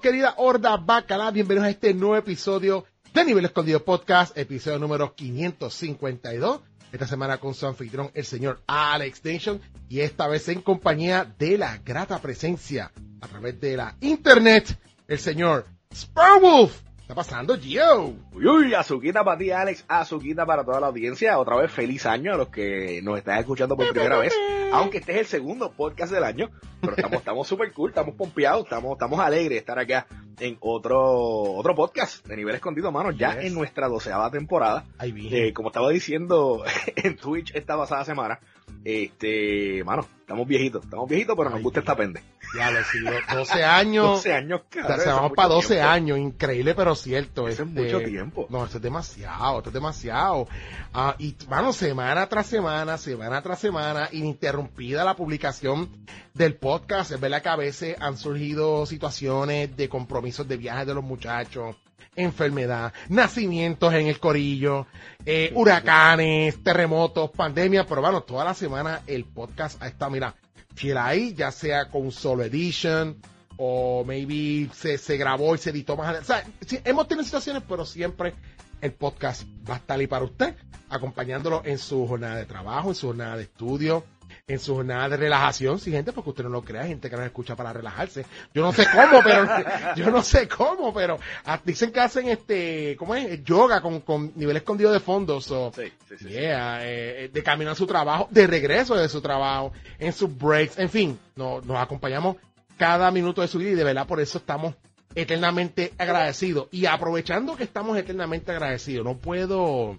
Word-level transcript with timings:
Querida 0.00 0.34
horda 0.36 0.76
bacala, 0.76 1.30
bienvenidos 1.32 1.66
a 1.66 1.70
este 1.70 1.92
nuevo 1.92 2.16
episodio 2.16 2.84
de 3.12 3.24
Nivel 3.24 3.46
Escondido 3.46 3.84
Podcast, 3.84 4.36
episodio 4.38 4.78
número 4.78 5.12
552. 5.14 6.60
Esta 6.92 7.06
semana 7.06 7.38
con 7.38 7.52
su 7.54 7.66
anfitrión, 7.66 8.10
el 8.14 8.24
señor 8.24 8.62
Alex 8.68 9.24
Nation, 9.24 9.60
y 9.88 10.00
esta 10.00 10.28
vez 10.28 10.48
en 10.48 10.62
compañía 10.62 11.34
de 11.38 11.58
la 11.58 11.78
grata 11.78 12.20
presencia 12.20 12.92
a 13.20 13.26
través 13.26 13.60
de 13.60 13.76
la 13.76 13.96
internet, 14.00 14.78
el 15.08 15.18
señor 15.18 15.66
Spurwolf. 15.92 16.87
¿Qué 17.08 17.12
está 17.12 17.22
pasando, 17.22 17.56
Gio? 17.58 18.16
Uy, 18.34 18.46
uy, 18.46 18.74
azuquita 18.74 19.24
para 19.24 19.38
ti, 19.38 19.50
Alex, 19.50 19.82
azuquita 19.88 20.44
para 20.44 20.62
toda 20.62 20.78
la 20.78 20.88
audiencia. 20.88 21.38
Otra 21.38 21.56
vez 21.56 21.72
feliz 21.72 22.04
año 22.04 22.34
a 22.34 22.36
los 22.36 22.50
que 22.50 23.00
nos 23.02 23.16
están 23.16 23.38
escuchando 23.38 23.78
por 23.78 23.88
primera 23.88 24.18
vez. 24.18 24.34
Aunque 24.74 24.98
este 24.98 25.12
es 25.12 25.18
el 25.20 25.24
segundo 25.26 25.72
podcast 25.72 26.12
del 26.12 26.22
año, 26.22 26.50
pero 26.82 26.92
estamos 26.94 27.16
estamos 27.20 27.48
súper 27.48 27.72
cool, 27.72 27.88
estamos 27.92 28.14
pompeados, 28.14 28.64
estamos, 28.64 28.92
estamos 28.92 29.20
alegres 29.20 29.48
de 29.48 29.56
estar 29.56 29.78
acá 29.78 30.06
en 30.38 30.58
otro 30.60 31.00
otro 31.00 31.74
podcast 31.74 32.26
de 32.26 32.36
nivel 32.36 32.56
escondido, 32.56 32.92
mano, 32.92 33.10
ya 33.10 33.36
Yes. 33.36 33.46
en 33.46 33.54
nuestra 33.54 33.88
doceava 33.88 34.30
temporada. 34.30 34.84
Ahí 34.98 35.10
vi. 35.10 35.34
Eh, 35.34 35.54
como 35.54 35.68
estaba 35.70 35.88
diciendo 35.88 36.62
en 36.96 37.16
Twitch 37.16 37.54
esta 37.54 37.74
pasada 37.78 38.04
semana, 38.04 38.38
este, 38.84 39.82
mano, 39.84 40.06
estamos 40.20 40.46
viejitos, 40.46 40.84
estamos 40.84 41.08
viejitos, 41.08 41.36
pero 41.36 41.50
nos 41.50 41.58
Ay, 41.58 41.62
gusta 41.62 41.80
esta 41.80 41.96
pende. 41.96 42.22
ya 42.56 42.70
lo 42.70 42.82
sigo. 42.84 43.10
12 43.34 43.64
años. 43.64 44.06
12 44.24 44.32
años, 44.32 44.60
O 44.60 44.72
sea, 44.72 44.82
cabrón. 44.82 45.00
es 45.00 45.06
vamos 45.06 45.32
para 45.34 45.48
12 45.48 45.68
tiempo. 45.74 45.88
años, 45.90 46.18
increíble 46.18 46.74
pero 46.74 46.94
cierto. 46.94 47.48
Eso 47.48 47.62
es 47.62 47.68
este, 47.68 47.80
mucho 47.82 48.00
tiempo. 48.00 48.46
No, 48.50 48.64
esto 48.64 48.78
es 48.78 48.82
demasiado, 48.82 49.58
esto 49.58 49.70
es 49.70 49.74
demasiado. 49.74 50.48
Ah, 50.94 51.14
y, 51.18 51.34
mano, 51.48 51.72
semana 51.72 52.28
tras 52.28 52.46
semana, 52.46 52.96
semana 52.98 53.42
tras 53.42 53.58
semana, 53.60 54.08
ininterrumpida 54.12 55.04
la 55.04 55.14
publicación 55.16 55.88
del 56.34 56.54
podcast. 56.56 57.12
Es 57.12 57.20
verdad 57.20 57.42
que 57.42 57.48
a 57.48 57.56
veces 57.56 57.96
han 58.00 58.16
surgido 58.16 58.86
situaciones 58.86 59.76
de 59.76 59.88
compromisos 59.88 60.46
de 60.48 60.56
viajes 60.56 60.86
de 60.86 60.94
los 60.94 61.04
muchachos, 61.04 61.76
enfermedad, 62.16 62.92
nacimientos 63.08 63.92
en 63.94 64.06
el 64.06 64.18
corillo, 64.18 64.86
eh, 65.24 65.52
huracanes, 65.54 66.62
terremotos, 66.62 67.30
pandemia, 67.30 67.86
pero 67.86 68.00
bueno, 68.00 68.22
toda 68.22 68.44
la 68.44 68.54
semana 68.54 69.02
el 69.06 69.24
podcast 69.24 69.82
estado, 69.82 70.10
mira, 70.10 70.34
fiel 70.74 70.98
ahí, 70.98 71.34
ya 71.34 71.50
sea 71.50 71.88
con 71.88 72.10
solo 72.10 72.44
edition, 72.44 73.16
o 73.56 74.04
maybe 74.04 74.70
se, 74.74 74.98
se 74.98 75.16
grabó 75.16 75.54
y 75.54 75.58
se 75.58 75.70
editó 75.70 75.96
más 75.96 76.08
adelante. 76.08 76.76
O 76.76 76.88
hemos 76.88 77.08
tenido 77.08 77.24
situaciones, 77.24 77.62
pero 77.68 77.84
siempre 77.84 78.34
el 78.80 78.92
podcast 78.92 79.42
va 79.68 79.74
a 79.74 79.78
estar 79.78 79.98
ahí 79.98 80.06
para 80.06 80.24
usted, 80.24 80.54
acompañándolo 80.88 81.62
en 81.64 81.78
su 81.78 82.06
jornada 82.06 82.36
de 82.36 82.46
trabajo, 82.46 82.90
en 82.90 82.94
su 82.94 83.08
jornada 83.08 83.36
de 83.36 83.42
estudio, 83.44 84.04
en 84.48 84.58
su 84.58 84.74
jornada 84.74 85.10
de 85.10 85.18
relajación, 85.18 85.78
sí, 85.78 85.90
gente, 85.92 86.12
porque 86.12 86.30
usted 86.30 86.44
no 86.44 86.48
lo 86.50 86.62
crea, 86.62 86.86
gente 86.86 87.10
que 87.10 87.16
nos 87.16 87.26
escucha 87.26 87.54
para 87.54 87.72
relajarse. 87.72 88.24
Yo 88.54 88.62
no 88.62 88.72
sé 88.72 88.86
cómo, 88.90 89.20
pero, 89.24 89.46
yo 89.94 90.10
no 90.10 90.22
sé 90.22 90.48
cómo, 90.48 90.92
pero 90.94 91.18
ah, 91.44 91.60
dicen 91.62 91.92
que 91.92 92.00
hacen 92.00 92.28
este, 92.28 92.96
¿cómo 92.98 93.14
es? 93.14 93.44
Yoga 93.44 93.82
con, 93.82 94.00
con 94.00 94.32
nivel 94.36 94.56
escondido 94.56 94.90
de 94.90 95.00
fondo, 95.00 95.40
so, 95.42 95.70
Sí, 95.76 95.82
sí, 96.08 96.16
sí. 96.18 96.24
sí. 96.24 96.28
Yeah, 96.30 96.82
eh, 96.82 97.24
eh, 97.24 97.30
de 97.32 97.42
camino 97.42 97.70
a 97.70 97.74
su 97.74 97.86
trabajo, 97.86 98.26
de 98.30 98.46
regreso 98.46 98.94
de 98.96 99.08
su 99.10 99.20
trabajo, 99.20 99.72
en 99.98 100.12
sus 100.14 100.34
breaks, 100.36 100.78
en 100.78 100.88
fin, 100.88 101.18
no- 101.36 101.60
nos 101.60 101.76
acompañamos 101.78 102.36
cada 102.78 103.10
minuto 103.10 103.42
de 103.42 103.48
su 103.48 103.58
vida 103.58 103.70
y 103.72 103.74
de 103.74 103.84
verdad 103.84 104.06
por 104.06 104.18
eso 104.18 104.38
estamos 104.38 104.74
eternamente 105.14 105.92
agradecidos. 105.98 106.68
Y 106.70 106.86
aprovechando 106.86 107.54
que 107.56 107.64
estamos 107.64 107.98
eternamente 107.98 108.50
agradecidos, 108.52 109.04
no 109.04 109.16
puedo 109.16 109.98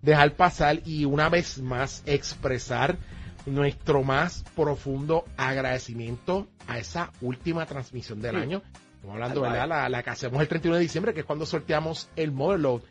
dejar 0.00 0.34
pasar 0.34 0.80
y 0.86 1.04
una 1.04 1.28
vez 1.28 1.58
más 1.58 2.02
expresar 2.06 2.96
nuestro 3.46 4.02
más 4.02 4.44
profundo 4.54 5.24
agradecimiento 5.36 6.46
a 6.68 6.78
esa 6.78 7.10
última 7.20 7.66
transmisión 7.66 8.20
del 8.20 8.36
año. 8.36 8.62
Estamos 8.94 9.14
hablando, 9.14 9.40
¿verdad? 9.40 9.68
La, 9.68 9.88
la 9.88 10.02
que 10.02 10.10
hacemos 10.10 10.40
el 10.40 10.48
31 10.48 10.76
de 10.76 10.82
diciembre, 10.82 11.12
que 11.14 11.20
es 11.20 11.26
cuando 11.26 11.44
sorteamos 11.46 12.08
el 12.16 12.30
Motherload. 12.32 12.82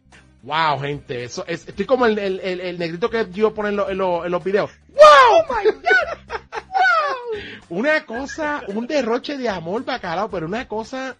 Wow, 0.43 0.79
gente, 0.79 1.23
eso 1.23 1.45
es, 1.47 1.67
estoy 1.67 1.85
como 1.85 2.05
el, 2.07 2.17
el, 2.17 2.39
el, 2.39 2.59
el 2.61 2.79
negrito 2.79 3.09
que 3.09 3.27
yo 3.31 3.53
pone 3.53 3.69
en, 3.69 3.75
lo- 3.77 3.89
en 3.89 3.97
lo- 3.97 4.25
en 4.25 4.31
los 4.31 4.43
videos. 4.43 4.71
¡Wow! 4.89 5.45
my 5.49 5.71
God! 5.71 5.81
¡Wow! 6.51 7.77
Una 7.79 8.05
cosa, 8.05 8.63
un 8.67 8.87
derroche 8.87 9.37
de 9.37 9.47
amor 9.49 9.85
bacalao, 9.85 10.29
pero 10.29 10.47
una 10.47 10.67
cosa 10.67 11.15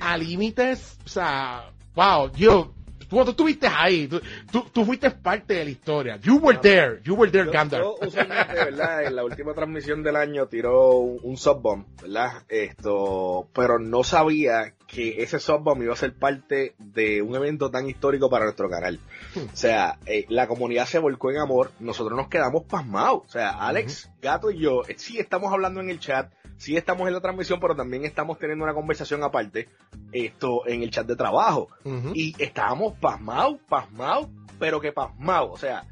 a 0.00 0.16
límites, 0.16 0.98
o 1.04 1.08
sea, 1.08 1.70
wow, 1.94 2.30
yo, 2.32 2.72
tú, 3.10 3.24
tú 3.24 3.30
estuviste 3.30 3.66
ahí, 3.66 4.06
tú, 4.06 4.20
tú, 4.50 4.64
tú 4.72 4.84
fuiste 4.84 5.10
parte 5.10 5.54
de 5.54 5.64
la 5.64 5.70
historia. 5.70 6.16
You 6.22 6.38
were 6.38 6.58
there, 6.58 7.00
you 7.04 7.14
were 7.14 7.30
there, 7.30 7.46
Yo, 7.46 7.52
Gandalf. 7.52 7.82
yo 7.82 7.96
usualmente, 8.06 8.54
¿verdad? 8.54 9.04
En 9.04 9.16
la 9.16 9.24
última 9.24 9.52
transmisión 9.52 10.02
del 10.02 10.16
año 10.16 10.46
tiró 10.46 10.92
un, 10.98 11.18
un 11.22 11.36
subbomb, 11.36 11.84
¿verdad? 12.00 12.44
Esto, 12.48 13.48
pero 13.52 13.78
no 13.78 14.04
sabía 14.04 14.74
que 14.86 15.22
ese 15.22 15.38
subbomb 15.38 15.82
iba 15.82 15.92
a 15.92 15.96
ser 15.96 16.14
parte 16.14 16.74
de 16.78 17.22
un 17.22 17.34
evento 17.36 17.70
tan 17.70 17.88
histórico 17.88 18.30
para 18.30 18.44
nuestro 18.44 18.68
canal. 18.68 18.98
O 19.36 19.56
sea, 19.56 19.98
eh, 20.06 20.24
la 20.28 20.48
comunidad 20.48 20.86
se 20.86 20.98
volcó 20.98 21.30
en 21.30 21.38
amor, 21.38 21.70
nosotros 21.80 22.16
nos 22.16 22.28
quedamos 22.28 22.64
pasmados. 22.64 23.22
O 23.26 23.30
sea, 23.30 23.50
Alex, 23.50 24.10
Gato 24.20 24.50
y 24.50 24.58
yo, 24.58 24.82
eh, 24.88 24.94
sí 24.96 25.18
estamos 25.18 25.52
hablando 25.52 25.80
en 25.80 25.90
el 25.90 26.00
chat, 26.00 26.32
sí 26.60 26.76
estamos 26.76 27.08
en 27.08 27.14
la 27.14 27.20
transmisión, 27.20 27.58
pero 27.58 27.74
también 27.74 28.04
estamos 28.04 28.38
teniendo 28.38 28.64
una 28.64 28.74
conversación 28.74 29.22
aparte, 29.24 29.68
esto, 30.12 30.66
en 30.66 30.82
el 30.82 30.90
chat 30.90 31.06
de 31.06 31.16
trabajo. 31.16 31.68
Y 32.14 32.34
estábamos 32.38 32.92
pasmados, 32.98 33.58
pasmados, 33.66 34.28
pero 34.58 34.78
que 34.78 34.92
pasmados. 34.92 35.50
O 35.52 35.56
sea, 35.56 35.84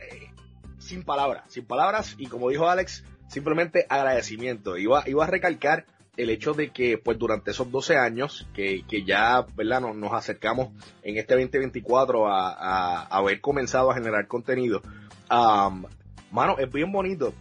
eh, 0.00 0.30
sin 0.78 1.02
palabras, 1.02 1.44
sin 1.48 1.66
palabras. 1.66 2.14
Y 2.16 2.26
como 2.26 2.48
dijo 2.48 2.66
Alex, 2.66 3.04
simplemente 3.28 3.84
agradecimiento. 3.86 4.78
Iba, 4.78 5.04
iba 5.06 5.24
a 5.24 5.26
recalcar 5.26 5.84
el 6.16 6.30
hecho 6.30 6.54
de 6.54 6.70
que, 6.70 6.96
pues, 6.96 7.18
durante 7.18 7.50
esos 7.50 7.70
12 7.70 7.98
años, 7.98 8.48
que, 8.54 8.84
que 8.88 9.04
ya, 9.04 9.44
¿verdad? 9.54 9.82
Nos, 9.82 9.94
nos 9.94 10.14
acercamos 10.14 10.70
en 11.02 11.18
este 11.18 11.34
2024 11.34 12.26
a, 12.26 12.48
a, 12.48 13.02
a 13.02 13.18
haber 13.18 13.42
comenzado 13.42 13.90
a 13.90 13.94
generar 13.94 14.26
contenido. 14.26 14.80
am, 15.28 15.84
mano, 16.30 16.56
es 16.58 16.72
bien 16.72 16.90
bonito 16.90 17.34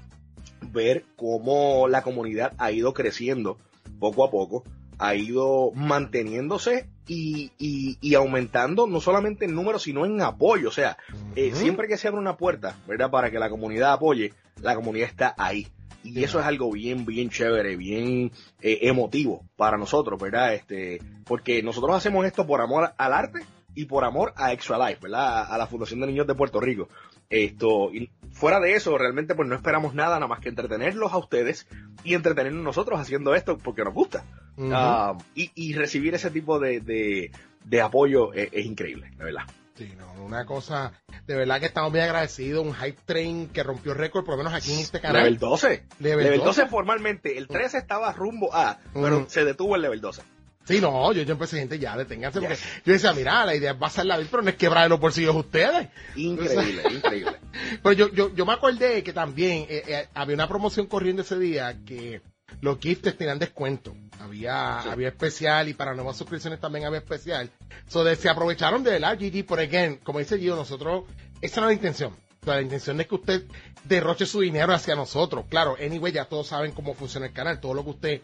ver 0.62 1.06
cómo 1.16 1.88
la 1.88 2.02
comunidad 2.02 2.54
ha 2.58 2.72
ido 2.72 2.94
creciendo 2.94 3.58
poco 4.00 4.24
a 4.24 4.32
poco, 4.32 4.64
ha 5.00 5.16
ido 5.16 5.72
manteniéndose 5.74 6.90
y, 7.08 7.52
y, 7.58 7.98
y 8.02 8.16
aumentando 8.16 8.88
no 8.88 9.00
solamente 9.00 9.46
en 9.46 9.56
número, 9.56 9.80
sino 9.80 10.06
en 10.06 10.22
apoyo. 10.22 10.70
O 10.70 10.72
sea, 10.72 10.98
eh, 11.36 11.52
siempre 11.54 11.88
que 11.88 11.98
se 11.98 12.08
abre 12.08 12.20
una 12.20 12.38
puerta, 12.38 12.78
¿verdad? 12.88 13.12
Para 13.12 13.32
que 13.32 13.40
la 13.40 13.50
comunidad 13.50 13.94
apoye, 13.94 14.34
la 14.62 14.76
comunidad 14.76 15.08
está 15.08 15.36
ahí. 15.38 15.68
Y 16.04 16.24
eso 16.24 16.40
es 16.40 16.46
algo 16.46 16.72
bien, 16.72 17.06
bien 17.06 17.30
chévere, 17.30 17.76
bien 17.76 18.32
eh, 18.62 18.80
emotivo 18.84 19.44
para 19.56 19.78
nosotros, 19.78 20.20
¿verdad? 20.20 20.54
Este, 20.54 21.02
porque 21.26 21.62
nosotros 21.64 21.96
hacemos 21.96 22.26
esto 22.26 22.48
por 22.48 22.62
amor 22.62 22.94
al 22.98 23.14
arte 23.14 23.42
y 23.76 23.86
por 23.86 24.06
amor 24.06 24.34
a 24.38 24.54
Extra 24.54 24.78
Life, 24.78 25.02
¿verdad? 25.02 25.40
A, 25.40 25.56
a 25.56 25.58
la 25.58 25.68
Fundación 25.68 26.00
de 26.00 26.08
Niños 26.08 26.28
de 26.28 26.36
Puerto 26.36 26.60
Rico. 26.60 26.88
Esto, 27.30 27.92
y 27.94 28.10
fuera 28.38 28.60
de 28.60 28.74
eso, 28.74 28.98
realmente 28.98 29.36
pues 29.36 29.50
no 29.50 29.56
esperamos 29.56 29.94
nada, 29.94 30.16
nada 30.16 30.28
más 30.28 30.40
que 30.40 30.50
entretenerlos 30.50 31.12
a 31.12 31.18
ustedes 31.18 31.68
y 32.04 32.14
entretenernos 32.14 32.64
nosotros 32.64 33.00
haciendo 33.00 33.36
esto 33.36 33.58
porque 33.58 33.84
nos 33.84 33.94
gusta. 33.94 34.24
Ah, 34.72 35.18
y, 35.36 35.52
y 35.56 35.74
recibir 35.74 36.16
ese 36.16 36.32
tipo 36.32 36.60
de, 36.60 36.80
de, 36.80 37.32
de 37.66 37.82
apoyo 37.82 38.34
es, 38.34 38.50
es 38.52 38.66
increíble, 38.66 39.12
de 39.18 39.24
verdad. 39.24 39.44
Sí, 39.76 39.94
no, 39.96 40.12
una 40.24 40.46
cosa, 40.46 40.92
de 41.28 41.36
verdad 41.36 41.60
que 41.60 41.68
estamos 41.68 41.92
muy 41.92 42.00
agradecidos, 42.00 42.66
un 42.66 42.74
hype 42.74 42.98
train 43.06 43.48
que 43.50 43.62
rompió 43.62 43.94
récord, 43.94 44.26
por 44.26 44.34
lo 44.34 44.44
menos 44.44 44.54
aquí 44.54 44.74
en 44.74 44.80
este 44.80 45.00
canal. 45.00 45.24
Level 45.24 45.38
12. 45.38 45.86
Level 46.00 46.24
Level 46.24 46.40
12. 46.40 46.62
12 46.62 46.70
formalmente. 46.70 47.38
El 47.38 47.48
13 47.48 47.78
estaba 47.78 48.12
rumbo 48.14 48.54
a, 48.56 48.80
pero 48.94 49.30
se 49.30 49.46
detuvo 49.46 49.76
el 49.76 49.84
level 49.84 50.02
12. 50.02 50.24
Sí, 50.68 50.82
no, 50.82 51.14
yo, 51.14 51.24
yo 51.24 51.32
empecé 51.32 51.60
gente 51.60 51.80
ya, 51.80 51.96
deténganse, 51.96 52.40
porque 52.42 52.56
Yes. 52.56 52.64
yo 52.86 52.94
decía, 52.94 53.14
mira, 53.14 53.46
la 53.46 53.56
idea 53.56 53.72
es 53.72 53.80
basar 53.80 54.06
la 54.06 54.18
vida, 54.18 54.28
pero 54.30 54.44
no 54.44 54.50
es 54.50 54.56
quebrar 54.58 54.90
los 54.90 55.00
bolsillos 55.00 55.34
de 55.34 55.40
ustedes. 55.40 55.88
Increíble, 56.18 56.84
increíble. 56.94 57.38
Pero 57.82 57.94
yo, 57.94 58.10
yo, 58.14 58.36
yo 58.36 58.46
me 58.46 58.54
acordé 58.54 59.02
que 59.02 59.14
también 59.14 59.66
eh, 59.70 59.84
eh, 59.88 60.08
había 60.14 60.36
una 60.36 60.48
promoción 60.48 60.86
corriendo 60.88 61.22
ese 61.22 61.40
día 61.40 61.76
que 61.86 62.22
los 62.62 62.80
gifts 62.80 63.18
tenían 63.18 63.40
descuento. 63.40 63.96
Había, 64.20 64.80
había 64.82 65.08
especial 65.08 65.70
y 65.70 65.74
para 65.74 65.94
nuevas 65.96 66.18
suscripciones 66.18 66.60
también 66.60 66.86
había 66.86 67.00
especial. 67.00 67.50
So, 67.88 68.04
de, 68.04 68.16
se 68.16 68.30
aprovecharon 68.30 68.84
de 68.84 69.00
la 69.00 69.16
GG, 69.16 69.46
por 69.46 69.60
again, 69.60 69.98
como 70.04 70.20
dice 70.20 70.38
Gio, 70.38 70.56
nosotros, 70.56 71.06
esa 71.42 71.62
no 71.62 71.68
es 71.68 71.72
la 71.72 71.74
intención. 71.76 72.14
O 72.42 72.46
sea, 72.46 72.56
la 72.56 72.62
intención 72.62 73.00
es 73.02 73.08
que 73.08 73.16
usted 73.16 73.44
derroche 73.86 74.26
su 74.26 74.42
dinero 74.42 74.74
hacia 74.74 74.96
nosotros. 74.96 75.46
Claro, 75.50 75.76
anyway, 75.84 76.12
ya 76.12 76.26
todos 76.26 76.48
saben 76.48 76.72
cómo 76.74 76.94
funciona 76.94 77.28
el 77.28 77.34
canal. 77.34 77.60
Todo 77.60 77.74
lo 77.74 77.84
que 77.84 77.90
usted 77.90 78.22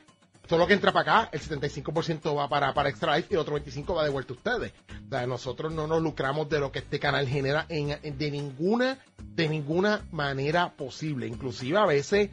todo 0.48 0.60
lo 0.60 0.68
que 0.68 0.74
entra 0.74 0.92
para 0.92 1.22
acá, 1.22 1.30
el 1.32 1.42
75% 1.42 2.36
va 2.36 2.50
para, 2.50 2.74
para 2.74 2.90
Extra 2.90 3.16
Life 3.16 3.30
y 3.32 3.34
el 3.36 3.40
otro 3.40 3.58
25% 3.58 3.96
va 3.96 4.04
de 4.04 4.10
vuelta 4.10 4.34
a 4.34 4.36
ustedes. 4.36 4.74
O 5.06 5.10
sea, 5.10 5.26
nosotros 5.26 5.74
no 5.74 5.88
nos 5.88 6.02
lucramos 6.02 6.50
de 6.50 6.60
lo 6.60 6.72
que 6.72 6.80
este 6.80 7.00
canal 7.00 7.28
genera 7.28 7.66
en, 7.70 8.18
de 8.18 8.32
ninguna, 8.32 8.98
de 9.18 9.48
ninguna 9.48 10.06
manera 10.12 10.74
posible. 10.74 11.28
Inclusive 11.28 11.78
a 11.78 11.86
veces 11.86 12.30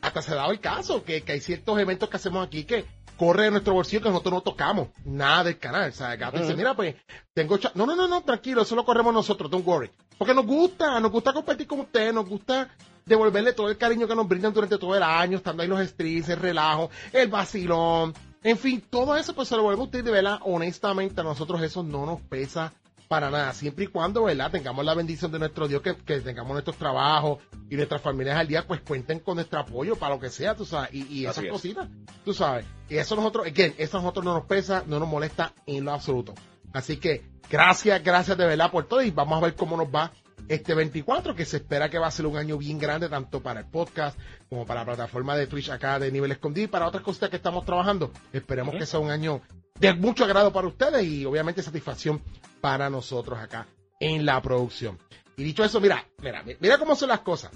hasta 0.00 0.22
se 0.22 0.32
ha 0.32 0.36
dado 0.36 0.50
el 0.50 0.60
caso 0.60 1.04
que, 1.04 1.22
que 1.22 1.32
hay 1.32 1.40
ciertos 1.40 1.78
eventos 1.78 2.08
que 2.08 2.16
hacemos 2.16 2.44
aquí 2.44 2.64
que 2.64 2.84
corre 3.16 3.46
en 3.46 3.52
nuestro 3.52 3.74
bolsillo 3.74 4.02
que 4.02 4.08
nosotros 4.08 4.34
no 4.34 4.40
tocamos 4.40 4.88
nada 5.04 5.44
del 5.44 5.58
canal. 5.58 5.90
O 5.90 5.92
sea, 5.92 6.16
Gato 6.16 6.38
dice, 6.38 6.56
mira, 6.56 6.74
pues, 6.74 6.96
tengo... 7.32 7.56
No, 7.74 7.86
no, 7.86 7.94
no, 7.94 8.08
no, 8.08 8.22
tranquilo, 8.22 8.62
eso 8.62 8.74
lo 8.74 8.84
corremos 8.84 9.14
nosotros, 9.14 9.48
don't 9.48 9.64
worry. 9.64 9.90
Porque 10.18 10.34
nos 10.34 10.44
gusta, 10.44 10.98
nos 10.98 11.12
gusta 11.12 11.32
compartir 11.32 11.68
con 11.68 11.80
ustedes, 11.80 12.12
nos 12.12 12.28
gusta 12.28 12.68
devolverle 13.06 13.52
todo 13.52 13.68
el 13.68 13.76
cariño 13.76 14.06
que 14.06 14.14
nos 14.14 14.28
brindan 14.28 14.52
durante 14.52 14.78
todo 14.78 14.96
el 14.96 15.02
año, 15.02 15.38
estando 15.38 15.62
ahí 15.62 15.68
los 15.68 15.86
streams, 15.86 16.28
el 16.28 16.38
relajo, 16.38 16.90
el 17.12 17.28
vacilón, 17.28 18.14
en 18.44 18.58
fin, 18.58 18.82
todo 18.90 19.16
eso 19.16 19.34
pues 19.34 19.48
se 19.48 19.56
lo 19.56 19.62
vuelvo 19.62 19.82
a 19.82 19.84
usted 19.84 20.04
de 20.04 20.10
verdad, 20.10 20.40
honestamente 20.42 21.20
a 21.20 21.24
nosotros 21.24 21.62
eso 21.62 21.82
no 21.82 22.06
nos 22.06 22.20
pesa 22.22 22.72
para 23.06 23.30
nada, 23.30 23.52
siempre 23.52 23.84
y 23.84 23.88
cuando, 23.88 24.24
¿verdad? 24.24 24.50
Tengamos 24.50 24.84
la 24.84 24.94
bendición 24.94 25.30
de 25.30 25.38
nuestro 25.38 25.68
Dios, 25.68 25.82
que, 25.82 26.20
tengamos 26.20 26.52
nuestros 26.52 26.76
trabajos 26.76 27.40
y 27.68 27.76
nuestras 27.76 28.00
familias 28.00 28.38
al 28.38 28.48
día, 28.48 28.66
pues 28.66 28.80
cuenten 28.80 29.20
con 29.20 29.34
nuestro 29.34 29.60
apoyo 29.60 29.96
para 29.96 30.14
lo 30.14 30.20
que 30.20 30.30
sea, 30.30 30.56
tú 30.56 30.64
sabes, 30.64 30.94
y, 30.94 31.26
esas 31.26 31.44
cositas, 31.44 31.88
tú 32.24 32.32
sabes. 32.32 32.64
Y 32.88 32.96
eso 32.96 33.14
nosotros, 33.14 33.46
again, 33.46 33.74
eso 33.76 33.98
a 33.98 34.00
nosotros 34.00 34.24
no 34.24 34.34
nos 34.34 34.46
pesa, 34.46 34.82
no 34.86 34.98
nos 34.98 35.08
molesta 35.08 35.52
en 35.66 35.84
lo 35.84 35.92
absoluto. 35.92 36.34
Así 36.72 36.96
que, 36.96 37.22
gracias, 37.50 38.02
gracias 38.02 38.36
de 38.38 38.46
verdad 38.46 38.70
por 38.70 38.86
todo 38.86 39.02
y 39.02 39.10
vamos 39.10 39.36
a 39.36 39.44
ver 39.44 39.54
cómo 39.56 39.76
nos 39.76 39.88
va 39.88 40.10
este 40.52 40.74
24, 40.74 41.34
que 41.34 41.44
se 41.44 41.58
espera 41.58 41.88
que 41.88 41.98
va 41.98 42.06
a 42.06 42.10
ser 42.10 42.26
un 42.26 42.36
año 42.36 42.58
bien 42.58 42.78
grande, 42.78 43.08
tanto 43.08 43.42
para 43.42 43.60
el 43.60 43.66
podcast 43.66 44.18
como 44.48 44.66
para 44.66 44.80
la 44.80 44.86
plataforma 44.86 45.34
de 45.36 45.46
Twitch 45.46 45.70
acá 45.70 45.98
de 45.98 46.12
nivel 46.12 46.32
escondido 46.32 46.66
y 46.66 46.68
para 46.68 46.86
otras 46.86 47.02
cosas 47.02 47.30
que 47.30 47.36
estamos 47.36 47.64
trabajando. 47.64 48.12
Esperemos 48.32 48.74
que 48.76 48.86
sea 48.86 49.00
un 49.00 49.10
año 49.10 49.40
de 49.78 49.94
mucho 49.94 50.24
agrado 50.24 50.52
para 50.52 50.68
ustedes 50.68 51.04
y 51.04 51.24
obviamente 51.24 51.62
satisfacción 51.62 52.22
para 52.60 52.90
nosotros 52.90 53.38
acá 53.38 53.66
en 53.98 54.26
la 54.26 54.40
producción. 54.42 54.98
Y 55.36 55.44
dicho 55.44 55.64
eso, 55.64 55.80
mira, 55.80 56.06
mira, 56.18 56.44
mira 56.60 56.78
cómo 56.78 56.94
son 56.94 57.08
las 57.08 57.20
cosas. 57.20 57.50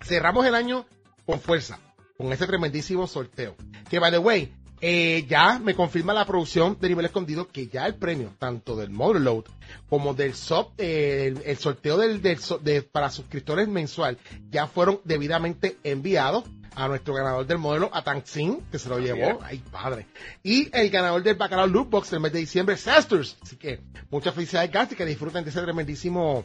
Cerramos 0.00 0.46
el 0.46 0.54
año 0.54 0.86
con 1.26 1.40
fuerza, 1.40 1.78
con 2.16 2.32
este 2.32 2.46
tremendísimo 2.46 3.06
sorteo. 3.06 3.56
Que, 3.90 3.98
by 3.98 4.12
the 4.12 4.18
way, 4.18 4.54
eh, 4.80 5.26
ya 5.28 5.58
me 5.58 5.74
confirma 5.74 6.14
la 6.14 6.24
producción 6.24 6.76
de 6.80 6.88
nivel 6.88 7.04
escondido 7.04 7.48
que 7.48 7.68
ya 7.68 7.86
el 7.86 7.96
premio, 7.96 8.32
tanto 8.38 8.76
del 8.76 8.92
Load 8.92 9.44
como 9.88 10.14
del 10.14 10.34
sub, 10.34 10.68
eh, 10.78 11.34
el, 11.44 11.56
sorteo 11.58 11.98
del, 11.98 12.22
de, 12.22 12.82
para 12.82 13.10
suscriptores 13.10 13.68
mensual, 13.68 14.18
ya 14.50 14.66
fueron 14.66 15.00
debidamente 15.04 15.76
enviados 15.84 16.44
a 16.74 16.88
nuestro 16.88 17.14
ganador 17.14 17.46
del 17.46 17.58
modelo, 17.58 17.90
a 17.92 18.02
Tangxin, 18.02 18.60
que 18.70 18.78
se 18.78 18.88
lo 18.88 18.98
llevó. 18.98 19.40
Ay, 19.42 19.62
padre. 19.70 20.06
Y 20.42 20.74
el 20.76 20.88
ganador 20.88 21.22
del 21.22 21.34
Bacalao 21.34 21.66
Lootbox 21.66 22.10
del 22.10 22.20
mes 22.20 22.32
de 22.32 22.38
diciembre, 22.38 22.76
Sasters. 22.76 23.36
Así 23.42 23.56
que 23.56 23.80
muchas 24.10 24.34
felicidades, 24.34 24.70
Gasti, 24.70 24.94
que 24.94 25.04
disfruten 25.04 25.44
de 25.44 25.50
ese 25.50 25.60
tremendísimo 25.60 26.44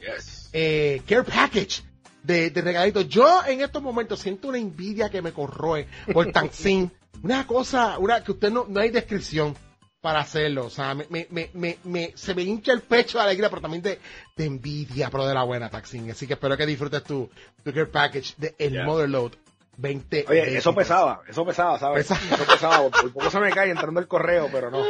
eh, 0.51 1.01
care 1.07 1.23
package 1.23 1.83
de, 2.23 2.49
de 2.49 2.61
regalitos. 2.61 3.07
Yo 3.07 3.41
en 3.47 3.61
estos 3.61 3.81
momentos 3.81 4.19
siento 4.19 4.47
una 4.47 4.57
envidia 4.57 5.09
que 5.09 5.21
me 5.21 5.31
corroe 5.31 5.87
por 6.11 6.31
Tangxin. 6.31 6.91
Una 7.23 7.47
cosa, 7.47 7.97
una 7.99 8.23
que 8.23 8.31
usted 8.31 8.51
no, 8.51 8.65
no 8.67 8.79
hay 8.79 8.89
descripción 8.89 9.55
para 10.01 10.19
hacerlo. 10.19 10.67
O 10.67 10.69
sea, 10.69 10.93
me, 10.93 11.07
me, 11.09 11.49
me, 11.53 11.77
me, 11.83 12.11
se 12.15 12.35
me 12.35 12.43
hincha 12.43 12.71
el 12.71 12.81
pecho 12.81 13.17
de 13.17 13.23
alegría, 13.23 13.49
pero 13.49 13.61
también 13.61 13.81
de, 13.81 13.99
de 14.35 14.45
envidia, 14.45 15.09
pero 15.09 15.25
de 15.25 15.33
la 15.33 15.43
buena, 15.43 15.69
Taxing. 15.69 16.11
Así 16.11 16.27
que 16.27 16.33
espero 16.33 16.55
que 16.55 16.65
disfrutes 16.65 17.03
tu, 17.03 17.29
tu 17.63 17.73
care 17.73 17.87
package 17.87 18.35
de 18.37 18.55
el 18.59 18.83
Motherload 18.83 19.31
20. 19.77 20.25
Oye, 20.29 20.57
eso 20.57 20.73
pesaba, 20.73 21.21
eso 21.27 21.45
pesaba, 21.45 21.79
¿sabes? 21.79 22.09
Eso 22.09 22.45
pesaba, 22.45 22.89
por 22.89 23.11
poco 23.11 23.29
se 23.29 23.39
me 23.39 23.51
cae 23.51 23.71
entrando 23.71 23.99
el 23.99 24.07
correo, 24.07 24.49
pero 24.51 24.71
no, 24.71 24.83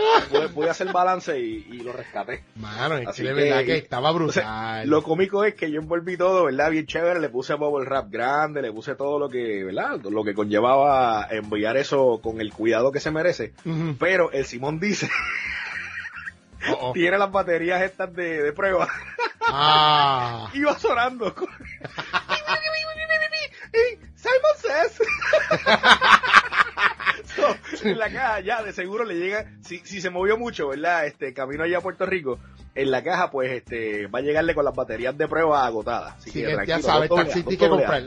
pude, 0.54 0.70
hacer 0.70 0.92
balance 0.92 1.40
y, 1.40 1.68
y, 1.72 1.80
lo 1.80 1.92
rescaté. 1.92 2.44
Mano, 2.56 2.98
es 2.98 3.16
que 3.16 3.24
de 3.24 3.34
verdad 3.34 3.66
que 3.66 3.78
estaba 3.78 4.12
brutal. 4.12 4.88
lo 4.88 5.04
cómico 5.04 5.44
es 5.44 5.56
que 5.56 5.72
yo 5.72 5.80
envolví 5.80 6.18
todo, 6.18 6.46
¿verdad? 6.46 6.72
Bien 6.72 6.86
chévere, 6.86 7.20
le 7.20 7.30
puse 7.30 7.54
bubble 7.56 7.86
wrap 7.86 8.10
grande, 8.10 8.62
le 8.62 8.72
puse 8.72 8.96
todo 8.96 9.20
lo 9.20 9.30
que, 9.30 9.64
¿verdad? 9.64 10.00
Lo 10.02 10.24
que 10.24 10.34
conllevaba 10.34 11.28
enviar 11.30 11.78
eso 11.78 12.20
con 12.22 12.42
el 12.42 12.54
cuidado 12.54 12.92
que 12.92 13.00
se 13.00 13.12
merece. 13.12 13.54
Pero 14.00 14.32
el 14.32 14.46
Simón 14.46 14.80
dice... 14.80 15.10
Tiene 16.94 17.18
las 17.18 17.32
baterías 17.32 17.82
estas 17.82 18.14
de, 18.14 18.42
de 18.42 18.54
prueba. 18.54 18.88
Ah. 19.48 20.50
Iba 20.54 20.78
sonando. 20.78 21.34
en 27.84 28.00
la 28.00 28.10
caja 28.10 28.40
ya 28.42 28.64
de 28.64 28.74
seguro 28.74 29.06
le 29.06 29.16
llega, 29.16 29.52
si, 29.62 29.80
si 29.80 30.02
se 30.02 30.10
movió 30.10 30.38
mucho, 30.38 30.70
¿verdad? 30.70 31.06
Este 31.06 31.34
camino 31.34 31.64
allá 31.64 31.80
a 31.80 31.82
Puerto 31.82 32.06
Rico, 32.06 32.40
en 32.74 32.92
la 32.92 33.04
caja 33.04 33.32
pues 33.32 33.52
este 33.52 34.08
va 34.08 34.20
a 34.20 34.22
llegarle 34.22 34.54
con 34.54 34.66
las 34.66 34.76
baterías 34.76 35.18
de 35.18 35.28
prueba 35.28 35.66
agotadas. 35.66 36.16
Así 36.18 36.32
que 36.32 36.58
ya 36.68 36.82
sabes, 36.82 37.10
taxi 37.10 37.44
que 37.44 37.58
comprar. 37.58 38.04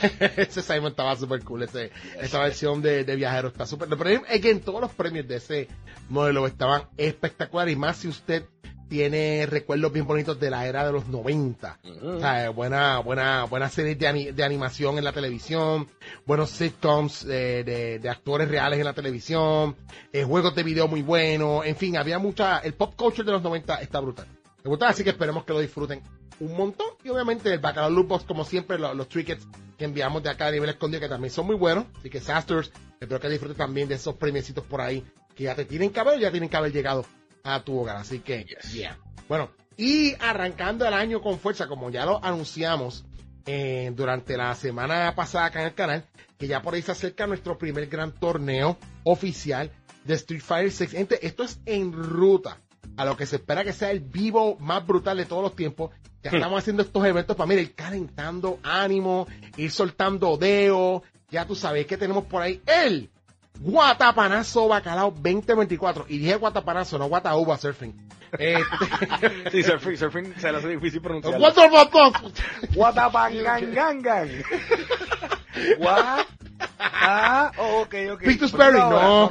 ese 0.36 0.62
Simon 0.62 0.92
estaba 0.92 1.16
súper 1.16 1.42
cool, 1.42 1.64
ese, 1.64 1.90
esa 2.20 2.40
versión 2.40 2.82
de, 2.82 3.04
de 3.04 3.16
viajero 3.16 3.48
está 3.48 3.66
súper. 3.66 3.88
Pero 3.88 4.22
es 4.28 4.40
que 4.40 4.50
en 4.50 4.60
todos 4.60 4.80
los 4.80 4.92
premios 4.92 5.26
de 5.26 5.36
ese 5.36 5.68
modelo 6.08 6.46
estaban 6.46 6.82
espectaculares 6.96 7.74
y 7.74 7.76
más 7.76 7.96
si 7.96 8.08
usted 8.08 8.44
tiene 8.88 9.46
recuerdos 9.46 9.92
bien 9.92 10.06
bonitos 10.06 10.38
de 10.38 10.50
la 10.50 10.66
era 10.66 10.86
de 10.86 10.92
los 10.92 11.08
90. 11.08 11.78
o 12.02 12.20
sea, 12.20 12.50
buena, 12.50 12.98
buena, 13.00 13.44
buena 13.44 13.68
series 13.68 13.98
de, 13.98 14.32
de, 14.32 14.44
animación 14.44 14.98
en 14.98 15.04
la 15.04 15.12
televisión, 15.12 15.88
buenos 16.24 16.50
sitcoms 16.50 17.26
de, 17.26 17.64
de, 17.64 18.08
actores 18.08 18.48
reales 18.48 18.78
en 18.78 18.84
la 18.84 18.92
televisión, 18.92 19.76
eh, 20.12 20.24
juegos 20.24 20.54
de 20.54 20.62
video 20.62 20.88
muy 20.88 21.02
buenos, 21.02 21.66
en 21.66 21.76
fin, 21.76 21.96
había 21.96 22.18
mucha, 22.18 22.58
el 22.58 22.74
pop 22.74 22.94
culture 22.96 23.26
de 23.26 23.32
los 23.32 23.42
90 23.42 23.80
está 23.80 24.00
brutal. 24.00 24.26
Me 24.62 24.70
gusta, 24.70 24.88
así 24.88 25.04
que 25.04 25.10
esperemos 25.10 25.44
que 25.44 25.52
lo 25.52 25.60
disfruten 25.60 26.02
un 26.40 26.56
montón. 26.56 26.88
Y 27.04 27.08
obviamente 27.08 27.52
el 27.52 27.60
Bacalao 27.60 27.90
Loot 27.90 28.08
Box, 28.08 28.24
como 28.24 28.44
siempre, 28.44 28.78
los, 28.78 28.96
los 28.96 29.08
trickets 29.08 29.46
que 29.78 29.84
enviamos 29.84 30.22
de 30.22 30.30
acá 30.30 30.46
a 30.48 30.50
nivel 30.50 30.70
escondido, 30.70 31.00
que 31.00 31.08
también 31.08 31.30
son 31.30 31.46
muy 31.46 31.56
buenos. 31.56 31.86
Así 31.98 32.10
que 32.10 32.20
Sasters, 32.20 32.72
espero 33.00 33.20
que 33.20 33.28
disfruten 33.28 33.56
también 33.56 33.88
de 33.88 33.94
esos 33.94 34.16
premiecitos 34.16 34.64
por 34.64 34.80
ahí, 34.80 35.04
que 35.34 35.44
ya 35.44 35.54
te 35.54 35.64
tienen 35.64 35.90
que 35.90 36.00
haber, 36.00 36.18
ya 36.18 36.30
tienen 36.30 36.48
que 36.48 36.56
haber 36.56 36.72
llegado 36.72 37.04
a 37.46 37.64
tu 37.64 37.78
hogar. 37.78 37.96
Así 37.96 38.20
que, 38.20 38.46
yeah. 38.72 38.98
Bueno, 39.28 39.50
y 39.76 40.14
arrancando 40.20 40.86
el 40.86 40.94
año 40.94 41.20
con 41.20 41.38
fuerza, 41.38 41.66
como 41.66 41.90
ya 41.90 42.06
lo 42.06 42.22
anunciamos 42.24 43.04
eh, 43.46 43.92
durante 43.94 44.36
la 44.36 44.54
semana 44.54 45.14
pasada 45.14 45.46
acá 45.46 45.60
en 45.60 45.66
el 45.66 45.74
canal, 45.74 46.04
que 46.38 46.46
ya 46.46 46.62
por 46.62 46.74
ahí 46.74 46.82
se 46.82 46.92
acerca 46.92 47.26
nuestro 47.26 47.58
primer 47.58 47.86
gran 47.86 48.12
torneo 48.12 48.78
oficial 49.04 49.70
de 50.04 50.14
Street 50.14 50.42
Fighter 50.42 50.72
6. 50.72 50.90
Gente, 50.90 51.26
esto 51.26 51.42
es 51.42 51.60
en 51.66 51.92
ruta 51.92 52.58
a 52.96 53.04
lo 53.04 53.16
que 53.16 53.26
se 53.26 53.36
espera 53.36 53.64
que 53.64 53.72
sea 53.72 53.90
el 53.90 54.00
vivo 54.00 54.56
más 54.58 54.86
brutal 54.86 55.18
de 55.18 55.26
todos 55.26 55.42
los 55.42 55.54
tiempos. 55.54 55.90
Ya 56.22 56.30
hmm. 56.30 56.36
estamos 56.36 56.58
haciendo 56.58 56.82
estos 56.82 57.04
eventos 57.04 57.36
para, 57.36 57.46
mira, 57.46 57.60
ir 57.60 57.74
calentando 57.74 58.58
ánimo, 58.62 59.26
ir 59.56 59.70
soltando 59.70 60.36
dedos. 60.36 61.02
Ya 61.30 61.46
tú 61.46 61.54
sabes 61.54 61.86
que 61.86 61.96
tenemos 61.96 62.24
por 62.24 62.42
ahí 62.42 62.62
el 62.66 63.10
Guatapanazo 63.60 64.68
Bacalao 64.68 65.10
2024. 65.10 66.06
Y 66.08 66.18
dije 66.18 66.36
Guatapanazo, 66.36 66.98
no 66.98 67.08
Guatauba 67.08 67.56
Surfing. 67.56 67.94
Este... 68.38 69.50
sí, 69.50 69.62
surfing, 69.62 69.96
surfing 69.96 70.34
se 70.38 70.52
le 70.52 70.58
hace 70.58 70.68
difícil 70.68 71.00
pronunciar. 71.00 71.38
Guatapanazo. 71.38 72.12
Guatapangangangan. 72.74 74.28
Guat. 75.78 76.26
Ah, 76.78 77.52
oh, 77.58 77.82
ok, 77.82 77.94
ok. 78.12 78.22
Pitus 78.24 78.52
Perry, 78.52 78.78
no. 78.78 79.30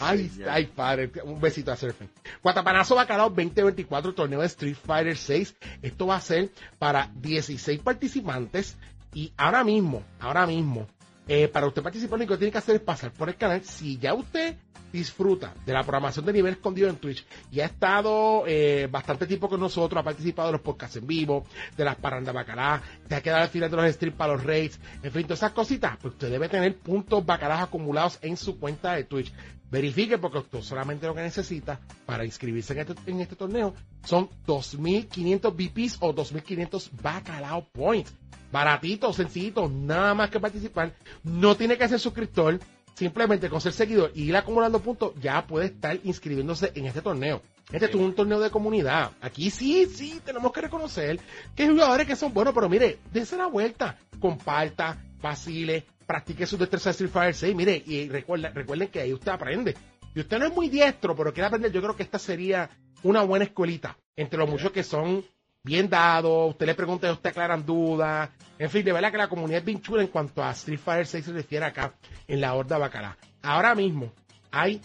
Ay, 0.00 0.30
ay, 0.48 0.66
padre, 0.66 1.10
un 1.24 1.40
besito 1.40 1.72
a 1.72 1.76
Surfing. 1.76 2.08
Guatapanazo 2.42 2.94
Bacalao 2.94 3.28
2024, 3.30 4.14
torneo 4.14 4.40
de 4.40 4.46
Street 4.46 4.76
Fighter 4.76 5.16
6. 5.16 5.56
Esto 5.82 6.06
va 6.06 6.16
a 6.16 6.20
ser 6.20 6.50
para 6.78 7.10
16 7.14 7.80
participantes 7.80 8.76
y 9.14 9.32
ahora 9.36 9.64
mismo, 9.64 10.02
ahora 10.20 10.46
mismo, 10.46 10.86
eh, 11.28 11.46
para 11.48 11.66
usted 11.66 11.82
participar, 11.82 12.18
lo 12.18 12.26
que 12.26 12.36
tiene 12.38 12.50
que 12.50 12.58
hacer 12.58 12.76
es 12.76 12.82
pasar 12.82 13.12
por 13.12 13.28
el 13.28 13.36
canal. 13.36 13.62
Si 13.62 13.98
ya 13.98 14.14
usted 14.14 14.56
disfruta 14.90 15.52
de 15.66 15.72
la 15.74 15.82
programación 15.82 16.24
de 16.24 16.32
nivel 16.32 16.54
escondido 16.54 16.88
en 16.88 16.96
Twitch 16.96 17.24
y 17.50 17.60
ha 17.60 17.66
estado 17.66 18.44
eh, 18.46 18.88
bastante 18.90 19.26
tiempo 19.26 19.48
con 19.48 19.60
nosotros, 19.60 20.00
ha 20.00 20.04
participado 20.04 20.48
de 20.48 20.52
los 20.52 20.62
podcasts 20.62 20.96
en 20.96 21.06
vivo, 21.06 21.44
de 21.76 21.84
las 21.84 21.96
parandas 21.96 22.34
bacalá, 22.34 22.82
te 23.06 23.14
ha 23.14 23.20
quedado 23.20 23.42
al 23.42 23.48
final 23.50 23.70
de 23.70 23.76
los 23.76 23.92
streams 23.92 24.16
para 24.16 24.32
los 24.32 24.44
raids, 24.44 24.80
en 25.02 25.12
fin, 25.12 25.24
todas 25.24 25.40
esas 25.40 25.52
cositas, 25.52 25.98
pues 26.00 26.14
usted 26.14 26.30
debe 26.30 26.48
tener 26.48 26.76
puntos 26.78 27.24
bacalás 27.24 27.62
acumulados 27.62 28.18
en 28.22 28.36
su 28.36 28.58
cuenta 28.58 28.94
de 28.94 29.04
Twitch. 29.04 29.30
verifique 29.70 30.16
porque 30.16 30.38
usted 30.38 30.62
solamente 30.62 31.06
lo 31.06 31.14
que 31.14 31.20
necesita 31.20 31.78
para 32.06 32.24
inscribirse 32.24 32.72
en 32.72 32.78
este, 32.78 32.94
este 33.22 33.36
torneo 33.36 33.74
son 34.02 34.30
2.500 34.46 35.52
VPs 35.52 35.98
o 36.00 36.14
2.500 36.14 36.90
Bacalao 37.02 37.68
Points. 37.70 38.14
Baratito, 38.50 39.12
sencillito, 39.12 39.68
nada 39.68 40.14
más 40.14 40.30
que 40.30 40.40
participar. 40.40 40.94
No 41.22 41.56
tiene 41.56 41.76
que 41.76 41.88
ser 41.88 42.00
suscriptor. 42.00 42.58
Simplemente 42.94 43.48
con 43.48 43.60
ser 43.60 43.72
seguidor 43.72 44.10
y 44.12 44.24
ir 44.24 44.36
acumulando 44.36 44.80
puntos 44.80 45.12
ya 45.20 45.46
puede 45.46 45.66
estar 45.66 46.00
inscribiéndose 46.02 46.72
en 46.74 46.86
este 46.86 47.00
torneo. 47.00 47.42
Este 47.70 47.86
es 47.86 47.94
un 47.94 48.12
torneo 48.12 48.40
de 48.40 48.50
comunidad. 48.50 49.12
Aquí 49.20 49.50
sí, 49.50 49.86
sí, 49.86 50.20
tenemos 50.24 50.50
que 50.50 50.62
reconocer 50.62 51.20
que 51.54 51.62
hay 51.62 51.68
jugadores 51.68 52.08
que 52.08 52.16
son 52.16 52.34
buenos, 52.34 52.52
pero 52.52 52.68
mire, 52.68 52.98
dése 53.12 53.36
la 53.36 53.46
vuelta. 53.46 53.96
Comparta, 54.18 55.00
vacile, 55.22 55.86
practique 56.06 56.44
su 56.44 56.56
destreza 56.56 56.88
de 56.88 56.92
Street 56.92 57.10
Fighter 57.12 57.34
6. 57.36 57.54
Mire, 57.54 57.80
y 57.86 58.08
recuerden, 58.08 58.52
recuerden 58.52 58.88
que 58.88 59.00
ahí 59.00 59.12
usted 59.12 59.30
aprende. 59.30 59.76
Y 60.14 60.20
usted 60.20 60.38
no 60.40 60.46
es 60.46 60.52
muy 60.52 60.68
diestro, 60.68 61.14
pero 61.14 61.32
quiere 61.32 61.46
aprender. 61.46 61.70
Yo 61.70 61.80
creo 61.80 61.94
que 61.94 62.02
esta 62.02 62.18
sería 62.18 62.68
una 63.04 63.22
buena 63.22 63.44
escuelita. 63.44 63.96
Entre 64.16 64.38
los 64.38 64.48
muchos 64.48 64.72
que 64.72 64.82
son 64.82 65.24
bien 65.68 65.88
dados, 65.88 66.50
usted 66.50 66.66
le 66.66 66.74
pregunta 66.74 67.08
y 67.08 67.12
usted 67.12 67.30
aclaran 67.30 67.64
dudas. 67.64 68.30
En 68.58 68.70
fin, 68.70 68.84
de 68.84 68.92
verdad 68.92 69.12
que 69.12 69.18
la 69.18 69.28
comunidad 69.28 69.58
es 69.60 69.64
bien 69.64 69.80
chula 69.80 70.02
en 70.02 70.08
cuanto 70.08 70.42
a 70.42 70.50
Street 70.52 70.78
Fighter 70.80 71.06
6 71.06 71.24
se 71.26 71.32
refiere 71.32 71.64
acá 71.66 71.94
en 72.26 72.40
la 72.40 72.54
Horda 72.54 72.78
Bacalá. 72.78 73.16
Ahora 73.42 73.74
mismo 73.74 74.12
hay 74.50 74.80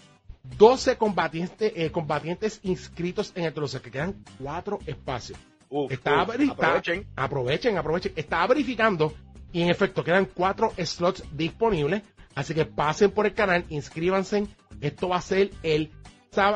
12 0.58 0.98
combatientes, 0.98 1.72
eh, 1.76 1.90
combatientes 1.92 2.60
inscritos 2.64 3.32
en 3.36 3.46
el 3.46 3.54
trozo, 3.54 3.82
que 3.82 3.90
quedan 3.92 4.24
cuatro 4.40 4.80
espacios. 4.86 5.40
Uf, 5.70 5.92
Está, 5.92 6.22
está- 6.24 6.52
aprovechen. 6.52 7.08
aprovechen, 7.16 7.78
aprovechen. 7.78 8.14
Estaba 8.16 8.46
verificando 8.48 9.14
y 9.52 9.62
en 9.64 9.70
efecto 9.70 10.04
quedan 10.04 10.26
cuatro 10.26 10.72
slots 10.78 11.24
disponibles. 11.32 12.04
Así 12.36 12.54
que 12.54 12.66
pasen 12.66 13.12
por 13.12 13.26
el 13.26 13.34
canal, 13.34 13.64
inscríbanse. 13.70 14.48
Esto 14.82 15.08
va 15.10 15.18
a 15.18 15.22
ser 15.22 15.50
el. 15.64 15.92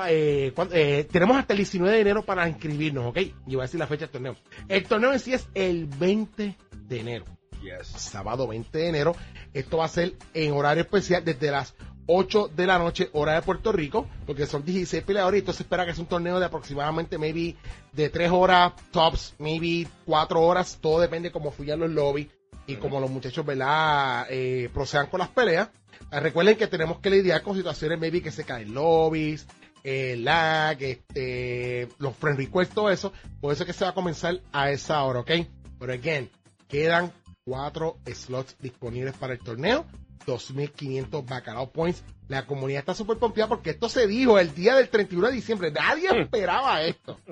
Eh, 0.10 0.54
eh, 0.72 1.08
tenemos 1.12 1.38
hasta 1.38 1.54
el 1.54 1.58
19 1.58 1.94
de 1.94 2.02
enero 2.02 2.24
para 2.24 2.48
inscribirnos, 2.48 3.06
¿ok? 3.06 3.18
Y 3.18 3.56
voy 3.56 3.60
a 3.60 3.62
decir 3.64 3.80
la 3.80 3.88
fecha 3.88 4.06
del 4.06 4.12
torneo. 4.12 4.36
El 4.68 4.84
torneo 4.86 5.14
en 5.14 5.20
sí 5.20 5.34
es 5.34 5.48
el 5.54 5.86
20 5.86 6.56
de 6.88 7.00
enero 7.00 7.26
Yes. 7.62 7.88
sábado 7.88 8.48
20 8.48 8.78
de 8.78 8.88
enero. 8.88 9.16
Esto 9.54 9.78
va 9.78 9.86
a 9.86 9.90
ser 9.90 10.14
en 10.34 10.54
horario 10.54 10.84
especial 10.84 11.26
desde 11.26 11.52
las 11.52 11.74
8 12.08 12.52
de 12.56 12.66
la 12.66 12.80
noche, 12.80 13.10
hora 13.14 13.34
de 13.34 13.42
Puerto 13.42 13.72
Rico, 13.72 14.08
porque 14.26 14.46
son 14.46 14.64
16 14.64 15.04
peleadores 15.04 15.40
y 15.40 15.42
entonces 15.42 15.62
espera 15.62 15.86
que 15.86 15.92
es 15.92 16.00
un 16.00 16.06
torneo 16.06 16.40
de 16.40 16.46
aproximadamente 16.46 17.18
maybe 17.18 17.56
de 17.92 18.10
3 18.10 18.32
horas 18.32 18.74
tops, 18.92 19.36
maybe 19.40 19.88
4 20.06 20.42
horas, 20.42 20.78
todo 20.82 21.02
depende 21.02 21.32
cómo 21.32 21.52
fluyan 21.52 21.80
los 21.80 21.90
lobbies 21.90 22.28
y 22.66 22.76
como 22.76 23.00
los 23.00 23.10
muchachos, 23.10 23.46
¿verdad?, 23.46 24.28
eh, 24.30 24.70
procedan 24.74 25.08
con 25.08 25.20
las 25.20 25.30
peleas. 25.30 25.70
Recuerden 26.12 26.58
que 26.58 26.68
tenemos 26.68 27.00
que 27.00 27.10
lidiar 27.10 27.42
con 27.42 27.56
situaciones 27.56 28.00
maybe 28.00 28.22
que 28.22 28.32
se 28.32 28.44
caen 28.44 28.74
lobbies, 28.74 29.48
eh, 29.90 30.18
lag, 30.18 30.78
este, 30.84 31.88
los 32.00 32.14
friend 32.18 32.38
requests, 32.40 32.76
todo 32.76 32.90
eso. 32.90 33.14
Por 33.40 33.54
eso 33.54 33.64
es 33.64 33.68
que 33.68 33.74
se 33.74 33.86
va 33.86 33.92
a 33.92 33.94
comenzar 33.94 34.42
a 34.52 34.70
esa 34.70 35.02
hora, 35.04 35.22
¿ok? 35.22 35.32
Pero 35.80 35.94
again, 35.94 36.30
quedan 36.68 37.14
cuatro 37.46 37.98
slots 38.06 38.58
disponibles 38.60 39.16
para 39.16 39.32
el 39.34 39.40
torneo. 39.40 39.86
2.500 40.26 41.26
Bacalao 41.26 41.72
Points. 41.72 42.04
La 42.28 42.46
comunidad 42.46 42.80
está 42.82 42.94
súper 42.94 43.18
pompeada 43.18 43.48
porque 43.48 43.70
esto 43.70 43.88
se 43.88 44.08
dijo 44.08 44.38
el 44.40 44.54
día 44.54 44.76
del 44.76 44.90
31 44.90 45.28
de 45.28 45.34
diciembre. 45.34 45.72
Nadie 45.72 46.10
esperaba 46.20 46.82
esto. 46.82 47.18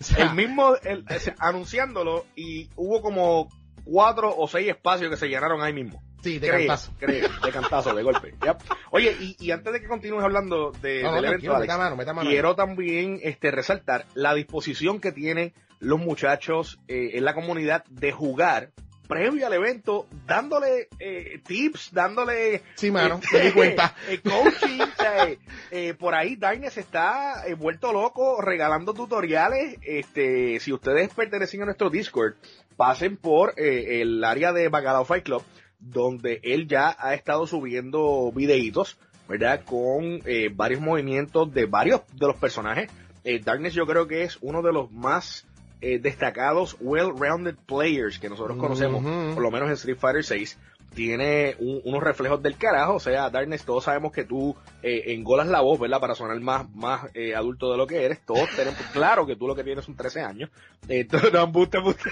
O 0.00 0.02
sea, 0.04 0.30
El 0.30 0.34
mismo, 0.34 0.74
el- 0.82 1.04
anunciándolo, 1.38 2.24
y 2.34 2.70
hubo 2.76 3.02
como 3.02 3.48
cuatro 3.84 4.34
o 4.34 4.48
seis 4.48 4.68
espacios 4.70 5.10
que 5.10 5.16
se 5.18 5.28
llenaron 5.28 5.60
ahí 5.62 5.74
mismo. 5.74 6.02
Sí, 6.22 6.38
de 6.38 6.48
Cree, 6.48 6.66
cantazo. 6.66 6.92
de 7.00 7.52
cantazo, 7.52 7.94
de 7.94 8.02
golpe. 8.02 8.34
Yep. 8.44 8.56
Oye, 8.90 9.16
y, 9.20 9.36
y 9.38 9.50
antes 9.50 9.72
de 9.72 9.80
que 9.80 9.86
continúes 9.88 10.24
hablando 10.24 10.72
de, 10.82 11.02
No, 11.02 11.14
del 11.14 11.24
evento, 11.26 11.44
meta 11.46 11.56
Alex, 11.56 11.76
mano, 11.78 11.96
meta 11.96 12.12
mano. 12.14 12.30
quiero 12.30 12.54
también 12.54 13.20
este, 13.22 13.50
resaltar 13.50 14.06
la 14.14 14.34
disposición 14.34 15.00
que 15.00 15.12
tienen 15.12 15.52
los 15.80 15.98
muchachos 15.98 16.78
eh, 16.88 17.10
en 17.14 17.24
la 17.24 17.34
comunidad 17.34 17.84
de 17.90 18.12
jugar 18.12 18.70
previo 19.08 19.46
al 19.46 19.52
evento, 19.52 20.06
dándole 20.26 20.88
eh, 20.98 21.40
tips, 21.46 21.90
dándole 21.92 22.62
Sí, 22.76 22.90
mano, 22.90 23.20
este, 23.22 23.36
me 23.38 23.44
di 23.46 23.52
cuenta. 23.52 23.94
eh, 24.08 24.20
coaching, 24.22 24.80
o 24.80 24.96
sea, 24.96 25.28
eh, 25.28 25.38
eh, 25.70 25.92
por 25.94 26.14
ahí 26.14 26.36
Darkness 26.36 26.78
está 26.78 27.46
eh, 27.46 27.52
vuelto 27.54 27.92
loco 27.92 28.40
regalando 28.40 28.94
tutoriales. 28.94 29.76
Este, 29.82 30.58
si 30.60 30.72
ustedes 30.72 31.12
pertenecen 31.12 31.60
a 31.62 31.64
nuestro 31.66 31.90
Discord, 31.90 32.36
pasen 32.76 33.18
por 33.18 33.52
eh, 33.58 34.00
el 34.00 34.24
área 34.24 34.52
de 34.54 34.68
Bacalao 34.68 35.04
Fight 35.04 35.24
Club, 35.24 35.42
donde 35.82 36.40
él 36.42 36.66
ya 36.68 36.94
ha 36.98 37.14
estado 37.14 37.46
subiendo 37.46 38.30
videitos, 38.34 38.96
¿verdad? 39.28 39.62
Con 39.64 40.20
eh, 40.26 40.50
varios 40.54 40.80
movimientos 40.80 41.52
de 41.52 41.66
varios 41.66 42.02
de 42.14 42.26
los 42.26 42.36
personajes. 42.36 42.90
Eh, 43.24 43.40
Darkness 43.40 43.74
yo 43.74 43.86
creo 43.86 44.06
que 44.08 44.22
es 44.24 44.38
uno 44.40 44.62
de 44.62 44.72
los 44.72 44.90
más 44.92 45.46
eh, 45.80 45.98
destacados, 45.98 46.76
well-rounded 46.80 47.56
players 47.66 48.18
que 48.18 48.28
nosotros 48.28 48.56
conocemos, 48.56 49.02
por 49.34 49.42
lo 49.42 49.50
menos 49.50 49.68
en 49.68 49.74
Street 49.74 49.96
Fighter 49.98 50.24
6 50.24 50.58
tiene 50.94 51.56
un- 51.58 51.80
unos 51.84 52.02
reflejos 52.02 52.42
del 52.42 52.56
carajo, 52.58 52.96
o 52.96 53.00
sea, 53.00 53.30
Darkness, 53.30 53.64
todos 53.64 53.84
sabemos 53.84 54.12
que 54.12 54.24
tú 54.24 54.54
eh, 54.82 55.04
engolas 55.14 55.46
la 55.48 55.60
voz, 55.62 55.80
¿verdad? 55.80 56.00
Para 56.00 56.14
sonar 56.14 56.38
más, 56.40 56.68
más 56.74 57.06
eh, 57.14 57.34
adulto 57.34 57.70
de 57.72 57.78
lo 57.78 57.86
que 57.86 58.04
eres, 58.04 58.20
todos 58.26 58.48
tenemos, 58.54 58.78
claro 58.92 59.26
que 59.26 59.34
tú 59.34 59.46
lo 59.48 59.54
que 59.56 59.64
tienes 59.64 59.84
son 59.86 59.96
13 59.96 60.20
años, 60.20 60.50
eh, 60.88 61.04
tú- 61.04 61.18
no, 61.32 61.44
embuste, 61.44 61.78
embuste. 61.78 62.10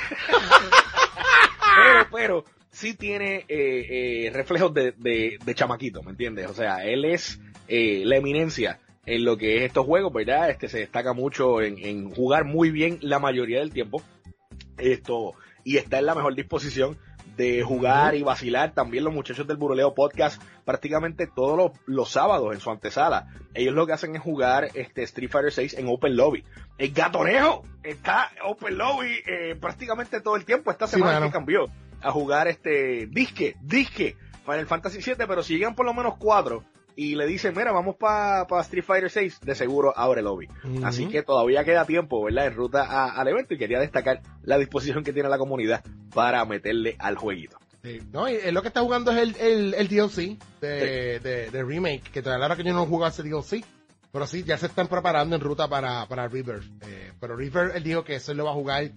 pero, 1.76 2.06
pero, 2.10 2.44
sí 2.70 2.94
tiene 2.94 3.44
eh, 3.48 4.26
eh, 4.28 4.30
reflejos 4.32 4.72
de, 4.74 4.92
de, 4.92 5.38
de 5.44 5.54
chamaquito, 5.54 6.02
¿me 6.02 6.10
entiendes? 6.10 6.48
O 6.48 6.54
sea, 6.54 6.84
él 6.84 7.04
es 7.04 7.40
eh, 7.68 8.02
la 8.04 8.16
eminencia 8.16 8.78
en 9.06 9.24
lo 9.24 9.36
que 9.36 9.58
es 9.58 9.62
estos 9.64 9.86
juegos, 9.86 10.12
¿verdad? 10.12 10.50
Este 10.50 10.68
se 10.68 10.78
destaca 10.78 11.12
mucho 11.12 11.62
en, 11.62 11.78
en 11.78 12.10
jugar 12.10 12.44
muy 12.44 12.70
bien 12.70 12.98
la 13.00 13.18
mayoría 13.18 13.60
del 13.60 13.72
tiempo. 13.72 14.02
Esto, 14.78 15.34
y 15.64 15.76
está 15.76 15.98
en 15.98 16.06
la 16.06 16.14
mejor 16.14 16.34
disposición 16.34 16.96
de 17.36 17.62
jugar 17.62 18.14
y 18.14 18.22
vacilar. 18.22 18.72
También 18.72 19.04
los 19.04 19.12
muchachos 19.14 19.46
del 19.46 19.56
Buruleo 19.56 19.94
Podcast, 19.94 20.40
prácticamente 20.64 21.26
todos 21.26 21.56
los, 21.56 21.72
los 21.86 22.10
sábados 22.10 22.54
en 22.54 22.60
su 22.60 22.70
antesala. 22.70 23.28
Ellos 23.54 23.74
lo 23.74 23.86
que 23.86 23.94
hacen 23.94 24.14
es 24.14 24.22
jugar 24.22 24.68
este 24.74 25.02
Street 25.02 25.30
Fighter 25.30 25.52
6 25.52 25.74
en 25.78 25.88
Open 25.88 26.16
Lobby. 26.16 26.44
El 26.78 26.92
gatonejo 26.92 27.64
está 27.82 28.30
Open 28.44 28.76
Lobby 28.78 29.12
eh, 29.26 29.56
prácticamente 29.60 30.20
todo 30.20 30.36
el 30.36 30.44
tiempo. 30.44 30.70
Esta 30.70 30.86
Sí, 30.86 30.96
semana 30.96 31.26
que 31.26 31.32
cambió 31.32 31.66
a 32.02 32.10
jugar 32.12 32.48
este 32.48 33.06
disque, 33.06 33.56
disque 33.62 34.16
Final 34.44 34.66
Fantasy 34.66 35.02
7, 35.02 35.26
pero 35.26 35.42
si 35.42 35.54
llegan 35.54 35.74
por 35.74 35.86
lo 35.86 35.94
menos 35.94 36.14
cuatro 36.18 36.64
y 36.96 37.14
le 37.14 37.26
dicen, 37.26 37.54
mira, 37.56 37.72
vamos 37.72 37.96
para 37.96 38.46
Street 38.62 38.84
Fighter 38.84 39.10
6, 39.10 39.40
de 39.42 39.54
seguro 39.54 39.92
abre 39.96 40.22
lobby. 40.22 40.48
Ujú. 40.64 40.84
Así 40.84 41.06
que 41.06 41.22
todavía 41.22 41.64
queda 41.64 41.84
tiempo, 41.86 42.22
¿verdad? 42.24 42.46
En 42.48 42.54
ruta 42.54 42.82
a- 42.84 43.12
al 43.20 43.28
evento 43.28 43.54
y 43.54 43.58
quería 43.58 43.78
destacar 43.78 44.20
la 44.42 44.58
disposición 44.58 45.02
que 45.04 45.12
tiene 45.12 45.28
la 45.28 45.38
comunidad 45.38 45.82
para 46.14 46.44
meterle 46.44 46.96
al 46.98 47.16
jueguito. 47.16 47.58
Sí, 47.82 47.98
no, 48.12 48.28
y 48.28 48.34
él 48.34 48.52
lo 48.52 48.60
que 48.60 48.68
está 48.68 48.80
jugando 48.82 49.10
es 49.12 49.18
el, 49.18 49.36
el, 49.36 49.74
el 49.74 49.88
DLC 49.88 50.36
de, 50.60 51.20
de, 51.20 51.50
de 51.50 51.62
remake, 51.64 52.02
que 52.12 52.20
todavía 52.20 52.44
ahora 52.44 52.56
que 52.56 52.64
yo 52.64 52.74
no 52.74 52.84
juego 52.84 53.06
ese 53.06 53.22
DLC, 53.22 53.64
pero 54.12 54.26
sí, 54.26 54.42
ya 54.42 54.58
se 54.58 54.66
están 54.66 54.88
preparando 54.88 55.34
en 55.36 55.40
ruta 55.40 55.68
para, 55.68 56.04
para 56.06 56.28
River. 56.28 56.60
Eh, 56.82 57.12
pero 57.18 57.36
River, 57.36 57.72
él 57.76 57.82
dijo 57.82 58.04
que 58.04 58.16
eso 58.16 58.34
lo 58.34 58.44
va 58.44 58.50
a 58.50 58.54
jugar 58.54 58.90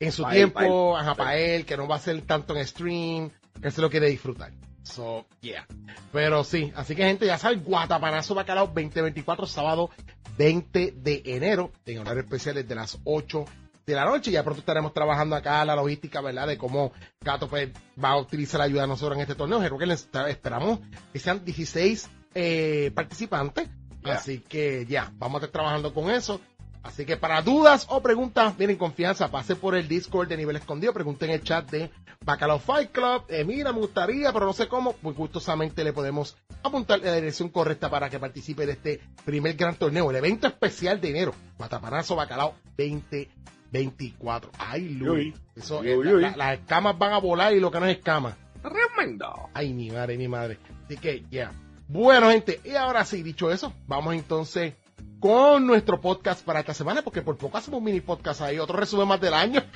en 0.00 0.12
su 0.12 0.22
Pa' 0.22 0.30
él, 0.32 0.36
tiempo, 0.36 0.58
pa' 0.60 0.66
él. 0.66 1.06
ajá, 1.06 1.14
para 1.14 1.36
él, 1.36 1.64
que 1.66 1.76
no 1.76 1.86
va 1.88 1.96
a 1.96 2.00
ser 2.00 2.20
tanto 2.22 2.56
en 2.56 2.66
stream, 2.66 3.30
que 3.62 3.70
se 3.70 3.80
lo 3.80 3.90
quiere 3.90 4.08
disfrutar. 4.08 4.52
So, 4.82 5.26
yeah. 5.40 5.66
Pero 6.12 6.44
sí, 6.44 6.72
así 6.76 6.94
que 6.94 7.02
gente, 7.04 7.26
ya 7.26 7.38
saben, 7.38 7.62
Guatapanazo 7.64 8.34
Bacalao 8.34 8.66
2024, 8.68 9.46
sábado 9.46 9.90
20 10.38 10.92
de 10.96 11.22
enero, 11.24 11.72
en 11.86 11.98
horario 11.98 12.22
especial 12.22 12.54
desde 12.56 12.74
las 12.74 12.98
8 13.04 13.44
de 13.84 13.94
la 13.94 14.04
noche. 14.04 14.30
Ya 14.30 14.44
pronto 14.44 14.60
estaremos 14.60 14.92
trabajando 14.92 15.34
acá 15.34 15.64
la 15.64 15.74
logística, 15.74 16.20
¿verdad? 16.20 16.46
De 16.46 16.56
cómo 16.58 16.92
Gato 17.20 17.48
pues, 17.48 17.70
va 18.02 18.10
a 18.10 18.18
utilizar 18.18 18.58
la 18.58 18.64
ayuda 18.66 18.82
de 18.82 18.88
nosotros 18.88 19.16
en 19.16 19.22
este 19.22 19.34
torneo. 19.34 19.58
Creo 19.58 19.78
que 19.78 19.86
les- 19.86 20.08
esperamos 20.28 20.78
que 21.12 21.18
sean 21.18 21.44
16 21.44 22.08
eh, 22.34 22.92
participantes. 22.94 23.68
Así 24.04 24.38
que 24.38 24.86
ya, 24.88 25.10
vamos 25.16 25.42
a 25.42 25.46
estar 25.46 25.60
trabajando 25.60 25.92
con 25.92 26.10
eso. 26.10 26.40
Así 26.86 27.04
que 27.04 27.16
para 27.16 27.42
dudas 27.42 27.86
o 27.90 28.00
preguntas, 28.00 28.54
miren 28.58 28.76
confianza, 28.76 29.28
pase 29.30 29.56
por 29.56 29.74
el 29.74 29.88
Discord 29.88 30.28
de 30.28 30.36
nivel 30.36 30.56
escondido, 30.56 30.92
pregunten 30.92 31.30
en 31.30 31.34
el 31.36 31.42
chat 31.42 31.68
de 31.70 31.90
Bacalao 32.24 32.58
Fight 32.58 32.92
Club. 32.92 33.24
Eh, 33.28 33.44
mira, 33.44 33.72
me 33.72 33.80
gustaría, 33.80 34.32
pero 34.32 34.46
no 34.46 34.52
sé 34.52 34.68
cómo. 34.68 34.92
Pues 34.94 35.16
gustosamente 35.16 35.82
le 35.84 35.92
podemos 35.92 36.36
apuntar 36.62 37.00
la 37.00 37.14
dirección 37.14 37.48
correcta 37.48 37.90
para 37.90 38.08
que 38.08 38.18
participe 38.18 38.66
de 38.66 38.72
este 38.72 39.00
primer 39.24 39.54
gran 39.54 39.74
torneo, 39.74 40.08
el 40.10 40.16
evento 40.16 40.46
especial 40.46 41.00
de 41.00 41.10
enero. 41.10 41.34
Matapanazo 41.58 42.14
Bacalao 42.16 42.54
2024. 42.78 44.50
Ay, 44.58 44.88
Luis. 44.90 45.34
Eso, 45.54 45.80
Uy, 45.80 45.90
eh, 45.90 45.96
uy, 45.96 46.04
la- 46.06 46.12
uy. 46.14 46.22
la- 46.22 46.36
las 46.36 46.58
escamas 46.60 46.98
van 46.98 47.12
a 47.12 47.18
volar 47.18 47.52
y 47.54 47.60
lo 47.60 47.70
que 47.70 47.80
no 47.80 47.86
es 47.86 47.96
escama. 47.98 48.36
Tremendo. 48.62 49.48
Ay, 49.54 49.72
mi 49.72 49.90
madre, 49.90 50.16
mi 50.16 50.28
madre. 50.28 50.58
Así 50.84 50.96
que, 50.96 51.24
ya. 51.30 51.52
Bueno, 51.88 52.30
gente, 52.30 52.60
y 52.64 52.70
ahora 52.74 53.04
sí, 53.04 53.22
dicho 53.22 53.50
eso, 53.50 53.72
vamos 53.86 54.14
entonces 54.14 54.74
con 55.20 55.66
nuestro 55.66 56.00
podcast 56.00 56.44
para 56.44 56.60
esta 56.60 56.74
semana, 56.74 57.02
porque 57.02 57.22
por 57.22 57.36
poco 57.36 57.58
hacemos 57.58 57.78
un 57.78 57.84
mini 57.84 58.00
podcast 58.00 58.42
ahí, 58.42 58.58
otro 58.58 58.76
resumen 58.76 59.08
más 59.08 59.20
del 59.20 59.34
año. 59.34 59.62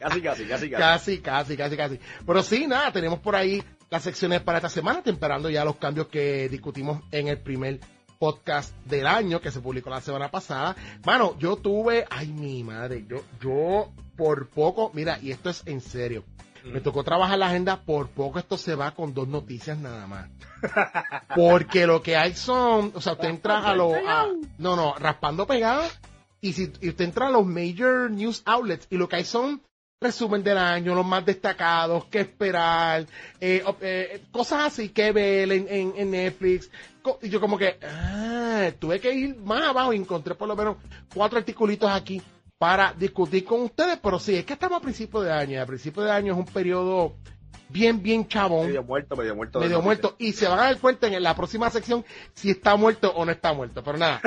Casi, 0.00 0.22
casi, 0.22 0.44
casi, 0.46 0.70
casi. 0.70 0.82
Casi, 0.82 1.18
casi, 1.18 1.56
casi, 1.58 1.76
casi. 1.76 2.00
Pero 2.26 2.42
sí, 2.42 2.66
nada, 2.66 2.90
tenemos 2.90 3.18
por 3.18 3.36
ahí 3.36 3.62
las 3.90 4.02
secciones 4.02 4.40
para 4.40 4.56
esta 4.56 4.70
semana, 4.70 5.02
temperando 5.02 5.50
ya 5.50 5.62
los 5.62 5.76
cambios 5.76 6.06
que 6.06 6.48
discutimos 6.48 7.02
en 7.10 7.28
el 7.28 7.38
primer 7.38 7.80
podcast 8.18 8.74
del 8.86 9.06
año 9.06 9.42
que 9.42 9.50
se 9.50 9.60
publicó 9.60 9.90
la 9.90 10.00
semana 10.00 10.30
pasada. 10.30 10.74
Mano, 11.04 11.36
yo 11.38 11.56
tuve, 11.56 12.06
ay 12.08 12.28
mi 12.28 12.64
madre, 12.64 13.04
yo, 13.06 13.22
yo 13.42 13.92
por 14.16 14.48
poco, 14.48 14.90
mira, 14.94 15.18
y 15.20 15.32
esto 15.32 15.50
es 15.50 15.62
en 15.66 15.82
serio. 15.82 16.24
Me 16.64 16.80
tocó 16.80 17.04
trabajar 17.04 17.38
la 17.38 17.48
agenda, 17.48 17.80
por 17.80 18.08
poco 18.08 18.38
esto 18.38 18.56
se 18.58 18.74
va 18.74 18.92
con 18.94 19.14
dos 19.14 19.28
noticias 19.28 19.78
nada 19.78 20.06
más. 20.06 20.28
Porque 21.36 21.86
lo 21.86 22.02
que 22.02 22.16
hay 22.16 22.34
son, 22.34 22.92
o 22.94 23.00
sea, 23.00 23.14
usted 23.14 23.28
entra 23.28 23.58
a 23.58 23.74
los, 23.74 23.94
no, 24.58 24.76
no, 24.76 24.94
raspando 24.94 25.46
pegado, 25.46 25.82
y 26.40 26.52
si 26.52 26.72
y 26.80 26.90
usted 26.90 27.04
entra 27.04 27.28
a 27.28 27.30
los 27.30 27.46
major 27.46 28.10
news 28.10 28.42
outlets, 28.44 28.86
y 28.90 28.96
lo 28.96 29.08
que 29.08 29.16
hay 29.16 29.24
son 29.24 29.62
resumen 30.02 30.42
del 30.42 30.56
año, 30.56 30.94
los 30.94 31.04
más 31.04 31.26
destacados, 31.26 32.06
qué 32.06 32.20
esperar, 32.20 33.06
eh, 33.38 33.62
eh, 33.82 34.22
cosas 34.32 34.72
así 34.72 34.88
que 34.88 35.12
ver 35.12 35.52
en, 35.52 35.92
en, 35.94 36.10
Netflix. 36.10 36.70
Y 37.20 37.28
yo 37.28 37.38
como 37.38 37.58
que, 37.58 37.78
ah, 37.82 38.70
tuve 38.78 38.98
que 38.98 39.12
ir 39.12 39.36
más 39.36 39.62
abajo 39.62 39.92
y 39.92 39.96
encontré 39.96 40.34
por 40.34 40.48
lo 40.48 40.56
menos 40.56 40.76
cuatro 41.14 41.38
articulitos 41.38 41.90
aquí 41.90 42.22
para 42.60 42.92
discutir 42.92 43.42
con 43.42 43.62
ustedes, 43.62 43.98
pero 44.02 44.18
sí, 44.18 44.36
es 44.36 44.44
que 44.44 44.52
estamos 44.52 44.76
a 44.76 44.82
principio 44.82 45.22
de 45.22 45.32
año, 45.32 45.62
a 45.62 45.64
principio 45.64 46.02
de 46.02 46.10
año 46.10 46.34
es 46.34 46.38
un 46.38 46.44
periodo 46.44 47.16
bien, 47.70 48.02
bien 48.02 48.28
chabón. 48.28 48.66
Medio 48.66 48.82
muerto, 48.82 49.16
medio 49.16 49.34
muerto. 49.34 49.60
Medio 49.60 49.80
muerto. 49.80 50.14
Y 50.18 50.32
se 50.32 50.46
van 50.46 50.58
a 50.58 50.62
dar 50.64 50.78
cuenta 50.78 51.06
en 51.06 51.22
la 51.22 51.34
próxima 51.34 51.70
sección 51.70 52.04
si 52.34 52.50
está 52.50 52.76
muerto 52.76 53.14
o 53.16 53.24
no 53.24 53.32
está 53.32 53.54
muerto. 53.54 53.82
Pero 53.82 53.96
nada, 53.96 54.20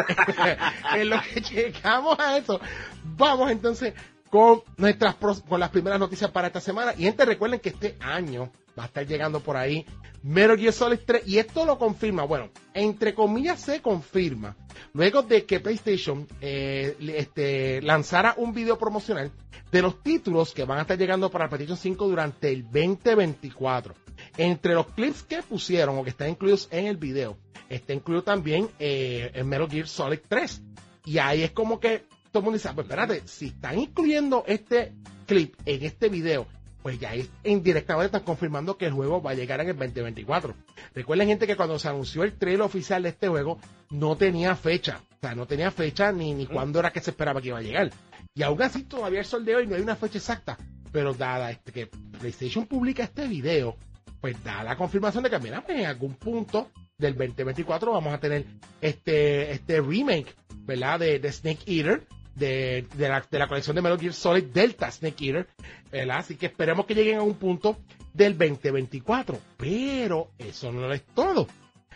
en 0.95 1.11
lo 1.11 1.17
que 1.21 1.41
llegamos 1.41 2.17
a 2.17 2.35
eso, 2.35 2.59
vamos 3.03 3.51
entonces 3.51 3.93
con 4.31 4.63
nuestras 4.77 5.13
con 5.47 5.59
las 5.59 5.69
primeras 5.69 5.99
noticias 5.99 6.31
para 6.31 6.47
esta 6.47 6.59
semana. 6.59 6.95
Y 6.97 7.03
gente, 7.03 7.25
recuerden 7.25 7.59
que 7.59 7.69
este 7.69 7.97
año 7.99 8.51
va 8.77 8.84
a 8.84 8.86
estar 8.88 9.06
llegando 9.06 9.39
por 9.39 9.58
ahí 9.58 9.86
Metal 10.24 10.58
Gear 10.58 10.74
Solid 10.74 11.00
3 11.06 11.27
y 11.27 11.38
esto 11.38 11.65
lo 11.65 11.77
confirma, 11.77 12.24
bueno, 12.24 12.50
entre 12.74 13.13
comillas 13.13 13.60
se 13.60 13.82
confirma, 13.82 14.56
luego 14.94 15.22
de 15.22 15.46
que 15.46 15.60
PlayStation 15.60 16.27
eh, 16.39 16.96
este, 17.00 17.82
lanzara 17.82 18.34
un 18.38 18.53
video 18.53 18.77
promocional 18.77 19.32
de 19.72 19.82
los 19.82 20.01
títulos 20.01 20.53
que 20.53 20.63
van 20.63 20.80
a 20.80 20.82
estar 20.82 20.98
llegando 20.98 21.30
para 21.30 21.50
PlayStation 21.50 21.77
5 21.77 22.08
durante 22.08 22.51
el 22.51 22.63
2024. 22.63 23.96
Entre 24.38 24.74
los 24.74 24.88
clips 24.88 25.24
que 25.24 25.42
pusieron 25.44 25.98
o 25.98 26.03
que 26.03 26.12
están 26.12 26.30
incluidos 26.30 26.68
en 26.72 26.86
el 26.86 26.98
video, 26.98 27.38
está 27.70 27.94
incluido 27.94 28.24
también 28.24 28.70
eh, 28.80 29.32
el 29.34 29.46
Metal 29.46 29.70
Gear 29.70 29.88
Solid 29.88 30.20
3. 30.27 30.62
Y 31.06 31.18
ahí 31.18 31.42
es 31.42 31.51
como 31.51 31.80
que 31.80 32.06
todo 32.32 32.39
el 32.39 32.44
mundo 32.46 32.58
dice, 32.58 32.70
ah, 32.70 32.74
pues 32.75 32.86
espérate, 32.86 33.24
si 33.25 33.48
están 33.48 33.80
incluyendo 33.80 34.44
este 34.48 34.94
clip 35.25 35.56
en 35.65 35.84
este 35.84 36.10
video, 36.10 36.48
pues 36.83 36.99
ya 36.99 37.13
indirectamente 37.45 38.07
están 38.07 38.23
confirmando 38.23 38.77
que 38.77 38.85
el 38.85 38.91
juego 38.91 39.21
va 39.21 39.31
a 39.31 39.35
llegar 39.35 39.61
en 39.61 39.69
el 39.69 39.77
2024. 39.77 40.53
Recuerden, 40.93 41.29
gente, 41.29 41.47
que 41.47 41.55
cuando 41.55 41.79
se 41.79 41.87
anunció 41.87 42.23
el 42.23 42.33
trailer 42.33 42.61
oficial 42.61 43.01
de 43.03 43.09
este 43.09 43.29
juego, 43.29 43.57
no 43.89 44.17
tenía 44.17 44.53
fecha. 44.57 45.01
O 45.15 45.19
sea, 45.21 45.33
no 45.33 45.47
tenía 45.47 45.71
fecha 45.71 46.11
ni, 46.11 46.33
ni 46.33 46.45
cuándo 46.45 46.79
era 46.79 46.91
que 46.91 46.99
se 46.99 47.11
esperaba 47.11 47.41
que 47.41 47.47
iba 47.47 47.57
a 47.57 47.61
llegar. 47.61 47.89
Y 48.35 48.43
aún 48.43 48.61
así 48.61 48.83
todavía 48.83 49.19
el 49.19 49.25
sol 49.25 49.45
de 49.45 49.55
hoy 49.55 49.65
no 49.65 49.75
hay 49.75 49.81
una 49.81 49.95
fecha 49.95 50.17
exacta. 50.17 50.57
Pero 50.91 51.13
dada 51.13 51.51
este, 51.51 51.71
que 51.71 51.87
PlayStation 52.19 52.67
publica 52.67 53.03
este 53.03 53.27
video, 53.27 53.77
pues 54.19 54.43
da 54.43 54.61
la 54.63 54.75
confirmación 54.75 55.23
de 55.23 55.29
que, 55.29 55.39
mira, 55.39 55.61
pues 55.61 55.79
en 55.79 55.85
algún 55.85 56.15
punto 56.15 56.69
del 56.97 57.15
2024 57.15 57.93
vamos 57.93 58.13
a 58.13 58.19
tener 58.19 58.45
este, 58.81 59.51
este 59.51 59.79
remake, 59.79 60.35
¿verdad? 60.65 60.99
De 60.99 61.31
Snake 61.31 61.63
Eater 61.65 62.05
de, 62.35 62.85
la, 62.97 63.25
de 63.29 63.39
la 63.39 63.47
colección 63.47 63.75
de 63.75 63.81
Metal 63.81 63.99
Gear 63.99 64.13
Solid 64.13 64.45
Delta 64.45 64.91
Snake 64.91 65.25
Eater, 65.25 65.47
¿verdad? 65.91 66.17
Así 66.17 66.35
que 66.35 66.47
esperemos 66.47 66.85
que 66.85 66.95
lleguen 66.95 67.19
a 67.19 67.23
un 67.23 67.35
punto 67.35 67.77
del 68.13 68.37
2024. 68.37 69.39
Pero 69.57 70.31
eso 70.37 70.71
no 70.71 70.91
es 70.91 71.03
todo. 71.13 71.47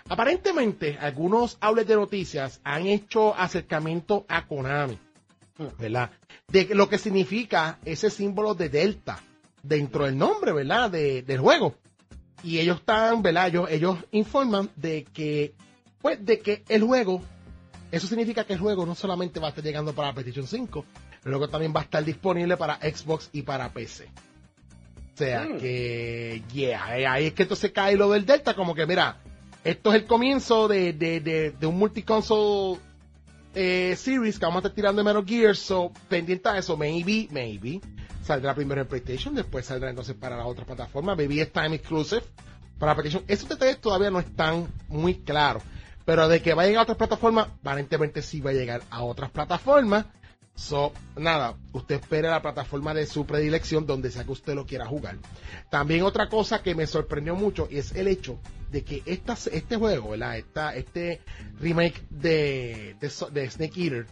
Aparentemente, 0.09 0.97
algunos 0.99 1.57
outlets 1.59 1.89
de 1.89 1.95
noticias 1.95 2.61
han 2.63 2.87
hecho 2.87 3.35
acercamiento 3.35 4.25
a 4.29 4.47
Konami, 4.47 4.97
¿verdad? 5.77 6.11
De 6.47 6.69
lo 6.73 6.87
que 6.87 6.97
significa 6.97 7.79
ese 7.83 8.09
símbolo 8.09 8.53
de 8.53 8.69
Delta 8.69 9.21
dentro 9.63 10.05
del 10.05 10.17
nombre, 10.17 10.53
¿verdad? 10.53 10.89
De, 10.91 11.23
del 11.23 11.39
juego. 11.39 11.75
Y 12.41 12.59
ellos 12.59 12.77
están, 12.79 13.21
¿verdad? 13.21 13.47
Ellos, 13.47 13.69
ellos 13.69 13.97
informan 14.11 14.69
de 14.75 15.03
que, 15.03 15.53
pues, 16.01 16.23
de 16.23 16.39
que 16.39 16.63
el 16.69 16.83
juego 16.83 17.21
eso 17.91 18.07
significa 18.07 18.43
que 18.43 18.53
el 18.53 18.59
juego 18.59 18.85
no 18.85 18.95
solamente 18.95 19.39
va 19.39 19.47
a 19.47 19.49
estar 19.49 19.63
llegando 19.63 19.93
para 19.93 20.13
PlayStation 20.13 20.47
5, 20.47 20.85
luego 21.23 21.47
también 21.47 21.73
va 21.75 21.81
a 21.81 21.83
estar 21.83 22.03
disponible 22.03 22.57
para 22.57 22.75
Xbox 22.77 23.29
y 23.33 23.43
para 23.43 23.71
PC. 23.71 24.09
O 25.13 25.17
sea 25.17 25.45
mm. 25.45 25.57
que, 25.57 26.43
yeah, 26.53 26.99
eh, 26.99 27.07
ahí 27.07 27.25
es 27.27 27.33
que 27.33 27.43
entonces 27.43 27.71
cae 27.71 27.95
lo 27.95 28.11
del 28.11 28.25
Delta, 28.25 28.53
como 28.53 28.75
que 28.75 28.85
mira, 28.85 29.17
esto 29.63 29.89
es 29.93 30.01
el 30.01 30.05
comienzo 30.05 30.67
de, 30.67 30.93
de, 30.93 31.19
de, 31.21 31.51
de 31.51 31.65
un 31.65 31.77
multiconsole 31.77 32.79
eh, 33.55 33.95
series 33.95 34.37
que 34.37 34.45
vamos 34.45 34.57
a 34.57 34.67
estar 34.67 34.75
tirando 34.75 35.01
de 35.01 35.05
Metal 35.05 35.25
Gear, 35.25 35.55
so 35.55 35.91
pendiente 36.07 36.47
a 36.47 36.57
eso, 36.57 36.77
maybe, 36.77 37.27
maybe, 37.31 37.81
saldrá 38.21 38.53
primero 38.53 38.81
en 38.81 38.87
PlayStation, 38.87 39.33
después 39.33 39.65
saldrá 39.65 39.89
entonces 39.89 40.15
para 40.15 40.37
la 40.37 40.45
otra 40.45 40.65
plataforma, 40.65 41.15
maybe 41.15 41.41
es 41.41 41.51
time 41.51 41.75
exclusive 41.75 42.21
para 42.77 42.93
PlayStation. 42.93 43.23
Esos 43.27 43.49
detalles 43.49 43.79
todavía 43.79 44.11
no 44.11 44.19
están 44.19 44.67
muy 44.89 45.15
claros. 45.15 45.63
Pero 46.07 46.29
de 46.29 46.41
que 46.41 46.53
va 46.53 46.63
a 46.63 46.65
llegar 46.67 46.79
a 46.79 46.83
otras 46.83 46.97
plataformas, 46.97 47.49
aparentemente 47.49 48.21
sí 48.21 48.39
va 48.39 48.51
a 48.51 48.53
llegar 48.53 48.81
a 48.89 49.03
otras 49.03 49.29
plataformas. 49.29 50.05
So, 50.55 50.93
nada, 51.17 51.57
usted 51.73 51.95
espere 51.95 52.29
la 52.29 52.41
plataforma 52.41 52.93
de 52.93 53.05
su 53.05 53.25
predilección 53.25 53.85
donde 53.85 54.09
sea 54.09 54.23
que 54.23 54.31
usted 54.31 54.55
lo 54.55 54.65
quiera 54.65 54.85
jugar. 54.85 55.17
También 55.69 56.03
otra 56.03 56.29
cosa 56.29 56.63
que 56.63 56.75
me 56.75 56.87
sorprendió 56.87 57.35
mucho 57.35 57.67
es 57.69 57.91
el 57.93 58.07
hecho 58.07 58.39
de 58.71 58.85
que 58.85 59.03
esta, 59.05 59.33
este 59.51 59.75
juego, 59.75 60.11
¿verdad? 60.11 60.37
este 60.77 61.19
remake 61.59 62.01
de, 62.09 62.95
de, 63.01 63.49
Snake 63.49 63.83
Eater, 63.83 64.05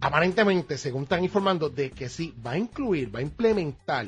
aparentemente, 0.00 0.78
según 0.78 1.02
están 1.02 1.24
informando, 1.24 1.68
de 1.68 1.90
que 1.90 2.08
sí 2.08 2.32
va 2.46 2.52
a 2.52 2.58
incluir, 2.58 3.12
va 3.12 3.18
a 3.18 3.22
implementar 3.22 4.06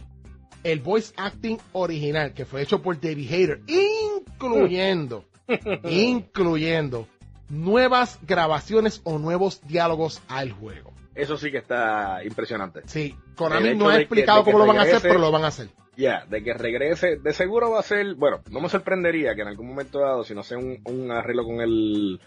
el 0.62 0.78
voice 0.78 1.12
acting 1.16 1.58
original 1.72 2.34
que 2.34 2.44
fue 2.44 2.62
hecho 2.62 2.80
por 2.80 3.00
David 3.00 3.32
Hayter, 3.32 3.60
incluyendo, 3.66 5.24
incluyendo 5.90 7.08
nuevas 7.52 8.18
grabaciones 8.22 9.02
o 9.04 9.18
nuevos 9.18 9.60
diálogos 9.66 10.22
al 10.26 10.52
juego. 10.52 10.92
Eso 11.14 11.36
sí 11.36 11.50
que 11.50 11.58
está 11.58 12.24
impresionante. 12.24 12.80
Sí, 12.86 13.14
Konami 13.36 13.74
no 13.74 13.90
ha 13.90 13.98
explicado 13.98 14.42
cómo 14.42 14.58
lo 14.58 14.66
van 14.66 14.78
a 14.78 14.82
hacer, 14.82 15.02
pero 15.02 15.18
lo 15.18 15.30
van 15.30 15.44
a 15.44 15.48
hacer. 15.48 15.68
Ya, 15.94 16.24
de 16.24 16.42
que 16.42 16.54
regrese, 16.54 17.16
de 17.16 17.32
seguro 17.34 17.72
va 17.72 17.80
a 17.80 17.82
ser, 17.82 18.14
bueno, 18.14 18.40
no 18.50 18.60
me 18.60 18.70
sorprendería 18.70 19.34
que 19.34 19.42
en 19.42 19.48
algún 19.48 19.68
momento 19.68 20.00
dado, 20.00 20.24
si 20.24 20.34
no 20.34 20.42
sea 20.42 20.56
un, 20.56 21.10
arreglo 21.10 21.44
con 21.44 21.60
el, 21.60 22.18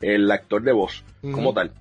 el 0.00 0.30
actor 0.30 0.62
de 0.62 0.70
voz 0.70 1.04
como 1.20 1.52
tal, 1.52 1.72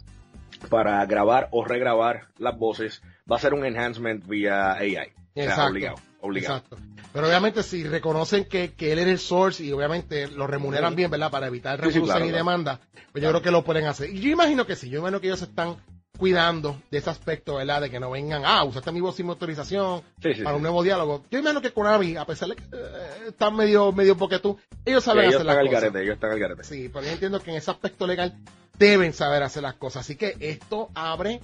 para 0.68 1.06
grabar 1.06 1.50
o 1.52 1.64
regrabar 1.64 2.30
las 2.40 2.58
voces, 2.58 3.04
va 3.32 3.36
a 3.36 3.40
ser 3.40 3.54
un 3.54 3.64
enhancement 3.64 4.26
vía 4.26 4.74
AI. 4.74 5.14
Exacto. 5.36 5.72
obligado, 5.72 5.98
obligado. 6.22 6.58
Exacto. 6.58 6.78
Pero 7.14 7.28
obviamente 7.28 7.64
si 7.64 7.84
reconocen 7.84 8.46
que, 8.46 8.74
que 8.74 8.92
él 8.92 9.00
es 9.00 9.08
el 9.08 9.20
source 9.20 9.64
y 9.64 9.72
obviamente 9.72 10.28
lo 10.28 10.48
remuneran 10.48 10.96
bien, 10.96 11.10
¿verdad? 11.10 11.32
Para 11.32 11.48
evitar 11.48 11.80
revolución 11.80 12.26
y 12.26 12.32
demanda, 12.32 12.80
pues 13.12 13.24
yo 13.24 13.30
creo 13.30 13.42
que 13.42 13.52
lo 13.52 13.64
pueden 13.64 13.86
hacer. 13.86 14.10
Y 14.10 14.20
yo 14.20 14.30
imagino 14.30 14.66
que 14.66 14.76
sí, 14.76 14.90
yo 14.90 15.00
imagino 15.00 15.20
que 15.22 15.28
ellos 15.28 15.42
están 15.42 15.78
cuidando 16.18 16.82
de 16.92 16.98
ese 16.98 17.10
aspecto, 17.10 17.56
¿verdad? 17.56 17.82
De 17.82 17.90
que 17.90 18.00
no 18.00 18.12
vengan, 18.12 18.44
ah, 18.46 18.64
usaste 18.64 18.92
mi 18.92 19.00
voz 19.00 19.16
sin 19.16 19.30
autorización 19.30 20.02
para 20.44 20.56
un 20.56 20.62
nuevo 20.62 20.84
diálogo. 20.84 21.24
Yo 21.32 21.40
imagino 21.40 21.62
que 21.62 21.72
Konami, 21.72 22.18
a 22.18 22.26
pesar 22.26 22.50
de 22.50 22.56
que 22.56 22.64
eh, 22.64 23.28
están 23.30 23.56
medio, 23.56 23.92
medio 23.92 24.18
porque 24.18 24.40
tú, 24.40 24.58
ellos 24.84 25.04
saben 25.04 25.28
hacer 25.28 25.46
las 25.46 25.56
cosas. 25.58 25.96
ellos 25.96 26.16
están 26.16 26.32
al 26.32 26.40
garete. 26.40 26.64
Sí, 26.64 26.90
pero 26.92 27.06
yo 27.06 27.12
entiendo 27.12 27.40
que 27.40 27.52
en 27.52 27.58
ese 27.58 27.72
aspecto 27.72 28.08
legal 28.08 28.36
deben 28.78 29.14
saber 29.14 29.44
hacer 29.44 29.64
las 29.64 29.76
cosas. 29.76 30.02
Así 30.02 30.16
que 30.16 30.36
esto 30.40 30.90
abre 30.96 31.40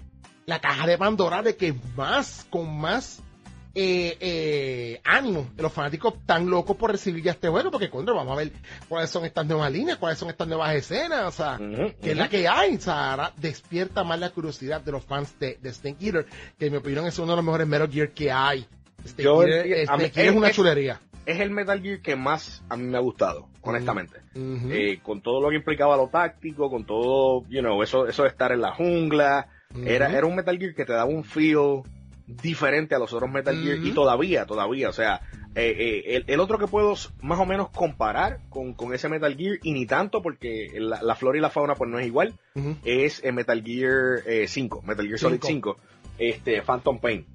la 0.45 0.59
caja 0.59 0.87
de 0.87 0.97
Pandora 0.97 1.41
de 1.41 1.55
que 1.55 1.73
más, 1.95 2.45
con 2.49 2.75
más 2.77 3.21
eh, 3.75 4.17
eh, 4.19 5.01
ánimo 5.03 5.49
de 5.55 5.63
los 5.63 5.73
fanáticos 5.73 6.13
tan 6.27 6.47
locos 6.47 6.77
por 6.77 6.91
recibir 6.91 7.23
ya 7.23 7.31
este 7.31 7.49
juego, 7.49 7.71
porque 7.71 7.89
cuando 7.89 8.13
vamos 8.13 8.33
a 8.33 8.35
ver 8.35 8.51
cuáles 8.87 9.09
son 9.09 9.25
estas 9.25 9.47
nuevas 9.47 9.71
líneas, 9.71 9.97
cuáles 9.97 10.19
son 10.19 10.29
estas 10.29 10.47
nuevas 10.47 10.75
escenas, 10.75 11.23
o 11.25 11.31
sea, 11.31 11.57
que 11.57 12.11
es 12.11 12.17
la 12.17 12.29
que 12.29 12.47
hay, 12.47 12.75
o 12.75 12.79
sea, 12.79 13.33
despierta 13.37 14.03
más 14.03 14.19
la 14.19 14.29
curiosidad 14.29 14.81
de 14.81 14.91
los 14.91 15.03
fans 15.03 15.39
de, 15.39 15.57
de 15.59 15.73
Snake 15.73 16.05
Eater, 16.05 16.27
que 16.59 16.67
en 16.67 16.71
mi 16.71 16.77
opinión 16.77 17.07
es 17.07 17.17
uno 17.17 17.31
de 17.31 17.37
los 17.37 17.45
mejores 17.45 17.67
Metal 17.67 17.89
Gear 17.89 18.09
que 18.09 18.31
hay. 18.31 18.67
Snake 19.05 19.81
es, 20.15 20.35
una 20.35 20.51
chulería. 20.51 20.99
Es 21.25 21.39
el 21.39 21.49
Metal 21.49 21.81
Gear 21.81 21.99
que 22.01 22.15
más 22.15 22.63
a 22.69 22.77
mí 22.77 22.83
me 22.83 22.97
ha 22.97 23.01
gustado, 23.01 23.47
honestamente. 23.61 24.19
Eh, 24.35 24.99
con 25.01 25.21
todo 25.21 25.41
lo 25.41 25.49
que 25.49 25.55
implicaba 25.55 25.97
lo 25.97 26.09
táctico, 26.09 26.69
con 26.69 26.85
todo, 26.85 27.43
you 27.49 27.61
know, 27.61 27.81
eso, 27.81 28.07
eso 28.07 28.21
de 28.21 28.29
estar 28.29 28.51
en 28.51 28.61
la 28.61 28.73
jungla, 28.75 29.47
era, 29.83 30.15
era 30.15 30.27
un 30.27 30.35
Metal 30.35 30.59
Gear 30.59 30.75
que 30.75 30.85
te 30.85 30.93
daba 30.93 31.05
un 31.05 31.23
feel 31.23 31.81
diferente 32.27 32.95
a 32.95 32.99
los 32.99 33.11
otros 33.13 33.29
Metal 33.29 33.55
Gear 33.55 33.79
y 33.83 33.91
todavía, 33.91 34.45
todavía, 34.45 34.89
o 34.89 34.93
sea, 34.93 35.21
eh, 35.55 36.03
eh, 36.05 36.23
el, 36.25 36.39
otro 36.39 36.57
que 36.57 36.67
puedo 36.67 36.95
más 37.21 37.39
o 37.39 37.45
menos 37.45 37.69
comparar 37.69 38.39
con, 38.49 38.75
ese 38.93 39.09
Metal 39.09 39.35
Gear 39.35 39.59
y 39.61 39.73
ni 39.73 39.85
tanto 39.85 40.21
porque 40.21 40.71
la, 40.77 41.15
flora 41.15 41.37
y 41.37 41.41
la 41.41 41.49
fauna 41.49 41.75
pues 41.75 41.89
no 41.89 41.99
es 41.99 42.07
igual, 42.07 42.33
es 42.85 43.23
el 43.23 43.33
Metal 43.33 43.61
Gear 43.61 44.23
5, 44.47 44.79
eh, 44.83 44.87
Metal 44.87 45.05
Gear 45.05 45.19
Solid 45.19 45.39
5, 45.41 45.77
este, 46.17 46.61
Phantom 46.61 46.99
Pain. 46.99 47.25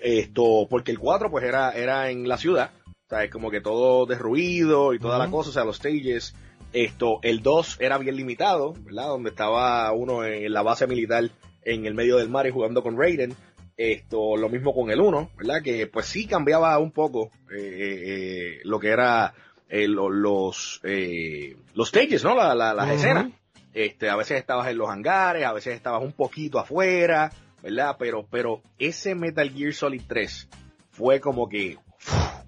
Esto, 0.00 0.66
porque 0.68 0.90
el 0.90 0.98
4 0.98 1.30
pues 1.30 1.44
era, 1.44 1.70
era 1.72 2.10
en 2.10 2.26
la 2.26 2.36
ciudad, 2.36 2.70
sea, 3.12 3.24
es 3.24 3.30
como 3.30 3.50
que 3.50 3.60
todo 3.60 4.06
derruido 4.06 4.94
y 4.94 4.98
toda 4.98 5.18
la 5.18 5.30
cosa, 5.30 5.50
o 5.50 5.52
sea, 5.52 5.64
los 5.64 5.76
stages. 5.76 6.34
Esto, 6.72 7.18
el 7.22 7.42
2 7.42 7.76
era 7.80 7.98
bien 7.98 8.16
limitado, 8.16 8.72
¿verdad? 8.84 9.08
Donde 9.08 9.30
estaba 9.30 9.92
uno 9.92 10.24
en 10.24 10.50
la 10.52 10.62
base 10.62 10.86
militar 10.86 11.28
en 11.64 11.84
el 11.84 11.94
medio 11.94 12.16
del 12.16 12.30
mar 12.30 12.46
y 12.46 12.50
jugando 12.50 12.82
con 12.82 12.98
Raiden. 12.98 13.34
Esto, 13.76 14.36
lo 14.36 14.48
mismo 14.48 14.74
con 14.74 14.90
el 14.90 15.00
1, 15.00 15.30
¿verdad? 15.36 15.62
Que 15.62 15.86
pues 15.86 16.06
sí 16.06 16.26
cambiaba 16.26 16.78
un 16.78 16.92
poco 16.92 17.30
eh, 17.50 17.58
eh, 17.58 18.02
eh 18.04 18.60
lo 18.64 18.78
que 18.78 18.88
era 18.88 19.34
eh, 19.72 19.88
los, 19.88 20.80
eh, 20.84 21.56
los 21.74 21.88
stages, 21.88 22.22
¿no? 22.22 22.34
La, 22.34 22.54
la, 22.54 22.74
las 22.74 22.90
escenas. 22.90 23.30
Este, 23.72 24.10
a 24.10 24.16
veces 24.16 24.38
estabas 24.38 24.68
en 24.68 24.76
los 24.76 24.90
hangares, 24.90 25.46
a 25.46 25.52
veces 25.54 25.74
estabas 25.74 26.02
un 26.02 26.12
poquito 26.12 26.58
afuera, 26.58 27.32
¿verdad? 27.62 27.96
Pero, 27.98 28.26
pero 28.30 28.60
ese 28.78 29.14
Metal 29.14 29.48
Gear 29.48 29.72
Solid 29.72 30.02
3 30.06 30.48
fue 30.90 31.20
como 31.20 31.48
que, 31.48 31.78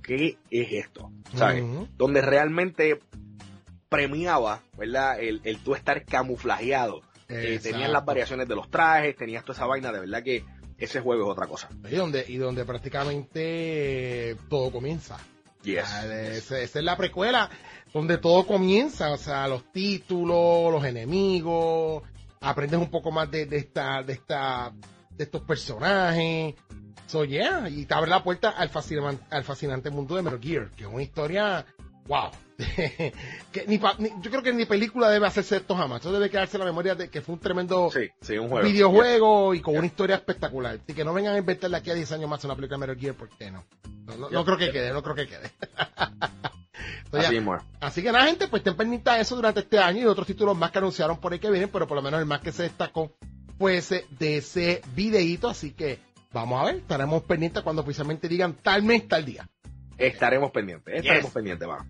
¿qué 0.03 0.37
es 0.51 0.73
esto? 0.73 1.11
¿Sabes? 1.35 1.65
Donde 1.97 2.21
realmente 2.21 3.01
premiaba, 3.89 4.61
¿verdad? 4.77 5.19
El, 5.19 5.41
el 5.45 5.61
tú 5.61 5.75
estar 5.75 6.05
camuflajeado. 6.05 7.01
Eh, 7.29 7.59
tenías 7.63 7.91
las 7.91 8.05
variaciones 8.05 8.47
de 8.47 8.55
los 8.55 8.71
trajes, 8.71 9.17
tenías 9.17 9.45
toda 9.45 9.55
esa 9.55 9.65
vaina, 9.67 9.91
de 9.91 10.01
verdad 10.01 10.23
que 10.23 10.45
ese 10.79 11.01
juego 11.01 11.25
es 11.25 11.31
otra 11.31 11.47
cosa. 11.47 11.69
Y 11.91 11.95
donde, 11.95 12.25
y 12.27 12.37
donde 12.37 12.65
prácticamente 12.65 14.37
todo 14.49 14.71
comienza. 14.71 15.19
Yes. 15.63 15.89
esa, 16.05 16.61
es 16.61 16.75
la 16.75 16.97
precuela 16.97 17.49
donde 17.93 18.19
todo 18.19 18.47
comienza, 18.47 19.13
o 19.13 19.17
sea, 19.17 19.49
los 19.49 19.71
títulos, 19.73 20.73
los 20.73 20.85
enemigos, 20.85 22.03
aprendes 22.41 22.81
un 22.81 22.91
poco 22.91 23.11
más 23.11 23.31
de, 23.31 23.47
de 23.47 23.57
esta, 23.57 24.03
de 24.03 24.15
esta, 24.15 24.73
de 25.11 25.25
estos 25.25 25.43
personajes. 25.43 26.55
So 27.07 27.25
yeah, 27.25 27.69
y 27.69 27.87
te 27.87 27.95
abre 27.95 28.11
la 28.11 28.25
puerta 28.25 28.51
al 28.51 28.69
fascinante, 28.69 29.25
al 29.31 29.45
fascinante 29.45 29.91
mundo 29.91 30.17
de 30.17 30.23
Metal 30.23 30.41
Gear, 30.41 30.71
que 30.71 30.85
es 30.85 30.91
una 30.91 31.03
historia 31.03 31.65
wow. 32.07 32.31
Que 32.57 33.65
ni, 33.67 33.79
yo 33.79 34.31
creo 34.31 34.43
que 34.43 34.53
ni 34.53 34.65
película 34.65 35.11
debe 35.11 35.27
hacerse 35.27 35.57
esto 35.57 35.75
jamás. 35.75 35.99
Esto 35.99 36.13
debe 36.13 36.31
quedarse 36.31 36.57
en 36.57 36.61
la 36.61 36.67
memoria 36.67 36.95
de 36.95 37.09
que 37.09 37.21
fue 37.21 37.35
un 37.35 37.41
tremendo 37.41 37.91
videojuego 38.63 39.55
y 39.55 39.61
con 39.61 39.77
una 39.77 39.87
historia 39.87 40.17
espectacular. 40.17 40.79
Así 40.83 40.95
que 40.95 41.05
no 41.05 41.13
vengan 41.13 41.35
a 41.35 41.39
inventarle 41.39 41.77
aquí 41.77 41.91
a 41.91 41.95
10 41.95 42.13
años 42.13 42.31
más 42.31 42.45
una 42.45 42.55
película 42.55 42.79
de 42.79 42.87
Metal 42.87 43.01
Gear, 43.01 43.15
porque 43.15 43.51
no. 43.51 43.65
No, 44.07 44.31
no, 44.31 44.45
creo 44.45 44.59
que 44.59 44.71
quede, 44.71 44.93
no 44.93 45.03
creo 45.03 45.17
que 45.17 45.27
quede. 45.27 45.51
así, 47.13 47.41
así, 47.81 48.03
que 48.03 48.13
nada, 48.13 48.27
gente, 48.27 48.49
pues 48.49 48.61
estén 48.61 48.77
pendientes 48.77 49.13
a 49.13 49.19
eso 49.19 49.35
durante 49.37 49.61
este 49.61 49.79
año 49.79 50.03
y 50.03 50.07
otros 50.07 50.27
títulos 50.27 50.57
más 50.57 50.71
que 50.71 50.79
anunciaron 50.79 51.19
por 51.19 51.33
ahí 51.33 51.39
que 51.39 51.51
vienen, 51.51 51.71
pero 51.71 51.89
por 51.89 51.97
lo 51.97 52.03
menos 52.03 52.21
el 52.21 52.27
más 52.27 52.41
que 52.41 52.53
se 52.53 52.65
destacó 52.65 53.13
fue 53.59 53.79
ese 53.79 54.07
de 54.19 54.37
ese 54.37 54.83
videíto. 54.95 55.49
Así 55.49 55.73
que 55.73 55.99
vamos 56.33 56.61
a 56.61 56.67
ver, 56.67 56.77
estaremos 56.77 57.23
pendientes 57.23 57.63
cuando 57.63 57.83
oficialmente 57.83 58.29
digan 58.29 58.55
tal 58.55 58.83
mes, 58.83 59.09
tal 59.09 59.25
día. 59.25 59.49
Estaremos 59.97 60.51
pendientes, 60.51 60.95
estaremos 60.95 61.31
pendientes, 61.31 61.69
va. 61.69 61.87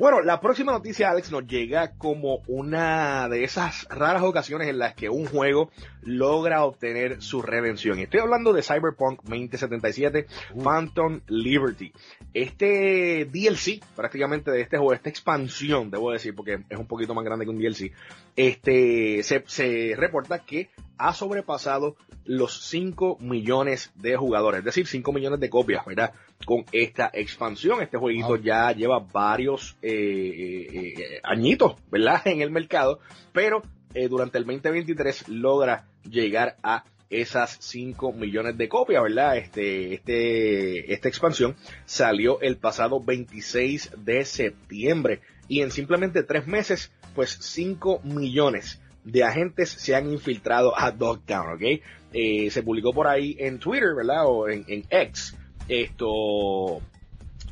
Bueno, 0.00 0.22
la 0.22 0.40
próxima 0.40 0.72
noticia, 0.72 1.10
Alex, 1.10 1.30
nos 1.30 1.46
llega 1.46 1.92
como 1.98 2.40
una 2.46 3.28
de 3.28 3.44
esas 3.44 3.86
raras 3.90 4.22
ocasiones 4.22 4.68
en 4.68 4.78
las 4.78 4.94
que 4.94 5.10
un 5.10 5.26
juego 5.26 5.68
logra 6.00 6.64
obtener 6.64 7.20
su 7.20 7.42
redención. 7.42 7.98
Estoy 7.98 8.20
hablando 8.20 8.54
de 8.54 8.62
Cyberpunk 8.62 9.20
2077 9.24 10.26
Phantom 10.64 11.20
Liberty. 11.26 11.92
Este 12.32 13.28
DLC, 13.30 13.84
prácticamente 13.94 14.50
de 14.50 14.62
este 14.62 14.78
juego, 14.78 14.94
esta 14.94 15.10
expansión, 15.10 15.90
debo 15.90 16.12
decir, 16.12 16.34
porque 16.34 16.60
es 16.70 16.78
un 16.78 16.86
poquito 16.86 17.12
más 17.12 17.26
grande 17.26 17.44
que 17.44 17.50
un 17.50 17.58
DLC, 17.58 17.92
este, 18.36 19.22
se, 19.22 19.44
se 19.48 19.92
reporta 19.98 20.38
que 20.38 20.70
ha 20.96 21.12
sobrepasado 21.12 21.96
los 22.24 22.68
5 22.70 23.18
millones 23.20 23.92
de 23.96 24.16
jugadores, 24.16 24.60
es 24.60 24.64
decir, 24.64 24.86
5 24.86 25.12
millones 25.12 25.40
de 25.40 25.50
copias, 25.50 25.84
¿verdad? 25.84 26.14
Con 26.44 26.64
esta 26.72 27.10
expansión, 27.12 27.82
este 27.82 27.98
jueguito 27.98 28.36
ya 28.36 28.72
lleva 28.72 28.98
varios 28.98 29.76
eh, 29.82 29.90
eh, 29.90 30.94
eh, 30.96 31.20
añitos, 31.22 31.76
¿verdad? 31.90 32.22
En 32.26 32.40
el 32.40 32.50
mercado, 32.50 33.00
pero 33.32 33.62
durante 34.08 34.38
el 34.38 34.44
2023 34.44 35.28
logra 35.28 35.84
llegar 36.08 36.56
a 36.62 36.84
esas 37.10 37.56
5 37.60 38.12
millones 38.12 38.56
de 38.56 38.68
copias, 38.68 39.02
¿verdad? 39.02 39.36
Este, 39.36 39.94
este, 39.94 40.92
esta 40.92 41.08
expansión 41.08 41.56
salió 41.84 42.40
el 42.40 42.56
pasado 42.56 43.02
26 43.02 43.90
de 43.98 44.24
septiembre 44.24 45.20
y 45.48 45.60
en 45.62 45.72
simplemente 45.72 46.22
3 46.22 46.46
meses, 46.46 46.92
pues 47.14 47.36
5 47.40 48.02
millones 48.04 48.80
de 49.04 49.24
agentes 49.24 49.70
se 49.70 49.94
han 49.94 50.10
infiltrado 50.12 50.78
a 50.78 50.92
Dogtown, 50.92 51.54
¿ok? 51.54 51.82
Eh, 52.12 52.50
se 52.50 52.62
publicó 52.62 52.92
por 52.92 53.08
ahí 53.08 53.36
en 53.38 53.58
Twitter, 53.58 53.94
¿verdad? 53.96 54.26
O 54.26 54.48
en, 54.48 54.64
X, 54.88 55.36
esto, 55.70 56.80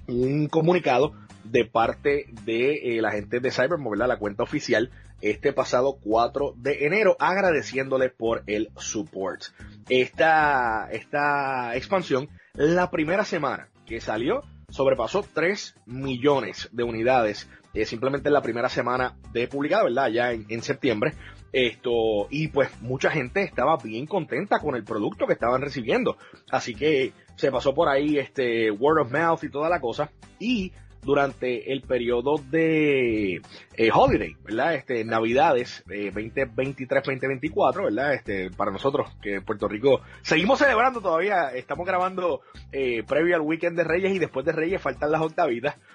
un 0.08 0.48
comunicado 0.50 1.14
de 1.44 1.64
parte 1.64 2.26
de 2.44 2.96
eh, 2.96 3.00
la 3.00 3.12
gente 3.12 3.40
de 3.40 3.50
Cybermob, 3.50 3.92
¿verdad? 3.92 4.08
La 4.08 4.18
cuenta 4.18 4.42
oficial, 4.42 4.90
este 5.20 5.52
pasado 5.52 5.98
4 6.02 6.54
de 6.56 6.86
enero, 6.86 7.16
agradeciéndole 7.20 8.10
por 8.10 8.42
el 8.46 8.70
support. 8.76 9.42
Esta, 9.88 10.88
esta 10.90 11.76
expansión, 11.76 12.28
la 12.54 12.90
primera 12.90 13.24
semana 13.24 13.68
que 13.86 14.00
salió, 14.00 14.42
sobrepasó 14.68 15.24
3 15.32 15.76
millones 15.86 16.68
de 16.72 16.82
unidades 16.82 17.48
eh, 17.72 17.84
simplemente 17.84 18.28
en 18.28 18.34
la 18.34 18.42
primera 18.42 18.68
semana 18.68 19.14
de 19.32 19.46
publicada, 19.46 19.84
¿verdad? 19.84 20.08
Ya 20.08 20.32
en, 20.32 20.62
septiembre. 20.62 21.14
Esto, 21.52 22.26
y 22.30 22.48
pues 22.48 22.68
mucha 22.82 23.10
gente 23.10 23.42
estaba 23.42 23.76
bien 23.76 24.06
contenta 24.06 24.58
con 24.58 24.74
el 24.74 24.84
producto 24.84 25.26
que 25.26 25.32
estaban 25.34 25.62
recibiendo. 25.62 26.16
Así 26.50 26.74
que 26.74 27.12
se 27.38 27.52
pasó 27.52 27.72
por 27.72 27.88
ahí 27.88 28.18
este 28.18 28.70
word 28.70 29.02
of 29.02 29.12
mouth 29.12 29.42
y 29.44 29.48
toda 29.48 29.68
la 29.68 29.80
cosa. 29.80 30.10
Y 30.38 30.72
durante 31.02 31.72
el 31.72 31.82
periodo 31.82 32.34
de 32.50 33.36
eh, 33.74 33.90
holiday, 33.94 34.36
¿verdad? 34.44 34.74
Este, 34.74 35.04
Navidades 35.04 35.84
eh, 35.88 36.12
2023-2024, 36.12 37.84
¿verdad? 37.84 38.14
Este, 38.14 38.50
para 38.50 38.72
nosotros 38.72 39.16
que 39.22 39.36
en 39.36 39.44
Puerto 39.44 39.68
Rico 39.68 40.00
seguimos 40.22 40.58
celebrando 40.58 41.00
todavía, 41.00 41.50
estamos 41.54 41.86
grabando 41.86 42.40
eh, 42.72 43.04
previo 43.04 43.36
al 43.36 43.42
weekend 43.42 43.76
de 43.76 43.84
Reyes 43.84 44.12
y 44.14 44.18
después 44.18 44.44
de 44.44 44.52
Reyes 44.52 44.82
faltan 44.82 45.12
las 45.12 45.22
octavitas. 45.22 45.76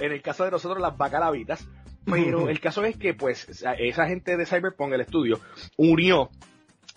En 0.00 0.12
el 0.12 0.22
caso 0.22 0.46
de 0.46 0.50
nosotros 0.50 0.80
las 0.80 0.96
bacalavitas. 0.96 1.68
Pero 2.06 2.48
el 2.48 2.58
caso 2.58 2.82
es 2.84 2.96
que, 2.96 3.12
pues, 3.12 3.46
esa 3.78 4.06
gente 4.06 4.38
de 4.38 4.46
Cyberpunk, 4.46 4.94
el 4.94 5.02
estudio, 5.02 5.40
unió 5.76 6.30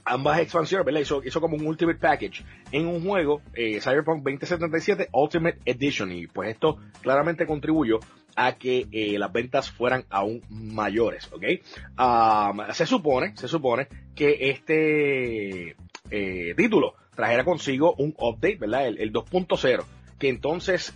ambas 0.05 0.39
expansiones, 0.39 0.85
¿verdad? 0.85 1.01
Hizo, 1.01 1.41
como 1.41 1.55
un 1.55 1.65
Ultimate 1.65 1.99
Package 1.99 2.43
en 2.71 2.87
un 2.87 3.05
juego, 3.05 3.41
eh, 3.53 3.79
Cyberpunk 3.79 4.23
2077 4.23 5.09
Ultimate 5.11 5.59
Edition. 5.65 6.11
Y 6.11 6.27
pues 6.27 6.49
esto 6.49 6.77
claramente 7.01 7.45
contribuyó 7.45 7.99
a 8.35 8.53
que 8.53 8.87
eh, 8.91 9.17
las 9.19 9.31
ventas 9.31 9.71
fueran 9.71 10.05
aún 10.09 10.41
mayores, 10.49 11.29
¿ok? 11.31 11.43
se 12.73 12.85
supone, 12.85 13.37
se 13.37 13.47
supone 13.47 13.87
que 14.15 14.49
este 14.49 15.75
eh, 16.09 16.55
título 16.55 16.95
trajera 17.15 17.43
consigo 17.43 17.93
un 17.97 18.15
update, 18.17 18.57
¿verdad? 18.57 18.87
El, 18.87 18.99
el 18.99 19.13
2.0, 19.13 19.85
que 20.17 20.29
entonces 20.29 20.95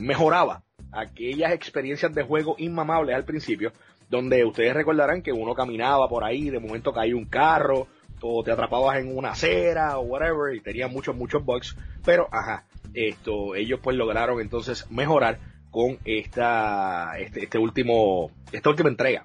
mejoraba 0.00 0.62
aquellas 0.90 1.52
experiencias 1.52 2.14
de 2.14 2.22
juego 2.22 2.54
inmamables 2.56 3.14
al 3.14 3.24
principio, 3.24 3.72
donde 4.08 4.44
ustedes 4.44 4.74
recordarán 4.74 5.22
que 5.22 5.32
uno 5.32 5.54
caminaba 5.54 6.08
por 6.08 6.24
ahí, 6.24 6.48
de 6.48 6.60
momento 6.60 6.92
caía 6.92 7.16
un 7.16 7.26
carro, 7.26 7.88
o 8.26 8.42
te 8.42 8.50
atrapabas 8.52 8.98
en 8.98 9.14
una 9.14 9.32
acera, 9.32 9.98
o 9.98 10.02
whatever, 10.02 10.54
y 10.54 10.60
tenía 10.60 10.88
muchos, 10.88 11.14
muchos 11.14 11.44
bugs, 11.44 11.76
pero 12.04 12.26
ajá, 12.32 12.64
esto, 12.94 13.54
ellos 13.54 13.80
pues 13.82 13.96
lograron 13.96 14.40
entonces 14.40 14.90
mejorar 14.90 15.38
con 15.70 15.98
esta, 16.04 17.18
este, 17.18 17.44
este 17.44 17.58
último, 17.58 18.30
esta 18.50 18.70
última 18.70 18.88
entrega. 18.88 19.24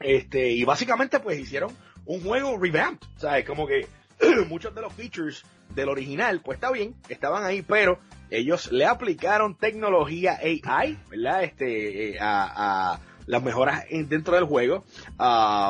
Este, 0.00 0.52
y 0.52 0.64
básicamente 0.64 1.20
pues 1.20 1.38
hicieron 1.38 1.70
un 2.06 2.22
juego 2.22 2.56
revamped, 2.56 3.06
¿sabes? 3.16 3.44
Como 3.44 3.66
que 3.66 3.86
muchos 4.48 4.74
de 4.74 4.80
los 4.80 4.92
features 4.94 5.44
del 5.74 5.90
original, 5.90 6.40
pues 6.40 6.56
está 6.56 6.70
bien, 6.70 6.94
estaban 7.08 7.44
ahí, 7.44 7.60
pero 7.60 7.98
ellos 8.30 8.72
le 8.72 8.86
aplicaron 8.86 9.58
tecnología 9.58 10.38
AI, 10.42 10.98
¿verdad? 11.10 11.44
Este, 11.44 12.10
eh, 12.10 12.18
a, 12.20 12.98
las 13.26 13.42
mejoras 13.42 13.84
dentro 13.90 14.34
del 14.34 14.44
juego, 14.44 14.84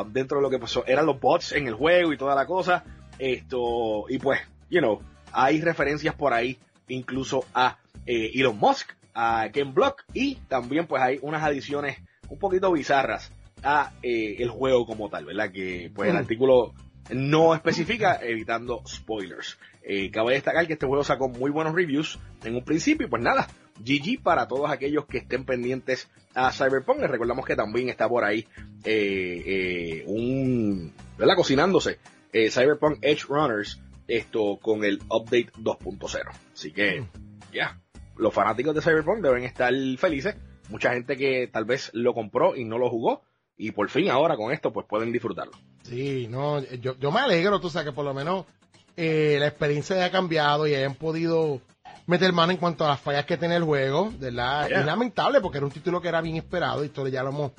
dentro 0.08 0.38
de 0.38 0.42
lo 0.42 0.50
que 0.50 0.58
pasó, 0.58 0.84
eran 0.86 1.06
los 1.06 1.20
bots 1.20 1.52
en 1.52 1.66
el 1.66 1.74
juego 1.74 2.12
y 2.12 2.16
toda 2.16 2.34
la 2.34 2.46
cosa, 2.46 2.84
esto, 3.18 4.06
y 4.08 4.18
pues, 4.18 4.40
you 4.70 4.80
know, 4.80 5.00
hay 5.32 5.60
referencias 5.60 6.14
por 6.14 6.32
ahí, 6.32 6.58
incluso 6.88 7.44
a 7.54 7.78
eh, 8.06 8.30
Elon 8.34 8.58
Musk, 8.58 8.90
a 9.14 9.48
Ken 9.52 9.74
Block, 9.74 10.04
y 10.12 10.36
también 10.48 10.86
pues 10.86 11.02
hay 11.02 11.18
unas 11.22 11.42
adiciones 11.42 11.98
un 12.28 12.38
poquito 12.38 12.72
bizarras 12.72 13.32
a 13.62 13.92
eh, 14.02 14.36
el 14.38 14.50
juego 14.50 14.86
como 14.86 15.08
tal, 15.08 15.24
¿verdad? 15.24 15.50
Que 15.50 15.90
pues 15.94 16.08
el 16.08 16.14
mm. 16.14 16.18
artículo 16.18 16.74
no 17.10 17.54
especifica, 17.54 18.18
evitando 18.22 18.82
spoilers. 18.86 19.58
Eh, 19.82 20.10
cabe 20.10 20.34
destacar 20.34 20.66
que 20.66 20.74
este 20.74 20.86
juego 20.86 21.04
sacó 21.04 21.28
muy 21.28 21.50
buenos 21.50 21.74
reviews 21.74 22.18
en 22.44 22.54
un 22.54 22.64
principio 22.64 23.06
y 23.06 23.10
pues 23.10 23.22
nada, 23.22 23.46
GG 23.80 24.22
para 24.22 24.48
todos 24.48 24.70
aquellos 24.70 25.06
que 25.06 25.18
estén 25.18 25.44
pendientes 25.44 26.08
a 26.34 26.52
Cyberpunk. 26.52 27.00
Les 27.00 27.10
recordamos 27.10 27.44
que 27.44 27.56
también 27.56 27.88
está 27.88 28.08
por 28.08 28.24
ahí 28.24 28.46
eh, 28.84 29.42
eh, 29.46 30.04
un, 30.06 30.92
¿verdad? 31.18 31.36
Cocinándose 31.36 31.98
Cyberpunk 32.50 32.98
Edge 33.02 33.26
Runners, 33.28 33.80
esto 34.08 34.58
con 34.60 34.84
el 34.84 35.00
update 35.08 35.52
2.0. 35.58 36.22
Así 36.52 36.72
que, 36.72 37.04
ya. 37.52 37.80
los 38.16 38.34
fanáticos 38.34 38.74
de 38.74 38.82
Cyberpunk 38.82 39.22
deben 39.22 39.44
estar 39.44 39.72
felices. 39.98 40.36
Mucha 40.68 40.92
gente 40.92 41.16
que 41.16 41.48
tal 41.52 41.64
vez 41.64 41.90
lo 41.92 42.14
compró 42.14 42.56
y 42.56 42.64
no 42.64 42.78
lo 42.78 42.90
jugó. 42.90 43.22
Y 43.56 43.70
por 43.70 43.88
fin 43.88 44.10
ahora 44.10 44.36
con 44.36 44.52
esto 44.52 44.72
pues 44.72 44.86
pueden 44.86 45.12
disfrutarlo. 45.12 45.52
Sí, 45.82 46.26
no, 46.28 46.60
yo, 46.60 46.98
yo 46.98 47.12
me 47.12 47.20
alegro, 47.20 47.60
tú 47.60 47.70
sabes 47.70 47.88
que 47.88 47.94
por 47.94 48.04
lo 48.04 48.14
menos 48.14 48.46
eh, 48.96 49.36
la 49.38 49.46
experiencia 49.46 49.96
haya 49.96 50.10
cambiado 50.10 50.66
y 50.66 50.74
hayan 50.74 50.94
podido 50.94 51.60
meter 52.06 52.32
mano 52.32 52.52
en 52.52 52.58
cuanto 52.58 52.84
a 52.84 52.88
las 52.88 53.00
fallas 53.00 53.24
que 53.24 53.36
tiene 53.36 53.56
el 53.56 53.64
juego, 53.64 54.12
¿verdad? 54.18 54.70
Es 54.70 54.84
lamentable 54.84 55.40
porque 55.40 55.58
era 55.58 55.66
un 55.66 55.72
título 55.72 56.00
que 56.00 56.08
era 56.08 56.20
bien 56.20 56.36
esperado 56.36 56.82
y 56.82 56.86
esto 56.86 57.06
ya 57.08 57.22
lo 57.22 57.30
hemos 57.30 57.52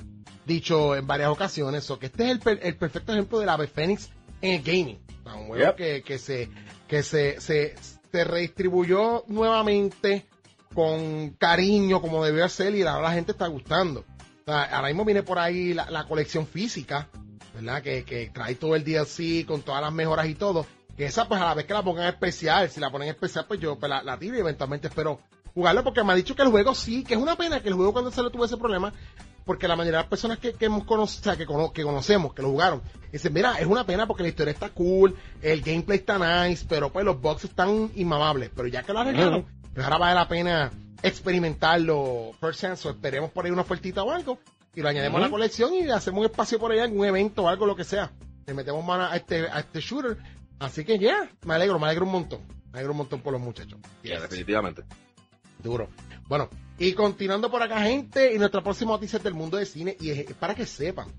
dicho 0.44 0.94
en 0.94 1.06
varias 1.06 1.30
ocasiones, 1.30 1.90
o 1.90 1.98
que 1.98 2.06
este 2.06 2.30
es 2.30 2.38
el, 2.46 2.58
el 2.62 2.76
perfecto 2.76 3.12
ejemplo 3.12 3.40
de 3.40 3.46
la 3.46 3.54
ave 3.54 3.66
Phoenix 3.66 4.10
en 4.40 4.54
el 4.54 4.62
gaming. 4.62 4.98
un 5.24 5.46
juego 5.48 5.74
que, 5.74 6.02
que, 6.02 6.18
se, 6.18 6.48
que 6.86 7.02
se, 7.02 7.40
se, 7.40 7.74
se 8.12 8.24
redistribuyó 8.24 9.24
nuevamente 9.26 10.26
con 10.74 11.30
cariño 11.30 12.00
como 12.00 12.24
debió 12.24 12.48
ser 12.48 12.74
y 12.74 12.82
ahora 12.82 13.08
la 13.08 13.14
gente 13.14 13.32
está 13.32 13.46
gustando. 13.46 14.04
ahora 14.46 14.88
mismo 14.88 15.04
viene 15.04 15.22
por 15.22 15.38
ahí 15.38 15.74
la, 15.74 16.06
colección 16.06 16.46
física, 16.46 17.08
¿verdad? 17.54 17.82
Que, 17.82 18.04
que, 18.04 18.30
trae 18.32 18.54
todo 18.54 18.76
el 18.76 18.84
DLC 18.84 19.44
con 19.46 19.62
todas 19.62 19.82
las 19.82 19.92
mejoras 19.92 20.26
y 20.28 20.34
todo. 20.34 20.66
Que 20.96 21.06
esa, 21.06 21.28
pues 21.28 21.40
a 21.40 21.44
la 21.44 21.54
vez 21.54 21.66
que 21.66 21.74
la 21.74 21.82
pongan 21.82 22.06
especial, 22.06 22.70
si 22.70 22.80
la 22.80 22.90
ponen 22.90 23.08
especial, 23.08 23.44
pues 23.46 23.60
yo 23.60 23.78
pues, 23.78 23.90
la, 23.90 24.02
la 24.02 24.18
tiro 24.18 24.36
y 24.36 24.40
eventualmente 24.40 24.88
espero 24.88 25.20
jugarlo 25.54 25.82
porque 25.84 26.04
me 26.04 26.12
ha 26.12 26.16
dicho 26.16 26.36
que 26.36 26.42
el 26.42 26.48
juego 26.48 26.74
sí, 26.74 27.02
que 27.02 27.14
es 27.14 27.20
una 27.20 27.36
pena 27.36 27.60
que 27.60 27.68
el 27.68 27.74
juego 27.74 27.92
cuando 27.92 28.10
se 28.10 28.22
le 28.22 28.30
tuvo 28.30 28.44
ese 28.44 28.56
problema, 28.56 28.92
porque 29.46 29.68
la 29.68 29.76
mayoría 29.76 29.98
de 29.98 30.02
las 30.02 30.10
personas 30.10 30.38
que, 30.38 30.54
hemos 30.60 30.84
conocido, 30.84 31.32
que, 31.36 31.46
que 31.72 31.82
conocemos, 31.82 32.34
que 32.34 32.42
lo 32.42 32.50
jugaron, 32.50 32.82
dicen, 33.12 33.32
mira, 33.32 33.58
es 33.58 33.66
una 33.66 33.86
pena 33.86 34.06
porque 34.06 34.24
la 34.24 34.28
historia 34.28 34.52
está 34.52 34.70
cool, 34.70 35.16
el 35.40 35.62
gameplay 35.62 35.98
está 35.98 36.18
nice, 36.48 36.66
pero 36.68 36.92
pues 36.92 37.04
los 37.04 37.20
bugs 37.20 37.44
están 37.44 37.90
inmamables. 37.94 38.50
Pero 38.54 38.66
ya 38.68 38.82
que 38.82 38.92
lo 38.92 38.98
arreglaron, 38.98 39.46
pues 39.72 39.84
ahora 39.84 39.98
vale 39.98 40.14
la 40.16 40.28
pena 40.28 40.72
experimentarlo 41.00 42.32
first 42.40 42.60
chance, 42.60 42.88
o 42.88 42.90
esperemos 42.90 43.30
por 43.30 43.44
ahí 43.44 43.52
una 43.52 43.62
ofertita 43.62 44.02
o 44.02 44.10
algo, 44.10 44.38
y 44.74 44.82
lo 44.82 44.88
añadimos 44.88 45.20
a 45.20 45.24
la 45.24 45.30
colección 45.30 45.72
y 45.74 45.88
hacemos 45.88 46.20
un 46.20 46.26
espacio 46.26 46.58
por 46.58 46.74
en 46.74 46.98
un 46.98 47.06
evento 47.06 47.44
o 47.44 47.48
algo, 47.48 47.66
lo 47.66 47.76
que 47.76 47.84
sea. 47.84 48.10
Le 48.46 48.52
metemos 48.52 48.84
mano 48.84 49.04
a 49.04 49.16
este, 49.16 49.48
a 49.48 49.60
este 49.60 49.80
shooter. 49.80 50.18
Así 50.58 50.84
que 50.84 50.98
ya, 50.98 51.30
me 51.44 51.54
alegro, 51.54 51.78
me 51.78 51.86
alegro 51.86 52.06
un 52.06 52.12
montón. 52.12 52.40
Me 52.72 52.78
alegro 52.78 52.92
un 52.92 52.98
montón 52.98 53.20
por 53.20 53.32
los 53.32 53.42
muchachos. 53.42 53.78
definitivamente. 54.02 54.82
Duro. 55.62 55.88
Bueno, 56.28 56.48
y 56.78 56.92
continuando 56.92 57.50
por 57.50 57.62
acá, 57.62 57.80
gente, 57.82 58.34
y 58.34 58.38
nuestra 58.38 58.62
próxima 58.62 58.92
noticia 58.92 59.16
es 59.18 59.22
del 59.22 59.34
mundo 59.34 59.56
de 59.56 59.66
cine, 59.66 59.96
y 60.00 60.10
es, 60.10 60.32
para 60.34 60.54
que 60.54 60.66
sepan 60.66 61.12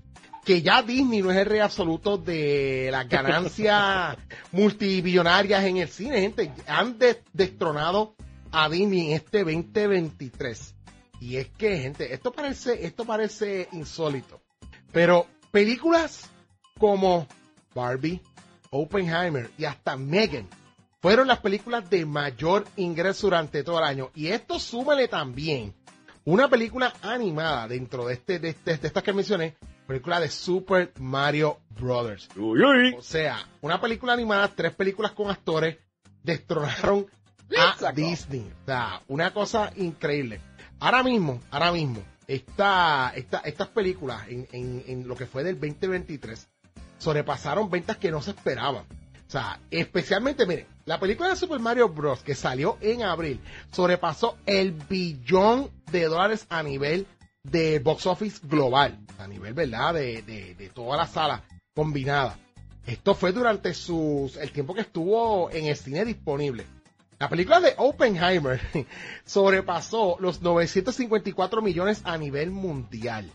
que 0.44 0.62
ya 0.62 0.82
Disney 0.82 1.20
no 1.20 1.30
es 1.30 1.36
el 1.36 1.44
rey 1.44 1.60
absoluto 1.60 2.16
de 2.16 2.88
las 2.90 3.06
ganancias 3.06 4.16
multibillonarias 4.52 5.64
en 5.64 5.76
el 5.76 5.88
cine, 5.88 6.22
gente. 6.22 6.50
Han 6.66 6.96
destronado 7.34 8.14
a 8.50 8.68
Disney 8.70 9.08
en 9.08 9.12
este 9.16 9.44
2023. 9.44 10.74
Y 11.20 11.36
es 11.36 11.50
que, 11.50 11.78
gente, 11.78 12.14
esto 12.14 12.32
parece, 12.32 12.86
esto 12.86 13.04
parece 13.04 13.68
insólito. 13.72 14.40
Pero 14.90 15.26
películas 15.50 16.30
como 16.78 17.26
Barbie, 17.74 18.22
Oppenheimer 18.70 19.50
y 19.58 19.64
hasta 19.64 19.96
Megan 19.96 20.48
fueron 21.00 21.28
las 21.28 21.38
películas 21.38 21.88
de 21.90 22.04
mayor 22.04 22.66
ingreso 22.76 23.28
durante 23.28 23.62
todo 23.62 23.78
el 23.78 23.84
año. 23.84 24.10
Y 24.14 24.28
esto 24.28 24.58
súmale 24.58 25.08
también 25.08 25.74
una 26.24 26.48
película 26.48 26.92
animada 27.02 27.68
dentro 27.68 28.06
de, 28.06 28.14
este, 28.14 28.38
de, 28.38 28.50
este, 28.50 28.76
de 28.76 28.86
estas 28.86 29.02
que 29.02 29.12
mencioné, 29.12 29.56
película 29.86 30.20
de 30.20 30.28
Super 30.28 30.92
Mario 30.98 31.58
Brothers. 31.70 32.28
O 32.98 33.02
sea, 33.02 33.38
una 33.62 33.80
película 33.80 34.12
animada, 34.12 34.48
tres 34.48 34.74
películas 34.74 35.12
con 35.12 35.30
actores, 35.30 35.78
destronaron 36.22 37.06
a 37.56 37.92
Disney. 37.92 38.50
O 38.62 38.66
sea, 38.66 39.02
una 39.08 39.32
cosa 39.32 39.72
increíble. 39.76 40.40
Ahora 40.80 41.02
mismo, 41.02 41.40
ahora 41.50 41.72
mismo, 41.72 42.02
esta, 42.26 43.12
esta, 43.14 43.38
estas 43.38 43.68
películas 43.68 44.28
en, 44.28 44.46
en, 44.52 44.84
en 44.86 45.08
lo 45.08 45.16
que 45.16 45.26
fue 45.26 45.44
del 45.44 45.58
2023 45.58 46.46
sobrepasaron 46.98 47.70
ventas 47.70 47.96
que 47.96 48.10
no 48.10 48.20
se 48.22 48.32
esperaban. 48.32 48.84
O 49.26 49.30
sea, 49.30 49.60
especialmente, 49.70 50.46
miren, 50.46 50.66
la 50.86 50.98
película 50.98 51.28
de 51.28 51.36
Super 51.36 51.60
Mario 51.60 51.90
Bros. 51.90 52.22
que 52.22 52.34
salió 52.34 52.78
en 52.80 53.02
abril 53.02 53.40
sobrepasó 53.72 54.38
el 54.46 54.72
billón 54.72 55.70
de 55.92 56.04
dólares 56.04 56.46
a 56.48 56.62
nivel 56.62 57.06
de 57.42 57.78
box 57.78 58.06
office 58.06 58.40
global, 58.42 58.98
a 59.18 59.26
nivel, 59.26 59.54
¿verdad?, 59.54 59.94
de, 59.94 60.22
de, 60.22 60.54
de 60.54 60.68
toda 60.70 60.96
la 60.96 61.06
sala 61.06 61.44
combinada. 61.74 62.38
Esto 62.86 63.14
fue 63.14 63.32
durante 63.32 63.74
sus, 63.74 64.36
el 64.38 64.50
tiempo 64.50 64.74
que 64.74 64.80
estuvo 64.80 65.50
en 65.50 65.66
el 65.66 65.76
cine 65.76 66.06
disponible. 66.06 66.64
La 67.18 67.28
película 67.28 67.60
de 67.60 67.74
Oppenheimer 67.76 68.60
sobrepasó 69.26 70.16
los 70.20 70.40
954 70.40 71.60
millones 71.60 72.00
a 72.04 72.16
nivel 72.16 72.50
mundial. 72.50 73.30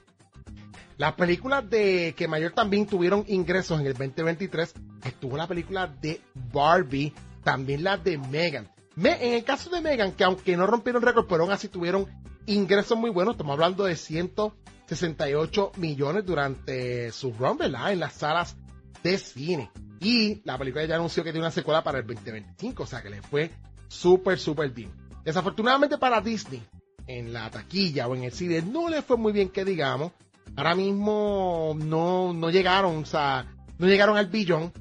Las 0.97 1.13
películas 1.13 1.69
de 1.69 2.13
que 2.15 2.27
mayor 2.27 2.51
también 2.51 2.85
tuvieron 2.85 3.25
ingresos 3.27 3.79
en 3.79 3.87
el 3.87 3.93
2023 3.93 4.73
estuvo 5.05 5.37
la 5.37 5.47
película 5.47 5.87
de 5.87 6.21
Barbie, 6.53 7.13
también 7.43 7.83
la 7.83 7.97
de 7.97 8.17
Megan. 8.17 8.69
en 8.95 9.33
el 9.33 9.43
caso 9.43 9.69
de 9.69 9.81
Megan, 9.81 10.11
que 10.13 10.23
aunque 10.23 10.55
no 10.55 10.67
rompieron 10.67 11.01
récord, 11.01 11.25
pero 11.27 11.43
aún 11.43 11.51
así 11.51 11.67
tuvieron 11.67 12.07
ingresos 12.45 12.97
muy 12.97 13.09
buenos, 13.09 13.33
estamos 13.33 13.53
hablando 13.53 13.85
de 13.85 13.95
168 13.95 15.71
millones 15.77 16.25
durante 16.25 17.11
su 17.11 17.33
run, 17.33 17.57
¿verdad? 17.57 17.91
En 17.91 17.99
las 17.99 18.13
salas 18.13 18.55
de 19.01 19.17
cine. 19.17 19.71
Y 19.99 20.41
la 20.43 20.57
película 20.57 20.85
ya 20.85 20.95
anunció 20.95 21.23
que 21.23 21.31
tiene 21.31 21.45
una 21.45 21.51
secuela 21.51 21.83
para 21.83 21.99
el 21.99 22.07
2025, 22.07 22.83
o 22.83 22.85
sea 22.85 23.01
que 23.01 23.09
le 23.09 23.21
fue 23.21 23.51
súper, 23.87 24.37
súper 24.37 24.69
bien. 24.69 24.91
Desafortunadamente 25.23 25.97
para 25.97 26.19
Disney, 26.19 26.61
en 27.07 27.33
la 27.33 27.49
taquilla 27.49 28.07
o 28.07 28.15
en 28.15 28.23
el 28.23 28.31
cine, 28.33 28.61
no 28.61 28.89
le 28.89 29.01
fue 29.01 29.17
muy 29.17 29.31
bien 29.31 29.49
que 29.49 29.63
digamos, 29.63 30.11
ahora 30.55 30.75
mismo 30.75 31.75
no, 31.77 32.33
no 32.33 32.49
llegaron, 32.49 32.97
o 32.97 33.05
sea, 33.05 33.45
no 33.77 33.87
llegaron 33.87 34.17
al 34.17 34.27
billón. 34.27 34.71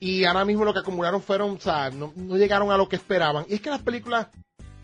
Y 0.00 0.24
ahora 0.24 0.44
mismo 0.44 0.64
lo 0.64 0.72
que 0.72 0.80
acumularon 0.80 1.20
fueron, 1.20 1.56
o 1.56 1.60
sea, 1.60 1.90
no, 1.90 2.12
llegaron 2.36 2.70
a 2.70 2.76
lo 2.76 2.88
que 2.88 2.96
esperaban. 2.96 3.44
Y 3.48 3.54
es 3.54 3.60
que 3.60 3.70
las 3.70 3.82
películas 3.82 4.28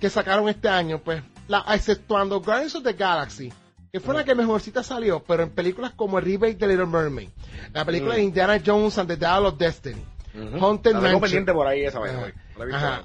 que 0.01 0.11
sacaron 0.11 0.49
este 0.49 0.69
año, 0.69 0.99
pues, 0.99 1.23
la, 1.47 1.65
exceptuando 1.73 2.41
Guardians 2.41 2.75
of 2.75 2.83
the 2.83 2.95
Galaxy, 2.95 3.53
que 3.93 4.01
fue 4.01 4.13
la 4.15 4.25
que 4.25 4.35
mejorcita 4.35 4.83
salió, 4.83 5.23
pero 5.23 5.45
en 5.45 5.51
películas 5.51 5.93
como 5.93 6.19
el 6.19 6.25
remake 6.25 6.59
de 6.59 6.67
Little 6.67 6.87
Mermaid, 6.87 7.29
la 7.73 7.85
película 7.85 8.17
de. 8.17 8.23
Indiana 8.23 8.61
Jones 8.65 8.99
and 8.99 9.09
the 9.09 9.17
Dial 9.17 9.47
of 9.47 9.57
Destiny, 9.57 10.05
Haunted 10.61 10.95
Mansion, 10.95 11.45
por 11.45 11.69
ahí 11.69 11.85
esa 11.85 12.01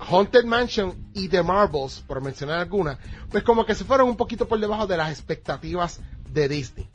Haunted 0.10 0.46
Mansion 0.46 1.12
y 1.14 1.28
The 1.28 1.44
Marvels, 1.44 2.04
por 2.08 2.22
mencionar 2.22 2.60
algunas, 2.60 2.98
pues 3.30 3.44
como 3.44 3.68
que 3.68 3.76
se 3.76 3.84
fueron 3.84 4.10
un 4.10 4.18
poquito 4.18 4.48
por 4.48 4.60
debajo 4.60 4.88
de 4.88 4.98
las 4.98 5.12
expectativas 5.12 6.02
de 6.28 6.48
Disney. 6.48 6.90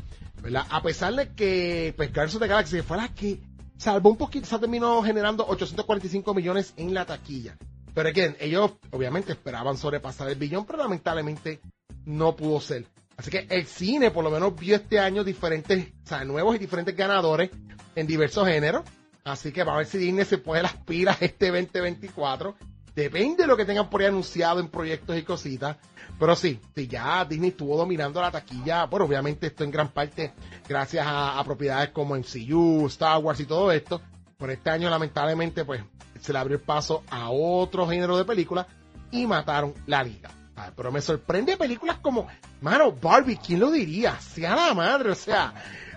A 0.69 0.83
pesar 0.83 1.15
de 1.15 1.33
que 1.33 1.95
pues, 1.97 2.13
Guardians 2.13 2.35
of 2.35 2.43
the 2.43 2.49
Galaxy 2.49 2.83
fue 2.83 2.99
la 2.99 3.09
que 3.09 3.41
salvó 3.79 4.11
un 4.11 4.17
poquito, 4.17 4.47
se 4.47 4.59
terminó 4.59 5.03
generando 5.03 5.47
845 5.47 6.35
millones 6.35 6.75
en 6.77 6.93
la 6.93 7.07
taquilla. 7.07 7.57
Pero 7.95 8.09
again, 8.09 8.37
ellos 8.41 8.73
obviamente 8.91 9.33
esperaban 9.33 9.79
sobrepasar 9.79 10.29
el 10.29 10.35
billón, 10.35 10.67
pero 10.67 10.79
lamentablemente 10.79 11.61
no 12.05 12.37
pudo 12.37 12.61
ser. 12.61 12.87
Así 13.17 13.31
que 13.31 13.47
el 13.49 13.67
cine 13.67 14.11
por 14.11 14.25
lo 14.25 14.31
menos 14.31 14.55
vio 14.59 14.77
este 14.77 14.99
año 14.99 15.25
diferentes, 15.25 15.93
nuevos 16.27 16.57
y 16.57 16.59
diferentes 16.59 16.97
ganadores 16.97 17.51
en 17.95 18.07
diversos 18.07 18.47
géneros. 18.47 18.83
Así 19.23 19.53
que 19.53 19.63
vamos 19.63 19.75
a 19.75 19.79
ver 19.79 19.87
si 19.87 19.99
Disney 19.99 20.25
se 20.25 20.39
pone 20.39 20.63
las 20.63 20.77
pilas 20.77 21.17
este 21.23 21.47
2024. 21.47 22.55
Depende 22.95 23.45
de 23.45 23.47
lo 23.47 23.57
que 23.57 23.65
tengan 23.65 23.89
por 23.89 24.01
ahí 24.01 24.09
anunciado 24.09 24.61
en 24.61 24.69
proyectos 24.69 25.17
y 25.17 25.23
cositas. 25.23 25.77
Pero 26.19 26.37
sí, 26.37 26.61
sí, 26.75 26.87
ya 26.87 27.25
Disney 27.25 27.51
estuvo 27.51 27.77
dominando 27.77 28.21
la 28.21 28.31
taquilla. 28.31 28.85
Bueno, 28.87 29.07
obviamente 29.07 29.49
esto 29.49 29.65
en 29.65 29.71
gran 29.71 29.89
parte 29.89 30.33
gracias 30.69 31.07
a, 31.09 31.43
propiedades 31.45 31.91
como 31.91 32.17
MCU, 32.17 32.87
Star 32.87 33.19
Wars 33.19 33.41
y 33.41 33.47
todo 33.47 33.73
esto. 33.73 34.01
Por 34.39 34.51
este 34.51 34.71
año, 34.71 34.91
lamentablemente, 34.91 35.65
pues 35.65 35.83
se 36.21 36.33
le 36.33 36.39
abrió 36.39 36.57
el 36.57 36.63
paso 36.63 37.03
a 37.11 37.31
otro 37.31 37.89
género 37.89 38.17
de 38.17 38.25
películas 38.25 38.67
y 39.11 39.27
mataron 39.27 39.75
la 39.87 40.03
liga. 40.03 40.31
Pero 40.77 40.93
me 40.93 41.01
sorprende 41.01 41.57
películas 41.57 41.99
como, 41.99 42.29
mano, 42.61 42.93
Barbie, 42.93 43.37
¿quién 43.37 43.61
lo 43.61 43.71
diría? 43.71 44.19
Sea 44.21 44.55
la 44.55 44.73
madre, 44.73 45.11
o 45.11 45.15
sea, 45.15 45.53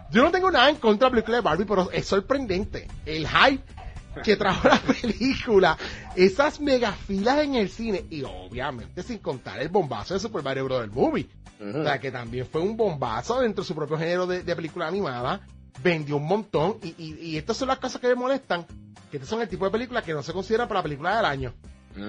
yo 0.09 0.23
no 0.23 0.31
tengo 0.31 0.49
nada 0.49 0.69
en 0.69 0.77
contra 0.77 1.05
de 1.05 1.09
la 1.09 1.11
película 1.11 1.37
de 1.37 1.41
Barbie, 1.41 1.65
pero 1.65 1.91
es 1.91 2.07
sorprendente. 2.07 2.87
El 3.05 3.27
hype 3.27 3.63
que 4.23 4.35
trajo 4.35 4.67
la 4.67 4.79
película, 4.79 5.77
esas 6.15 6.59
megafilas 6.59 7.39
en 7.39 7.55
el 7.55 7.69
cine 7.69 8.05
y 8.09 8.23
obviamente 8.23 9.03
sin 9.03 9.19
contar 9.19 9.59
el 9.59 9.69
bombazo 9.69 10.13
de 10.13 10.19
Super 10.19 10.43
Mario 10.43 10.65
Bros. 10.65 10.91
Movie. 10.91 11.29
O 11.59 11.83
sea, 11.83 11.99
que 11.99 12.11
también 12.11 12.45
fue 12.45 12.61
un 12.61 12.77
bombazo 12.77 13.39
dentro 13.41 13.63
de 13.63 13.67
su 13.67 13.73
propio 13.73 13.97
género 13.97 14.27
de, 14.27 14.55
película 14.55 14.87
animada. 14.87 15.41
Vendió 15.83 16.17
un 16.17 16.25
montón 16.25 16.77
y, 16.83 16.95
y, 16.97 17.37
estas 17.37 17.57
son 17.57 17.67
las 17.67 17.79
cosas 17.79 18.01
que 18.01 18.07
me 18.07 18.15
molestan, 18.15 18.65
que 19.11 19.17
estos 19.17 19.29
son 19.29 19.41
el 19.41 19.47
tipo 19.47 19.65
de 19.65 19.71
películas 19.71 20.03
que 20.03 20.13
no 20.13 20.23
se 20.23 20.33
consideran 20.33 20.67
para 20.67 20.79
la 20.79 20.83
película 20.83 21.15
del 21.15 21.25
año. 21.25 21.53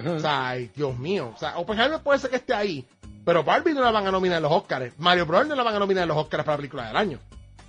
O 0.06 0.18
sea, 0.18 0.54
Dios 0.54 0.98
mío. 0.98 1.32
O 1.34 1.38
sea, 1.38 1.58
Oppenheimer 1.58 2.00
puede 2.00 2.18
ser 2.18 2.30
que 2.30 2.36
esté 2.36 2.54
ahí, 2.54 2.86
pero 3.24 3.44
Barbie 3.44 3.74
no 3.74 3.82
la 3.82 3.90
van 3.90 4.06
a 4.06 4.10
nominar 4.10 4.38
en 4.38 4.42
los 4.42 4.52
Oscars. 4.52 4.92
Mario 4.98 5.26
Bros. 5.26 5.46
no 5.46 5.54
la 5.54 5.62
van 5.62 5.74
a 5.74 5.78
nominar 5.78 6.02
en 6.02 6.08
los 6.08 6.16
Oscars 6.16 6.44
para 6.44 6.54
la 6.54 6.58
película 6.58 6.86
del 6.86 6.96
año. 6.96 7.18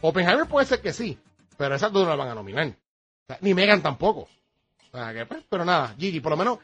Oppenheimer 0.02 0.47
puede 0.47 0.65
ser 0.65 0.82
que 0.82 0.93
sí, 0.93 1.17
pero 1.58 1.75
esas 1.75 1.91
dos 1.91 2.04
no 2.04 2.10
la 2.10 2.15
van 2.15 2.30
a 2.30 2.36
nominar 2.36 2.75
ni 3.42 3.54
Megan 3.54 3.82
tampoco. 3.82 4.28
Pues, 4.92 5.28
pero 5.50 5.65
nada, 5.65 5.96
Gigi, 5.98 6.20
por 6.20 6.32
lo 6.32 6.38
menos 6.38 6.60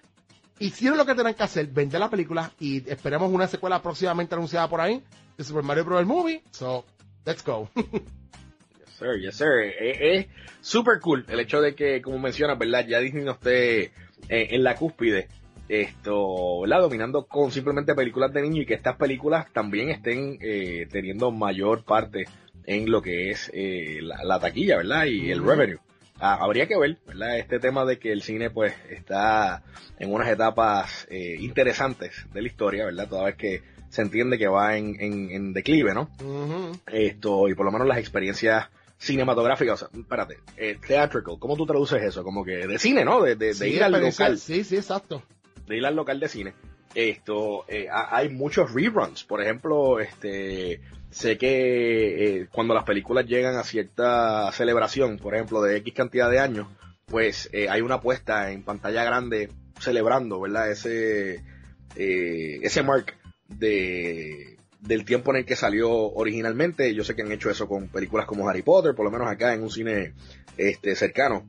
hicieron 0.60 0.97
lo 0.97 1.06
que 1.06 1.15
tenían 1.15 1.36
que 1.36 1.43
hacer, 1.43 1.67
vender 1.67 1.99
la 1.99 2.10
película 2.10 2.51
y 2.60 2.89
esperemos 2.89 3.32
una 3.32 3.47
secuela 3.47 3.82
próximamente 3.82 4.36
anunciada 4.36 4.67
por 4.69 4.82
ahí 4.82 5.04
de 5.38 5.43
Super 5.43 5.63
Mario 5.63 5.86
Bros. 5.86 6.06
Movie. 6.06 6.41
So, 6.51 6.86
let's 7.25 7.43
go. 7.43 7.69
yes, 7.75 8.95
sir, 8.97 9.19
yes, 9.21 9.36
sir. 9.36 9.73
Es, 9.80 10.28
super 10.62 10.99
cool 10.99 11.25
el 11.28 11.39
hecho 11.39 11.62
de 11.62 11.75
que, 11.75 12.01
como 12.01 12.17
mencionas, 12.19 12.58
¿verdad? 12.58 12.88
Ya 12.88 12.99
Disney 12.99 13.23
no 13.23 13.34
esté 13.34 13.84
eh, 13.84 13.91
en 14.30 14.63
la 14.63 14.75
cúspide 14.75 15.28
esto, 15.67 16.62
¿verdad? 16.62 16.82
Dominando 16.82 17.25
con 17.25 17.51
simplemente 17.51 17.95
películas 17.95 18.34
de 18.34 18.41
niños 18.41 18.63
y 18.63 18.65
que 18.65 18.75
estas 18.75 18.97
películas 18.97 19.51
también 19.51 19.89
estén 19.89 20.38
eh, 20.41 20.88
teniendo 20.91 21.32
mayor 21.32 21.84
parte 21.84 22.25
en 22.65 22.89
lo 22.89 23.01
que 23.01 23.32
es 23.32 23.51
eh, 23.54 23.99
la, 24.01 24.39
taquilla, 24.39 24.78
¿verdad? 24.78 25.06
Y 25.06 25.32
el 25.32 25.43
revenue. 25.43 25.80
Ah, 26.19 26.38
habría 26.39 26.67
que 26.67 26.78
ver, 26.78 26.97
¿verdad? 27.06 27.38
Este 27.38 27.60
tema 27.60 27.86
de 27.86 27.99
que 27.99 28.12
el 28.12 28.21
cine 28.21 28.49
pues 28.49 28.73
está 28.89 29.63
en 29.99 30.13
unas 30.13 30.30
etapas 30.30 31.08
eh, 31.10 31.36
interesantes 31.39 32.25
de 32.34 32.41
la 32.41 32.47
historia, 32.47 32.86
¿verdad? 32.86 33.10
Toda 33.10 33.25
vez 33.25 33.36
que 33.36 33.63
se 33.89 34.01
entiende 34.01 34.38
que 34.38 34.47
va 34.47 34.78
en, 34.78 34.95
en, 34.99 35.54
declive, 35.54 35.93
¿no? 35.93 36.10
Esto, 36.88 37.47
y 37.47 37.54
por 37.54 37.65
lo 37.65 37.71
menos 37.71 37.88
las 37.88 37.97
experiencias 37.97 38.67
cinematográficas, 38.97 39.82
o 39.82 39.89
sea, 39.89 39.99
espérate, 39.99 40.39
eh, 40.58 40.78
theatrical, 40.86 41.38
¿cómo 41.39 41.56
tú 41.56 41.65
traduces 41.65 42.01
eso? 42.01 42.23
Como 42.23 42.43
que 42.43 42.65
de 42.67 42.80
cine, 42.80 43.06
¿no? 43.06 43.21
De, 43.21 43.36
de, 43.36 43.69
ir 43.69 43.84
al 43.84 43.91
local. 43.91 44.38
Sí, 44.38 44.63
sí, 44.63 44.78
exacto. 44.78 45.23
De 45.67 45.78
ir 45.78 45.86
al 45.86 45.95
local 45.95 46.19
de 46.19 46.28
cine. 46.30 46.54
Esto, 46.93 47.65
eh, 47.67 47.88
hay 47.91 48.30
muchos 48.30 48.73
reruns, 48.73 49.25
por 49.25 49.41
ejemplo, 49.41 49.99
este, 49.99 50.80
sé 51.15 51.38
que 51.38 52.41
eh, 52.41 52.47
cuando 52.51 52.73
las 52.73 52.84
películas 52.84 53.25
llegan 53.25 53.56
a 53.56 53.63
cierta 53.63 54.51
celebración, 54.51 55.17
por 55.17 55.34
ejemplo, 55.34 55.62
de 55.62 55.78
X 55.78 55.93
cantidad 55.93 56.30
de 56.30 56.39
años, 56.39 56.67
pues 57.06 57.49
eh, 57.54 57.69
hay 57.69 57.80
una 57.80 58.01
puesta 58.01 58.51
en 58.51 58.63
pantalla 58.63 59.06
grande 59.06 59.49
celebrando, 59.80 60.41
¿verdad? 60.41 60.69
Ese, 60.69 61.41
eh, 61.95 62.60
ese 62.62 62.84
mark 62.84 63.13
de, 63.47 64.58
del 64.82 65.06
tiempo 65.06 65.32
en 65.32 65.38
el 65.38 65.45
que 65.45 65.56
salió 65.56 65.89
originalmente. 65.89 66.93
Yo 66.93 67.06
sé 67.06 67.15
que 67.15 67.21
han 67.21 67.32
hecho 67.32 67.49
eso 67.49 67.65
con 67.65 67.88
películas 67.88 68.25
como 68.25 68.49
Harry 68.49 68.62
Potter, 68.62 68.93
por 68.93 69.06
lo 69.06 69.12
menos 69.12 69.30
acá 69.30 69.54
en 69.54 69.63
un 69.63 69.71
cine 69.71 70.13
este, 70.58 70.97
cercano 70.97 71.45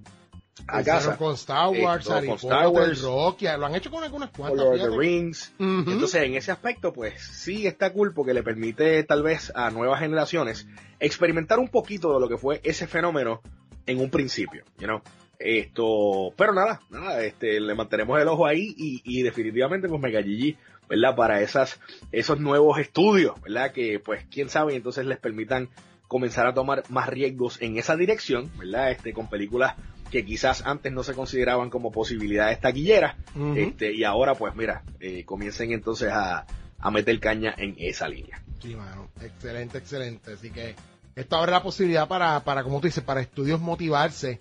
a 0.67 0.83
casa. 0.83 1.17
Con 1.17 1.35
Star 1.35 1.69
Wars, 1.69 2.09
Harry 2.11 2.29
Potter, 2.29 2.97
Rocky, 3.03 3.47
lo 3.59 3.67
han 3.67 3.75
hecho 3.75 3.91
con 3.91 4.03
algunas 4.03 4.31
cuantas. 4.31 4.59
Lord 4.59 4.81
of 4.81 4.91
the 4.91 4.97
Rings. 4.97 5.53
Entonces, 5.59 6.23
en 6.23 6.35
ese 6.35 6.53
aspecto, 6.53 6.93
pues 6.93 7.21
sí 7.23 7.67
está 7.67 7.93
cool 7.93 8.13
porque 8.15 8.35
le 8.35 8.43
permite 8.43 9.03
tal 9.05 9.23
vez 9.23 9.53
a 9.55 9.71
nuevas 9.71 10.01
generaciones 10.01 10.67
experimentar 11.01 11.59
un 11.59 11.69
poquito 11.69 12.15
de 12.15 12.21
lo 12.21 12.29
que 12.29 12.39
fue 12.39 12.61
ese 12.65 12.87
fenómeno 12.87 13.43
en 13.87 14.01
un 14.01 14.11
principio, 14.11 14.65
you 14.79 14.87
know? 14.87 15.01
Esto, 15.39 16.33
pero 16.35 16.55
nada, 16.55 16.81
nada, 16.89 17.23
este, 17.23 17.61
le 17.61 17.75
mantenemos 17.75 18.19
el 18.19 18.27
ojo 18.27 18.47
ahí 18.47 18.75
y, 18.77 19.03
y 19.05 19.23
definitivamente 19.23 19.87
pues 19.87 20.01
Mega 20.01 20.23
GG, 20.23 20.57
¿verdad? 20.89 21.15
Para 21.15 21.43
esas, 21.43 21.79
esos 22.11 22.41
nuevos 22.41 22.79
estudios, 22.79 23.39
¿verdad? 23.43 23.73
Que 23.73 24.01
pues 24.01 24.25
quién 24.31 24.49
sabe, 24.49 24.75
entonces 24.77 25.05
les 25.05 25.19
permitan 25.19 25.69
comenzar 26.09 26.47
a 26.47 26.55
tomar 26.55 26.85
más 26.89 27.09
riesgos 27.09 27.61
en 27.61 27.77
esa 27.77 27.97
dirección, 27.97 28.51
¿verdad? 28.57 28.93
Este, 28.93 29.13
con 29.13 29.29
películas 29.29 29.75
que 30.11 30.25
quizás 30.25 30.63
antes 30.65 30.93
no 30.93 31.03
se 31.03 31.15
consideraban 31.15 31.71
como 31.71 31.91
posibilidades 31.91 32.61
taquilleras, 32.61 33.17
este, 33.55 33.93
y 33.93 34.05
ahora 34.05 34.35
pues 34.35 34.55
mira, 34.55 34.83
eh, 35.01 35.25
comiencen 35.25 35.73
entonces 35.73 36.11
a, 36.13 36.47
a 36.79 36.91
meter 36.91 37.19
caña 37.21 37.55
en 37.57 37.75
esa 37.79 38.09
línea. 38.09 38.43
Sí, 38.63 38.75
mano, 38.75 39.09
excelente, 39.21 39.79
excelente. 39.79 40.33
Así 40.33 40.51
que 40.51 40.75
esto 41.15 41.37
abre 41.37 41.53
la 41.53 41.63
posibilidad 41.63 42.09
para, 42.09 42.45
para 42.45 42.63
como 42.63 42.81
tú 42.81 42.87
dices, 42.87 43.03
para 43.03 43.21
estudios 43.21 43.61
motivarse 43.61 44.41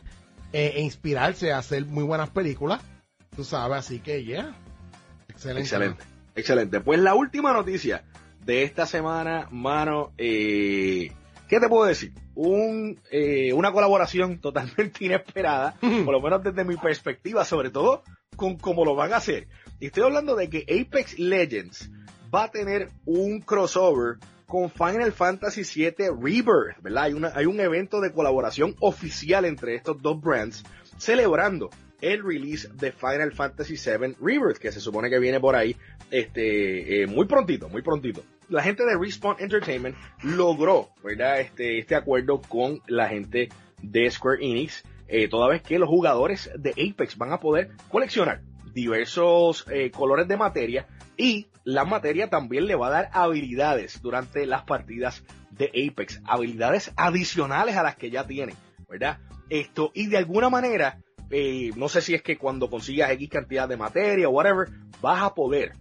eh, 0.53 0.73
e 0.75 0.81
inspirarse 0.81 1.51
a 1.51 1.57
hacer 1.57 1.85
muy 1.85 2.03
buenas 2.03 2.29
películas, 2.29 2.81
tú 3.35 3.43
sabes, 3.43 3.79
así 3.79 3.99
que 3.99 4.23
ya, 4.23 4.55
excelente. 5.27 5.61
Excelente, 5.61 6.03
excelente. 6.35 6.79
Pues 6.81 6.99
la 6.99 7.15
última 7.15 7.53
noticia 7.53 8.03
de 8.45 8.63
esta 8.63 8.85
semana, 8.85 9.47
mano, 9.51 10.11
eh, 10.17 11.11
¿Qué 11.47 11.59
te 11.59 11.69
puedo 11.69 11.85
decir? 11.85 12.11
Un, 12.33 12.99
eh, 13.11 13.53
una 13.53 13.71
colaboración 13.71 14.39
totalmente 14.41 15.05
inesperada, 15.05 15.75
por 15.79 16.13
lo 16.13 16.21
menos 16.21 16.43
desde 16.43 16.63
mi 16.63 16.75
perspectiva, 16.75 17.45
sobre 17.45 17.69
todo 17.69 18.03
con 18.35 18.57
cómo 18.57 18.83
lo 18.83 18.95
van 18.95 19.13
a 19.13 19.17
hacer. 19.17 19.47
Y 19.79 19.87
estoy 19.87 20.03
hablando 20.03 20.35
de 20.35 20.49
que 20.49 20.65
Apex 20.69 21.19
Legends 21.19 21.91
va 22.33 22.45
a 22.45 22.51
tener 22.51 22.89
un 23.05 23.41
crossover 23.41 24.17
con 24.47 24.69
Final 24.69 25.11
Fantasy 25.11 25.61
VII 25.63 26.09
Rebirth, 26.19 26.81
¿verdad? 26.81 27.03
Hay, 27.03 27.13
una, 27.13 27.31
hay 27.35 27.45
un 27.45 27.59
evento 27.59 28.01
de 28.01 28.11
colaboración 28.11 28.75
oficial 28.79 29.45
entre 29.45 29.75
estos 29.75 30.01
dos 30.01 30.19
brands 30.21 30.63
celebrando 30.97 31.69
el 32.01 32.23
release 32.23 32.67
de 32.73 32.91
Final 32.91 33.31
Fantasy 33.33 33.75
VII 33.75 34.15
Rebirth, 34.19 34.57
que 34.57 34.71
se 34.71 34.79
supone 34.79 35.09
que 35.09 35.19
viene 35.19 35.39
por 35.39 35.55
ahí 35.55 35.75
este, 36.11 37.03
eh, 37.03 37.07
muy 37.07 37.25
prontito, 37.25 37.69
muy 37.69 37.81
prontito 37.81 38.23
la 38.49 38.63
gente 38.63 38.85
de 38.85 38.97
Respawn 38.97 39.37
Entertainment 39.39 39.95
logró, 40.23 40.89
¿verdad? 41.03 41.39
Este, 41.39 41.79
este 41.79 41.95
acuerdo 41.95 42.41
con 42.41 42.81
la 42.87 43.07
gente 43.07 43.49
de 43.81 44.09
Square 44.09 44.45
Enix, 44.45 44.83
eh, 45.07 45.27
toda 45.27 45.47
vez 45.47 45.61
que 45.61 45.79
los 45.79 45.89
jugadores 45.89 46.49
de 46.57 46.71
Apex 46.71 47.17
van 47.17 47.33
a 47.33 47.39
poder 47.39 47.71
coleccionar 47.89 48.41
diversos 48.73 49.65
eh, 49.71 49.91
colores 49.91 50.27
de 50.27 50.37
materia 50.37 50.87
y 51.17 51.47
la 51.63 51.85
materia 51.85 52.29
también 52.29 52.67
le 52.67 52.75
va 52.75 52.87
a 52.87 52.91
dar 52.91 53.09
habilidades 53.13 54.01
durante 54.01 54.45
las 54.45 54.63
partidas 54.63 55.23
de 55.51 55.71
Apex, 55.89 56.21
habilidades 56.25 56.91
adicionales 56.97 57.77
a 57.77 57.83
las 57.83 57.95
que 57.95 58.11
ya 58.11 58.27
tienen, 58.27 58.55
¿verdad? 58.89 59.19
Esto, 59.49 59.91
y 59.93 60.07
de 60.07 60.17
alguna 60.17 60.49
manera, 60.49 60.99
eh, 61.29 61.71
no 61.75 61.87
sé 61.87 62.01
si 62.01 62.13
es 62.13 62.21
que 62.21 62.37
cuando 62.37 62.69
consigas 62.69 63.11
X 63.11 63.29
cantidad 63.29 63.69
de 63.69 63.77
materia 63.77 64.27
o 64.27 64.31
whatever, 64.31 64.67
vas 65.01 65.23
a 65.23 65.33
poder 65.33 65.73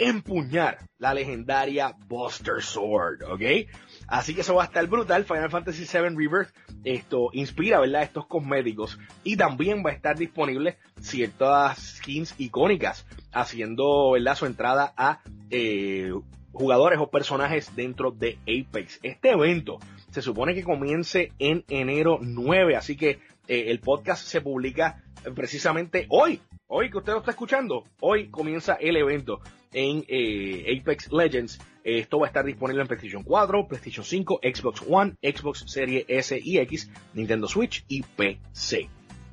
empuñar 0.00 0.78
la 0.98 1.14
legendaria 1.14 1.94
Buster 2.08 2.62
Sword, 2.62 3.22
¿ok? 3.24 3.68
Así 4.08 4.34
que 4.34 4.40
eso 4.40 4.54
va 4.54 4.64
a 4.64 4.66
estar 4.66 4.86
brutal. 4.86 5.24
Final 5.24 5.50
Fantasy 5.50 5.84
VII 5.84 6.16
Rebirth 6.16 6.50
esto 6.84 7.30
inspira, 7.32 7.80
¿verdad? 7.80 8.02
Estos 8.02 8.26
cosméticos 8.26 8.98
y 9.22 9.36
también 9.36 9.84
va 9.84 9.90
a 9.90 9.94
estar 9.94 10.16
disponible 10.16 10.78
ciertas 11.00 11.96
skins 11.98 12.34
icónicas 12.38 13.06
haciendo, 13.32 14.12
¿verdad? 14.12 14.34
Su 14.34 14.46
entrada 14.46 14.94
a 14.96 15.20
eh, 15.50 16.12
jugadores 16.52 16.98
o 16.98 17.10
personajes 17.10 17.76
dentro 17.76 18.10
de 18.10 18.38
Apex. 18.42 18.98
Este 19.02 19.30
evento 19.30 19.78
se 20.10 20.22
supone 20.22 20.54
que 20.54 20.64
comience 20.64 21.32
en 21.38 21.64
enero 21.68 22.18
9, 22.20 22.76
así 22.76 22.96
que 22.96 23.20
eh, 23.46 23.66
el 23.68 23.80
podcast 23.80 24.26
se 24.26 24.40
publica 24.40 25.02
precisamente 25.34 26.06
hoy. 26.08 26.40
Hoy 26.72 26.88
que 26.88 26.98
usted 26.98 27.14
lo 27.14 27.18
está 27.18 27.32
escuchando, 27.32 27.82
hoy 27.98 28.28
comienza 28.28 28.74
el 28.74 28.96
evento 28.96 29.40
en 29.72 30.04
eh, 30.06 30.78
Apex 30.78 31.10
Legends. 31.10 31.58
Esto 31.82 32.20
va 32.20 32.26
a 32.26 32.28
estar 32.28 32.44
disponible 32.44 32.80
en 32.80 32.86
PlayStation 32.86 33.24
4, 33.24 33.66
PlayStation 33.66 34.04
5, 34.04 34.38
Xbox 34.40 34.84
One, 34.88 35.16
Xbox 35.20 35.64
Series 35.66 36.04
S 36.06 36.38
y 36.40 36.58
X, 36.58 36.88
Nintendo 37.12 37.48
Switch 37.48 37.84
y 37.88 38.04
PC. 38.04 38.88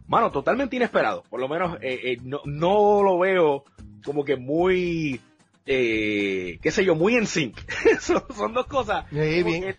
Mano, 0.08 0.32
totalmente 0.32 0.78
inesperado. 0.78 1.21
Por 1.30 1.39
lo 1.39 1.47
menos 1.47 1.78
eh, 1.80 2.00
eh, 2.06 2.17
no, 2.23 2.41
no, 2.45 3.04
lo 3.04 3.19
veo 3.19 3.65
como 4.04 4.26
que 4.26 4.36
muy, 4.36 5.21
qué 5.63 6.71
sé 6.71 6.86
yo, 6.86 6.95
muy 6.95 7.17
en 7.17 7.28
sync. 7.28 7.56
son, 8.00 8.54
dos 8.56 8.65
cosas. 8.65 9.06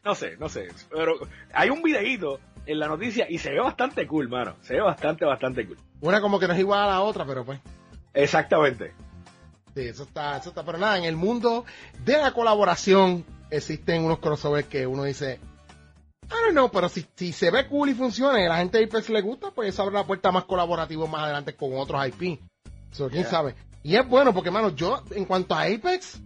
no 0.05 0.15
sé, 0.15 0.37
no 0.37 0.49
sé. 0.49 0.69
Pero 0.93 1.15
hay 1.53 1.71
un 1.71 1.83
videíto 1.83 2.39
en 2.69 2.79
la 2.79 2.87
noticia 2.87 3.27
y 3.29 3.39
se 3.39 3.51
ve 3.51 3.61
bastante 3.61 4.07
cool, 4.07 4.29
mano. 4.29 4.57
Se 4.61 4.75
ve 4.75 4.83
bastante, 4.83 5.25
bastante 5.25 5.67
cool. 5.67 5.79
Una 6.01 6.21
como 6.21 6.39
que 6.39 6.47
no 6.47 6.53
es 6.53 6.61
igual 6.61 6.81
a 6.81 6.87
la 6.87 7.01
otra, 7.01 7.25
pero 7.25 7.45
pues. 7.45 7.59
Exactamente. 8.13 8.93
Sí, 9.75 9.81
eso 9.89 10.03
está, 10.03 10.37
eso 10.37 10.51
está. 10.51 10.65
Pero 10.65 10.77
nada, 10.77 10.99
en 10.99 11.05
el 11.05 11.17
mundo 11.17 11.65
de 12.05 12.19
la 12.19 12.33
colaboración 12.33 13.25
existen 13.51 14.05
unos 14.05 14.19
crossovers 14.19 14.69
que 14.69 14.87
uno 14.87 15.05
dice, 15.05 15.41
I 16.25 16.35
don't 16.45 16.53
know, 16.53 16.71
pero 16.71 16.91
si, 16.91 17.07
si 17.17 17.33
se 17.33 17.51
ve 17.51 17.67
cool 17.69 17.89
y 17.89 17.95
funciona 17.95 18.39
y 18.39 18.45
a 18.45 18.51
la 18.51 18.59
gente 18.59 18.77
de 18.77 18.85
Apex 18.85 19.09
le 19.09 19.23
gusta, 19.23 19.51
pues 19.51 19.71
eso 19.71 19.83
abre 19.83 19.95
la 19.95 20.05
puerta 20.05 20.31
más 20.31 20.45
colaborativo 20.45 21.07
más 21.07 21.23
adelante 21.23 21.57
con 21.57 21.71
otros 21.75 22.07
IP. 22.07 22.39
So, 22.91 23.09
quién 23.09 23.25
sabe. 23.25 23.55
Y 23.83 23.97
es 23.97 24.07
bueno 24.07 24.35
porque, 24.35 24.51
mano, 24.51 24.75
yo, 24.75 25.03
en 25.13 25.25
cuanto 25.25 25.55
a 25.55 25.63
Apex, 25.63 26.21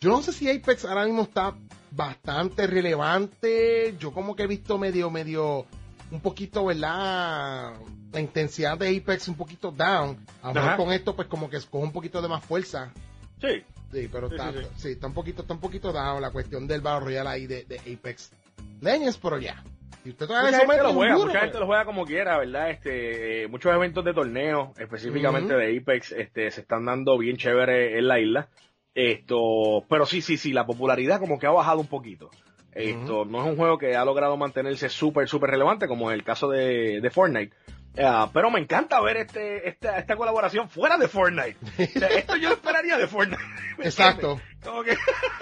yo 0.00 0.10
no 0.10 0.22
sé 0.22 0.32
si 0.32 0.50
Apex 0.50 0.86
ahora 0.86 1.04
mismo 1.04 1.22
está 1.22 1.54
bastante 1.94 2.66
relevante. 2.66 3.94
Yo 3.98 4.12
como 4.12 4.34
que 4.34 4.44
he 4.44 4.46
visto 4.46 4.78
medio, 4.78 5.10
medio, 5.10 5.66
un 6.10 6.20
poquito, 6.20 6.66
¿verdad? 6.66 7.74
la 8.14 8.20
intensidad 8.20 8.78
de 8.78 8.96
Apex 8.96 9.28
un 9.28 9.36
poquito 9.36 9.70
down. 9.70 10.16
A 10.42 10.76
con 10.76 10.92
esto, 10.92 11.14
pues 11.14 11.28
como 11.28 11.50
que 11.50 11.58
coge 11.70 11.84
un 11.84 11.92
poquito 11.92 12.22
de 12.22 12.28
más 12.28 12.44
fuerza. 12.44 12.92
Sí. 13.40 13.62
Sí, 13.92 14.08
pero 14.10 14.28
está, 14.28 14.52
sí, 14.76 14.92
está 14.92 15.06
un 15.06 15.14
poquito, 15.14 15.42
está 15.42 15.54
un 15.54 15.60
poquito 15.60 15.92
down 15.92 16.20
la 16.20 16.30
cuestión 16.30 16.66
del 16.66 16.80
Battle 16.80 17.04
Royale 17.04 17.28
ahí 17.28 17.46
de, 17.46 17.64
Apex 17.80 18.32
Legends, 18.80 19.18
pero 19.18 19.38
ya. 19.38 19.62
Y 20.04 20.10
usted 20.10 20.26
mucha 20.26 20.58
gente 20.58 20.82
lo 20.82 20.92
juega, 20.92 21.16
mucha 21.16 21.40
gente 21.40 21.58
lo 21.60 21.66
juega 21.66 21.84
como 21.84 22.04
quiera, 22.04 22.38
¿verdad? 22.38 22.70
Este, 22.70 23.46
muchos 23.48 23.72
eventos 23.72 24.04
de 24.04 24.12
torneo, 24.12 24.74
específicamente 24.78 25.54
de 25.54 25.78
Apex, 25.78 26.12
este, 26.12 26.50
se 26.50 26.60
están 26.62 26.84
dando 26.84 27.16
bien 27.18 27.36
chévere 27.36 27.98
en 27.98 28.08
la 28.08 28.20
isla. 28.20 28.48
Esto, 28.94 29.84
pero 29.88 30.06
sí, 30.06 30.22
sí, 30.22 30.36
sí, 30.36 30.52
la 30.52 30.66
popularidad 30.66 31.18
como 31.18 31.38
que 31.38 31.46
ha 31.46 31.50
bajado 31.50 31.80
un 31.80 31.88
poquito. 31.88 32.30
Esto 32.72 33.24
no 33.24 33.42
es 33.42 33.48
un 33.48 33.56
juego 33.56 33.78
que 33.78 33.94
ha 33.94 34.04
logrado 34.04 34.36
mantenerse 34.36 34.88
súper, 34.88 35.28
súper 35.28 35.50
relevante, 35.50 35.86
como 35.86 36.10
en 36.10 36.14
el 36.14 36.24
caso 36.24 36.48
de, 36.48 37.00
de 37.00 37.10
Fortnite. 37.10 37.54
Ah, 37.96 38.28
pero 38.32 38.50
me 38.50 38.58
encanta 38.58 39.00
ver 39.00 39.18
este, 39.18 39.68
esta, 39.68 39.98
esta 39.98 40.16
colaboración 40.16 40.68
fuera 40.68 40.96
de 40.96 41.06
Fortnite. 41.06 41.56
O 41.96 41.98
sea, 41.98 42.08
esto 42.08 42.36
yo 42.36 42.48
lo 42.48 42.56
esperaría 42.56 42.98
de 42.98 43.06
Fortnite. 43.06 43.42
¿me 43.78 43.84
Exacto. 43.84 44.40
Como 44.64 44.82
que 44.82 44.96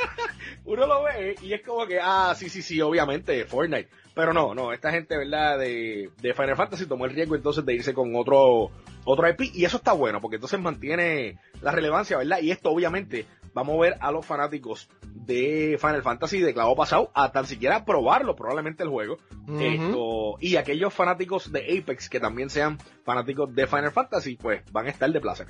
uno 0.64 0.86
lo 0.86 1.04
ve 1.04 1.36
y 1.40 1.54
es 1.54 1.62
como 1.62 1.86
que, 1.86 1.98
ah, 2.02 2.34
sí, 2.36 2.50
sí, 2.50 2.60
sí, 2.60 2.80
obviamente, 2.82 3.46
Fortnite. 3.46 3.88
Pero 4.14 4.34
no, 4.34 4.54
no, 4.54 4.74
esta 4.74 4.90
gente, 4.90 5.16
¿verdad? 5.16 5.58
De, 5.58 6.10
de 6.20 6.34
Final 6.34 6.56
Fantasy 6.56 6.84
tomó 6.84 7.06
el 7.06 7.14
riesgo 7.14 7.34
entonces 7.34 7.64
de 7.64 7.72
irse 7.72 7.94
con 7.94 8.14
otro, 8.14 8.70
otro 9.04 9.28
IP 9.28 9.54
y 9.54 9.64
eso 9.64 9.78
está 9.78 9.92
bueno 9.92 10.20
porque 10.20 10.36
entonces 10.36 10.60
mantiene 10.60 11.38
la 11.62 11.72
relevancia, 11.72 12.18
¿verdad? 12.18 12.40
Y 12.42 12.50
esto 12.50 12.70
obviamente 12.70 13.24
va 13.56 13.62
a 13.62 13.64
mover 13.64 13.96
a 14.00 14.10
los 14.10 14.24
fanáticos 14.24 14.88
de 15.02 15.78
Final 15.80 16.02
Fantasy 16.02 16.40
de 16.40 16.54
clavo 16.54 16.74
pasado 16.74 17.10
a 17.14 17.32
tan 17.32 17.46
siquiera 17.46 17.84
probarlo 17.84 18.34
probablemente 18.34 18.82
el 18.82 18.88
juego. 18.88 19.18
Esto, 19.58 20.36
y 20.40 20.56
aquellos 20.56 20.92
fanáticos 20.92 21.52
de 21.52 21.78
Apex 21.78 22.08
que 22.08 22.20
también 22.20 22.50
sean 22.50 22.78
fanáticos 23.04 23.54
de 23.54 23.66
Final 23.66 23.92
Fantasy, 23.92 24.36
pues 24.36 24.62
van 24.72 24.86
a 24.86 24.90
estar 24.90 25.10
de 25.10 25.20
placer. 25.20 25.48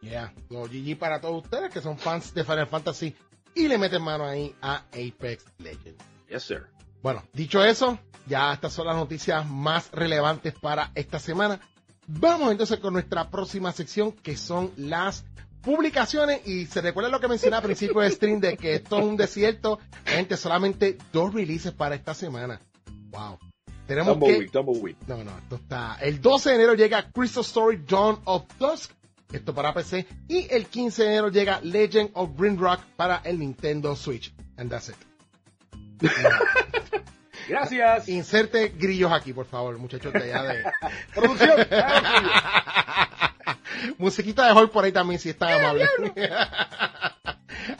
Yeah. 0.00 0.32
No, 0.50 0.62
GG 0.62 0.96
para 0.98 1.20
todos 1.20 1.42
ustedes 1.42 1.72
que 1.72 1.80
son 1.80 1.98
fans 1.98 2.32
de 2.32 2.44
Final 2.44 2.68
Fantasy 2.68 3.16
y 3.54 3.66
le 3.66 3.78
meten 3.78 4.02
mano 4.02 4.24
ahí 4.24 4.54
a 4.62 4.84
Apex 4.92 5.44
Legends. 5.58 6.04
Yes, 6.28 6.44
sir. 6.44 6.66
Bueno, 7.02 7.22
dicho 7.32 7.64
eso, 7.64 7.98
ya 8.26 8.52
estas 8.52 8.72
son 8.72 8.86
las 8.86 8.96
noticias 8.96 9.48
más 9.48 9.90
relevantes 9.92 10.54
para 10.54 10.92
esta 10.94 11.18
semana. 11.18 11.60
Vamos 12.06 12.50
entonces 12.52 12.78
con 12.78 12.92
nuestra 12.92 13.30
próxima 13.30 13.72
sección 13.72 14.12
que 14.12 14.36
son 14.36 14.72
las 14.76 15.24
publicaciones 15.62 16.46
y 16.46 16.66
se 16.66 16.80
recuerda 16.80 17.10
lo 17.10 17.20
que 17.20 17.28
mencioné 17.28 17.56
al 17.56 17.62
principio 17.62 18.00
del 18.00 18.12
stream 18.12 18.40
de 18.40 18.56
que 18.56 18.74
esto 18.74 18.98
es 18.98 19.04
un 19.04 19.16
desierto, 19.16 19.78
gente, 20.04 20.36
solamente 20.36 20.98
dos 21.12 21.32
releases 21.34 21.72
para 21.72 21.94
esta 21.94 22.14
semana. 22.14 22.60
Wow. 23.10 23.38
Tenemos 23.86 24.14
que 24.14 24.18
Tumbleweed, 24.18 24.50
Tumbleweed. 24.50 24.96
no, 25.06 25.24
no, 25.24 25.38
esto 25.38 25.56
está. 25.56 25.96
El 26.00 26.20
12 26.20 26.50
de 26.50 26.54
enero 26.56 26.74
llega 26.74 27.10
Crystal 27.10 27.42
Story 27.42 27.82
Dawn 27.88 28.20
of 28.24 28.44
Dusk. 28.58 28.92
Esto 29.32 29.54
para 29.54 29.72
PC. 29.74 30.06
Y 30.28 30.46
el 30.50 30.66
15 30.66 31.02
de 31.02 31.08
enero 31.08 31.28
llega 31.30 31.60
Legend 31.62 32.10
of 32.14 32.30
Green 32.36 32.58
Rock 32.58 32.80
para 32.96 33.22
el 33.24 33.38
Nintendo 33.38 33.96
Switch. 33.96 34.34
And 34.56 34.70
that's 34.70 34.90
it. 34.90 34.96
Gracias. 37.48 38.08
Inserte 38.08 38.68
grillos 38.68 39.10
aquí, 39.10 39.32
por 39.32 39.46
favor, 39.46 39.78
muchachos 39.78 40.12
de 40.12 40.34
allá 40.34 40.42
de. 40.42 40.64
Producción. 41.14 41.56
Musiquita 43.98 44.46
de 44.46 44.52
Hall 44.52 44.70
por 44.70 44.84
ahí 44.84 44.92
también, 44.92 45.20
si 45.20 45.30
está 45.30 45.54
amable. 45.54 45.86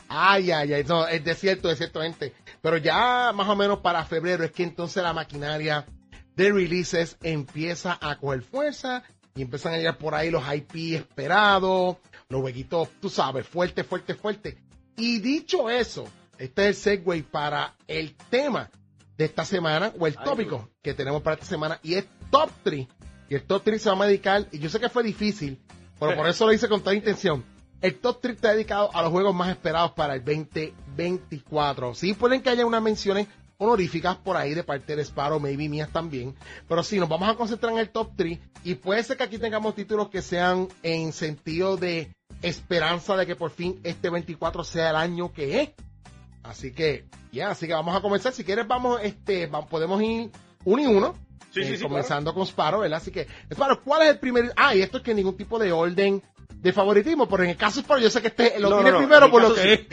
ay, 0.08 0.50
ay, 0.50 0.72
ay. 0.74 0.84
No, 0.84 1.06
es 1.06 1.24
desierto, 1.24 1.70
es 1.70 1.78
cierto, 1.78 2.00
gente. 2.02 2.34
Pero 2.60 2.76
ya 2.76 3.32
más 3.34 3.48
o 3.48 3.56
menos 3.56 3.78
para 3.78 4.04
febrero 4.04 4.44
es 4.44 4.52
que 4.52 4.64
entonces 4.64 5.02
la 5.02 5.12
maquinaria 5.12 5.86
de 6.34 6.52
releases 6.52 7.16
empieza 7.22 7.98
a 8.00 8.16
coger 8.16 8.42
fuerza 8.42 9.02
y 9.34 9.42
empiezan 9.42 9.74
a 9.74 9.76
llegar 9.76 9.98
por 9.98 10.14
ahí 10.14 10.30
los 10.30 10.42
IP 10.52 10.94
esperados, 10.94 11.96
los 12.28 12.42
huequitos, 12.42 12.88
tú 13.00 13.08
sabes, 13.08 13.46
fuerte, 13.46 13.84
fuerte, 13.84 14.14
fuerte. 14.14 14.58
Y 14.96 15.20
dicho 15.20 15.70
eso, 15.70 16.04
este 16.38 16.68
es 16.68 16.86
el 16.86 16.98
segue 16.98 17.22
para 17.22 17.76
el 17.86 18.16
tema 18.30 18.70
de 19.16 19.24
esta 19.24 19.44
semana, 19.44 19.92
o 19.98 20.06
el 20.06 20.14
Ay, 20.16 20.24
tópico 20.24 20.70
que 20.82 20.94
tenemos 20.94 21.22
para 21.22 21.34
esta 21.34 21.46
semana, 21.46 21.78
y 21.82 21.94
es 21.94 22.06
Top 22.30 22.50
3. 22.62 22.86
Y 23.28 23.34
el 23.34 23.42
Top 23.42 23.62
3 23.64 23.82
se 23.82 23.90
va 23.90 24.04
a 24.04 24.06
dedicar, 24.06 24.46
y 24.52 24.58
yo 24.58 24.70
sé 24.70 24.78
que 24.80 24.88
fue 24.88 25.02
difícil, 25.02 25.60
pero 25.98 26.16
por 26.16 26.28
eso 26.28 26.46
lo 26.46 26.52
hice 26.52 26.68
con 26.68 26.80
toda 26.80 26.94
intención. 26.94 27.44
El 27.80 27.96
Top 28.00 28.18
3 28.20 28.34
está 28.36 28.52
dedicado 28.52 28.90
a 28.92 29.02
los 29.02 29.12
juegos 29.12 29.34
más 29.34 29.50
esperados 29.50 29.92
para 29.92 30.14
el 30.14 30.24
2024. 30.24 31.94
Sí, 31.94 32.14
pueden 32.14 32.42
que 32.42 32.50
haya 32.50 32.66
unas 32.66 32.82
menciones 32.82 33.28
honoríficas 33.58 34.16
por 34.16 34.36
ahí 34.36 34.54
de 34.54 34.64
parte 34.64 34.96
de 34.96 35.02
Sparrow, 35.02 35.40
maybe 35.40 35.68
mías 35.68 35.90
también. 35.90 36.34
Pero 36.68 36.82
sí, 36.82 36.98
nos 36.98 37.08
vamos 37.08 37.28
a 37.28 37.34
concentrar 37.34 37.72
en 37.72 37.78
el 37.78 37.90
top 37.90 38.12
3 38.16 38.38
y 38.64 38.74
puede 38.74 39.02
ser 39.02 39.16
que 39.16 39.24
aquí 39.24 39.38
tengamos 39.38 39.74
títulos 39.74 40.08
que 40.08 40.22
sean 40.22 40.68
en 40.82 41.12
sentido 41.12 41.76
de 41.76 42.12
esperanza 42.42 43.16
de 43.16 43.26
que 43.26 43.36
por 43.36 43.50
fin 43.50 43.80
este 43.82 44.10
24 44.10 44.64
sea 44.64 44.90
el 44.90 44.96
año 44.96 45.32
que 45.32 45.62
es. 45.62 45.70
Así 46.42 46.72
que, 46.72 47.04
ya, 47.32 47.50
así 47.50 47.66
que 47.66 47.74
vamos 47.74 47.94
a 47.94 48.00
comenzar. 48.00 48.32
Si 48.32 48.44
quieres, 48.44 48.66
vamos, 48.66 49.00
este, 49.02 49.48
podemos 49.68 50.00
ir 50.02 50.30
uno 50.64 50.82
y 50.82 50.86
uno. 50.86 51.14
Sí, 51.50 51.60
eh, 51.60 51.64
sí, 51.64 51.76
sí, 51.76 51.82
comenzando 51.82 52.34
con 52.34 52.46
Sparrow, 52.46 52.80
¿verdad? 52.80 52.98
Así 52.98 53.10
que, 53.10 53.26
Sparrow, 53.50 53.80
¿cuál 53.82 54.02
es 54.02 54.08
el 54.10 54.18
primer? 54.18 54.52
Ah, 54.56 54.74
y 54.74 54.82
esto 54.82 54.98
es 54.98 55.02
que 55.02 55.14
ningún 55.14 55.36
tipo 55.36 55.58
de 55.58 55.72
orden 55.72 56.22
de 56.48 56.72
favoritismo, 56.72 57.28
pero 57.28 57.44
en 57.44 57.50
el 57.50 57.56
caso 57.56 57.76
de 57.76 57.82
Sparrow, 57.82 58.02
yo 58.02 58.10
sé 58.10 58.20
que 58.20 58.28
este 58.28 58.58
lo 58.58 58.70
No, 58.70 58.76
tiene 58.76 58.90
no, 58.90 59.00
no, 59.00 59.06
primero 59.06 59.30
por 59.30 59.42
lo 59.42 59.54
que 59.54 59.72
es. 59.72 59.80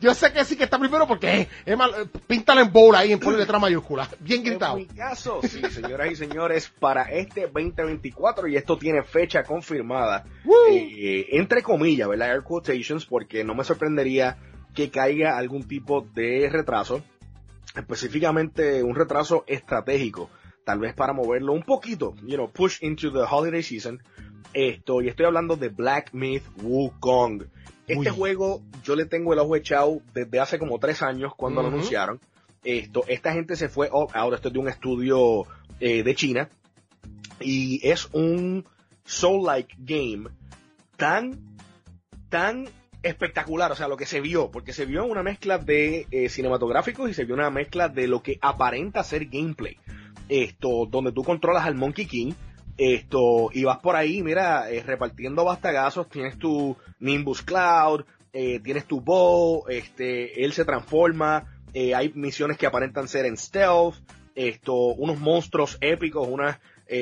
yo 0.00 0.14
sé 0.14 0.32
que 0.32 0.44
sí 0.44 0.56
que 0.56 0.64
está 0.64 0.78
primero 0.78 1.06
porque 1.06 1.48
es. 1.64 1.76
Mal, 1.76 2.08
píntalo 2.26 2.60
en 2.60 2.72
bold 2.72 2.96
ahí 2.96 3.12
en 3.12 3.20
ponle 3.20 3.38
letra 3.38 3.58
mayúscula. 3.58 4.08
Bien 4.20 4.42
gritado. 4.42 4.78
En 4.78 4.86
mi 4.86 4.86
caso, 4.86 5.40
sí, 5.42 5.60
señoras 5.70 6.10
y 6.10 6.16
señores, 6.16 6.72
para 6.80 7.04
este 7.04 7.42
2024, 7.42 8.48
y 8.48 8.56
esto 8.56 8.76
tiene 8.76 9.02
fecha 9.02 9.42
confirmada, 9.44 10.24
eh, 10.70 11.26
entre 11.32 11.62
comillas, 11.62 12.08
¿verdad? 12.08 12.32
Air 12.32 12.42
quotations, 12.42 13.06
porque 13.06 13.44
no 13.44 13.54
me 13.54 13.64
sorprendería 13.64 14.36
que 14.74 14.90
caiga 14.90 15.38
algún 15.38 15.66
tipo 15.66 16.06
de 16.14 16.48
retraso, 16.50 17.02
específicamente 17.76 18.82
un 18.82 18.94
retraso 18.94 19.44
estratégico, 19.46 20.30
tal 20.64 20.78
vez 20.80 20.94
para 20.94 21.12
moverlo 21.12 21.52
un 21.52 21.62
poquito, 21.62 22.14
you 22.22 22.34
know, 22.34 22.50
push 22.50 22.82
into 22.82 23.12
the 23.12 23.24
holiday 23.30 23.62
season. 23.62 24.02
Esto, 24.52 25.02
y 25.02 25.08
estoy 25.08 25.26
hablando 25.26 25.56
de 25.56 25.68
Black 25.68 26.14
Myth 26.14 26.44
Wukong. 26.62 27.44
Este 27.86 28.10
Uy. 28.10 28.16
juego 28.16 28.62
yo 28.82 28.96
le 28.96 29.04
tengo 29.04 29.32
el 29.32 29.38
ojo 29.38 29.54
echado 29.54 30.00
desde 30.14 30.40
hace 30.40 30.58
como 30.58 30.78
tres 30.78 31.02
años 31.02 31.32
cuando 31.36 31.62
lo 31.62 31.68
anunciaron. 31.68 32.20
Esto, 32.64 33.04
esta 33.06 33.32
gente 33.32 33.54
se 33.54 33.68
fue 33.68 33.88
all 33.92 34.08
out, 34.14 34.34
esto 34.34 34.48
es 34.48 34.54
de 34.54 34.60
un 34.60 34.68
estudio 34.68 35.44
eh, 35.78 36.02
de 36.02 36.14
China, 36.16 36.48
y 37.38 37.86
es 37.86 38.08
un 38.12 38.64
soul-like 39.04 39.76
game 39.78 40.30
tan, 40.96 41.56
tan 42.28 42.68
espectacular, 43.06 43.72
o 43.72 43.74
sea, 43.74 43.88
lo 43.88 43.96
que 43.96 44.06
se 44.06 44.20
vio, 44.20 44.50
porque 44.50 44.72
se 44.72 44.84
vio 44.84 45.04
una 45.04 45.22
mezcla 45.22 45.58
de 45.58 46.06
eh, 46.10 46.28
cinematográficos 46.28 47.10
y 47.10 47.14
se 47.14 47.24
vio 47.24 47.34
una 47.34 47.50
mezcla 47.50 47.88
de 47.88 48.06
lo 48.06 48.22
que 48.22 48.38
aparenta 48.40 49.02
ser 49.04 49.26
gameplay. 49.26 49.76
Esto, 50.28 50.86
donde 50.86 51.12
tú 51.12 51.22
controlas 51.22 51.64
al 51.64 51.74
Monkey 51.74 52.06
King, 52.06 52.32
esto, 52.76 53.50
y 53.52 53.64
vas 53.64 53.78
por 53.78 53.96
ahí, 53.96 54.22
mira, 54.22 54.70
eh, 54.70 54.82
repartiendo 54.82 55.44
bastagazos, 55.44 56.08
tienes 56.08 56.38
tu 56.38 56.76
Nimbus 56.98 57.42
Cloud, 57.42 58.04
eh, 58.32 58.60
tienes 58.60 58.84
tu 58.84 59.00
bow, 59.00 59.64
este, 59.68 60.44
él 60.44 60.52
se 60.52 60.64
transforma, 60.64 61.52
hay 61.74 62.10
misiones 62.14 62.56
que 62.56 62.66
aparentan 62.66 63.06
ser 63.06 63.26
en 63.26 63.36
stealth, 63.36 63.96
esto, 64.34 64.74
unos 64.74 65.18
monstruos 65.18 65.76
épicos, 65.82 66.26
unas, 66.26 66.58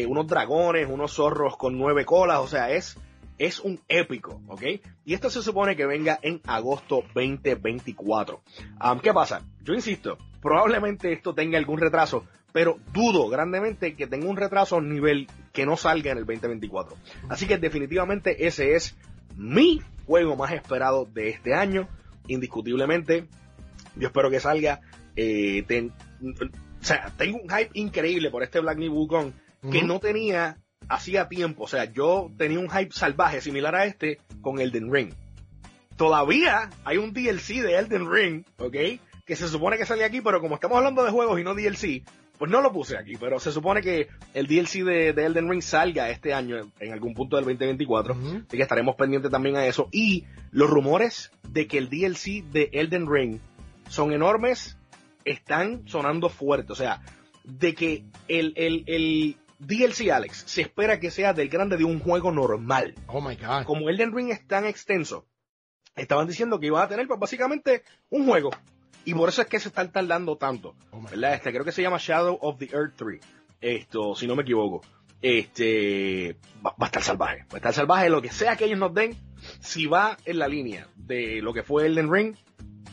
unos 0.09 0.27
dragones, 0.27 0.89
unos 0.91 1.13
zorros 1.13 1.57
con 1.57 1.79
nueve 1.79 2.05
colas, 2.05 2.41
o 2.41 2.49
sea, 2.49 2.71
es, 2.73 2.97
es 3.39 3.61
un 3.61 3.81
épico, 3.89 4.41
¿ok? 4.49 4.63
Y 5.05 5.15
esto 5.15 5.29
se 5.31 5.43
supone 5.43 5.75
que 5.77 5.87
venga 5.87 6.19
en 6.23 6.41
agosto 6.47 7.03
2024. 7.15 8.41
Am, 8.79 9.01
¿Qué 9.01 9.13
pasa? 9.13 9.43
Yo 9.63 9.75
insisto, 9.75 10.19
probablemente 10.41 11.13
esto 11.13 11.35
tenga 11.35 11.59
algún 11.59 11.81
retraso, 11.81 12.25
pero 12.53 12.79
dudo 12.93 13.29
grandemente 13.29 13.97
que 13.97 14.07
tenga 14.07 14.29
un 14.29 14.37
retraso 14.37 14.77
a 14.77 14.79
un 14.79 14.89
nivel 14.91 15.27
que 15.53 15.67
no 15.67 15.77
salga 15.77 16.13
en 16.13 16.19
el 16.19 16.27
2024. 16.27 16.97
Así 17.29 17.47
que 17.47 17.59
definitivamente 17.59 18.47
ese 18.47 18.75
es 18.77 18.97
mi 19.37 19.81
juego 20.07 20.37
más 20.37 20.53
esperado 20.53 21.05
de 21.07 21.31
este 21.31 21.55
año, 21.55 21.89
indiscutiblemente. 22.29 23.27
Yo 23.97 24.09
espero 24.09 24.31
que 24.31 24.41
salga. 24.41 24.81
eh, 25.17 25.63
ten- 25.69 25.93
o 26.23 26.85
sea, 26.85 27.13
tengo 27.17 27.39
un 27.39 27.49
hype 27.49 27.71
increíble 27.75 28.31
por 28.31 28.43
este 28.43 28.59
Black 28.61 28.79
Myth 28.79 28.91
Wukong 28.91 29.33
que 29.71 29.83
no 29.85 30.01
tenía 30.01 30.59
hacía 30.89 31.29
tiempo. 31.29 31.65
O 31.65 31.69
sea, 31.69 31.85
yo 31.93 32.31
tenía 32.37 32.59
un 32.59 32.71
hype 32.71 32.93
salvaje 32.93 33.41
similar 33.41 33.75
a 33.75 33.87
este 33.87 34.19
con 34.41 34.61
Elden 34.61 34.93
Ring. 34.93 35.13
Todavía 35.97 36.71
hay 36.85 36.97
un 36.97 37.13
DLC 37.13 37.63
de 37.63 37.77
Elden 37.79 38.11
Ring, 38.11 38.45
¿ok? 38.59 38.77
Que 39.25 39.37
se 39.37 39.49
supone 39.49 39.79
que 39.79 39.87
sale 39.87 40.05
aquí, 40.05 40.21
pero 40.21 40.41
como 40.41 40.57
estamos 40.57 40.79
hablando 40.79 41.05
de 41.05 41.11
juegos 41.11 41.41
y 41.41 41.45
no 41.45 41.55
DLC, 41.55 42.03
pues 42.39 42.51
no 42.51 42.61
lo 42.61 42.73
puse 42.73 42.99
aquí. 42.99 43.15
Pero 43.19 43.39
se 43.39 43.53
supone 43.53 43.81
que 43.81 44.09
el 44.35 44.47
DLC 44.47 44.85
de, 44.85 45.13
de 45.13 45.27
Elden 45.27 45.49
Ring 45.49 45.63
salga 45.63 46.11
este 46.11 46.35
año, 46.35 46.59
en, 46.59 46.73
en 46.81 46.93
algún 46.93 47.15
punto 47.15 47.37
del 47.37 47.45
2024. 47.45 48.15
Ujú. 48.15 48.29
Así 48.49 48.57
que 48.57 48.63
estaremos 48.63 48.97
pendientes 48.97 49.31
también 49.31 49.57
a 49.57 49.67
eso. 49.67 49.89
Y 49.93 50.25
los 50.51 50.69
rumores 50.69 51.31
de 51.49 51.67
que 51.67 51.79
el 51.79 51.89
DLC 51.89 52.45
de 52.45 52.71
Elden 52.73 53.11
Ring 53.11 53.39
son 53.89 54.13
enormes, 54.13 54.77
están 55.25 55.87
sonando 55.87 56.29
fuerte. 56.29 56.73
O 56.73 56.77
sea, 56.77 57.01
de 57.45 57.75
que 57.75 58.05
el, 58.29 58.53
el, 58.57 58.85
el 58.87 59.37
DLC, 59.59 60.11
Alex, 60.11 60.45
se 60.47 60.63
espera 60.63 61.01
que 61.01 61.11
sea 61.11 61.33
del 61.33 61.49
grande 61.49 61.77
de 61.77 61.85
un 61.85 62.01
juego 62.01 62.33
normal. 62.33 62.95
Oh 63.07 63.21
my 63.21 63.37
god. 63.37 63.65
Como 63.65 63.89
Elden 63.89 64.15
Ring 64.15 64.31
es 64.31 64.47
tan 64.47 64.65
extenso, 64.65 65.27
estaban 65.97 66.27
diciendo 66.27 66.59
que 66.59 66.67
iban 66.67 66.83
a 66.83 66.89
tener 66.89 67.07
pues 67.07 67.21
básicamente 67.21 67.85
un 68.11 68.27
juego. 68.27 68.51
Y 69.05 69.15
por 69.15 69.29
eso 69.29 69.43
es 69.43 69.49
que 69.49 69.61
se 69.61 69.69
están 69.69 69.93
tardando 69.93 70.37
tanto. 70.37 70.75
Oh 70.91 71.03
¿verdad? 71.03 71.35
Este, 71.35 71.53
creo 71.53 71.65
que 71.65 71.73
se 71.73 71.83
llama 71.83 71.99
Shadow 72.01 72.39
of 72.41 72.59
the 72.59 72.71
Earth 72.73 72.95
3. 72.97 73.21
Esto, 73.61 74.15
si 74.15 74.27
no 74.27 74.35
me 74.35 74.43
equivoco. 74.43 74.83
Este, 75.21 76.37
va, 76.65 76.71
va 76.71 76.77
a 76.81 76.87
estar 76.87 77.03
salvaje. 77.03 77.45
Va 77.45 77.55
a 77.55 77.57
estar 77.57 77.75
salvaje 77.75 78.11
lo 78.11 78.23
que 78.23 78.31
sea 78.31 78.57
que 78.57 78.65
ellos 78.65 78.79
nos 78.79 78.95
den. 78.95 79.17
Si 79.61 79.87
va 79.87 80.17
en 80.25 80.39
la 80.39 80.49
línea 80.49 80.89
de 80.97 81.43
lo 81.43 81.53
que 81.53 81.63
fue 81.63 81.87
Elden 81.87 82.13
Ring, 82.13 82.37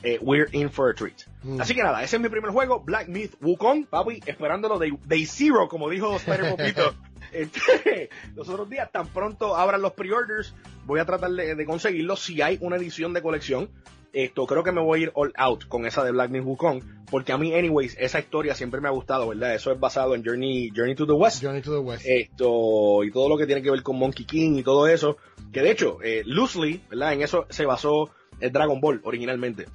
eh, 0.04 0.20
we're 0.22 0.50
in 0.52 0.70
for 0.70 0.90
a 0.90 0.96
treat. 0.96 1.26
Mm. 1.44 1.62
Así 1.62 1.76
que 1.76 1.84
nada, 1.84 2.04
ese 2.04 2.16
es 2.16 2.22
mi 2.22 2.30
primer 2.30 2.52
juego, 2.52 2.82
Black 2.82 3.08
Myth 3.08 3.36
Wukong, 3.42 3.86
papi, 3.86 4.22
esperándolo 4.26 4.80
de 4.80 4.98
Day 5.06 5.26
Zero, 5.26 5.68
como 5.68 5.90
dijo 5.90 6.16
Spider 6.16 6.52
Popito 6.52 6.96
este, 7.32 8.10
los 8.36 8.50
otros 8.50 8.70
días. 8.70 8.92
Tan 8.92 9.08
pronto 9.08 9.56
abran 9.56 9.82
los 9.82 9.94
pre-orders, 9.94 10.54
voy 10.86 11.00
a 11.00 11.06
tratar 11.06 11.32
de, 11.32 11.56
de 11.56 11.66
conseguirlo 11.66 12.16
si 12.16 12.42
hay 12.42 12.58
una 12.62 12.78
edición 12.78 13.14
de 13.14 13.22
colección. 13.22 13.70
Esto, 14.14 14.46
creo 14.46 14.62
que 14.62 14.74
me 14.74 14.82
voy 14.82 15.00
a 15.00 15.04
ir 15.04 15.12
all 15.16 15.32
out 15.38 15.68
con 15.70 15.86
esa 15.86 16.04
de 16.04 16.12
Black 16.12 16.32
Myth 16.32 16.44
Wukong, 16.44 16.82
porque 17.10 17.32
a 17.32 17.38
mí, 17.38 17.54
anyways, 17.54 17.96
esa 17.98 18.20
historia 18.20 18.56
siempre 18.56 18.82
me 18.82 18.90
ha 18.90 18.92
gustado, 18.92 19.30
¿verdad? 19.30 19.56
Eso 19.56 19.72
es 19.72 19.80
basado 19.80 20.16
en 20.16 20.26
Journey, 20.26 20.70
Journey 20.76 20.96
to 20.96 21.06
the 21.06 21.14
West. 21.14 21.42
Journey 21.42 21.62
to 21.62 21.72
the 21.72 21.80
West. 21.80 22.06
Esto, 22.06 23.06
y 23.06 23.12
todo 23.12 23.30
lo 23.30 23.38
que 23.38 23.46
tiene 23.46 23.62
que 23.62 23.72
ver 23.72 23.84
con 23.84 23.98
Monkey 23.98 24.26
King 24.26 24.58
y 24.58 24.64
todo 24.64 24.88
eso. 24.88 25.16
Que 25.54 25.62
de 25.62 25.72
hecho, 25.72 26.00
eh, 26.04 26.24
loosely, 26.26 26.82
¿verdad? 26.90 27.14
En 27.14 27.22
eso 27.22 27.46
se 27.50 27.66
basó 27.66 28.10
el 28.42 28.52
Dragon 28.52 28.82
Ball 28.82 29.02
originalmente. 29.04 29.66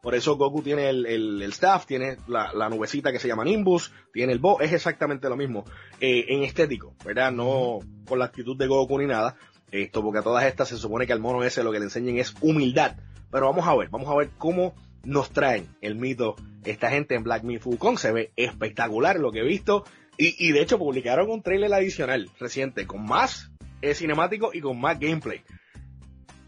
Por 0.00 0.14
eso 0.14 0.36
Goku 0.36 0.62
tiene 0.62 0.88
el, 0.88 1.06
el, 1.06 1.42
el 1.42 1.50
staff, 1.50 1.84
tiene 1.84 2.16
la, 2.28 2.52
la 2.54 2.68
nubecita 2.68 3.12
que 3.12 3.18
se 3.18 3.28
llama 3.28 3.44
Nimbus, 3.44 3.92
tiene 4.12 4.32
el 4.32 4.38
Bo, 4.38 4.60
es 4.60 4.72
exactamente 4.72 5.28
lo 5.28 5.36
mismo. 5.36 5.64
Eh, 6.00 6.26
en 6.28 6.44
estético, 6.44 6.94
¿verdad? 7.04 7.32
No 7.32 7.80
con 8.06 8.18
la 8.18 8.26
actitud 8.26 8.56
de 8.56 8.66
Goku 8.66 8.98
ni 8.98 9.06
nada. 9.06 9.36
Esto, 9.70 10.02
porque 10.02 10.20
a 10.20 10.22
todas 10.22 10.44
estas 10.44 10.68
se 10.68 10.78
supone 10.78 11.06
que 11.06 11.12
al 11.12 11.20
mono 11.20 11.44
ese 11.44 11.62
lo 11.62 11.72
que 11.72 11.78
le 11.78 11.84
enseñen 11.84 12.18
es 12.18 12.34
humildad. 12.40 12.96
Pero 13.30 13.46
vamos 13.46 13.66
a 13.66 13.76
ver, 13.76 13.90
vamos 13.90 14.08
a 14.08 14.16
ver 14.16 14.30
cómo 14.38 14.74
nos 15.04 15.30
traen 15.30 15.66
el 15.82 15.94
mito 15.96 16.36
esta 16.64 16.90
gente 16.90 17.14
en 17.14 17.22
Black 17.22 17.42
Myth 17.42 17.66
Wukong. 17.66 17.98
Se 17.98 18.12
ve 18.12 18.32
espectacular 18.36 19.18
lo 19.18 19.30
que 19.30 19.40
he 19.40 19.44
visto. 19.44 19.84
Y, 20.16 20.34
y 20.38 20.52
de 20.52 20.62
hecho 20.62 20.78
publicaron 20.78 21.30
un 21.30 21.42
trailer 21.42 21.72
adicional 21.74 22.30
reciente 22.40 22.86
con 22.86 23.04
más 23.04 23.50
eh, 23.82 23.94
cinemático 23.94 24.50
y 24.54 24.60
con 24.60 24.80
más 24.80 24.98
gameplay. 24.98 25.42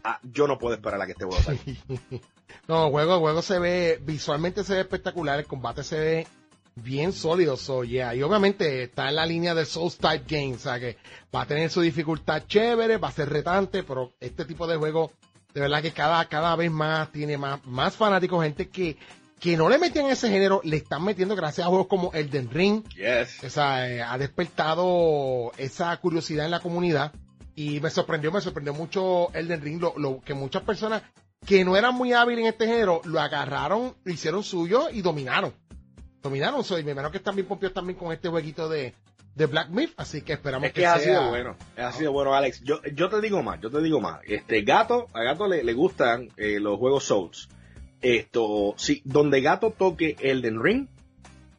Ah, 0.03 0.19
yo 0.23 0.47
no 0.47 0.57
puedo 0.57 0.75
esperar 0.75 1.01
a 1.01 1.05
que 1.05 1.11
este 1.13 1.25
juego. 1.25 1.41
No, 2.67 2.89
juego, 2.89 3.13
el 3.15 3.19
juego 3.21 3.41
se 3.41 3.59
ve, 3.59 3.99
visualmente 4.03 4.63
se 4.63 4.75
ve 4.75 4.81
espectacular, 4.81 5.39
el 5.39 5.45
combate 5.45 5.83
se 5.83 5.99
ve 5.99 6.27
bien 6.75 7.13
sólido, 7.13 7.57
so 7.57 7.83
yeah. 7.83 8.13
Y 8.13 8.21
obviamente 8.23 8.83
está 8.83 9.09
en 9.09 9.15
la 9.15 9.25
línea 9.25 9.53
de 9.55 9.65
Souls 9.65 9.97
Type 9.97 10.25
Games, 10.27 10.57
o 10.57 10.69
sea 10.69 10.79
que 10.79 10.97
va 11.33 11.41
a 11.41 11.45
tener 11.47 11.69
su 11.69 11.81
dificultad 11.81 12.43
chévere, 12.47 12.97
va 12.97 13.07
a 13.07 13.11
ser 13.13 13.29
retante, 13.29 13.83
pero 13.83 14.11
este 14.19 14.45
tipo 14.45 14.67
de 14.67 14.77
juego, 14.77 15.11
de 15.53 15.61
verdad 15.61 15.81
que 15.81 15.91
cada, 15.91 16.23
cada 16.25 16.55
vez 16.55 16.71
más 16.71 17.11
tiene 17.11 17.37
más, 17.37 17.65
más 17.65 17.95
fanáticos, 17.95 18.43
gente 18.43 18.69
que, 18.69 18.97
que 19.39 19.55
no 19.57 19.69
le 19.69 19.77
metían 19.77 20.07
ese 20.07 20.29
género, 20.29 20.61
le 20.63 20.77
están 20.77 21.03
metiendo 21.03 21.35
gracias 21.35 21.65
a 21.65 21.69
juegos 21.69 21.87
como 21.87 22.11
Elden 22.13 22.49
Ring, 22.51 22.83
Yes. 22.95 23.43
o 23.43 23.49
sea, 23.49 23.89
eh, 23.89 24.01
ha 24.01 24.17
despertado 24.17 25.51
esa 25.57 25.95
curiosidad 25.97 26.45
en 26.45 26.51
la 26.51 26.59
comunidad 26.59 27.13
y 27.67 27.79
me 27.79 27.89
sorprendió, 27.89 28.31
me 28.31 28.41
sorprendió 28.41 28.73
mucho 28.73 29.31
Elden 29.33 29.61
Ring, 29.61 29.81
lo, 29.81 29.93
lo 29.97 30.21
que 30.21 30.33
muchas 30.33 30.63
personas 30.63 31.01
que 31.45 31.65
no 31.65 31.75
eran 31.75 31.95
muy 31.95 32.13
hábiles 32.13 32.43
en 32.43 32.49
este 32.49 32.67
género, 32.67 33.01
lo 33.05 33.19
agarraron, 33.19 33.95
lo 34.03 34.13
hicieron 34.13 34.43
suyo 34.43 34.89
y 34.91 35.01
dominaron. 35.01 35.53
Dominaron, 36.21 36.63
soy, 36.63 36.83
me 36.83 36.91
imagino 36.91 37.11
que 37.11 37.17
están 37.17 37.35
bien 37.35 37.47
pompios 37.47 37.73
también 37.73 37.97
con 37.97 38.11
este 38.11 38.29
jueguito 38.29 38.69
de, 38.69 38.93
de 39.33 39.45
Black 39.47 39.69
Myth, 39.69 39.91
así 39.97 40.21
que 40.21 40.33
esperamos 40.33 40.67
Es 40.67 40.73
que, 40.73 40.81
que 40.81 40.85
ha 40.87 40.99
sea... 40.99 41.03
sido 41.19 41.29
bueno, 41.29 41.55
ha 41.77 41.91
sido 41.91 42.11
bueno, 42.11 42.35
Alex. 42.35 42.61
Yo, 42.63 42.79
yo 42.93 43.09
te 43.09 43.19
digo 43.21 43.41
más, 43.41 43.59
yo 43.59 43.71
te 43.71 43.81
digo 43.81 43.99
más. 43.99 44.19
Este 44.27 44.61
Gato, 44.61 45.07
a 45.13 45.23
Gato 45.23 45.47
le, 45.47 45.63
le 45.63 45.73
gustan 45.73 46.29
eh, 46.37 46.59
los 46.59 46.77
juegos 46.77 47.05
Souls. 47.05 47.49
Esto, 48.01 48.73
sí, 48.77 49.01
donde 49.05 49.41
Gato 49.41 49.71
toque 49.71 50.15
Elden 50.19 50.61
Ring, 50.61 50.87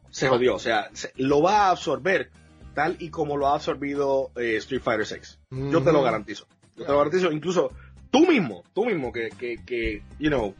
se 0.09 0.27
jodió. 0.29 0.55
O 0.55 0.59
sea, 0.59 0.89
se- 0.93 1.11
lo 1.17 1.41
va 1.41 1.67
a 1.67 1.69
absorber 1.71 2.31
tal 2.73 2.95
y 2.99 3.09
como 3.09 3.37
lo 3.37 3.47
ha 3.47 3.55
absorbido 3.55 4.31
eh, 4.35 4.57
Street 4.57 4.81
Fighter 4.81 5.05
6. 5.05 5.39
Yo 5.71 5.81
te 5.81 5.91
lo 5.91 6.01
garantizo. 6.01 6.47
Yo 6.75 6.85
te 6.85 6.91
lo 6.91 6.97
garantizo. 6.97 7.31
Incluso 7.31 7.71
tú 8.11 8.27
mismo, 8.27 8.63
tú 8.73 8.85
mismo 8.85 9.11
que, 9.11 9.29
que, 9.29 9.57
que 9.65 10.03
you 10.19 10.29
know, 10.29 10.53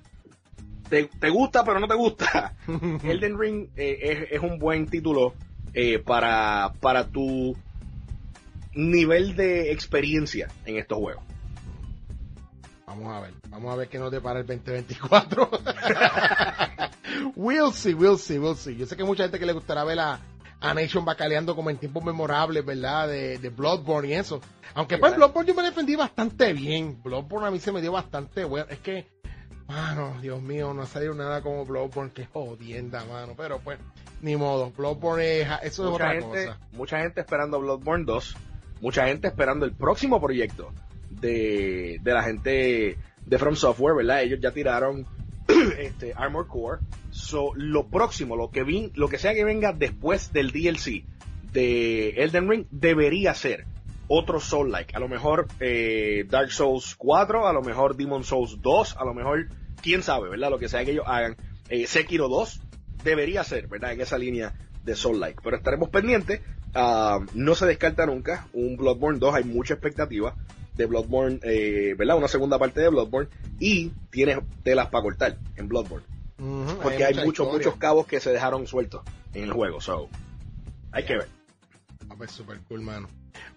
te, 0.90 1.10
te 1.20 1.30
gusta 1.30 1.64
pero 1.64 1.80
no 1.80 1.88
te 1.88 1.96
gusta. 1.96 2.56
Elden 3.04 3.40
Ring 3.40 3.70
eh, 3.76 4.00
es, 4.02 4.32
es 4.32 4.40
un 4.42 4.60
buen 4.60 4.88
título 4.88 5.34
eh, 5.74 6.00
para, 6.00 6.74
para 6.80 7.08
tu 7.08 7.56
nivel 8.74 9.36
de 9.36 9.72
experiencia 9.72 10.50
en 10.66 10.78
estos 10.78 10.98
juegos. 10.98 11.24
Vamos 12.86 13.12
a 13.12 13.22
ver, 13.22 13.34
vamos 13.50 13.74
a 13.74 13.76
ver 13.76 13.90
qué 13.90 13.98
nos 13.98 14.12
depara 14.12 14.42
el 14.42 14.46
2024. 14.46 15.50
we'll 17.36 17.72
see, 17.72 17.94
we'll 17.94 18.18
see, 18.18 18.38
we'll 18.38 18.56
see. 18.56 18.76
Yo 18.76 18.86
sé 18.86 18.96
que 18.96 19.02
hay 19.02 19.08
mucha 19.08 19.24
gente 19.24 19.40
que 19.40 19.46
le 19.46 19.54
gustará 19.54 19.84
ver 19.84 20.00
a, 20.00 20.20
a 20.64 20.74
Nation 20.74 21.04
bacaleando 21.04 21.56
como 21.58 21.70
en 21.70 21.78
tiempos 21.78 22.06
memorables, 22.06 22.66
¿verdad? 22.66 23.10
De, 23.10 23.38
de 23.38 23.50
Bloodborne 23.50 24.08
y 24.08 24.14
eso. 24.14 24.40
Aunque 24.74 24.98
pues. 24.98 25.14
Bloodborne 25.14 25.50
yo 25.50 25.56
me 25.56 25.64
defendí 25.64 25.96
bastante 25.96 26.54
bien. 26.54 27.04
Bloodborne 27.04 27.48
a 27.48 27.52
mí 27.52 27.60
se 27.60 27.74
me 27.74 27.82
dio 27.82 27.92
bastante 27.92 28.46
bueno. 28.46 28.68
Es 28.70 28.80
que, 28.80 29.06
mano, 29.68 30.16
Dios 30.22 30.42
mío, 30.42 30.74
no 30.74 30.84
ha 30.84 30.86
salido 30.86 31.14
nada 31.16 31.42
como 31.42 31.66
Bloodborne. 31.66 32.14
Qué 32.14 32.26
jodienda, 32.26 33.04
mano. 33.04 33.34
Pero 33.36 33.60
pues, 33.60 33.78
ni 34.22 34.38
modo. 34.38 34.72
Bloodborne 34.72 35.42
es, 35.42 35.48
eso 35.64 35.84
es 35.84 35.94
otra 35.96 36.14
gente, 36.14 36.46
cosa. 36.46 36.60
mucha 36.72 37.00
gente 37.00 37.20
esperando 37.20 37.60
Bloodborne 37.60 38.06
2, 38.06 38.36
mucha 38.80 39.06
gente 39.06 39.28
esperando 39.28 39.66
el 39.66 39.74
próximo 39.74 40.22
proyecto 40.22 40.72
de, 41.10 42.00
de 42.02 42.14
la 42.14 42.24
gente 42.24 42.98
de 43.26 43.38
From 43.38 43.58
Software, 43.58 43.98
¿verdad? 43.98 44.22
Ellos 44.22 44.40
ya 44.42 44.52
tiraron 44.52 45.06
este 45.80 46.14
Armor 46.16 46.48
Core. 46.48 46.80
So, 47.12 47.52
lo 47.56 47.88
próximo, 47.88 48.36
lo 48.36 48.50
que 48.50 48.64
vin, 48.64 48.92
lo 48.96 49.08
que 49.08 49.18
sea 49.18 49.34
que 49.34 49.44
venga 49.44 49.74
después 49.74 50.34
del 50.34 50.52
DLC 50.52 51.06
de 51.52 52.10
Elden 52.24 52.50
Ring 52.50 52.66
debería 52.72 53.34
ser 53.36 53.66
otro 54.08 54.40
Soul 54.40 54.72
like, 54.72 54.96
a 54.96 55.00
lo 55.00 55.08
mejor 55.08 55.48
eh, 55.60 56.26
Dark 56.30 56.52
Souls 56.52 56.96
4, 56.98 57.48
a 57.48 57.54
lo 57.54 57.62
mejor 57.62 57.96
Demon 57.96 58.24
Souls 58.24 58.62
2, 58.62 58.98
a 58.98 59.06
lo 59.06 59.14
mejor 59.14 59.48
quién 59.82 60.04
sabe, 60.04 60.30
¿verdad? 60.30 60.50
Lo 60.50 60.60
que 60.60 60.70
sea 60.70 60.84
que 60.84 60.92
ellos 60.92 61.06
hagan. 61.08 61.38
Eh, 61.70 61.88
Sekiro 61.88 62.28
2 62.28 62.62
debería 63.04 63.44
ser, 63.44 63.68
¿verdad? 63.68 63.94
En 63.94 64.02
esa 64.02 64.18
línea 64.18 64.54
de 64.84 64.96
Soul 64.96 65.20
like, 65.20 65.40
pero 65.44 65.58
estaremos 65.58 65.90
pendientes. 65.90 66.42
Ah, 66.76 67.20
no 67.34 67.56
se 67.56 67.68
descarta 67.68 68.06
nunca 68.06 68.48
un 68.54 68.78
Bloodborne 68.78 69.20
2, 69.20 69.36
hay 69.36 69.44
mucha 69.44 69.76
expectativa 69.76 70.36
de 70.76 70.86
Bloodborne, 70.86 71.40
eh, 71.44 71.96
¿verdad? 71.98 72.18
Una 72.18 72.28
segunda 72.28 72.58
parte 72.60 72.82
de 72.82 72.90
Bloodborne 72.90 73.30
y 73.60 73.90
tienes 74.10 74.40
telas 74.64 74.88
para 74.88 75.04
cortar 75.04 75.38
en 75.56 75.68
Bloodborne. 75.68 76.06
Porque 76.82 77.06
hay 77.06 77.14
muchos, 77.14 77.46
historia. 77.46 77.54
muchos 77.54 77.76
cabos 77.78 78.08
que 78.08 78.20
se 78.20 78.32
dejaron 78.32 78.68
sueltos 78.68 79.02
en 79.34 79.44
el 79.44 79.54
juego. 79.54 79.80
So, 79.82 80.10
hay 80.92 81.06
que 81.06 81.18
ver. 81.18 81.28
Ah, 82.10 82.16
pues 82.18 82.32
super 82.32 82.60
cool, 82.68 82.82
mano. 82.82 83.08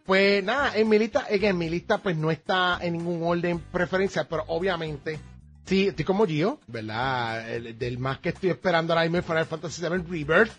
Pues 0.05 0.43
nada, 0.45 0.77
en 0.77 0.89
mi 0.89 0.99
lista, 0.99 1.27
en, 1.29 1.59
mi 1.59 1.69
lista 1.69 1.99
pues 1.99 2.17
no 2.17 2.31
está 2.31 2.79
en 2.81 2.93
ningún 2.93 3.23
orden 3.25 3.59
preferencia, 3.59 4.29
pero 4.29 4.45
obviamente 4.47 5.19
sí, 5.65 5.89
estoy 5.89 6.05
como 6.05 6.27
Gio, 6.27 6.61
¿verdad? 6.69 7.51
El- 7.53 7.77
del 7.79 7.99
más 7.99 8.19
que 8.21 8.29
estoy 8.29 8.51
esperando 8.51 8.93
ahora 8.93 9.09
mismo 9.09 9.23
Final 9.23 9.47
Fantasy 9.47 9.83
VII 9.83 9.99
Rebirth. 10.09 10.53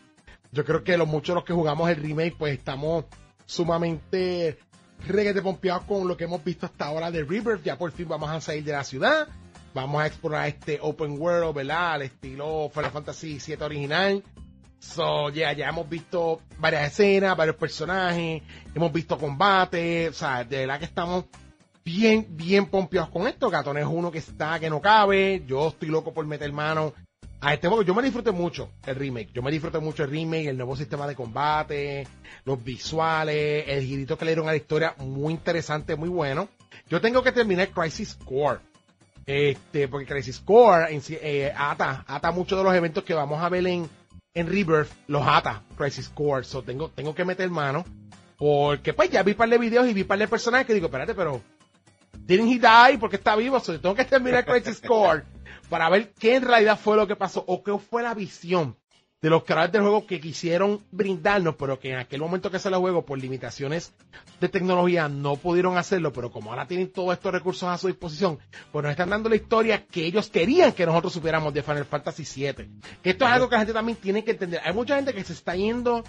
Yo 0.52 0.66
creo 0.66 0.84
que 0.84 0.98
los 0.98 1.08
muchos 1.08 1.30
de 1.30 1.36
los 1.36 1.44
que 1.46 1.54
jugamos 1.54 1.90
el 1.90 1.98
remake 1.98 2.36
pues 2.38 2.58
estamos 2.58 3.06
sumamente 3.46 4.58
reguete 5.08 5.42
pompeados 5.42 5.84
con 5.84 6.08
lo 6.08 6.18
que 6.18 6.26
hemos 6.26 6.44
visto 6.44 6.66
hasta 6.66 6.86
ahora 6.86 7.12
de 7.12 7.24
Rebirth. 7.24 7.64
Ya 7.64 7.78
por 7.78 7.92
fin 7.92 8.08
vamos 8.08 8.30
a 8.30 8.42
salir 8.42 8.64
de 8.64 8.72
la 8.72 8.84
ciudad. 8.84 9.28
Vamos 9.74 10.02
a 10.02 10.08
explorar 10.08 10.48
este 10.48 10.80
open 10.82 11.20
world, 11.20 11.56
¿verdad? 11.56 11.94
Al 11.94 12.02
estilo 12.04 12.70
Final 12.74 12.92
Fantasy 12.92 13.40
VII 13.46 13.58
original. 13.62 14.24
So, 14.80 15.30
yeah, 15.30 15.54
ya 15.54 15.70
hemos 15.70 15.90
visto 15.90 16.42
varias 16.60 16.92
escenas, 16.92 17.36
varios 17.36 17.56
personajes, 17.56 18.44
hemos 18.76 18.94
visto 18.94 19.18
combate, 19.18 20.10
o 20.10 20.14
sea, 20.14 20.44
de 20.44 20.60
verdad 20.60 20.80
que 20.80 20.86
estamos 20.86 21.26
bien, 21.84 22.28
bien 22.30 22.68
pompeados 22.68 23.10
con 23.10 23.28
esto. 23.28 23.50
Gatón 23.50 23.78
es 23.78 23.86
uno 23.86 24.12
que 24.12 24.20
está, 24.20 24.60
que 24.60 24.70
no 24.70 24.82
cabe. 24.82 25.44
Yo 25.48 25.70
estoy 25.70 25.90
loco 25.90 26.14
por 26.14 26.26
meter 26.26 26.52
mano 26.52 26.94
a 27.42 27.54
este 27.54 27.68
juego. 27.68 27.84
Yo 27.84 27.94
me 27.94 28.04
disfruté 28.04 28.32
mucho 28.32 28.70
el 28.86 28.96
remake. 28.96 29.32
Yo 29.34 29.42
me 29.42 29.52
disfruté 29.52 29.80
mucho 29.80 30.04
el 30.04 30.10
remake, 30.10 30.48
el 30.48 30.58
nuevo 30.58 30.76
sistema 30.76 31.08
de 31.08 31.16
combate, 31.16 32.08
los 32.46 32.64
visuales, 32.64 33.66
el 33.68 33.84
girito 33.84 34.18
que 34.18 34.26
le 34.26 34.32
dieron 34.32 34.48
a 34.48 34.52
la 34.52 34.58
historia, 34.58 34.96
muy 35.00 35.34
interesante, 35.34 35.96
muy 35.96 36.10
bueno. 36.10 36.50
Yo 36.90 37.02
tengo 37.02 37.24
que 37.24 37.32
terminar 37.32 37.70
Crisis 37.70 38.16
Core. 38.16 38.60
Este, 39.26 39.88
porque 39.90 40.06
Crisis 40.06 40.40
Core 40.40 40.88
eh, 41.10 41.54
ata, 41.56 42.06
ata 42.08 42.32
muchos 42.32 42.58
de 42.58 42.64
los 42.64 42.74
eventos 42.74 43.04
que 43.04 43.14
vamos 43.14 43.44
a 43.44 43.50
ver 43.50 43.68
en, 43.68 43.90
en 44.34 44.48
Rebirth, 44.48 44.90
los 45.08 45.24
ata 45.26 45.64
Crisis 45.78 46.10
Core. 46.10 46.44
So 46.44 46.64
tengo, 46.64 46.90
tengo 46.90 47.14
que 47.14 47.26
meter 47.26 47.50
mano. 47.50 47.86
Porque 48.38 48.94
pues 48.94 49.10
ya 49.10 49.24
vi 49.24 49.34
par 49.34 49.50
de 49.50 49.58
videos 49.58 49.88
y 49.88 49.94
vi 49.94 50.04
par 50.04 50.20
de 50.20 50.28
personajes 50.28 50.68
que 50.68 50.74
digo, 50.74 50.86
espérate, 50.86 51.16
pero 51.16 51.42
didn't 52.20 52.48
he 52.48 52.60
die 52.60 52.98
porque 53.00 53.16
está 53.16 53.36
vivo? 53.36 53.60
So, 53.60 53.80
tengo 53.80 53.96
que 53.96 54.06
terminar 54.06 54.46
Crisis 54.46 54.80
Core 54.80 55.24
para 55.70 55.90
ver 55.90 56.14
qué 56.14 56.36
en 56.36 56.44
realidad 56.44 56.80
fue 56.80 56.96
lo 56.96 57.08
que 57.08 57.16
pasó 57.16 57.44
o 57.48 57.64
qué 57.64 57.78
fue 57.78 58.04
la 58.04 58.14
visión 58.14 58.78
de 59.22 59.32
los 59.32 59.44
creadores 59.44 59.72
del 59.72 59.82
juego 59.82 60.06
que 60.06 60.20
quisieron 60.20 60.84
brindarnos, 60.92 61.56
pero 61.56 61.80
que 61.80 61.92
en 61.92 61.98
aquel 61.98 62.20
momento 62.20 62.52
que 62.52 62.60
se 62.60 62.70
el 62.70 62.76
juego 62.76 63.04
por 63.04 63.18
limitaciones 63.18 63.94
de 64.40 64.48
tecnología 64.48 65.10
no 65.10 65.38
pudieron 65.38 65.76
hacerlo, 65.78 66.14
pero 66.14 66.30
como 66.32 66.52
ahora 66.52 66.68
tienen 66.68 66.92
todos 66.92 67.14
estos 67.14 67.32
recursos 67.32 67.68
a 67.68 67.78
su 67.78 67.88
disposición, 67.88 68.38
pues 68.72 68.84
nos 68.84 68.92
están 68.92 69.10
dando 69.10 69.30
la 69.30 69.36
historia 69.36 69.86
que 69.88 70.06
ellos 70.06 70.30
querían 70.30 70.72
que 70.74 70.86
nosotros 70.86 71.14
supiéramos 71.14 71.54
de 71.54 71.64
Final 71.64 71.86
Fantasy 71.86 72.24
VII. 72.24 72.70
Que 73.02 73.10
esto 73.10 73.26
es 73.26 73.32
algo 73.32 73.50
que 73.50 73.56
la 73.56 73.60
gente 73.62 73.74
también 73.74 73.98
tiene 73.98 74.24
que 74.24 74.32
entender. 74.32 74.62
Hay 74.64 74.74
mucha 74.74 74.96
gente 74.96 75.14
que 75.14 75.24
se 75.24 75.34
está 75.34 75.56
yendo 75.56 76.04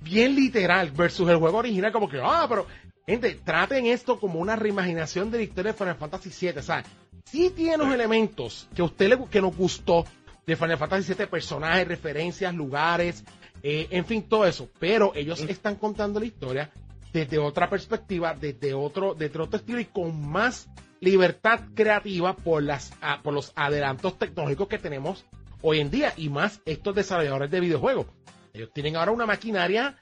bien 0.00 0.36
literal 0.36 0.92
versus 0.92 1.28
el 1.28 1.38
juego 1.38 1.58
original, 1.58 1.90
como 1.90 2.08
que, 2.08 2.20
ah, 2.22 2.46
pero, 2.48 2.66
gente, 3.06 3.40
traten 3.44 3.86
esto 3.86 4.20
como 4.20 4.38
una 4.38 4.54
reimaginación 4.54 5.32
de 5.32 5.38
la 5.38 5.44
historia 5.44 5.72
de 5.72 5.78
Final 5.78 5.96
Fantasy 5.96 6.30
VII. 6.30 6.60
O 6.60 6.62
sea, 6.62 6.84
sí 7.26 7.50
tiene 7.54 7.76
los 7.76 7.92
elementos 7.92 8.68
que 8.74 8.82
a 8.82 8.86
usted 8.86 9.08
le, 9.08 9.24
que 9.26 9.40
nos 9.40 9.56
gustó 9.56 10.04
de 10.46 10.56
Final 10.56 10.78
Fantasy 10.78 11.12
VII, 11.12 11.26
personajes, 11.26 11.88
referencias, 11.88 12.54
lugares, 12.54 13.24
eh, 13.62 13.88
en 13.90 14.04
fin, 14.04 14.22
todo 14.22 14.46
eso. 14.46 14.68
Pero 14.78 15.12
ellos 15.14 15.40
están 15.40 15.76
contando 15.76 16.20
la 16.20 16.26
historia 16.26 16.70
desde 17.12 17.38
otra 17.38 17.68
perspectiva, 17.68 18.34
desde 18.34 18.74
otro, 18.74 19.14
desde 19.14 19.40
otro 19.40 19.58
estilo 19.58 19.80
y 19.80 19.86
con 19.86 20.28
más 20.28 20.68
libertad 21.00 21.60
creativa 21.74 22.36
por 22.36 22.62
las 22.62 22.92
ah, 23.02 23.20
por 23.22 23.34
los 23.34 23.52
adelantos 23.54 24.18
tecnológicos 24.18 24.68
que 24.68 24.78
tenemos 24.78 25.24
hoy 25.62 25.80
en 25.80 25.90
día 25.90 26.12
y 26.16 26.28
más 26.28 26.60
estos 26.64 26.94
desarrolladores 26.94 27.50
de 27.50 27.60
videojuegos. 27.60 28.06
Ellos 28.54 28.70
tienen 28.72 28.96
ahora 28.96 29.12
una 29.12 29.26
maquinaria 29.26 29.98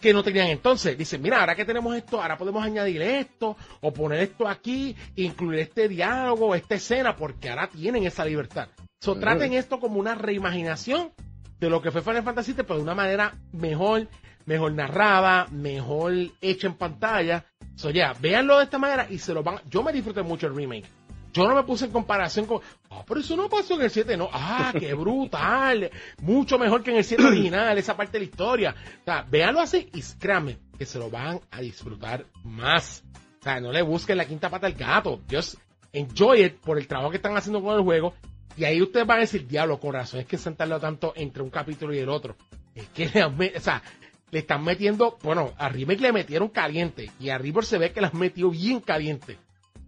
que 0.00 0.12
no 0.12 0.22
tenían 0.22 0.48
entonces. 0.48 0.96
Dicen, 0.96 1.22
mira, 1.22 1.40
ahora 1.40 1.54
que 1.54 1.64
tenemos 1.64 1.94
esto, 1.96 2.20
ahora 2.20 2.38
podemos 2.38 2.64
añadir 2.64 3.02
esto, 3.02 3.56
o 3.80 3.92
poner 3.92 4.20
esto 4.20 4.48
aquí, 4.48 4.96
incluir 5.16 5.60
este 5.60 5.88
diálogo, 5.88 6.54
esta 6.54 6.76
escena, 6.76 7.16
porque 7.16 7.50
ahora 7.50 7.68
tienen 7.68 8.04
esa 8.04 8.24
libertad. 8.24 8.68
So, 9.00 9.16
traten 9.16 9.52
esto 9.52 9.78
como 9.78 10.00
una 10.00 10.14
reimaginación 10.14 11.12
de 11.60 11.70
lo 11.70 11.80
que 11.80 11.90
fue 11.90 12.02
Final 12.02 12.22
Fantasy 12.22 12.54
pero 12.54 12.76
de 12.76 12.82
una 12.82 12.94
manera 12.94 13.34
mejor, 13.52 14.08
mejor 14.44 14.72
narrada, 14.72 15.46
mejor 15.50 16.12
hecha 16.40 16.66
en 16.66 16.74
pantalla. 16.74 17.44
So, 17.76 17.90
ya, 17.90 18.12
véanlo 18.14 18.58
de 18.58 18.64
esta 18.64 18.78
manera 18.78 19.06
y 19.08 19.18
se 19.18 19.32
lo 19.32 19.42
van. 19.42 19.60
Yo 19.70 19.82
me 19.82 19.92
disfruté 19.92 20.22
mucho 20.22 20.48
el 20.48 20.56
remake. 20.56 20.97
Yo 21.32 21.46
no 21.46 21.54
me 21.54 21.62
puse 21.62 21.86
en 21.86 21.92
comparación 21.92 22.46
con, 22.46 22.60
ah, 22.90 23.04
pero 23.06 23.20
eso 23.20 23.36
no 23.36 23.48
pasó 23.48 23.74
en 23.74 23.82
el 23.82 23.90
7, 23.90 24.16
no. 24.16 24.28
Ah, 24.32 24.72
qué 24.78 24.94
brutal. 24.94 25.90
Mucho 26.22 26.58
mejor 26.58 26.82
que 26.82 26.90
en 26.90 26.98
el 26.98 27.04
7 27.04 27.24
original, 27.24 27.76
esa 27.76 27.96
parte 27.96 28.12
de 28.12 28.20
la 28.20 28.30
historia. 28.30 28.74
O 29.02 29.04
sea, 29.04 29.22
véanlo 29.22 29.60
así 29.60 29.88
y 29.92 30.02
créanme 30.18 30.58
que 30.78 30.86
se 30.86 30.98
lo 30.98 31.10
van 31.10 31.40
a 31.50 31.60
disfrutar 31.60 32.26
más. 32.44 33.04
O 33.40 33.42
sea, 33.42 33.60
no 33.60 33.72
le 33.72 33.82
busquen 33.82 34.16
la 34.16 34.24
quinta 34.24 34.48
pata 34.48 34.66
al 34.66 34.74
gato. 34.74 35.20
Just 35.30 35.56
enjoy 35.92 36.44
it 36.44 36.54
por 36.56 36.78
el 36.78 36.86
trabajo 36.86 37.10
que 37.10 37.16
están 37.16 37.36
haciendo 37.36 37.62
con 37.62 37.76
el 37.76 37.82
juego. 37.82 38.14
Y 38.56 38.64
ahí 38.64 38.82
ustedes 38.82 39.06
van 39.06 39.18
a 39.18 39.20
decir, 39.20 39.46
diablo, 39.46 39.78
con 39.78 39.92
razón, 39.92 40.20
es 40.20 40.26
que 40.26 40.36
sentarlo 40.36 40.80
tanto 40.80 41.12
entre 41.14 41.42
un 41.42 41.50
capítulo 41.50 41.94
y 41.94 41.98
el 41.98 42.08
otro. 42.08 42.36
Es 42.74 42.88
que, 42.88 43.06
o 43.24 43.60
sea, 43.60 43.82
le 44.30 44.40
están 44.40 44.64
metiendo, 44.64 45.16
bueno, 45.22 45.52
a 45.58 45.68
Remake 45.68 46.00
le 46.00 46.12
metieron 46.12 46.48
caliente 46.48 47.10
y 47.20 47.30
a 47.30 47.38
River 47.38 47.64
se 47.64 47.78
ve 47.78 47.92
que 47.92 48.00
las 48.00 48.14
metió 48.14 48.50
bien 48.50 48.80
caliente. 48.80 49.38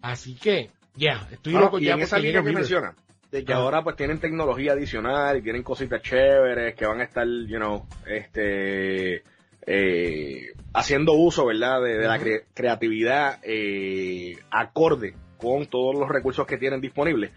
Así 0.03 0.34
que, 0.34 0.70
ya, 0.97 1.26
estoy 1.30 1.53
loco 1.55 1.78
y 1.78 1.84
ya 1.84 1.95
en 1.95 2.01
esa 2.01 2.18
línea 2.18 2.43
que 2.43 2.53
menciona, 2.53 2.95
de 3.30 3.45
que 3.45 3.53
ahora 3.53 3.82
pues 3.84 3.97
tienen 3.97 4.18
tecnología 4.18 4.72
adicional 4.72 5.36
y 5.38 5.43
tienen 5.43 5.62
cositas 5.62 6.03
chéveres 6.03 6.74
que 6.74 6.86
van 6.86 7.01
a 7.01 7.05
estar, 7.05 7.26
you 7.26 7.59
know, 7.59 7.86
este, 8.07 9.22
eh, 9.66 10.47
haciendo 10.72 11.12
uso, 11.12 11.47
¿verdad? 11.47 11.82
De, 11.82 11.99
de 11.99 12.07
la 12.07 12.18
cre- 12.18 12.45
creatividad 12.55 13.38
eh, 13.43 14.36
acorde 14.51 15.14
con 15.38 15.66
todos 15.66 15.95
los 15.95 16.09
recursos 16.09 16.47
que 16.47 16.59
tienen 16.59 16.80
disponibles. 16.82 17.30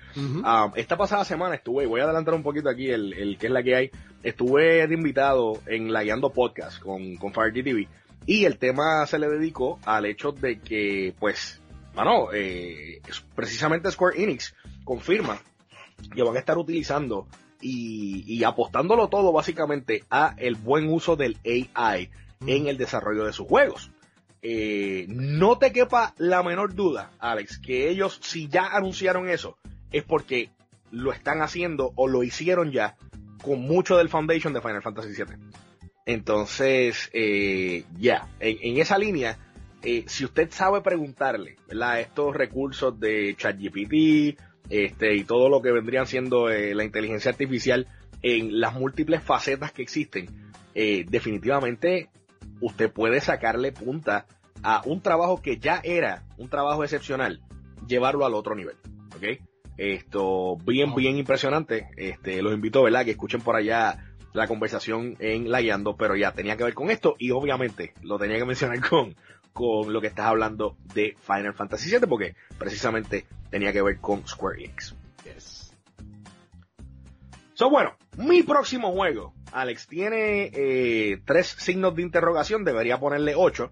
Ah, 0.44 0.72
esta 0.76 0.98
pasada 0.98 1.24
semana 1.24 1.56
estuve, 1.56 1.86
voy 1.86 2.02
a 2.02 2.04
adelantar 2.04 2.34
un 2.34 2.44
poquito 2.44 2.70
aquí 2.70 2.90
el, 2.90 3.14
el 3.14 3.38
que 3.38 3.48
es 3.48 3.54
la 3.54 3.64
que 3.64 3.76
hay, 3.76 3.92
estuve 4.24 4.86
de 4.88 4.94
invitado 4.94 5.60
en 5.68 5.94
la 5.94 6.04
Guiando 6.04 6.32
Podcast 6.32 6.82
con, 6.82 7.16
con 7.16 7.34
Fire 7.34 7.54
TV 7.54 7.88
y 8.26 8.44
el 8.46 8.58
tema 8.58 9.06
se 9.06 9.20
le 9.20 9.30
dedicó 9.30 9.80
al 9.86 10.06
hecho 10.06 10.32
de 10.34 10.60
que, 10.60 11.14
pues, 11.20 11.62
mano, 11.96 12.30
eh, 12.34 13.02
es- 13.08 13.24
precisamente 13.36 13.92
Square 13.92 14.22
Enix 14.22 14.54
confirma 14.84 15.40
que 16.14 16.24
van 16.24 16.36
a 16.36 16.40
estar 16.40 16.58
utilizando 16.58 17.28
y, 17.62 18.24
y 18.28 18.44
apostándolo 18.44 19.08
todo 19.10 19.32
básicamente 19.32 20.04
a 20.10 20.36
el 20.38 20.56
buen 20.56 20.90
uso 20.90 21.16
del 21.16 21.38
AI 21.46 22.10
en 22.46 22.68
el 22.68 22.78
desarrollo 22.78 23.24
de 23.26 23.34
sus 23.34 23.48
juegos. 23.48 23.90
Eh, 24.42 25.06
no 25.08 25.58
te 25.58 25.72
quepa 25.72 26.14
la 26.18 26.44
menor 26.44 26.76
duda, 26.76 27.12
Alex, 27.20 27.60
que 27.60 27.90
ellos 27.90 28.20
si 28.22 28.50
ya 28.50 28.68
anunciaron 28.76 29.30
eso 29.30 29.58
es 29.92 30.04
porque 30.04 30.50
lo 30.92 31.14
están 31.14 31.42
haciendo 31.42 31.94
o 31.96 32.10
lo 32.10 32.24
hicieron 32.24 32.72
ya 32.74 32.98
con 33.42 33.62
mucho 33.62 33.96
del 33.96 34.10
foundation 34.10 34.52
de 34.54 34.62
Final 34.62 34.82
Fantasy 34.82 35.10
VII. 35.10 35.36
Entonces, 36.06 37.10
eh, 37.14 37.86
ya, 37.98 38.28
en, 38.40 38.58
en 38.62 38.82
esa 38.82 38.98
línea, 38.98 39.38
eh, 39.84 40.06
si 40.08 40.24
usted 40.26 40.50
sabe 40.52 40.82
preguntarle, 40.82 41.58
¿verdad? 41.68 42.00
Estos 42.00 42.36
recursos 42.36 42.98
de 43.00 43.36
ChatGPT, 43.38 44.40
este, 44.70 45.16
y 45.16 45.24
todo 45.26 45.50
lo 45.50 45.62
que 45.62 45.72
vendrían 45.72 46.08
siendo 46.08 46.50
eh, 46.50 46.74
la 46.74 46.86
inteligencia 46.86 47.32
artificial 47.32 47.88
en 48.22 48.62
las 48.62 48.74
múltiples 48.74 49.22
facetas 49.22 49.74
que 49.74 49.82
existen, 49.82 50.30
eh, 50.74 51.06
definitivamente 51.10 52.10
usted 52.62 52.92
puede 52.92 53.20
sacarle 53.20 53.74
punta 53.74 54.26
a 54.64 54.82
un 54.86 55.02
trabajo 55.02 55.42
que 55.42 55.58
ya 55.58 55.82
era 55.84 56.24
un 56.38 56.48
trabajo 56.48 56.84
excepcional, 56.84 57.42
llevarlo 57.86 58.26
al 58.26 58.34
otro 58.34 58.56
nivel, 58.56 58.78
¿ok? 59.16 59.42
Esto, 59.76 60.56
bien, 60.66 60.96
bien 60.96 61.18
impresionante. 61.18 61.90
Este, 61.98 62.42
los 62.42 62.54
invito, 62.54 62.84
¿verdad? 62.84 63.04
Que 63.04 63.12
escuchen 63.12 63.42
por 63.42 63.56
allá 63.56 64.14
la 64.32 64.48
conversación 64.48 65.18
en 65.20 65.52
La 65.52 65.62
Guiando, 65.62 65.98
pero 65.98 66.16
ya 66.16 66.32
tenía 66.32 66.56
que 66.56 66.64
ver 66.64 66.74
con 66.74 66.90
esto 66.90 67.16
y 67.20 67.32
obviamente 67.32 67.94
lo 68.02 68.18
tenía 68.18 68.38
que 68.38 68.46
mencionar 68.46 68.80
con, 68.88 69.16
con 69.54 69.94
lo 69.94 70.02
que 70.02 70.08
estás 70.08 70.26
hablando 70.26 70.76
de 70.94 71.16
Final 71.22 71.54
Fantasy 71.54 71.92
VII 71.92 72.08
porque 72.08 72.36
precisamente 72.58 73.26
tenía 73.50 73.72
que 73.72 73.82
ver 73.82 74.00
con 74.00 74.28
Square 74.28 74.64
Enix. 74.64 74.96
Yes. 75.24 75.74
So, 77.54 77.70
bueno, 77.70 77.96
mi 78.18 78.42
próximo 78.42 78.92
juego, 78.92 79.34
Alex, 79.52 79.88
tiene 79.88 80.52
eh, 80.54 81.22
tres 81.24 81.56
signos 81.60 81.96
de 81.96 82.02
interrogación, 82.02 82.66
debería 82.66 83.00
ponerle 83.00 83.36
ocho, 83.36 83.70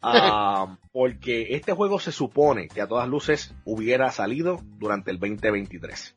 ah, 0.00 0.78
porque 0.92 1.48
este 1.50 1.72
juego 1.72 1.98
se 1.98 2.12
supone 2.12 2.68
que 2.68 2.80
a 2.80 2.86
todas 2.86 3.08
luces 3.08 3.52
hubiera 3.64 4.12
salido 4.12 4.60
durante 4.78 5.10
el 5.10 5.18
2023. 5.18 6.14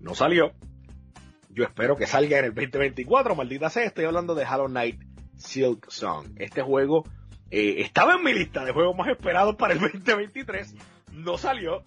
No 0.00 0.14
salió. 0.14 0.52
Yo 1.48 1.64
espero 1.64 1.96
que 1.96 2.06
salga 2.06 2.38
en 2.38 2.44
el 2.44 2.54
2024, 2.54 3.34
maldita 3.34 3.70
sea, 3.70 3.84
estoy 3.84 4.04
hablando 4.04 4.34
de 4.34 4.44
Hollow 4.44 4.68
Knight 4.68 5.00
Silk 5.36 5.90
Song. 5.90 6.26
Este 6.36 6.60
juego 6.60 7.04
eh, 7.50 7.76
estaba 7.78 8.14
en 8.14 8.24
mi 8.24 8.32
lista 8.32 8.64
de 8.64 8.72
juegos 8.72 8.96
más 8.96 9.08
esperados 9.08 9.56
para 9.56 9.74
el 9.74 9.80
2023, 9.80 10.74
no 11.12 11.38
salió. 11.38 11.82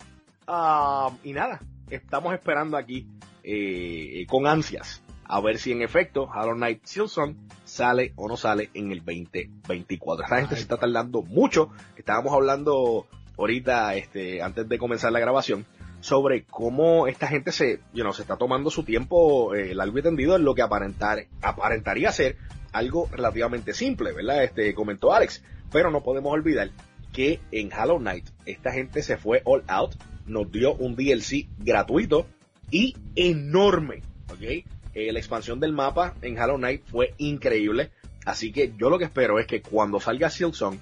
Ah, 0.47 1.11
y 1.23 1.33
nada, 1.33 1.59
estamos 1.89 2.33
esperando 2.33 2.77
aquí 2.77 3.07
eh, 3.43 4.25
con 4.27 4.47
ansias 4.47 5.03
a 5.29 5.39
ver 5.41 5.59
si 5.59 5.71
en 5.71 5.83
efecto 5.83 6.23
Hollow 6.23 6.55
Knight 6.55 6.83
Silksong 6.83 7.35
sale 7.63 8.13
o 8.15 8.27
no 8.27 8.35
sale 8.35 8.71
en 8.73 8.91
el 8.91 9.05
2024. 9.05 10.25
Esta 10.25 10.37
gente 10.37 10.55
Ay. 10.55 10.57
se 10.57 10.63
está 10.63 10.77
tardando 10.77 11.21
mucho. 11.21 11.69
Estábamos 11.95 12.33
hablando 12.33 13.05
ahorita, 13.37 13.95
este, 13.95 14.41
antes 14.41 14.67
de 14.67 14.79
comenzar 14.79 15.11
la 15.11 15.19
grabación, 15.19 15.67
sobre 16.01 16.43
cómo 16.43 17.07
esta 17.07 17.27
gente 17.27 17.51
se, 17.51 17.79
you 17.93 18.11
se 18.13 18.21
está 18.21 18.37
tomando 18.37 18.69
su 18.69 18.83
tiempo 18.83 19.53
eh, 19.53 19.75
largo 19.75 19.99
y 19.99 20.01
tendido 20.01 20.35
en 20.35 20.43
lo 20.43 20.55
que 20.55 20.61
aparentar, 20.61 21.25
aparentaría 21.41 22.11
ser 22.11 22.37
algo 22.71 23.09
relativamente 23.11 23.73
simple, 23.73 24.13
¿verdad? 24.13 24.43
Este 24.43 24.73
comentó 24.73 25.13
Alex, 25.13 25.43
pero 25.71 25.91
no 25.91 26.01
podemos 26.01 26.31
olvidar 26.31 26.69
que 27.11 27.39
en 27.51 27.71
Hollow 27.73 27.99
Knight 27.99 28.29
esta 28.45 28.71
gente 28.71 29.01
se 29.01 29.17
fue 29.17 29.41
all 29.45 29.63
out, 29.67 29.95
nos 30.25 30.51
dio 30.51 30.73
un 30.75 30.95
DLC 30.95 31.47
gratuito 31.57 32.27
y 32.71 32.95
enorme. 33.15 34.01
Eh, 34.93 35.11
la 35.11 35.19
expansión 35.19 35.59
del 35.59 35.73
mapa 35.73 36.15
en 36.21 36.39
Hollow 36.39 36.57
Knight 36.57 36.83
fue 36.85 37.13
increíble, 37.17 37.91
así 38.25 38.51
que 38.51 38.73
yo 38.77 38.89
lo 38.89 38.99
que 38.99 39.05
espero 39.05 39.39
es 39.39 39.47
que 39.47 39.61
cuando 39.61 39.99
salga 39.99 40.29
Silksong, 40.29 40.79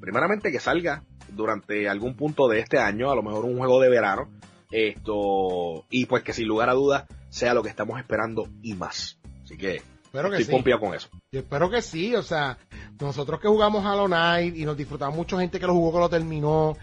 primeramente 0.00 0.50
que 0.50 0.60
salga 0.60 1.04
durante 1.34 1.88
algún 1.88 2.16
punto 2.16 2.48
de 2.48 2.60
este 2.60 2.78
año, 2.78 3.10
a 3.10 3.14
lo 3.14 3.22
mejor 3.22 3.44
un 3.44 3.58
juego 3.58 3.80
de 3.80 3.88
verano, 3.88 4.28
esto, 4.70 5.84
y 5.90 6.06
pues 6.06 6.22
que 6.22 6.32
sin 6.32 6.48
lugar 6.48 6.68
a 6.70 6.74
dudas 6.74 7.04
sea 7.28 7.54
lo 7.54 7.62
que 7.62 7.68
estamos 7.68 7.98
esperando 7.98 8.48
y 8.62 8.74
más. 8.74 9.18
Así 9.42 9.56
que 9.56 9.82
Espero 10.14 10.30
que 10.30 10.42
estoy 10.42 10.62
sí. 10.62 10.78
con 10.78 10.94
eso. 10.94 11.08
Yo 11.32 11.40
espero 11.40 11.68
que 11.68 11.82
sí, 11.82 12.14
o 12.14 12.22
sea, 12.22 12.56
nosotros 13.00 13.40
que 13.40 13.48
jugamos 13.48 13.84
Hollow 13.84 14.06
Knight 14.06 14.56
y 14.56 14.64
nos 14.64 14.76
disfrutamos 14.76 15.16
mucha 15.16 15.36
gente 15.40 15.58
que 15.58 15.66
lo 15.66 15.72
jugó 15.72 15.92
que 15.92 15.98
lo 15.98 16.08
terminó, 16.08 16.76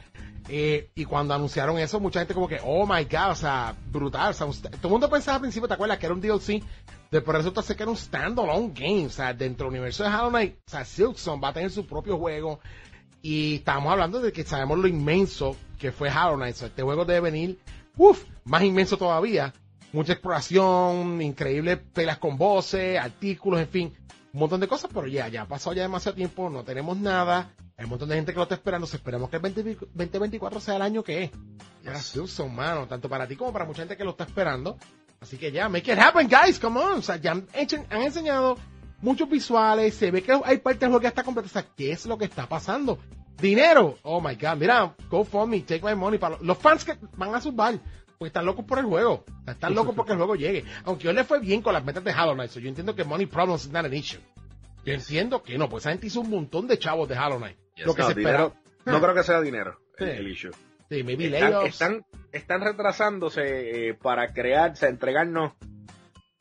eh, 0.49 0.89
y 0.95 1.05
cuando 1.05 1.33
anunciaron 1.33 1.77
eso, 1.79 2.01
mucha 2.01 2.19
gente 2.19 2.33
como 2.33 2.49
que, 2.49 2.59
oh 2.61 2.85
my 2.85 3.05
god, 3.05 3.31
o 3.31 3.35
sea, 3.35 3.73
brutal, 3.89 4.31
o 4.31 4.33
sea, 4.33 4.47
todo 4.47 4.87
el 4.87 4.89
mundo 4.89 5.09
pensaba 5.09 5.35
al 5.35 5.41
principio, 5.41 5.65
¿te 5.69 5.75
acuerdas? 5.75 5.97
Que 5.97 6.07
era 6.07 6.15
un 6.15 6.19
DLC, 6.19 6.61
después 7.09 7.37
resulta 7.37 7.61
ser 7.61 7.77
que 7.77 7.83
era 7.83 7.91
un 7.91 7.97
standalone 7.97 8.73
game, 8.75 9.05
o 9.05 9.09
sea, 9.09 9.33
dentro 9.33 9.67
del 9.67 9.75
universo 9.75 10.03
de 10.03 10.09
Hollow 10.09 10.29
Knight, 10.29 10.55
o 10.67 10.69
sea, 10.69 10.83
Silksong 10.83 11.41
va 11.41 11.47
a 11.49 11.53
tener 11.53 11.71
su 11.71 11.87
propio 11.87 12.17
juego, 12.17 12.59
y 13.21 13.55
estamos 13.55 13.91
hablando 13.91 14.19
de 14.21 14.31
que 14.31 14.43
sabemos 14.43 14.79
lo 14.79 14.87
inmenso 14.87 15.55
que 15.79 15.91
fue 15.91 16.09
Hollow 16.09 16.35
Knight, 16.37 16.61
este 16.61 16.81
juego 16.83 17.05
debe 17.05 17.31
venir, 17.31 17.59
uff, 17.97 18.23
más 18.45 18.63
inmenso 18.63 18.97
todavía, 18.97 19.53
mucha 19.93 20.13
exploración, 20.13 21.21
increíbles 21.21 21.79
peleas 21.93 22.17
con 22.19 22.37
voces, 22.37 22.99
artículos, 22.99 23.59
en 23.59 23.67
fin, 23.67 23.93
un 24.33 24.39
montón 24.39 24.59
de 24.59 24.67
cosas, 24.67 24.89
pero 24.93 25.07
ya, 25.07 25.27
ya 25.27 25.43
ha 25.43 25.47
pasado 25.47 25.73
ya 25.75 25.81
demasiado 25.83 26.15
tiempo, 26.15 26.49
no 26.49 26.63
tenemos 26.63 26.97
nada, 26.97 27.53
hay 27.77 27.85
un 27.85 27.89
montón 27.89 28.09
de 28.09 28.15
gente 28.15 28.31
que 28.31 28.37
lo 28.37 28.43
está 28.43 28.55
esperando, 28.55 28.85
esperemos 28.85 29.29
que 29.29 29.37
el 29.37 29.41
20 29.41 29.63
2024 29.93 30.59
sea 30.59 30.75
el 30.75 30.81
año 30.83 31.03
que 31.03 31.23
es. 31.23 31.31
Ya, 31.83 31.93
mano, 32.47 32.87
tanto 32.87 33.09
para 33.09 33.27
ti 33.27 33.35
como 33.35 33.51
para 33.51 33.65
mucha 33.65 33.79
gente 33.81 33.97
que 33.97 34.03
lo 34.03 34.11
está 34.11 34.23
esperando. 34.25 34.77
Así 35.19 35.37
que 35.37 35.51
ya, 35.51 35.67
make 35.67 35.91
it 35.91 35.97
happen, 35.97 36.27
guys, 36.27 36.59
come 36.59 36.79
on. 36.79 36.99
O 36.99 37.01
sea, 37.01 37.15
ya 37.17 37.31
han, 37.31 37.47
hecho- 37.53 37.83
han 37.89 38.01
enseñado 38.03 38.57
muchos 39.01 39.29
visuales, 39.29 39.95
se 39.95 40.11
ve 40.11 40.21
que 40.23 40.39
hay 40.43 40.57
parte 40.57 40.79
del 40.79 40.89
juego 40.89 41.01
que 41.01 41.07
está 41.07 41.23
completa. 41.23 41.47
O 41.47 41.51
sea, 41.51 41.65
¿qué 41.75 41.91
es 41.91 42.05
lo 42.05 42.17
que 42.17 42.25
está 42.25 42.47
pasando? 42.47 42.99
Dinero. 43.39 43.97
Oh 44.03 44.21
my 44.21 44.35
God. 44.35 44.57
Mira, 44.57 44.95
go 45.09 45.23
for 45.23 45.47
me, 45.47 45.61
take 45.61 45.81
my 45.83 45.95
money. 45.95 46.19
Para 46.19 46.37
los 46.41 46.57
fans 46.57 46.85
que 46.85 46.95
van 47.17 47.33
a 47.33 47.39
bar 47.51 47.79
porque 48.21 48.27
están 48.27 48.45
locos 48.45 48.65
por 48.65 48.77
el 48.77 48.85
juego. 48.85 49.25
Están 49.47 49.73
locos 49.73 49.95
porque 49.95 50.11
el 50.11 50.19
juego 50.19 50.35
llegue. 50.35 50.63
Aunque 50.85 51.05
yo 51.05 51.11
le 51.13 51.23
fue 51.23 51.39
bien 51.39 51.63
con 51.63 51.73
las 51.73 51.83
metas 51.83 52.03
de 52.03 52.11
Hollow 52.11 52.35
Knight. 52.35 52.51
So 52.51 52.59
yo 52.59 52.69
entiendo 52.69 52.95
que 52.95 53.03
money 53.03 53.25
problems 53.25 53.65
is 53.65 53.71
not 53.71 53.83
an 53.83 53.93
issue. 53.95 54.19
Yo 54.85 54.93
entiendo 54.93 55.41
que 55.41 55.57
no, 55.57 55.67
pues 55.67 55.83
esa 55.83 55.89
gente 55.89 56.05
hizo 56.05 56.21
un 56.21 56.29
montón 56.29 56.67
de 56.67 56.77
chavos 56.77 57.09
de 57.09 57.17
Hollow 57.17 57.39
Knight. 57.39 57.57
lo 57.77 57.95
que 57.95 58.01
no, 58.03 58.07
se 58.09 58.13
dinero, 58.13 58.53
espera. 58.75 58.97
no 58.97 59.01
creo 59.01 59.15
que 59.15 59.23
sea 59.23 59.41
dinero 59.41 59.79
Sí. 59.97 60.03
el, 60.03 60.09
el 60.09 60.27
issue. 60.27 60.51
Sí, 60.87 61.03
maybe 61.03 61.25
Están, 61.35 61.65
están, 61.65 62.05
están 62.31 62.61
retrasándose 62.61 63.89
eh, 63.89 63.93
para 63.95 64.33
crear, 64.33 64.71
o 64.71 64.75
sea, 64.75 64.89
entregarnos 64.89 65.53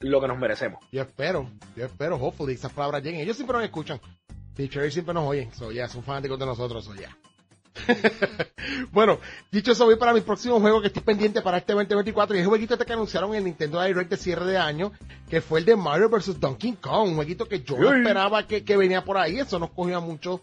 lo 0.01 0.21
que 0.21 0.29
nos 0.29 0.39
merecemos. 0.39 0.83
Yo 0.91 1.03
espero, 1.03 1.49
yo 1.77 1.85
espero, 1.85 2.17
hopefully, 2.17 2.55
esas 2.55 2.73
palabras 2.73 3.03
lleguen. 3.03 3.21
Ellos 3.21 3.37
siempre 3.37 3.57
nos 3.57 3.65
escuchan. 3.65 4.01
Cherry 4.57 4.91
siempre 4.91 5.15
nos 5.15 5.27
oyen. 5.27 5.53
So, 5.55 5.73
ya, 5.73 5.89
son 5.89 6.03
fanáticos 6.03 6.39
de 6.39 6.47
nosotros, 6.47 6.85
so, 6.85 6.95
ya. 6.95 7.17
bueno, 8.93 9.19
dicho 9.51 9.73
eso, 9.73 9.87
voy 9.87 9.97
para 9.97 10.13
mi 10.13 10.21
próximo 10.21 10.61
juego 10.61 10.81
que 10.83 10.89
estoy 10.89 11.03
pendiente 11.03 11.41
para 11.41 11.59
este 11.59 11.73
2024 11.73 12.37
y 12.37 12.41
es 12.41 12.43
el 12.43 12.49
jueguito 12.49 12.75
este 12.75 12.85
que 12.85 12.93
anunciaron 12.93 13.31
en 13.31 13.37
el 13.37 13.45
Nintendo 13.45 13.81
Direct 13.83 14.11
de 14.11 14.17
cierre 14.17 14.45
de 14.45 14.59
año, 14.59 14.93
que 15.31 15.41
fue 15.41 15.61
el 15.61 15.65
de 15.65 15.77
Mario 15.77 16.11
vs. 16.11 16.41
Donkey 16.41 16.73
Kong, 16.73 17.11
un 17.11 17.15
jueguito 17.15 17.47
que 17.47 17.63
yo 17.63 17.79
no 17.79 17.95
esperaba 17.95 18.47
que, 18.47 18.65
que 18.65 18.77
venía 18.77 19.05
por 19.05 19.17
ahí, 19.17 19.39
eso 19.39 19.59
nos 19.59 19.71
cogió 19.71 19.99
a 19.99 20.01
mucho 20.01 20.43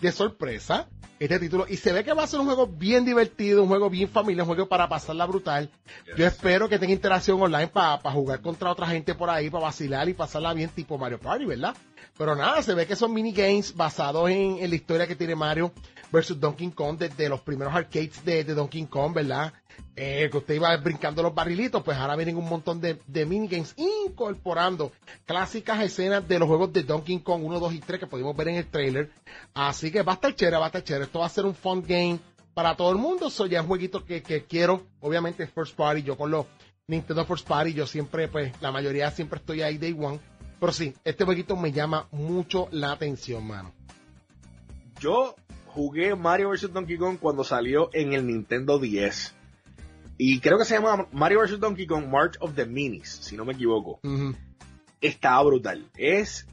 de 0.00 0.12
sorpresa, 0.12 0.88
este 1.18 1.38
título, 1.38 1.66
y 1.68 1.76
se 1.76 1.92
ve 1.92 2.04
que 2.04 2.12
va 2.12 2.24
a 2.24 2.26
ser 2.26 2.40
un 2.40 2.46
juego 2.46 2.66
bien 2.66 3.04
divertido, 3.04 3.62
un 3.62 3.68
juego 3.68 3.88
bien 3.88 4.08
familiar, 4.08 4.42
un 4.42 4.48
juego 4.48 4.68
para 4.68 4.88
pasarla 4.88 5.24
brutal. 5.26 5.70
Yo 6.16 6.26
espero 6.26 6.68
que 6.68 6.78
tenga 6.78 6.92
interacción 6.92 7.40
online 7.40 7.68
para 7.68 7.98
jugar 8.12 8.40
contra 8.40 8.70
otra 8.70 8.86
gente 8.86 9.14
por 9.14 9.30
ahí, 9.30 9.48
para 9.48 9.64
vacilar 9.64 10.08
y 10.08 10.14
pasarla 10.14 10.52
bien 10.52 10.68
tipo 10.70 10.98
Mario 10.98 11.18
Party, 11.18 11.46
¿verdad? 11.46 11.74
Pero 12.18 12.34
nada, 12.34 12.62
se 12.62 12.74
ve 12.74 12.86
que 12.86 12.96
son 12.96 13.12
minigames 13.12 13.74
basados 13.74 14.30
en, 14.30 14.58
en 14.58 14.70
la 14.70 14.76
historia 14.76 15.06
que 15.06 15.16
tiene 15.16 15.34
Mario 15.34 15.72
versus 16.12 16.38
Donkey 16.38 16.70
Kong 16.70 16.98
desde 16.98 17.28
los 17.28 17.40
primeros 17.40 17.74
arcades 17.74 18.24
de, 18.24 18.44
de 18.44 18.54
Donkey 18.54 18.86
Kong, 18.86 19.14
¿verdad? 19.14 19.52
Eh, 19.94 20.28
que 20.30 20.38
usted 20.38 20.54
iba 20.54 20.76
brincando 20.76 21.22
los 21.22 21.34
barrilitos, 21.34 21.82
pues 21.82 21.96
ahora 21.96 22.16
vienen 22.16 22.36
un 22.36 22.48
montón 22.48 22.80
de, 22.80 23.00
de 23.06 23.26
minigames 23.26 23.74
incorporando 23.76 24.92
clásicas 25.24 25.82
escenas 25.82 26.26
de 26.26 26.38
los 26.38 26.48
juegos 26.48 26.72
de 26.72 26.82
Donkey 26.82 27.20
Kong 27.20 27.42
1, 27.44 27.60
2 27.60 27.74
y 27.74 27.80
3 27.80 28.00
que 28.00 28.06
pudimos 28.06 28.36
ver 28.36 28.48
en 28.48 28.56
el 28.56 28.66
trailer. 28.66 29.10
Así 29.54 29.90
que 29.90 30.02
va 30.02 30.12
a 30.12 30.14
estar 30.16 30.34
chévere, 30.34 30.58
va 30.58 30.64
a 30.64 30.68
estar 30.68 30.84
chévere. 30.84 31.04
Esto 31.04 31.20
va 31.20 31.26
a 31.26 31.30
ser 31.30 31.44
un 31.44 31.54
fun 31.54 31.82
game 31.82 32.18
para 32.54 32.76
todo 32.76 32.90
el 32.90 32.98
mundo. 32.98 33.30
Soy 33.30 33.50
ya 33.50 33.62
un 33.62 33.68
jueguito 33.68 34.04
que, 34.04 34.22
que 34.22 34.44
quiero, 34.44 34.86
obviamente 35.00 35.46
First 35.46 35.76
Party, 35.76 36.02
yo 36.02 36.16
con 36.16 36.30
los 36.30 36.46
Nintendo 36.88 37.24
First 37.24 37.48
Party, 37.48 37.74
yo 37.74 37.86
siempre, 37.86 38.28
pues, 38.28 38.52
la 38.60 38.70
mayoría 38.70 39.10
siempre 39.10 39.38
estoy 39.40 39.62
ahí 39.62 39.76
day 39.76 39.92
one. 39.92 40.20
Pero 40.60 40.72
sí, 40.72 40.94
este 41.04 41.24
jueguito 41.24 41.56
me 41.56 41.72
llama 41.72 42.06
mucho 42.12 42.68
la 42.70 42.92
atención, 42.92 43.46
mano. 43.46 43.72
Yo 45.00 45.34
jugué 45.76 46.16
Mario 46.16 46.48
vs. 46.48 46.72
Donkey 46.72 46.96
Kong 46.96 47.18
cuando 47.20 47.44
salió 47.44 47.90
en 47.92 48.14
el 48.14 48.26
Nintendo 48.26 48.78
10. 48.78 49.34
Y 50.16 50.40
creo 50.40 50.56
que 50.56 50.64
se 50.64 50.74
llama 50.74 51.06
Mario 51.12 51.40
vs. 51.40 51.60
Donkey 51.60 51.86
Kong 51.86 52.06
March 52.06 52.36
of 52.40 52.54
the 52.54 52.64
Minis, 52.64 53.10
si 53.10 53.36
no 53.36 53.44
me 53.44 53.52
equivoco. 53.52 54.00
Estaba 55.02 55.42
brutal. 55.42 55.84
Es 55.98 56.48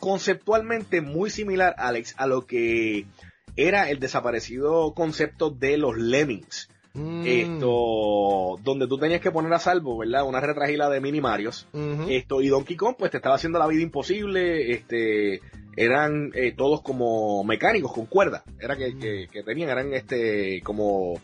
conceptualmente 0.00 1.00
muy 1.00 1.30
similar, 1.30 1.76
Alex, 1.78 2.16
a 2.18 2.26
lo 2.26 2.46
que 2.46 3.06
era 3.54 3.88
el 3.90 4.00
desaparecido 4.00 4.92
concepto 4.92 5.50
de 5.50 5.78
los 5.78 5.96
Lemmings. 5.96 6.68
Mm. 6.94 7.22
Esto, 7.26 8.58
donde 8.64 8.88
tú 8.88 8.98
tenías 8.98 9.20
que 9.20 9.30
poner 9.30 9.52
a 9.52 9.60
salvo, 9.60 9.98
¿verdad? 9.98 10.26
Una 10.26 10.40
retragila 10.40 10.88
de 10.90 11.00
mini 11.00 11.20
Marios. 11.20 11.68
Esto, 12.08 12.40
y 12.40 12.48
Donkey 12.48 12.76
Kong, 12.76 12.96
pues 12.98 13.12
te 13.12 13.18
estaba 13.18 13.36
haciendo 13.36 13.60
la 13.60 13.68
vida 13.68 13.82
imposible, 13.82 14.72
este, 14.72 15.40
eran 15.76 16.30
eh, 16.34 16.52
todos 16.56 16.82
como 16.82 17.42
mecánicos 17.44 17.92
con 17.92 18.06
cuerda, 18.06 18.42
era 18.60 18.76
que, 18.76 18.96
que, 18.98 19.28
que 19.30 19.42
tenían, 19.42 19.70
eran 19.70 19.92
este, 19.94 20.60
como, 20.62 21.14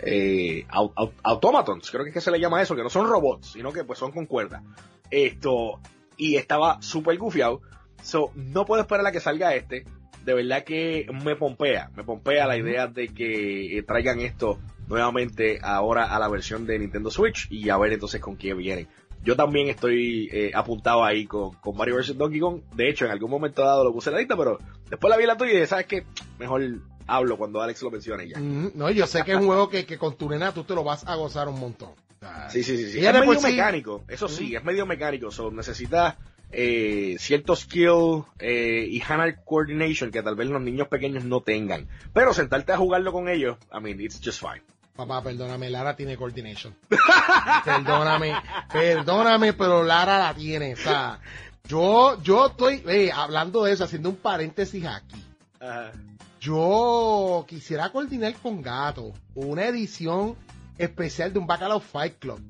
eh, 0.00 0.64
au- 0.70 0.92
au- 0.96 1.12
automatons, 1.22 1.90
creo 1.90 2.04
que 2.04 2.10
es 2.10 2.14
que 2.14 2.20
se 2.20 2.30
le 2.30 2.40
llama 2.40 2.62
eso, 2.62 2.74
que 2.76 2.82
no 2.82 2.90
son 2.90 3.08
robots, 3.08 3.52
sino 3.52 3.72
que 3.72 3.84
pues 3.84 3.98
son 3.98 4.12
con 4.12 4.26
cuerda. 4.26 4.62
Esto, 5.10 5.80
y 6.16 6.36
estaba 6.36 6.80
súper 6.82 7.18
gufiado, 7.18 7.60
so, 8.02 8.30
no 8.34 8.64
puedo 8.64 8.82
esperar 8.82 9.06
a 9.06 9.12
que 9.12 9.20
salga 9.20 9.54
este, 9.54 9.84
de 10.24 10.34
verdad 10.34 10.64
que 10.64 11.06
me 11.24 11.36
pompea, 11.36 11.90
me 11.96 12.04
pompea 12.04 12.46
la 12.46 12.56
idea 12.56 12.86
de 12.86 13.08
que 13.08 13.78
eh, 13.78 13.82
traigan 13.82 14.20
esto 14.20 14.58
nuevamente 14.88 15.58
ahora 15.62 16.04
a 16.14 16.18
la 16.18 16.28
versión 16.28 16.66
de 16.66 16.78
Nintendo 16.78 17.10
Switch 17.10 17.46
y 17.50 17.70
a 17.70 17.76
ver 17.78 17.92
entonces 17.92 18.20
con 18.20 18.36
quién 18.36 18.58
vienen. 18.58 18.88
Yo 19.22 19.36
también 19.36 19.68
estoy 19.68 20.28
eh, 20.32 20.50
apuntado 20.54 21.04
ahí 21.04 21.26
con, 21.26 21.52
con 21.54 21.76
Mario 21.76 21.96
vs. 21.96 22.16
Donkey 22.16 22.40
Kong. 22.40 22.62
De 22.74 22.88
hecho, 22.88 23.04
en 23.04 23.10
algún 23.10 23.30
momento 23.30 23.62
dado 23.62 23.84
lo 23.84 23.92
puse 23.92 24.08
en 24.10 24.14
la 24.14 24.20
lista, 24.20 24.36
pero 24.36 24.58
después 24.88 25.10
la 25.10 25.16
vi 25.16 25.22
en 25.24 25.28
la 25.28 25.36
tuya 25.36 25.50
y 25.50 25.54
dije, 25.54 25.66
¿sabes 25.66 25.86
qué? 25.86 26.04
Mejor 26.38 26.62
hablo 27.06 27.36
cuando 27.36 27.60
Alex 27.60 27.82
lo 27.82 27.90
mencione 27.90 28.28
ya. 28.28 28.38
Ujú. 28.38 28.72
No, 28.74 28.90
yo 28.90 29.06
sé 29.06 29.22
que 29.24 29.32
es 29.32 29.38
un 29.38 29.46
juego 29.46 29.68
que, 29.68 29.84
que 29.84 29.98
con 29.98 30.16
tu 30.16 30.28
nena 30.30 30.52
tú 30.52 30.64
te 30.64 30.74
lo 30.74 30.84
vas 30.84 31.06
a 31.06 31.16
gozar 31.16 31.48
un 31.48 31.60
montón. 31.60 31.90
O 31.90 32.18
sea, 32.20 32.48
Sí, 32.50 32.62
sí, 32.62 32.76
sí. 32.76 32.92
sí. 32.92 33.06
Es 33.06 33.12
medio 33.12 33.34
sí- 33.38 33.46
mecánico, 33.46 34.04
eso 34.08 34.28
sí, 34.28 34.52
Mm. 34.52 34.56
es 34.56 34.64
medio 34.64 34.86
mecánico. 34.86 35.30
So, 35.30 35.50
necesita 35.50 36.16
eh, 36.52 37.16
cierto 37.18 37.54
skill 37.54 38.24
eh, 38.38 38.84
y 38.88 39.00
hand 39.06 39.36
coordination 39.44 40.10
que 40.10 40.22
tal 40.22 40.34
vez 40.34 40.48
los 40.48 40.60
niños 40.60 40.88
pequeños 40.88 41.24
no 41.24 41.42
tengan. 41.42 41.88
Pero 42.12 42.32
sentarte 42.34 42.72
a 42.72 42.76
jugarlo 42.78 43.12
con 43.12 43.28
ellos, 43.28 43.56
I 43.72 43.80
mean, 43.80 44.00
it's 44.00 44.20
just 44.24 44.40
fine. 44.40 44.62
Papá, 45.06 45.22
perdóname, 45.22 45.70
Lara 45.70 45.96
tiene 45.96 46.16
coordination. 46.16 46.74
perdóname, 47.64 48.34
perdóname, 48.72 49.52
pero 49.54 49.82
Lara 49.82 50.18
la 50.18 50.34
tiene. 50.34 50.74
O 50.74 50.76
sea, 50.76 51.20
yo, 51.64 52.20
yo 52.22 52.46
estoy, 52.48 52.82
eh, 52.86 53.10
hablando 53.12 53.64
de 53.64 53.72
eso, 53.72 53.84
haciendo 53.84 54.10
un 54.10 54.16
paréntesis 54.16 54.84
aquí. 54.86 55.24
Ajá. 55.60 55.92
Yo 56.40 57.44
quisiera 57.46 57.90
coordinar 57.90 58.32
con 58.42 58.62
Gato 58.62 59.12
una 59.34 59.66
edición 59.66 60.36
especial 60.78 61.34
de 61.34 61.38
un 61.38 61.46
Bacalao 61.46 61.80
Fight 61.80 62.18
Club 62.18 62.40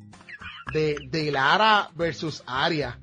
de, 0.72 0.96
de 1.10 1.32
Lara 1.32 1.90
versus 1.96 2.44
Aria. 2.46 2.98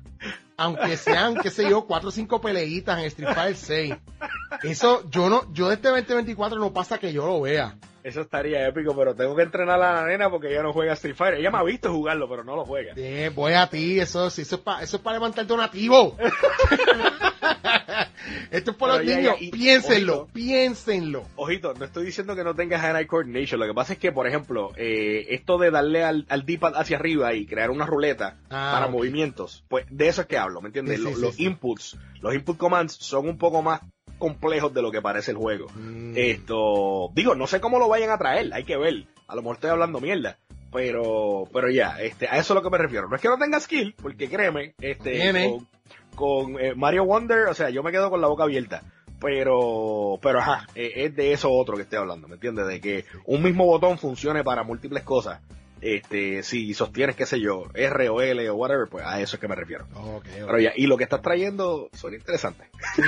Aunque 0.56 0.96
sean, 0.96 1.36
qué 1.36 1.50
sé 1.50 1.68
yo, 1.68 1.86
cuatro 1.86 2.08
o 2.08 2.12
cinco 2.12 2.40
peleitas 2.40 2.98
en 2.98 3.04
Street 3.04 3.34
Fighter 3.34 3.56
6. 3.56 3.94
Eso, 4.62 5.08
yo 5.10 5.28
no, 5.28 5.52
yo 5.52 5.68
de 5.68 5.74
este 5.74 5.88
2024 5.88 6.58
no 6.58 6.72
pasa 6.72 6.98
que 6.98 7.12
yo 7.12 7.26
lo 7.26 7.42
vea. 7.42 7.76
Eso 8.04 8.20
estaría 8.22 8.66
épico, 8.66 8.94
pero 8.96 9.14
tengo 9.14 9.34
que 9.36 9.42
entrenar 9.42 9.80
a 9.82 10.02
la 10.02 10.06
nena 10.06 10.30
porque 10.30 10.48
ella 10.50 10.62
no 10.62 10.72
juega 10.72 10.92
Street 10.94 11.14
Fighter. 11.16 11.40
Ella 11.40 11.50
me 11.50 11.58
ha 11.58 11.62
visto 11.64 11.92
jugarlo, 11.92 12.28
pero 12.28 12.44
no 12.44 12.56
lo 12.56 12.64
juega. 12.64 12.92
Eh, 12.96 13.30
voy 13.34 13.52
a 13.54 13.68
ti, 13.68 13.98
eso, 14.00 14.30
sí, 14.30 14.42
eso 14.42 14.56
es 14.56 14.60
para, 14.62 14.82
eso 14.82 14.96
es 14.96 15.02
para 15.02 15.16
levantar 15.16 15.46
donativo. 15.46 16.16
Esto 18.50 18.70
es 18.72 18.76
para 18.76 18.96
los 18.96 19.04
niños. 19.04 19.36
y- 19.40 19.50
piénsenlo, 19.50 20.22
ojito. 20.22 20.32
piénsenlo. 20.32 21.24
Ojito, 21.36 21.74
no 21.74 21.84
estoy 21.84 22.04
diciendo 22.06 22.34
que 22.36 22.44
no 22.44 22.54
tengas 22.54 22.82
hand-eye 22.82 23.06
coordination. 23.06 23.60
Lo 23.60 23.66
que 23.66 23.74
pasa 23.74 23.92
es 23.94 23.98
que, 23.98 24.12
por 24.12 24.26
ejemplo, 24.26 24.72
eh, 24.76 25.26
esto 25.30 25.58
de 25.58 25.70
darle 25.70 26.04
al, 26.04 26.26
al 26.28 26.44
D-pad 26.44 26.74
hacia 26.76 26.96
arriba 26.98 27.32
y 27.34 27.46
crear 27.46 27.70
una 27.70 27.86
ruleta 27.86 28.36
Ah, 28.50 28.70
para 28.74 28.88
movimientos, 28.88 29.64
pues 29.68 29.86
de 29.90 30.08
eso 30.08 30.22
es 30.22 30.26
que 30.26 30.38
hablo, 30.38 30.60
¿me 30.60 30.68
entiendes? 30.68 30.96
Sí, 31.00 31.02
sí, 31.04 31.10
los 31.10 31.16
sí, 31.18 31.22
los 31.22 31.40
inputs, 31.40 31.96
los 32.20 32.34
input 32.34 32.56
commands 32.56 32.94
son 32.94 33.28
un 33.28 33.38
poco 33.38 33.62
más 33.62 33.80
complejos 34.18 34.74
de 34.74 34.82
lo 34.82 34.90
que 34.90 35.00
parece 35.00 35.30
el 35.30 35.36
juego. 35.36 35.66
Mm. 35.74 36.12
Esto, 36.16 37.10
digo, 37.14 37.34
no 37.34 37.46
sé 37.46 37.60
cómo 37.60 37.78
lo 37.78 37.88
vayan 37.88 38.10
a 38.10 38.18
traer, 38.18 38.52
hay 38.52 38.64
que 38.64 38.76
ver. 38.76 39.06
A 39.26 39.34
lo 39.34 39.42
mejor 39.42 39.56
estoy 39.56 39.70
hablando 39.70 40.00
mierda. 40.00 40.38
Pero, 40.72 41.48
pero 41.52 41.70
ya, 41.70 42.00
este, 42.00 42.28
a 42.28 42.32
eso 42.32 42.40
es 42.40 42.50
a 42.50 42.54
lo 42.54 42.62
que 42.62 42.70
me 42.70 42.78
refiero. 42.78 43.08
No 43.08 43.16
es 43.16 43.22
que 43.22 43.28
no 43.28 43.38
tenga 43.38 43.58
skill, 43.60 43.94
porque 44.00 44.28
créeme, 44.28 44.74
este, 44.80 45.32
con, 46.14 46.54
con, 46.54 46.60
eh, 46.60 46.74
Mario 46.74 47.04
Wonder, 47.04 47.46
o 47.46 47.54
sea, 47.54 47.70
yo 47.70 47.82
me 47.82 47.90
quedo 47.90 48.10
con 48.10 48.20
la 48.20 48.28
boca 48.28 48.44
abierta. 48.44 48.82
Pero, 49.20 50.18
pero 50.22 50.38
ajá, 50.38 50.66
eh, 50.74 50.92
es 50.94 51.16
de 51.16 51.32
eso 51.32 51.50
otro 51.50 51.76
que 51.76 51.82
estoy 51.82 51.98
hablando, 51.98 52.28
¿me 52.28 52.34
entiendes? 52.34 52.66
De 52.68 52.80
que 52.80 53.04
un 53.24 53.42
mismo 53.42 53.64
botón 53.64 53.98
funcione 53.98 54.44
para 54.44 54.62
múltiples 54.62 55.02
cosas. 55.02 55.40
Este, 55.80 56.42
si 56.42 56.74
sostienes, 56.74 57.14
qué 57.16 57.24
sé 57.26 57.40
yo, 57.40 57.64
R 57.74 58.08
o 58.08 58.20
L 58.20 58.50
o 58.50 58.54
whatever, 58.54 58.88
pues 58.88 59.04
a 59.06 59.20
eso 59.20 59.36
es 59.36 59.40
que 59.40 59.48
me 59.48 59.54
refiero. 59.54 59.86
Ok, 59.94 60.06
ok. 60.16 60.26
Pero 60.46 60.58
ya, 60.60 60.72
y 60.76 60.86
lo 60.86 60.96
que 60.96 61.04
estás 61.04 61.22
trayendo 61.22 61.88
son 61.92 62.14
interesantes. 62.14 62.68
Sí, 62.96 63.02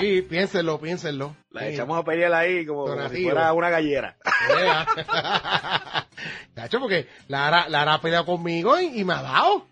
sí, 0.00 0.22
piénsenlo, 0.22 0.80
piénsenlo. 0.80 1.34
La 1.50 1.62
Sí. 1.62 1.66
echamos 1.68 1.98
a 1.98 2.04
pelear 2.04 2.32
ahí 2.34 2.66
como, 2.66 2.86
como 2.86 3.08
si 3.08 3.24
fuera 3.24 3.52
una 3.52 3.70
gallera. 3.70 4.16
Vea. 4.48 4.86
Cacho, 6.54 6.80
porque 6.80 7.08
Lara, 7.28 7.68
Lara 7.68 7.94
ha 7.94 8.00
peleado 8.00 8.26
conmigo 8.26 8.78
y, 8.80 9.00
y 9.00 9.04
me 9.04 9.14
ha 9.14 9.22
dado. 9.22 9.66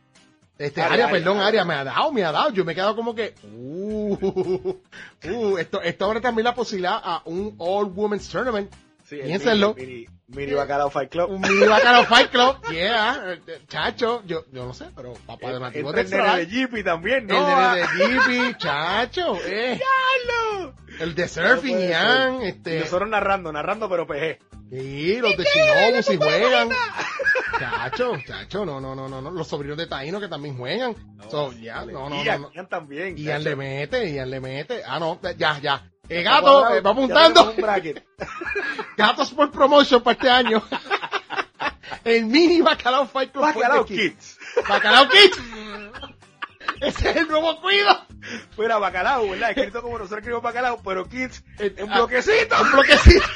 Este, 0.58 0.82
Aria, 0.82 1.08
perdón, 1.10 1.38
Aria. 1.38 1.46
Aria, 1.48 1.64
me 1.64 1.74
ha 1.74 1.84
dado, 1.84 2.12
me 2.12 2.22
ha 2.22 2.32
dado. 2.32 2.50
Yo 2.52 2.64
me 2.66 2.72
he 2.72 2.74
quedado 2.74 2.94
como 2.94 3.14
que, 3.14 3.34
uh, 3.44 4.14
uh, 5.30 5.58
esto, 5.58 5.80
esto 5.80 6.04
abre 6.04 6.20
también 6.20 6.44
la 6.44 6.54
posibilidad 6.54 7.00
a 7.02 7.22
un 7.24 7.54
All 7.58 7.86
Women's 7.94 8.28
Tournament. 8.28 8.70
Sí, 9.04 9.16
el 9.18 9.26
Piénsenlo. 9.26 9.74
Mini, 9.74 9.86
mini, 9.92 10.06
mini 10.30 10.52
Bacalao 10.52 10.90
Fight 10.90 11.10
Club. 11.10 11.30
Un 11.30 11.40
mini 11.40 11.66
Bacalao 11.66 12.04
Fight 12.06 12.30
Club. 12.30 12.56
Yeah, 12.70 13.32
eh, 13.46 13.60
chacho, 13.68 14.22
yo, 14.26 14.44
yo 14.52 14.64
no 14.66 14.74
sé, 14.74 14.86
pero 14.94 15.12
papá 15.26 15.48
de 15.48 15.54
El, 15.56 15.60
nativo 15.60 15.92
el 15.92 16.08
de 16.08 16.16
nene 16.16 16.36
de 16.38 16.46
Jeepy 16.46 16.84
también, 16.84 17.30
El 17.30 17.36
¿no? 17.36 17.74
de, 17.74 17.80
de 17.80 17.86
Jeepy, 17.96 18.58
chacho, 18.58 19.36
eh. 19.44 19.78
¡Diablo! 19.78 20.74
El 21.00 21.14
de 21.14 21.28
Surfing, 21.28 21.74
No 21.76 21.80
Ian, 21.80 22.42
este. 22.42 22.80
nosotros 22.80 23.08
narrando, 23.08 23.52
narrando, 23.52 23.88
pero 23.88 24.06
PG. 24.06 24.38
Sí, 24.70 25.18
los 25.18 25.36
de 25.36 25.44
Shinobu 25.44 26.02
si 26.02 26.16
juegan. 26.16 26.68
Chacho, 27.58 28.12
chacho, 28.24 28.64
no, 28.64 28.80
no, 28.80 28.94
no, 28.94 29.08
no, 29.08 29.20
no. 29.20 29.30
Los 29.30 29.48
sobrinos 29.48 29.76
de 29.76 29.86
Taino 29.88 30.20
que 30.20 30.28
también 30.28 30.56
juegan. 30.56 30.94
So, 31.28 31.52
ya, 31.52 31.84
no, 31.84 32.08
no, 32.08 32.10
no, 32.10 32.24
Ian, 32.24 32.42
no. 32.42 32.52
Ian 32.54 32.68
también. 32.68 33.18
Ian 33.18 33.38
chacho. 33.38 33.48
le 33.50 33.56
mete, 33.56 34.10
Ian 34.10 34.30
le 34.30 34.40
mete. 34.40 34.82
Ah, 34.86 35.00
no, 35.00 35.18
ya, 35.36 35.58
ya. 35.60 35.89
Eh, 36.10 36.24
gato, 36.24 36.68
eh, 36.74 36.80
va 36.80 36.90
apuntando. 36.90 37.52
Un. 37.52 37.56
Gatos 38.96 39.30
por 39.30 39.52
promotion 39.52 40.02
para 40.02 40.14
este 40.14 40.28
año. 40.28 40.60
El 42.04 42.26
mini 42.26 42.60
Bacalao 42.60 43.06
Fight 43.06 43.30
Club. 43.30 43.44
Bacalao 43.44 43.84
Kids. 43.86 44.36
Bacalao 44.68 45.08
Kids. 45.08 45.38
Ese 46.80 47.10
es 47.10 47.16
el 47.16 47.28
nuevo 47.28 47.60
cuido. 47.60 48.06
Fuera 48.56 48.78
bacalao, 48.78 49.28
¿verdad? 49.30 49.50
Escrito 49.50 49.82
como 49.82 49.98
nosotros 49.98 50.18
escribimos 50.18 50.42
bacalao, 50.42 50.80
pero 50.82 51.08
Kids 51.08 51.44
en 51.58 51.90
ah, 51.90 51.94
bloquecito. 51.94 52.60
Un 52.60 52.72
bloquecito. 52.72 53.26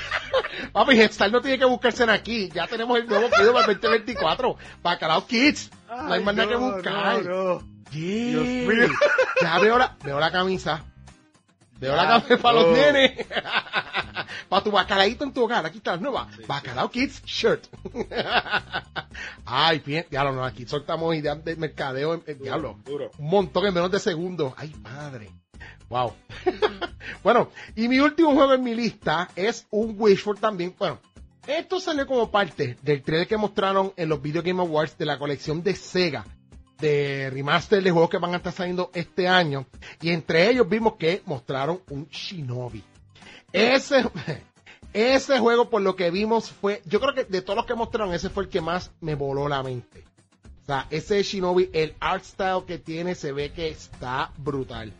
Papi, 0.72 0.98
Headstar 0.98 1.30
no 1.30 1.40
tiene 1.42 1.58
que 1.58 1.64
buscarse 1.66 2.04
en 2.04 2.10
aquí. 2.10 2.50
Ya 2.52 2.66
tenemos 2.66 2.98
el 2.98 3.06
nuevo 3.06 3.28
cuido 3.30 3.52
para 3.52 3.70
el 3.70 3.80
2024. 3.80 4.56
Bacalao 4.82 5.26
Kids. 5.26 5.70
no 5.88 6.12
hay 6.12 6.24
más 6.24 6.34
nada 6.34 6.48
que 6.48 6.56
buscar. 6.56 7.22
No, 7.22 7.44
no. 7.44 7.74
Yeah. 7.92 8.42
Dios 8.42 8.44
mío. 8.44 8.88
Ya 9.40 9.58
veo 9.60 9.78
la, 9.78 9.96
veo 10.02 10.18
la 10.18 10.32
camisa. 10.32 10.84
Veo 11.84 11.96
la 11.96 12.02
Ah, 12.02 12.20
camisa 12.22 12.42
para 12.42 12.54
los 12.60 12.64
oh. 12.66 12.72
nenes. 12.72 13.26
para 14.48 14.64
tu 14.64 14.70
bacalaíto 14.70 15.24
en 15.24 15.32
tu 15.32 15.44
hogar. 15.44 15.66
Aquí 15.66 15.78
está 15.78 15.92
la 15.92 15.96
nueva. 15.98 16.28
Sí, 16.36 16.42
Bacalao 16.46 16.90
Kids 16.90 17.22
Shirt. 17.24 17.66
Ay, 19.44 19.80
bien. 19.84 20.06
Diablo, 20.10 20.32
no, 20.32 20.44
aquí 20.44 20.66
soltamos 20.66 21.14
ideas 21.14 21.44
de 21.44 21.56
mercadeo. 21.56 22.14
En, 22.14 22.22
en- 22.26 22.38
diablo. 22.38 22.78
Duro. 22.84 23.10
Un 23.18 23.28
montón 23.28 23.66
en 23.66 23.74
menos 23.74 23.90
de 23.90 23.98
segundos. 23.98 24.52
Ay, 24.56 24.68
padre. 24.82 25.30
Wow. 25.88 26.14
bueno, 27.22 27.50
y 27.76 27.88
mi 27.88 28.00
último 28.00 28.32
juego 28.34 28.54
en 28.54 28.62
mi 28.62 28.74
lista 28.74 29.28
es 29.36 29.66
un 29.70 29.94
Wishful 29.98 30.38
también. 30.40 30.74
Bueno, 30.78 30.98
esto 31.46 31.78
salió 31.80 32.06
como 32.06 32.30
parte 32.30 32.76
del 32.82 33.02
trailer 33.02 33.28
que 33.28 33.36
mostraron 33.36 33.92
en 33.96 34.08
los 34.08 34.20
Video 34.20 34.42
Game 34.42 34.60
Awards 34.60 34.96
de 34.98 35.06
la 35.06 35.18
colección 35.18 35.62
de 35.62 35.74
Sega 35.74 36.24
de 36.84 37.30
remaster 37.30 37.82
de 37.82 37.90
juegos 37.90 38.10
que 38.10 38.18
van 38.18 38.34
a 38.34 38.36
estar 38.36 38.52
saliendo 38.52 38.90
este 38.92 39.26
año. 39.26 39.64
Y 40.02 40.10
entre 40.10 40.50
ellos 40.50 40.68
vimos 40.68 40.96
que 40.96 41.22
mostraron 41.24 41.80
un 41.88 42.06
Shinobi. 42.08 42.84
Ese, 43.52 44.04
ese 44.92 45.38
juego, 45.38 45.70
por 45.70 45.80
lo 45.80 45.96
que 45.96 46.10
vimos, 46.10 46.50
fue, 46.50 46.82
yo 46.84 47.00
creo 47.00 47.14
que 47.14 47.24
de 47.24 47.40
todos 47.40 47.56
los 47.56 47.64
que 47.64 47.74
mostraron, 47.74 48.12
ese 48.12 48.28
fue 48.28 48.44
el 48.44 48.50
que 48.50 48.60
más 48.60 48.90
me 49.00 49.14
voló 49.14 49.48
la 49.48 49.62
mente. 49.62 50.04
O 50.62 50.66
sea, 50.66 50.86
ese 50.90 51.22
Shinobi, 51.22 51.70
el 51.72 51.94
art 52.00 52.22
style 52.22 52.64
que 52.66 52.76
tiene, 52.76 53.14
se 53.14 53.32
ve 53.32 53.50
que 53.50 53.68
está 53.68 54.30
brutal. 54.36 54.92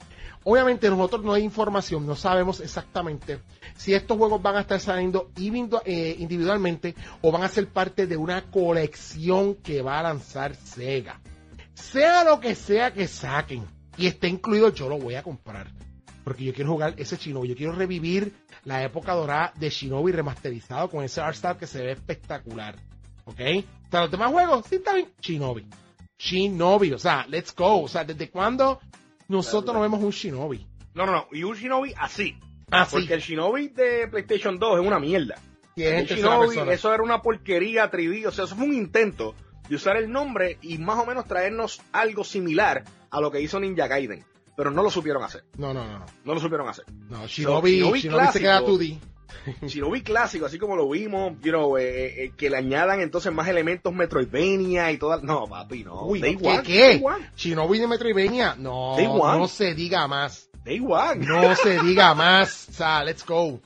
Obviamente 0.43 0.89
nosotros 0.89 1.23
no 1.23 1.35
hay 1.35 1.43
información, 1.43 2.07
no 2.07 2.17
sabemos 2.17 2.61
exactamente 2.61 3.41
si 3.77 3.93
estos 3.95 4.17
juegos 4.17 4.41
van 4.43 4.57
a 4.57 4.61
estar 4.61 4.79
saliendo 4.81 5.31
eh, 5.37 6.17
individualmente 6.19 6.95
o 7.23 7.33
van 7.33 7.43
a 7.43 7.49
ser 7.49 7.67
parte 7.69 8.07
de 8.07 8.17
una 8.17 8.43
colección 8.51 9.55
que 9.55 9.83
va 9.83 9.99
a 9.99 10.03
lanzar 10.03 10.55
Sega. 10.55 11.19
Sea 11.75 12.25
lo 12.25 12.41
que 12.41 12.55
sea 12.55 12.93
que 12.93 13.07
saquen 13.07 13.67
y 13.97 14.07
esté 14.07 14.29
incluido, 14.29 14.73
yo 14.73 14.89
lo 14.89 14.99
voy 14.99 15.15
a 15.15 15.23
comprar. 15.23 15.69
Porque 16.25 16.45
yo 16.45 16.55
quiero 16.55 16.71
jugar 16.71 16.95
ese 16.97 17.17
Shinobi, 17.17 17.49
yo 17.49 17.55
quiero 17.55 17.73
revivir 17.73 18.33
la 18.65 18.83
época 18.83 19.13
dorada 19.13 19.53
de 19.57 19.69
Shinobi 19.69 20.13
remasterizado 20.13 20.89
con 20.89 21.05
ese 21.05 21.21
art 21.21 21.37
style 21.37 21.57
que 21.59 21.67
se 21.67 21.83
ve 21.83 21.93
espectacular. 21.93 22.77
¿Ok? 23.27 23.41
O 23.87 23.91
sea, 23.91 24.01
los 24.03 24.11
demás 24.11 24.33
juegos, 24.33 24.65
sí, 24.69 24.77
está 24.77 24.95
bien. 24.95 25.13
Shinobi. 25.21 25.67
Shinobi, 26.19 26.93
o 26.93 26.99
sea, 26.99 27.27
let's 27.29 27.55
go. 27.55 27.83
O 27.83 27.89
sea, 27.89 28.05
¿desde 28.05 28.31
cuándo 28.31 28.81
nosotros 29.29 29.65
Claro, 29.65 29.79
no 29.79 29.83
vemos 29.83 30.03
un 30.03 30.11
Shinobi? 30.11 30.67
No, 30.95 31.07
no, 31.07 31.13
no. 31.13 31.27
Y 31.33 31.43
un 31.43 31.55
Shinobi 31.55 31.93
así. 31.99 32.39
Ah, 32.71 32.87
sí. 32.87 32.97
Porque 32.97 33.15
el 33.15 33.21
Shinobi 33.21 33.69
de 33.69 34.09
PlayStation 34.09 34.59
2 34.59 34.81
es 34.81 34.87
una 34.87 34.99
mierda. 34.99 35.35
Y 35.77 35.83
El 35.83 36.07
Shinobi, 36.07 36.57
eso 36.71 36.93
era 36.93 37.03
una 37.03 37.21
porquería 37.21 37.91
3D. 37.91 38.27
O 38.27 38.31
sea, 38.31 38.45
eso 38.45 38.57
fue 38.57 38.67
un 38.67 38.75
intento 38.75 39.35
de 39.69 39.77
usar 39.77 39.97
el 39.97 40.11
nombre 40.11 40.59
y 40.63 40.79
más 40.79 40.99
o 40.99 41.07
menos 41.07 41.27
traernos 41.27 41.81
algo 41.93 42.25
similar 42.25 42.85
a 43.11 43.21
lo 43.21 43.31
que 43.31 43.41
hizo 43.41 43.61
Ninja 43.61 43.87
Gaiden. 43.87 44.25
Pero 44.57 44.71
no 44.71 44.83
lo 44.83 44.91
supieron 44.91 45.23
hacer. 45.25 45.45
No, 45.57 45.75
no, 45.75 45.85
no. 45.85 45.99
no. 45.99 46.07
No 46.25 46.35
lo 46.35 46.41
supieron 46.41 46.69
hacer. 46.69 46.85
No, 47.09 47.27
Shinobi, 47.27 47.79
Shinobi 47.79 48.01
Shinobi 48.01 48.27
se 48.33 48.41
queda 48.41 48.61
clásico. 48.61 48.79
2D. 48.79 48.99
Shinobi 49.67 50.03
clásico, 50.03 50.47
así 50.47 50.59
como 50.59 50.77
lo 50.77 50.89
vimos, 50.89 51.33
you 51.43 51.51
know, 51.51 51.77
eh, 51.77 52.25
eh, 52.25 52.33
que 52.37 52.51
le 52.51 52.59
añadan 52.59 53.01
entonces 53.01 53.33
más 53.33 53.49
elementos 53.49 53.93
Metroidvania 53.93 54.93
y 54.93 54.99
todas. 54.99 55.23
No, 55.23 55.47
papi, 55.47 55.85
no. 55.85 56.05
Uy, 56.05 56.21
Day 56.21 56.37
¿qué, 56.37 56.49
one, 56.49 56.63
qué? 56.63 56.87
Day 56.87 57.03
one. 57.03 57.31
Shinobi 57.37 57.79
de 57.81 57.89
Metroidvania. 57.89 58.55
No, 58.57 58.95
Day 58.97 59.07
one. 59.07 59.39
no 59.39 59.49
se 59.49 59.75
diga 59.75 60.07
más. 60.07 60.49
Day 60.65 60.81
one. 60.81 61.27
No 61.27 61.55
se 61.57 61.81
diga 61.81 62.15
más. 62.15 62.69
O 62.69 62.73
sea, 62.73 63.05
let's 63.05 63.25
go. 63.27 63.61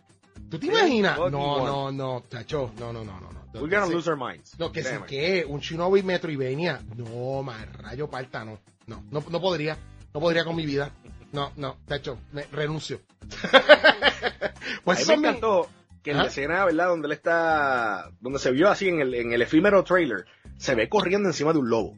¿Tú 0.51 0.59
te 0.59 0.67
imaginas? 0.67 1.19
No, 1.19 1.31
no, 1.31 1.93
no, 1.93 2.25
chacho. 2.31 2.73
No, 2.79 2.93
no, 2.93 3.05
no, 3.05 3.21
no. 3.21 3.38
We're 3.55 3.69
gonna 3.69 3.87
lose 3.87 4.09
our 4.09 4.17
minds. 4.17 4.59
No, 4.59 4.71
que 4.71 4.83
sí 4.83 4.89
Créeme. 4.89 5.07
que 5.07 5.45
un 5.47 5.61
Shinobi 5.61 6.03
Metroidvania. 6.03 6.81
No, 6.97 7.43
más 7.43 7.73
rayo 7.79 8.09
parta, 8.09 8.45
no. 8.45 8.59
No, 8.87 9.05
no, 9.11 9.25
no 9.29 9.41
podría. 9.41 9.77
No 10.13 10.21
podría 10.21 10.45
con 10.45 10.57
mi 10.57 10.67
vida. 10.67 10.91
No, 11.33 11.53
no, 11.57 11.77
chacho, 11.87 12.19
me 12.33 12.45
renuncio. 12.45 13.01
pues 14.85 15.01
eso 15.01 15.17
me 15.17 15.29
encantó 15.29 15.69
que 16.03 16.13
en 16.13 16.19
la 16.19 16.27
escena, 16.27 16.65
¿verdad? 16.65 16.89
Donde 16.89 17.07
él 17.07 17.13
está, 17.13 18.11
donde 18.21 18.39
se 18.39 18.51
vio 18.51 18.71
así 18.71 18.89
en 18.89 19.01
el, 19.01 19.15
en 19.15 19.33
el 19.33 19.43
efímero 19.43 19.85
trailer, 19.85 20.25
se 20.57 20.75
ve 20.75 20.89
corriendo 20.89 21.29
encima 21.29 21.53
de 21.53 21.59
un 21.59 21.69
lobo. 21.69 21.97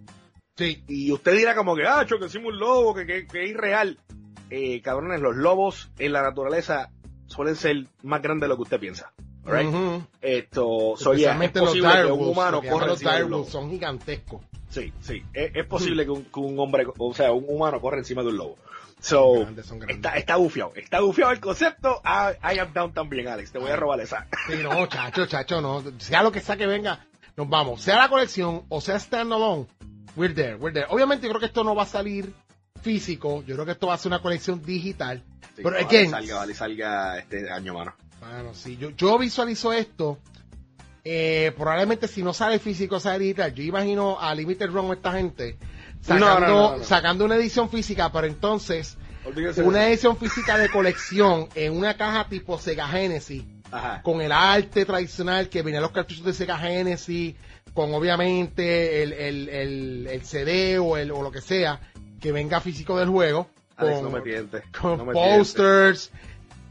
Sí, 0.57 0.82
Y 0.88 1.12
usted 1.12 1.36
dirá 1.36 1.55
como 1.55 1.76
que, 1.76 1.86
ah, 1.86 2.05
que 2.07 2.16
encima 2.16 2.48
un 2.48 2.59
lobo, 2.59 2.94
que, 2.94 3.07
que, 3.07 3.26
que 3.26 3.44
es 3.44 3.51
irreal. 3.51 3.98
Eh, 4.51 4.82
cabrones, 4.82 5.20
los 5.20 5.36
lobos 5.36 5.90
en 5.98 6.12
la 6.12 6.22
naturaleza 6.22 6.90
suelen 7.26 7.55
ser 7.55 7.86
más 8.03 8.20
grandes 8.20 8.42
de 8.42 8.48
lo 8.48 8.57
que 8.57 8.62
usted 8.62 8.80
piensa. 8.80 9.12
Alright? 9.45 9.66
ujú. 9.68 10.03
Esto, 10.20 10.95
so, 10.97 11.14
yeah, 11.14 11.32
es 11.32 11.43
Especialmente 11.43 11.59
los 11.61 11.68
posible 11.68 11.88
que 11.88 11.97
un 11.97 12.03
direwolves, 12.03 12.28
humano 12.36 12.62
corra 12.68 12.93
encima 12.93 13.11
de 13.16 13.16
un 13.24 13.28
direwolves 13.30 13.53
lobo. 13.53 13.61
son 13.62 13.70
gigantescos. 13.70 14.41
Sí, 14.68 14.93
sí. 15.01 15.24
Es, 15.32 15.51
es 15.57 15.66
posible 15.66 16.05
que 16.05 16.11
un, 16.11 16.24
que 16.24 16.41
un 16.41 16.59
hombre, 16.59 16.86
o 16.99 17.14
sea, 17.14 17.32
un 17.32 17.45
humano 17.49 17.80
corra 17.80 17.99
encima 17.99 18.22
de 18.22 18.28
un 18.28 18.36
lobo. 18.36 18.59
So, 19.01 19.41
grandes, 19.41 19.66
son 19.66 19.78
grandes. 19.78 19.97
está, 19.97 20.16
está 20.16 20.36
bufiado. 20.36 20.72
Está 20.76 21.01
bufiado 21.01 21.32
el 21.32 21.41
concepto. 21.41 22.03
I, 22.05 22.55
I 22.55 22.59
am 22.59 22.72
down 22.74 22.93
también, 22.93 23.28
Alex. 23.28 23.51
Te 23.51 23.59
voy 23.59 23.70
a 23.70 23.76
robar 23.76 23.99
esa. 24.01 24.26
Sí, 24.47 24.57
no, 24.62 24.86
chacho, 24.86 25.26
chacho, 25.26 25.61
no. 25.62 25.82
Sea 25.99 26.22
lo 26.22 26.30
que 26.30 26.41
sea 26.41 26.57
que 26.59 26.66
venga, 26.66 27.07
nos 27.36 27.49
vamos. 27.49 27.80
Sea 27.82 27.97
la 27.97 28.09
colección 28.11 28.64
o 28.68 28.80
sea 28.82 28.99
standalone, 29.01 29.66
we're 30.16 30.34
there, 30.34 30.57
we're 30.57 30.74
there. 30.74 30.86
Obviamente 30.91 31.24
yo 31.26 31.30
creo 31.30 31.41
que 31.41 31.47
esto 31.47 31.64
no 31.64 31.74
va 31.74 31.84
a 31.84 31.86
salir 31.86 32.32
físico, 32.82 33.43
yo 33.47 33.55
creo 33.55 33.64
que 33.66 33.72
esto 33.72 33.86
va 33.86 33.95
a 33.95 33.99
ser 33.99 34.11
una 34.12 34.20
colección 34.22 34.62
digital. 34.62 35.22
Sí, 35.57 35.62
Pero, 35.62 35.70
ojalá 35.70 35.88
again- 35.88 36.11
salga, 36.11 36.36
ojalá 36.36 36.55
salga 36.55 37.18
este 37.18 37.51
año, 37.51 37.74
mano. 37.74 37.95
Bueno, 38.21 38.55
sí, 38.55 38.77
yo, 38.77 38.91
yo 38.91 39.18
visualizo 39.18 39.73
esto. 39.73 40.18
eh, 41.05 41.53
probablemente 41.57 42.07
si 42.09 42.23
no 42.23 42.33
sale 42.35 42.59
físico, 42.59 43.01
sale 43.01 43.21
digital. 43.21 43.55
Yo 43.55 43.62
imagino 43.62 44.21
a 44.21 44.35
Limited 44.35 44.68
Run 44.71 44.93
esta 44.93 45.12
gente 45.12 45.57
sacando, 46.03 46.27
No, 46.27 46.41
no, 46.41 46.71
no, 46.73 46.77
no. 46.79 46.85
sacando 46.85 47.25
una 47.25 47.37
edición 47.37 47.71
física, 47.71 48.11
pero 48.12 48.27
entonces 48.27 48.97
Olvídese 49.25 49.62
una 49.62 49.89
edición 49.89 50.16
física 50.16 50.59
de 50.59 50.71
colección 50.71 51.49
en 51.55 51.77
una 51.77 51.97
caja 51.97 52.29
tipo 52.29 52.59
Sega 52.59 52.87
Genesis 52.89 53.45
Ajá. 53.71 54.03
con 54.03 54.21
el 54.21 54.33
arte 54.33 54.85
tradicional 54.85 55.49
que 55.49 55.62
venían 55.62 55.83
los 55.83 55.93
cartuchos 55.93 56.25
de 56.25 56.33
Sega 56.35 56.59
Genesis, 56.59 57.35
con 57.75 57.93
obviamente 57.95 59.03
el, 59.03 59.12
el, 59.12 59.49
el, 59.49 60.07
el 60.11 60.25
CD 60.25 60.79
o, 60.79 60.97
el, 60.97 61.11
o 61.12 61.23
lo 61.23 61.31
que 61.31 61.41
sea, 61.41 61.81
que 62.21 62.33
venga 62.33 62.61
físico 62.61 62.99
del 62.99 63.09
juego, 63.09 63.49
Alex, 63.77 63.95
con, 64.01 64.05
no 64.05 64.11
me 64.11 64.21
tientes. 64.23 64.62
con 64.79 64.99
no 64.99 65.05
me 65.07 65.12
tientes. 65.14 66.11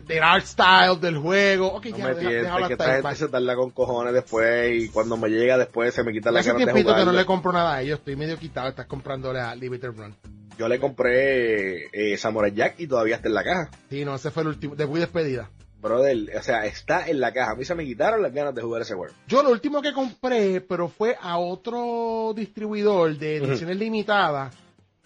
Del 0.10 0.24
art 0.24 0.44
style 0.44 0.98
del 1.00 1.18
juego. 1.18 1.68
Ok, 1.68 1.86
No 1.92 1.98
ya, 2.00 2.08
me 2.08 2.14
deja- 2.16 2.68
que 2.68 2.74
esta 2.74 2.94
gente 2.96 3.16
se 3.16 3.28
tarda 3.28 3.56
con 3.56 3.70
cojones 3.70 4.12
después 4.14 4.84
y 4.84 4.90
cuando 4.90 5.16
me 5.18 5.30
llega 5.30 5.58
después 5.58 5.94
se 5.94 6.04
me 6.04 6.12
quita 6.12 6.32
la 6.32 6.42
cara 6.44 6.58
de 6.58 6.66
tiempito 6.66 6.96
que 6.96 7.06
no 7.06 7.12
le 7.12 7.26
compro 7.26 7.52
nada 7.52 7.76
a 7.76 7.82
ellos, 7.82 8.00
estoy 8.00 8.16
medio 8.16 8.38
quitado, 8.38 8.70
estás 8.70 8.88
comprándole 8.88 9.40
a 9.40 9.54
Limited 9.56 9.90
Run. 9.96 10.16
Yo 10.58 10.68
le 10.68 10.80
compré 10.80 11.86
eh, 11.94 12.18
Samurai 12.18 12.52
Jack 12.52 12.80
y 12.80 12.88
todavía 12.88 13.16
está 13.18 13.30
en 13.30 13.34
la 13.36 13.44
caja. 13.44 13.70
Sí, 13.90 14.04
no, 14.04 14.16
ese 14.16 14.32
fue 14.32 14.42
el 14.44 14.50
último, 14.50 14.76
y 14.76 15.00
despedida. 15.00 15.50
Brother, 15.82 16.18
o 16.38 16.42
sea, 16.42 16.66
está 16.66 17.08
en 17.08 17.22
la 17.22 17.32
caja. 17.32 17.52
A 17.52 17.56
mí 17.56 17.64
se 17.64 17.74
me 17.76 17.86
quitaron 17.86 18.22
las 18.22 18.34
ganas 18.34 18.54
de 18.54 18.62
jugar 18.62 18.82
ese 18.82 18.96
juego. 18.96 19.14
Yo 19.28 19.42
lo 19.44 19.52
último 19.52 19.82
que 19.82 19.94
compré, 19.94 20.60
pero 20.60 20.90
fue 20.90 21.16
a 21.22 21.38
otro 21.38 22.34
distribuidor 22.36 23.16
de 23.18 23.38
ediciones 23.38 23.78
limitadas. 23.78 24.54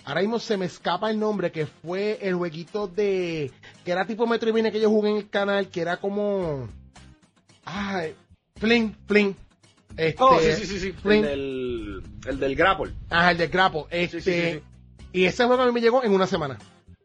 Ahora 0.05 0.21
mismo 0.21 0.39
se 0.39 0.57
me 0.57 0.65
escapa 0.65 1.09
el 1.09 1.19
nombre, 1.19 1.51
que 1.51 1.65
fue 1.65 2.19
el 2.21 2.35
jueguito 2.35 2.87
de... 2.87 3.51
Que 3.85 3.91
era 3.91 4.05
tipo 4.05 4.27
Metroidvania 4.27 4.71
que 4.71 4.81
yo 4.81 4.89
jugué 4.89 5.11
en 5.11 5.17
el 5.17 5.29
canal, 5.29 5.69
que 5.69 5.81
era 5.81 5.97
como... 5.97 6.67
Ay, 7.65 8.13
Fling, 8.57 8.93
Fling. 9.07 9.35
Este, 9.95 10.21
Oh, 10.23 10.39
sí, 10.39 10.51
sí, 10.53 10.65
sí, 10.65 10.79
sí. 10.79 10.87
El 10.87 10.93
Fling. 10.95 11.21
del, 11.21 12.03
el 12.27 12.39
del 12.39 12.55
grapple. 12.55 12.91
Ajá, 13.09 13.31
el 13.31 13.37
de 13.37 13.47
Grapple. 13.47 13.85
Este, 13.91 14.21
Sí, 14.21 14.31
sí, 14.31 14.59
sí, 14.59 14.63
Y 15.13 15.25
ese 15.25 15.45
juego 15.45 15.61
a 15.61 15.65
mí 15.67 15.71
me 15.71 15.81
llegó 15.81 16.03
en 16.03 16.11
una 16.13 16.27
semana. 16.27 16.57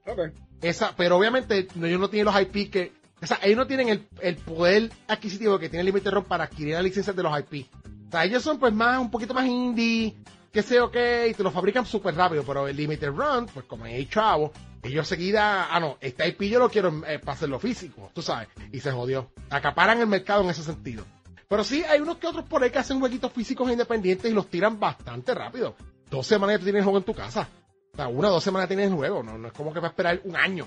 Ok. 0.07 0.33
Esa, 0.63 0.95
pero 0.97 1.17
obviamente 1.17 1.69
no, 1.77 1.87
ellos 1.87 2.01
no 2.01 2.11
tienen 2.11 2.33
los 2.33 2.41
IP 2.41 2.71
que... 2.71 2.93
O 3.23 3.27
sea, 3.27 3.39
ellos 3.43 3.59
no 3.59 3.67
tienen 3.67 3.89
el, 3.89 4.09
el 4.21 4.37
poder 4.37 4.91
adquisitivo 5.07 5.59
que 5.59 5.69
tiene 5.69 5.85
Limited 5.85 6.11
Run 6.13 6.25
para 6.25 6.45
adquirir 6.45 6.75
las 6.75 6.85
licencias 6.85 7.15
de 7.15 7.23
los 7.23 7.33
IP. 7.39 7.67
O 8.09 8.11
sea, 8.11 8.25
ellos 8.25 8.43
son 8.43 8.59
pues 8.59 8.73
más, 8.73 8.99
un 9.01 9.11
poquito 9.11 9.35
más 9.35 9.47
indie, 9.47 10.15
que 10.59 10.63
sé 10.65 10.81
o 10.81 10.91
qué, 10.91 11.29
y 11.31 11.35
te 11.35 11.45
lo 11.45 11.53
fabrican 11.53 11.87
súper 11.87 12.17
rápido, 12.17 12.43
pero 12.43 12.67
el 12.67 12.77
Limited 12.77 13.11
Run, 13.11 13.47
pues 13.47 13.65
como 13.67 13.87
es 13.87 14.09
chavo, 14.11 14.51
ellos 14.83 15.07
seguida, 15.07 15.69
ah 15.73 15.79
no, 15.79 15.99
este 16.01 16.27
IP 16.27 16.43
yo 16.51 16.59
lo 16.59 16.69
quiero 16.69 16.89
eh, 17.07 17.21
para 17.21 17.35
hacerlo 17.35 17.61
físico, 17.61 18.11
tú 18.13 18.23
sabes, 18.23 18.49
y 18.73 18.81
se 18.81 18.91
jodió. 18.91 19.31
Acaparan 19.51 20.01
el 20.01 20.09
mercado 20.09 20.43
en 20.43 20.51
ese 20.51 20.65
sentido. 20.65 21.05
Pero 21.49 21.63
sí, 21.63 21.85
hay 21.85 22.01
unos 22.01 22.17
que 22.17 22.27
otros 22.27 22.45
por 22.49 22.61
ahí 22.61 22.71
que 22.71 22.79
hacen 22.81 22.99
jueguitos 22.99 23.31
físicos 23.33 23.71
independientes 23.71 24.29
y 24.29 24.35
los 24.35 24.49
tiran 24.49 24.81
bastante 24.81 25.33
rápido. 25.33 25.77
Dos 26.11 26.27
semanas 26.27 26.55
ya 26.55 26.59
tú 26.59 26.65
tienes 26.65 26.81
el 26.81 26.85
juego 26.85 26.99
en 26.99 27.05
tu 27.05 27.15
casa. 27.15 27.49
O 27.93 27.97
sea, 27.97 28.09
una 28.09 28.27
o 28.29 28.33
dos 28.33 28.43
semanas 28.43 28.67
tienes 28.67 28.89
el 28.91 28.97
juego, 28.97 29.23
no, 29.23 29.39
no 29.39 29.47
es 29.47 29.53
como 29.55 29.73
que 29.73 29.79
va 29.79 29.87
a 29.87 29.91
esperar 29.91 30.21
un 30.25 30.35
año. 30.37 30.67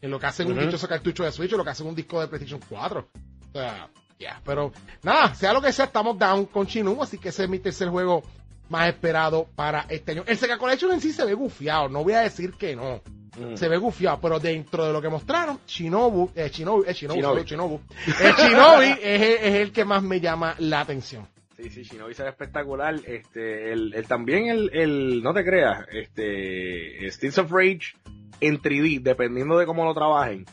en 0.00 0.10
lo 0.10 0.18
que 0.18 0.26
hacen 0.26 0.46
un 0.46 0.54
Ujú. 0.56 0.64
dichoso 0.66 0.88
cartucho 0.88 1.24
de 1.24 1.32
Switch 1.32 1.52
o 1.52 1.58
lo 1.58 1.64
que 1.64 1.70
hacen 1.70 1.86
un 1.86 1.94
disco 1.94 2.20
de 2.22 2.28
PlayStation 2.28 2.60
4. 2.68 3.08
O 3.52 3.58
sea, 3.58 3.90
ya, 4.18 4.40
pero 4.46 4.72
nada, 5.02 5.34
sea 5.34 5.52
lo 5.52 5.60
que 5.60 5.72
sea, 5.72 5.84
estamos 5.86 6.18
down 6.18 6.46
con 6.46 6.66
Chinu, 6.66 7.02
así 7.02 7.18
que 7.18 7.28
ese 7.28 7.44
es 7.44 7.50
mi 7.50 7.58
tercer 7.58 7.88
juego 7.90 8.22
más 8.68 8.88
esperado 8.88 9.46
para 9.54 9.86
este 9.88 10.12
año. 10.12 10.24
El 10.26 10.36
Sega 10.36 10.58
Collection 10.58 10.92
en 10.92 11.00
sí 11.00 11.12
se 11.12 11.24
ve 11.24 11.34
gufiado, 11.34 11.88
no 11.88 12.02
voy 12.04 12.14
a 12.14 12.20
decir 12.20 12.52
que 12.54 12.74
no. 12.76 13.00
Mm. 13.38 13.54
Se 13.56 13.68
ve 13.68 13.76
gufiado, 13.76 14.18
pero 14.20 14.38
dentro 14.40 14.86
de 14.86 14.92
lo 14.92 15.02
que 15.02 15.08
mostraron, 15.10 15.58
Shinobu, 15.66 16.30
eh, 16.34 16.48
Shinobu, 16.50 16.84
eh, 16.86 16.92
Shinobu, 16.94 17.20
Shinobi. 17.20 17.44
Shinobu. 17.44 17.80
El 18.22 18.32
Shinobi 18.34 18.86
es, 19.02 19.20
el- 19.22 19.44
es 19.48 19.54
el 19.56 19.72
que 19.72 19.84
más 19.84 20.02
me 20.02 20.20
llama 20.20 20.54
la 20.58 20.80
atención. 20.80 21.26
Sí, 21.58 21.68
sí, 21.70 21.82
Shinobi 21.82 22.14
se 22.14 22.22
ve 22.22 22.30
espectacular. 22.30 22.94
Este, 23.06 23.72
el, 23.72 23.92
el- 23.94 24.06
también 24.06 24.48
el, 24.48 24.70
el, 24.72 25.22
no 25.22 25.34
te 25.34 25.44
creas, 25.44 25.86
este, 25.92 27.10
Streets 27.10 27.38
of 27.38 27.50
Rage 27.50 27.92
en 28.40 28.60
3D, 28.60 29.00
dependiendo 29.02 29.56
de 29.58 29.64
cómo 29.66 29.84
lo 29.84 29.94
trabajen, 29.94 30.44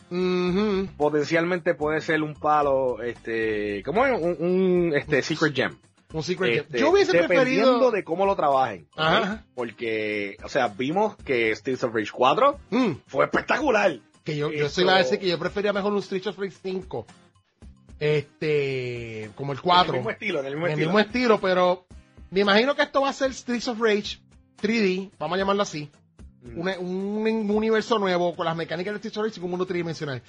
potencialmente 0.98 1.74
puede 1.76 2.02
ser 2.02 2.22
un 2.22 2.34
palo, 2.34 3.02
este, 3.02 3.82
¿cómo 3.84 4.06
es? 4.06 4.20
Un, 4.22 4.38
un, 4.40 4.94
este, 4.96 5.22
Secret 5.22 5.54
Gem. 5.56 5.78
Un 6.14 6.24
Secret. 6.24 6.62
Este, 6.62 6.80
Yo 6.80 6.92
hubiese 6.92 7.12
dependiendo 7.12 7.38
preferido... 7.72 7.92
de 7.92 8.04
cómo 8.04 8.26
lo 8.26 8.36
trabajen. 8.36 8.88
Ajá. 8.96 9.44
Porque, 9.56 10.38
o 10.44 10.48
sea, 10.50 10.68
vimos 10.70 11.16
que 11.18 11.54
Streets 11.56 11.84
of 11.84 11.94
Rage 11.94 12.12
4 12.12 12.60
Mm, 12.70 12.92
fue 13.08 13.26
espectacular. 13.26 14.00
que 14.24 14.38
yo, 14.38 14.52
yo 14.52 14.70
soy 14.70 14.86
la 14.86 14.98
decir 15.00 15.20
que 15.20 15.28
yo 15.28 15.38
prefería 15.40 15.74
mejor 15.74 15.92
un 15.92 16.00
Street 16.00 16.26
of 16.28 16.38
Rage 16.38 16.56
5. 16.62 17.06
Este, 18.00 19.30
como 19.36 19.54
el 19.54 19.62
4. 19.62 19.86
En 19.86 19.90
el 19.90 19.96
mismo 20.02 20.12
estilo, 20.12 20.40
en 20.40 20.46
el 20.46 20.52
mismo 20.54 20.66
en 20.68 20.72
estilo. 20.74 20.88
mismo 20.90 21.00
estilo, 21.00 21.42
pero 21.42 21.86
me 22.32 22.42
imagino 22.42 22.76
que 22.76 22.82
esto 22.84 23.02
va 23.02 23.10
a 23.10 23.14
ser 23.14 23.34
Streets 23.34 23.68
of 23.70 23.80
Rage 23.80 24.20
3D, 24.62 25.12
vamos 25.20 25.36
a 25.36 25.40
llamarlo 25.40 25.64
así. 25.64 25.90
Mm. 26.42 26.60
Un, 26.60 27.28
un 27.50 27.52
universo 27.52 27.98
nuevo 28.00 28.36
con 28.36 28.46
las 28.46 28.56
mecánicas 28.56 28.94
de 28.94 28.98
Streets 29.00 29.18
of 29.18 29.24
Rage 29.26 29.36
y 29.38 29.40
con 29.40 29.46
un 29.46 29.52
mundo 29.52 29.66
tridimensional. 29.66 30.22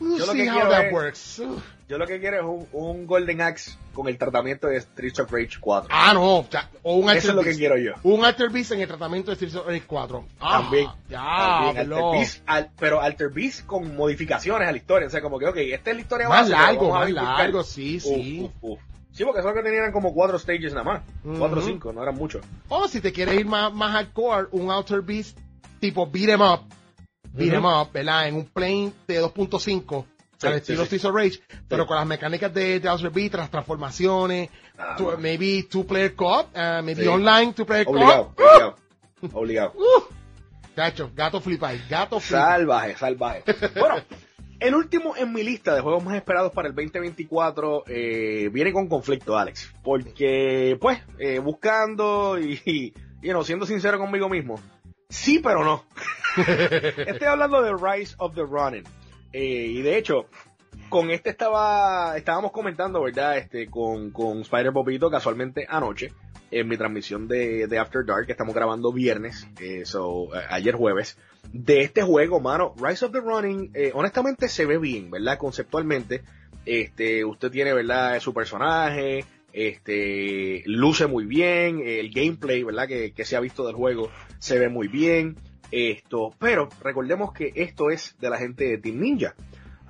We'll 0.00 0.18
Yo 0.18 0.26
lo 0.26 0.32
que 0.32 0.38
quiero 0.48 0.74
es- 0.76 0.92
works. 0.92 1.38
Ugh. 1.40 1.62
Yo 1.86 1.98
lo 1.98 2.06
que 2.06 2.18
quiero 2.18 2.36
es 2.38 2.44
un, 2.72 2.82
un 2.82 3.06
Golden 3.06 3.42
Axe 3.42 3.76
con 3.92 4.08
el 4.08 4.16
tratamiento 4.16 4.68
de 4.68 4.80
Streets 4.80 5.20
of 5.20 5.30
Rage 5.30 5.58
4. 5.60 5.88
Ah, 5.92 6.12
no, 6.14 6.46
ya, 6.50 6.70
o 6.82 6.94
un 6.96 7.10
Eso 7.10 7.28
es 7.28 7.34
lo 7.34 7.42
que 7.42 7.54
quiero 7.54 7.76
yo. 7.76 7.92
Un 8.04 8.24
Alter 8.24 8.48
Beast 8.48 8.72
en 8.72 8.80
el 8.80 8.88
tratamiento 8.88 9.30
de 9.30 9.34
Streets 9.36 9.54
of 9.56 9.66
Rage 9.66 9.84
4. 9.86 10.24
Ah, 10.40 10.60
También. 10.62 10.88
Ya, 11.10 11.20
También 11.66 11.92
Alter. 11.92 12.04
Beast, 12.12 12.42
al- 12.46 12.70
pero 12.78 13.00
Alter 13.02 13.28
Beast 13.28 13.66
con 13.66 13.94
modificaciones 13.96 14.66
a 14.66 14.70
la 14.72 14.78
historia. 14.78 15.08
O 15.08 15.10
sea, 15.10 15.20
como 15.20 15.38
que, 15.38 15.46
ok, 15.46 15.56
esta 15.58 15.90
es 15.90 15.96
la 15.96 16.02
historia 16.02 16.28
Más 16.28 16.48
largo, 16.48 16.90
más 16.90 17.10
largo, 17.10 17.62
sí, 17.62 18.00
sí. 18.00 18.40
Uf, 18.40 18.50
uf, 18.62 18.72
uf. 18.72 18.80
Sí, 19.12 19.22
porque 19.24 19.40
eso 19.40 19.52
que 19.54 19.62
tenían 19.62 19.92
como 19.92 20.12
cuatro 20.14 20.38
stages 20.38 20.72
nada 20.72 20.84
más. 20.84 21.02
Cuatro 21.38 21.60
o 21.60 21.62
cinco, 21.62 21.92
no 21.92 22.02
eran 22.02 22.16
muchos. 22.16 22.42
O 22.70 22.88
si 22.88 23.00
te 23.02 23.12
quieres 23.12 23.38
ir 23.38 23.46
más, 23.46 23.72
más 23.72 23.92
hardcore, 23.92 24.48
un 24.52 24.70
Outer 24.70 25.02
Beast 25.02 25.38
tipo 25.80 26.06
beat 26.06 26.30
'em 26.30 26.40
up. 26.40 26.60
Beat 27.34 27.52
'em 27.54 27.64
up, 27.64 27.92
¿verdad? 27.92 28.28
En 28.28 28.36
un 28.36 28.44
plane 28.46 28.92
de 29.06 29.20
2.5. 29.22 30.06
Sí, 30.36 30.46
al 30.48 30.52
sí, 30.62 30.72
estilo 30.74 30.84
sí. 30.86 30.98
Rage, 31.10 31.40
pero 31.68 31.86
con 31.86 31.96
las 31.96 32.06
mecánicas 32.06 32.52
de, 32.52 32.80
de 32.80 33.08
Beast, 33.12 33.34
las 33.34 33.50
transformaciones, 33.50 34.50
Ah, 34.76 34.96
two- 34.98 35.16
maybe 35.18 35.62
two 35.70 35.84
player 35.86 36.14
co-op, 36.14 36.48
uh, 36.56 36.82
maybe 36.82 37.06
online 37.08 37.52
two 37.54 37.64
player 37.64 37.86
Obligado, 37.88 38.34
co-op. 38.34 38.40
obligado. 38.40 38.76
Obligado. 39.32 39.72
Gacho, 40.76 41.10
gato 41.14 41.40
flipa 41.40 41.68
ahí, 41.68 41.80
gato 41.88 42.18
flipa. 42.18 42.46
Salvaje, 42.46 42.96
salvaje. 42.96 43.44
Bueno, 43.78 43.94
el 44.58 44.74
último 44.74 45.14
en 45.16 45.32
mi 45.32 45.42
lista 45.44 45.74
de 45.74 45.80
juegos 45.80 46.02
más 46.04 46.16
esperados 46.16 46.52
para 46.52 46.68
el 46.68 46.74
2024 46.74 47.84
eh, 47.86 48.48
viene 48.52 48.72
con 48.72 48.88
conflicto, 48.88 49.38
Alex. 49.38 49.72
Porque, 49.84 50.76
pues, 50.80 50.98
eh, 51.18 51.38
buscando 51.38 52.38
y, 52.38 52.60
y 52.64 52.92
you 53.22 53.30
know, 53.30 53.44
siendo 53.44 53.66
sincero 53.66 53.98
conmigo 53.98 54.28
mismo, 54.28 54.58
sí, 55.14 55.38
pero 55.38 55.64
no. 55.64 55.84
Estoy 56.36 57.28
hablando 57.28 57.62
de 57.62 57.72
Rise 57.72 58.14
of 58.18 58.34
the 58.34 58.42
Ronin. 58.42 58.84
Eh, 59.32 59.66
y 59.70 59.82
de 59.82 59.96
hecho, 59.96 60.26
con 60.88 61.10
este 61.10 61.30
estaba, 61.30 62.16
estábamos 62.16 62.52
comentando, 62.52 63.02
¿verdad? 63.02 63.38
Este, 63.38 63.68
con, 63.68 64.10
con 64.10 64.40
Spider 64.40 64.72
Bobito 64.72 65.10
casualmente 65.10 65.66
anoche, 65.68 66.12
en 66.50 66.68
mi 66.68 66.76
transmisión 66.76 67.26
de, 67.26 67.66
de 67.66 67.78
After 67.78 68.04
Dark, 68.04 68.26
que 68.26 68.32
estamos 68.32 68.54
grabando 68.54 68.92
viernes, 68.92 69.46
eh, 69.60 69.84
so, 69.84 70.28
ayer 70.50 70.74
jueves, 70.74 71.18
de 71.52 71.82
este 71.82 72.02
juego, 72.02 72.40
mano, 72.40 72.74
Rise 72.76 73.06
of 73.06 73.12
the 73.12 73.20
Running, 73.20 73.70
eh, 73.74 73.92
honestamente 73.94 74.48
se 74.48 74.66
ve 74.66 74.78
bien, 74.78 75.10
¿verdad? 75.10 75.38
Conceptualmente, 75.38 76.22
este, 76.66 77.24
usted 77.24 77.50
tiene, 77.50 77.72
¿verdad? 77.72 78.18
Su 78.20 78.32
personaje, 78.34 79.24
este, 79.54 80.62
luce 80.66 81.06
muy 81.06 81.24
bien, 81.24 81.80
el 81.84 82.10
gameplay, 82.10 82.62
¿verdad? 82.62 82.86
Que, 82.88 83.12
que 83.12 83.24
se 83.24 83.36
ha 83.36 83.40
visto 83.40 83.66
del 83.66 83.76
juego 83.76 84.10
se 84.38 84.58
ve 84.58 84.68
muy 84.68 84.88
bien, 84.88 85.36
esto, 85.70 86.34
pero 86.38 86.68
recordemos 86.82 87.32
que 87.32 87.52
esto 87.54 87.90
es 87.90 88.16
de 88.18 88.30
la 88.30 88.38
gente 88.38 88.64
de 88.64 88.78
Team 88.78 89.00
Ninja. 89.00 89.34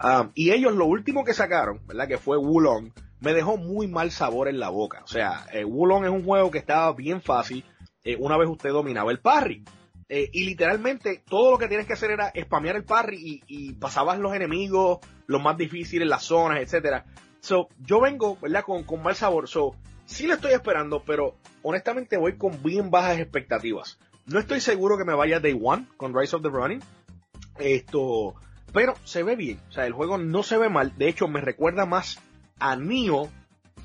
Um, 0.03 0.31
y 0.35 0.51
ellos 0.51 0.75
lo 0.75 0.87
último 0.87 1.25
que 1.25 1.35
sacaron, 1.35 1.81
¿verdad? 1.87 2.09
Que 2.09 2.19
fue 2.19 2.37
Wulong, 2.37 2.91
me 3.21 3.33
dejó 3.33 3.57
muy 3.57 3.87
mal 3.87 4.11
sabor 4.11 4.49
en 4.49 4.59
la 4.59 4.69
boca. 4.69 5.03
O 5.05 5.09
sea, 5.09 5.47
eh, 5.53 5.65
Wulong 5.65 6.05
es 6.05 6.11
un 6.11 6.25
juego 6.25 6.51
que 6.51 6.59
estaba 6.59 6.93
bien 6.93 7.21
fácil 7.21 7.65
eh, 8.03 8.17
una 8.19 8.37
vez 8.37 8.49
usted 8.49 8.71
dominaba 8.71 9.11
el 9.11 9.21
parry. 9.21 9.65
Eh, 10.09 10.29
y 10.33 10.45
literalmente 10.45 11.23
todo 11.27 11.53
lo 11.53 11.59
que 11.59 11.69
tienes 11.69 11.87
que 11.87 11.95
hacer 11.95 12.11
era 12.11 12.33
spamear 12.39 12.77
el 12.77 12.85
parry 12.85 13.17
y, 13.17 13.43
y 13.47 13.73
pasabas 13.73 14.19
los 14.19 14.35
enemigos, 14.35 14.99
los 15.27 15.43
más 15.43 15.57
difíciles, 15.57 16.07
las 16.07 16.25
zonas, 16.25 16.61
etcétera. 16.61 17.07
So, 17.45 17.69
yo 17.85 18.01
vengo, 18.01 18.39
¿verdad? 18.41 18.65
Con, 18.65 18.85
con 18.85 19.03
mal 19.03 19.15
sabor. 19.15 19.49
So, 19.49 19.75
sí 20.07 20.27
lo 20.27 20.33
estoy 20.33 20.53
esperando, 20.53 21.03
pero 21.05 21.35
honestamente 21.63 22.17
voy 22.17 22.39
con 22.39 22.63
bien 22.63 22.91
bajas 22.91 23.19
expectativas. 23.19 23.99
No 24.25 24.39
estoy 24.39 24.63
seguro 24.63 24.97
que 24.97 25.05
me 25.05 25.13
vaya 25.13 25.41
Day 25.41 25.55
One 25.63 25.87
con 25.99 26.19
Rise 26.19 26.37
of 26.37 26.43
the 26.43 26.49
Running. 26.49 26.81
Esto, 27.59 28.35
pero 28.73 28.95
se 29.05 29.23
ve 29.23 29.37
bien. 29.37 29.61
O 29.69 29.73
sea, 29.73 29.85
el 29.85 29.93
juego 29.93 30.17
no 30.17 30.43
se 30.43 30.57
ve 30.57 30.71
mal. 30.71 30.97
De 30.97 31.07
hecho, 31.07 31.29
me 31.29 31.43
recuerda 31.43 31.85
más 31.85 32.19
a 32.59 32.77
Nioh 32.77 33.29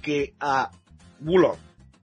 que 0.01 0.36
a 0.39 0.72
Wulong. 1.20 1.57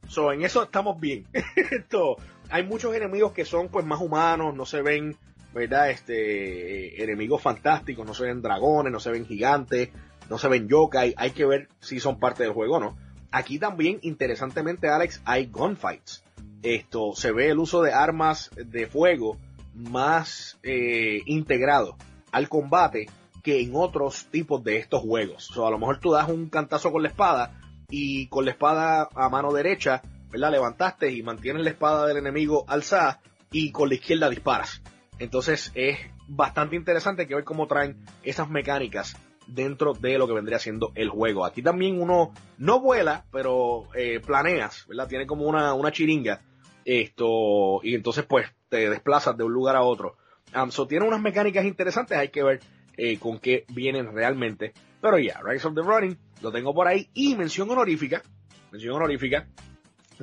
So, 0.08 0.32
en 0.32 0.44
eso 0.44 0.62
estamos 0.62 1.00
bien. 1.00 1.24
Esto, 1.56 2.18
hay 2.50 2.64
muchos 2.64 2.94
enemigos 2.94 3.32
que 3.32 3.46
son 3.46 3.70
pues 3.70 3.86
más 3.86 4.02
humanos, 4.02 4.54
no 4.54 4.66
se 4.66 4.82
ven, 4.82 5.16
¿verdad? 5.54 5.88
Este, 5.88 6.98
eh, 6.98 7.02
enemigos 7.02 7.40
fantásticos, 7.40 8.06
no 8.06 8.12
se 8.12 8.24
ven 8.24 8.42
dragones, 8.42 8.92
no 8.92 9.00
se 9.00 9.10
ven 9.10 9.24
gigantes, 9.24 9.88
no 10.28 10.38
se 10.38 10.48
ven 10.48 10.68
yokai. 10.68 11.14
Hay 11.16 11.30
que 11.30 11.46
ver 11.46 11.68
si 11.80 12.00
son 12.00 12.18
parte 12.18 12.42
del 12.42 12.52
juego 12.52 12.76
o 12.76 12.80
no. 12.80 12.96
Aquí 13.30 13.58
también, 13.58 13.98
interesantemente, 14.02 14.88
Alex, 14.88 15.20
hay 15.24 15.46
gunfights. 15.46 16.24
Esto, 16.62 17.12
se 17.14 17.32
ve 17.32 17.50
el 17.50 17.58
uso 17.58 17.82
de 17.82 17.92
armas 17.92 18.50
de 18.56 18.86
fuego 18.86 19.36
más 19.74 20.58
eh, 20.62 21.22
integrado 21.26 21.96
al 22.32 22.48
combate 22.48 23.06
que 23.42 23.60
en 23.60 23.72
otros 23.74 24.26
tipos 24.30 24.64
de 24.64 24.78
estos 24.78 25.02
juegos. 25.02 25.50
O 25.50 25.54
sea, 25.54 25.68
a 25.68 25.70
lo 25.70 25.78
mejor 25.78 26.00
tú 26.00 26.12
das 26.12 26.28
un 26.28 26.48
cantazo 26.48 26.90
con 26.90 27.02
la 27.02 27.08
espada 27.08 27.60
y 27.88 28.26
con 28.28 28.44
la 28.44 28.50
espada 28.50 29.08
a 29.14 29.28
mano 29.28 29.52
derecha, 29.52 30.02
¿verdad? 30.30 30.50
Levantaste 30.50 31.12
y 31.12 31.22
mantienes 31.22 31.62
la 31.62 31.70
espada 31.70 32.06
del 32.06 32.16
enemigo 32.16 32.64
alzada 32.68 33.20
y 33.52 33.70
con 33.70 33.88
la 33.88 33.94
izquierda 33.94 34.28
disparas. 34.28 34.82
Entonces 35.18 35.70
es 35.74 35.98
bastante 36.26 36.74
interesante 36.74 37.26
que 37.26 37.34
ver 37.34 37.44
cómo 37.44 37.66
traen 37.66 37.96
esas 38.24 38.48
mecánicas 38.50 39.16
dentro 39.46 39.92
de 39.94 40.18
lo 40.18 40.26
que 40.26 40.34
vendría 40.34 40.58
siendo 40.58 40.92
el 40.94 41.08
juego. 41.08 41.44
Aquí 41.44 41.62
también 41.62 42.00
uno 42.00 42.32
no 42.58 42.80
vuela, 42.80 43.24
pero 43.32 43.84
eh, 43.94 44.20
planeas, 44.20 44.86
¿verdad? 44.88 45.08
Tiene 45.08 45.26
como 45.26 45.46
una, 45.46 45.74
una 45.74 45.92
chiringa. 45.92 46.42
Esto, 46.84 47.80
y 47.82 47.94
entonces 47.94 48.24
pues 48.26 48.46
te 48.68 48.88
desplazas 48.88 49.36
de 49.36 49.44
un 49.44 49.52
lugar 49.52 49.76
a 49.76 49.82
otro. 49.82 50.16
Um, 50.54 50.70
so, 50.70 50.86
tiene 50.86 51.06
unas 51.06 51.20
mecánicas 51.20 51.64
interesantes, 51.64 52.16
hay 52.16 52.28
que 52.28 52.42
ver 52.42 52.60
eh, 52.96 53.18
con 53.18 53.38
qué 53.38 53.64
vienen 53.68 54.14
realmente. 54.14 54.72
Pero 55.00 55.18
ya, 55.18 55.40
Rise 55.44 55.66
of 55.66 55.74
the 55.74 55.82
Running, 55.82 56.16
lo 56.42 56.52
tengo 56.52 56.74
por 56.74 56.86
ahí. 56.86 57.08
Y 57.14 57.34
mención 57.34 57.70
honorífica, 57.70 58.22
mención 58.70 58.94
honorífica, 58.94 59.48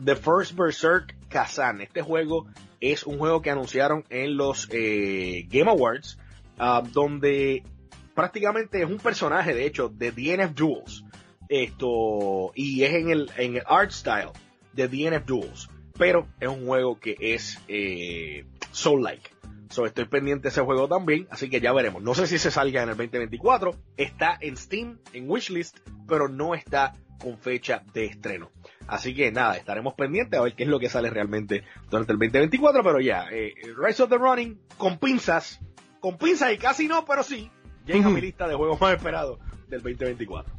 The 0.03 0.15
First 0.15 0.57
Berserk 0.57 1.15
Kazan. 1.29 1.81
Este 1.81 2.01
juego 2.01 2.47
es 2.79 3.03
un 3.03 3.17
juego 3.17 3.41
que 3.41 3.51
anunciaron 3.51 4.03
en 4.09 4.37
los 4.37 4.67
eh, 4.71 5.45
Game 5.49 5.69
Awards, 5.69 6.17
ah, 6.57 6.83
donde 6.91 7.63
prácticamente 8.13 8.81
es 8.81 8.89
un 8.89 8.97
personaje, 8.97 9.53
de 9.53 9.65
hecho, 9.65 9.89
de 9.89 10.11
DNF 10.11 10.53
Duels. 10.53 11.03
Esto, 11.49 12.51
y 12.55 12.83
es 12.83 12.93
en 12.93 13.09
el, 13.09 13.31
en 13.37 13.57
el 13.57 13.63
art 13.67 13.91
style 13.91 14.31
de 14.73 14.87
DNF 14.87 15.25
Duels. 15.25 15.69
Pero 15.97 16.27
es 16.39 16.47
un 16.47 16.65
juego 16.65 16.99
que 16.99 17.15
es 17.19 17.59
eh, 17.67 18.45
Soul-like. 18.71 19.29
So, 19.69 19.87
estoy 19.87 20.05
pendiente 20.05 20.43
de 20.43 20.49
ese 20.49 20.61
juego 20.61 20.87
también, 20.87 21.27
así 21.31 21.49
que 21.49 21.59
ya 21.59 21.73
veremos. 21.73 22.03
No 22.03 22.13
sé 22.13 22.27
si 22.27 22.37
se 22.37 22.51
salga 22.51 22.83
en 22.83 22.89
el 22.89 22.97
2024. 22.97 23.75
Está 23.97 24.37
en 24.39 24.55
Steam, 24.55 24.99
en 25.13 25.29
Wishlist, 25.29 25.79
pero 26.07 26.27
no 26.27 26.53
está 26.53 26.93
con 27.19 27.39
fecha 27.39 27.83
de 27.93 28.05
estreno. 28.05 28.51
Así 28.85 29.15
que 29.15 29.31
nada, 29.31 29.57
estaremos 29.57 29.95
pendientes 29.95 30.39
a 30.39 30.43
ver 30.43 30.53
qué 30.53 30.63
es 30.63 30.69
lo 30.69 30.79
que 30.79 30.89
sale 30.89 31.09
realmente 31.09 31.63
durante 31.89 32.11
el 32.11 32.19
2024. 32.19 32.83
Pero 32.83 32.99
ya, 32.99 33.25
eh, 33.31 33.55
Rise 33.75 34.03
of 34.03 34.09
the 34.09 34.17
Running, 34.17 34.59
con 34.77 34.99
pinzas, 34.99 35.59
con 35.99 36.17
pinzas 36.17 36.53
y 36.53 36.57
casi 36.57 36.87
no, 36.87 37.03
pero 37.05 37.23
sí, 37.23 37.49
llega 37.85 38.07
a 38.07 38.09
mi 38.09 38.21
lista 38.21 38.47
de 38.47 38.55
juegos 38.55 38.79
más 38.79 38.95
esperados 38.95 39.39
del 39.67 39.81
2024. 39.81 40.53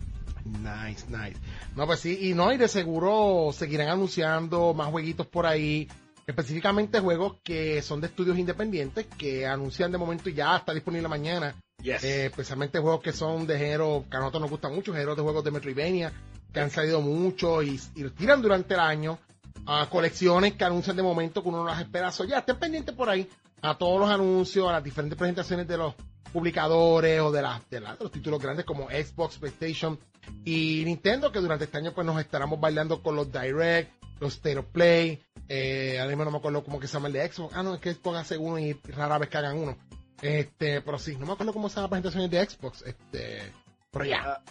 Nice, 0.45 1.07
nice. 1.09 1.37
No, 1.75 1.87
pues 1.87 2.01
sí, 2.01 2.19
y 2.29 2.35
no, 2.35 2.53
y 2.53 2.59
de 2.59 2.69
seguro 2.69 3.51
seguirán 3.53 3.89
anunciando 3.89 4.75
más 4.75 4.89
jueguitos 4.89 5.27
por 5.27 5.47
ahí, 5.47 5.89
específicamente 6.27 7.01
juegos 7.01 7.37
que 7.43 7.81
son 7.83 8.01
de 8.01 8.09
estudios 8.09 8.39
independientes, 8.39 9.07
que 9.19 9.47
anuncian 9.47 9.91
de 9.91 9.99
momento 9.99 10.29
y 10.29 10.35
ya 10.35 10.57
está 10.57 10.75
disponible 10.75 11.09
mañana 11.09 11.55
Eh, 11.83 12.27
especialmente 12.27 12.79
juegos 12.79 13.03
que 13.03 13.13
son 13.13 13.47
de 13.47 13.59
género 13.59 14.05
que 14.11 14.17
a 14.17 14.21
nosotros 14.21 14.43
nos 14.43 14.51
gustan 14.51 14.75
mucho, 14.75 14.93
géneros 14.93 15.17
de 15.17 15.23
juegos 15.23 15.45
de 15.45 15.51
Metroidvania, 15.51 16.13
que 16.53 16.61
han 16.61 16.71
salido 16.71 17.01
mucho 17.03 17.63
y, 17.63 17.79
tiran 18.17 18.41
durante 18.41 18.75
el 18.75 18.81
año. 18.81 19.19
a 19.67 19.89
colecciones 19.89 20.55
que 20.55 20.65
anuncian 20.65 20.97
de 20.97 21.03
momento 21.03 21.43
que 21.43 21.49
uno 21.49 21.59
no 21.59 21.65
las 21.65 21.81
espera. 21.81 22.11
ya 22.29 22.39
estén 22.39 22.59
pendientes 22.59 22.95
por 22.95 23.09
ahí 23.09 23.27
a 23.63 23.79
todos 23.79 23.99
los 23.99 24.11
anuncios, 24.11 24.69
a 24.69 24.73
las 24.73 24.85
diferentes 24.85 25.17
presentaciones 25.17 25.67
de 25.67 25.79
los 25.79 25.95
publicadores 26.33 27.21
o 27.21 27.31
de, 27.31 27.43
de, 27.71 27.81
los 27.81 28.11
títulos 28.11 28.41
grandes 28.41 28.65
como 28.65 28.89
Xbox, 28.89 29.39
PlayStation 29.39 29.99
y 30.45 30.83
Nintendo, 30.85 31.31
que 31.31 31.41
durante 31.41 31.65
este 31.65 31.79
año 31.79 31.93
pues 31.93 32.07
nos 32.07 32.21
estaremos 32.21 32.61
bailando 32.61 33.03
con 33.03 33.17
los 33.17 33.31
Direct, 33.31 33.93
los 34.21 34.35
State 34.35 34.59
of 34.59 34.67
Play, 34.67 35.23
eh, 35.49 35.99
ahora 35.99 36.09
mismo 36.09 36.25
no 36.25 36.31
me 36.31 36.39
acuerdo 36.39 36.65
cómo 36.65 36.81
que 36.81 36.87
se 36.87 36.95
llama 36.95 37.09
el 37.09 37.15
de 37.15 37.31
Xbox, 37.31 37.55
ah 37.55 37.63
no, 37.63 37.75
es 37.75 37.81
que 37.81 37.95
Xbox 37.95 38.19
hace 38.19 38.39
uno 38.39 38.59
y 38.59 38.73
rara 38.73 39.19
vez 39.19 39.29
que 39.29 39.39
hagan 39.39 39.59
uno, 39.59 39.77
este, 40.23 40.81
pero 40.81 40.99
sí, 40.99 41.17
no 41.17 41.27
me 41.27 41.33
acuerdo 41.33 41.53
cómo 41.53 41.69
se 41.69 41.77
llama 41.77 41.87
la 41.87 41.91
presentación 41.91 42.31
de 42.31 42.49
Xbox, 42.49 42.83
este, 42.83 43.53
pero 43.91 44.05
ya. 44.05 44.23
Ah, 44.25 44.43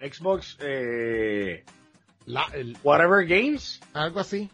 Xbox, 0.00 0.56
eh, 0.60 1.64
Whatever 2.82 3.26
Games. 3.26 3.80
Algo 3.92 4.20
así. 4.20 4.50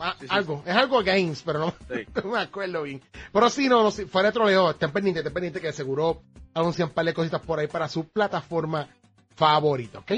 Ah, 0.00 0.16
algo, 0.28 0.62
es 0.66 0.74
algo 0.74 1.02
Games, 1.02 1.42
pero 1.44 1.58
no, 2.24 2.30
me 2.30 2.38
acuerdo 2.38 2.82
bien. 2.82 3.02
Pero 3.32 3.50
sí, 3.50 3.68
no, 3.68 3.82
no 3.82 3.90
fuera 3.90 4.28
de 4.28 4.32
troleo, 4.32 4.70
estén 4.70 4.90
pendientes, 4.92 5.20
estén 5.20 5.34
pendientes 5.34 5.62
que 5.62 5.72
seguro 5.72 6.22
anuncian 6.54 6.88
un 6.88 6.94
par 6.94 7.04
de 7.04 7.14
cositas 7.14 7.40
por 7.40 7.58
ahí 7.58 7.66
para 7.66 7.88
su 7.88 8.08
plataforma 8.08 8.88
favorita, 9.34 9.98
¿ok? 9.98 10.12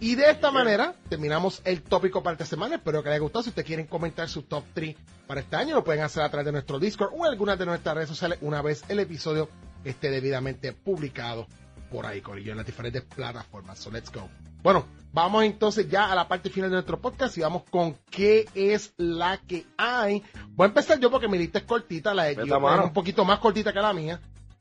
Y 0.00 0.14
de 0.14 0.30
esta 0.30 0.52
manera 0.52 0.94
terminamos 1.08 1.60
el 1.64 1.82
tópico 1.82 2.22
para 2.22 2.34
esta 2.34 2.44
semana. 2.44 2.76
Espero 2.76 3.02
que 3.02 3.08
les 3.08 3.16
haya 3.16 3.22
gustado. 3.22 3.42
Si 3.42 3.48
ustedes 3.48 3.66
quieren 3.66 3.86
comentar 3.86 4.28
su 4.28 4.42
top 4.42 4.62
3 4.72 4.94
para 5.26 5.40
este 5.40 5.56
año, 5.56 5.74
lo 5.74 5.82
pueden 5.82 6.04
hacer 6.04 6.22
a 6.22 6.28
través 6.28 6.46
de 6.46 6.52
nuestro 6.52 6.78
Discord 6.78 7.12
o 7.12 7.26
en 7.26 7.32
algunas 7.32 7.58
de 7.58 7.66
nuestras 7.66 7.96
redes 7.96 8.08
sociales 8.08 8.38
una 8.42 8.62
vez 8.62 8.84
el 8.88 9.00
episodio 9.00 9.48
esté 9.84 10.10
debidamente 10.10 10.72
publicado 10.72 11.48
por 11.90 12.06
ahí, 12.06 12.20
Corillo, 12.20 12.52
en 12.52 12.58
las 12.58 12.66
diferentes 12.66 13.02
plataformas. 13.02 13.78
So 13.78 13.90
let's 13.90 14.12
go. 14.12 14.28
Bueno, 14.68 14.84
vamos 15.14 15.44
entonces 15.44 15.88
ya 15.88 16.12
a 16.12 16.14
la 16.14 16.28
parte 16.28 16.50
final 16.50 16.68
de 16.68 16.74
nuestro 16.74 17.00
podcast 17.00 17.38
y 17.38 17.40
vamos 17.40 17.62
con 17.70 17.96
qué 18.10 18.44
es 18.54 18.92
la 18.98 19.38
que 19.38 19.64
hay. 19.78 20.22
Voy 20.50 20.66
a 20.66 20.68
empezar 20.68 21.00
yo 21.00 21.10
porque 21.10 21.26
mi 21.26 21.38
lista 21.38 21.60
es 21.60 21.64
cortita, 21.64 22.12
la 22.12 22.24
de 22.24 22.32
es 22.32 22.38
un 22.38 22.92
poquito 22.92 23.24
más 23.24 23.38
cortita 23.38 23.72
que 23.72 23.80
la 23.80 23.94
mía. 23.94 24.20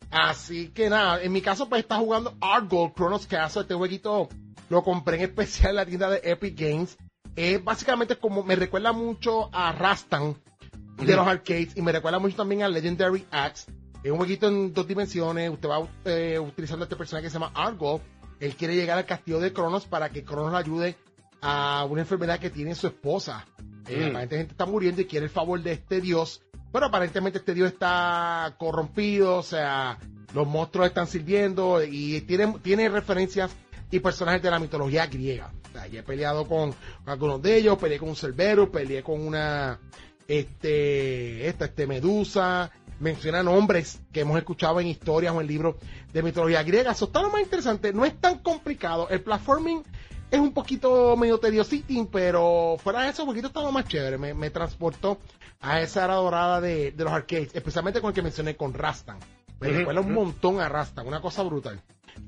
Así 0.09 0.69
que 0.69 0.89
nada, 0.89 1.21
en 1.21 1.33
mi 1.33 1.41
caso 1.41 1.67
pues 1.67 1.81
está 1.81 1.97
jugando 1.97 2.37
Argo 2.39 2.93
Chronos 2.95 3.27
Castle, 3.27 3.63
este 3.63 3.73
jueguito 3.73 4.29
lo 4.69 4.81
compré 4.81 5.17
en 5.17 5.23
especial 5.23 5.71
en 5.71 5.75
la 5.75 5.85
tienda 5.85 6.09
de 6.09 6.21
Epic 6.23 6.57
Games. 6.57 6.97
Es 7.35 7.61
básicamente 7.61 8.15
como, 8.15 8.45
me 8.45 8.55
recuerda 8.55 8.93
mucho 8.93 9.49
a 9.51 9.73
Rastan 9.73 10.37
de 11.03 11.15
los 11.17 11.27
arcades 11.27 11.75
y 11.75 11.81
me 11.81 11.91
recuerda 11.91 12.19
mucho 12.19 12.37
también 12.37 12.63
a 12.63 12.69
Legendary 12.69 13.25
Axe. 13.29 13.69
Es 14.03 14.11
un 14.11 14.19
jueguito 14.19 14.47
en 14.47 14.73
dos 14.73 14.87
dimensiones. 14.87 15.49
Usted 15.49 15.67
va 15.67 15.85
eh, 16.05 16.39
utilizando 16.39 16.83
a 16.83 16.85
este 16.85 16.95
personaje 16.95 17.25
que 17.25 17.29
se 17.29 17.33
llama 17.33 17.51
Argo. 17.53 17.99
Él 18.39 18.55
quiere 18.55 18.75
llegar 18.75 18.97
al 18.97 19.05
castillo 19.05 19.39
de 19.39 19.53
Cronos 19.53 19.85
para 19.85 20.09
que 20.09 20.23
Cronos 20.23 20.51
le 20.51 20.57
ayude 20.57 20.95
a 21.41 21.85
una 21.89 22.01
enfermedad 22.01 22.39
que 22.39 22.49
tiene 22.49 22.75
su 22.75 22.87
esposa. 22.87 23.45
Eh, 23.87 24.09
aparentemente 24.09 24.37
gente 24.37 24.51
está 24.51 24.65
muriendo 24.65 25.01
y 25.01 25.05
quiere 25.05 25.25
el 25.25 25.31
favor 25.31 25.61
de 25.61 25.73
este 25.73 26.01
dios. 26.01 26.41
Pero 26.71 26.85
aparentemente 26.87 27.39
este 27.39 27.53
dios 27.53 27.71
está 27.71 28.55
corrompido, 28.57 29.37
o 29.37 29.43
sea, 29.43 29.97
los 30.33 30.47
monstruos 30.47 30.87
están 30.87 31.07
sirviendo 31.07 31.81
y 31.83 32.21
tiene, 32.21 32.53
tiene 32.61 32.89
referencias 32.89 33.51
y 33.89 33.99
personajes 33.99 34.41
de 34.41 34.51
la 34.51 34.59
mitología 34.59 35.07
griega. 35.07 35.51
O 35.69 35.71
sea, 35.71 35.87
ya 35.87 36.01
he 36.01 36.03
peleado 36.03 36.45
con, 36.45 36.73
algunos 37.05 37.41
de 37.41 37.57
ellos, 37.57 37.77
peleé 37.77 37.99
con 37.99 38.09
un 38.09 38.15
Cerberus, 38.15 38.69
peleé 38.69 39.01
con 39.01 39.25
una, 39.25 39.79
este, 40.27 41.47
esta, 41.47 41.65
este 41.65 41.87
Medusa, 41.87 42.69
menciona 42.99 43.43
nombres 43.43 44.01
que 44.11 44.21
hemos 44.21 44.37
escuchado 44.37 44.79
en 44.79 44.87
historias 44.87 45.33
o 45.33 45.41
en 45.41 45.47
libros 45.47 45.75
de 46.17 46.23
mitología 46.23 46.63
griega. 46.63 46.91
Eso 46.91 47.05
está 47.05 47.21
lo 47.21 47.29
más 47.29 47.41
interesante, 47.41 47.93
no 47.93 48.03
es 48.03 48.19
tan 48.19 48.39
complicado. 48.39 49.07
El 49.09 49.21
platforming 49.21 49.83
es 50.31 50.39
un 50.39 50.51
poquito 50.51 51.15
medio 51.15 51.39
tediosín, 51.39 52.07
pero 52.07 52.75
fuera 52.81 53.03
de 53.03 53.09
eso, 53.09 53.21
un 53.21 53.29
poquito 53.29 53.47
estaba 53.47 53.69
más 53.69 53.87
chévere. 53.87 54.17
Me, 54.17 54.49
transportó 54.49 55.19
a 55.59 55.79
esa 55.79 56.05
era 56.05 56.15
dorada 56.15 56.59
de, 56.59 56.91
los 56.97 57.11
arcades, 57.11 57.53
especialmente 57.53 58.01
con 58.01 58.09
el 58.09 58.15
que 58.15 58.23
mencioné 58.23 58.55
con 58.55 58.73
Rastan. 58.73 59.19
Me 59.59 59.69
recuerda 59.69 60.01
un 60.01 60.13
montón 60.13 60.59
a 60.59 60.67
Rastan, 60.67 61.07
una 61.07 61.21
cosa 61.21 61.43
brutal. 61.43 61.79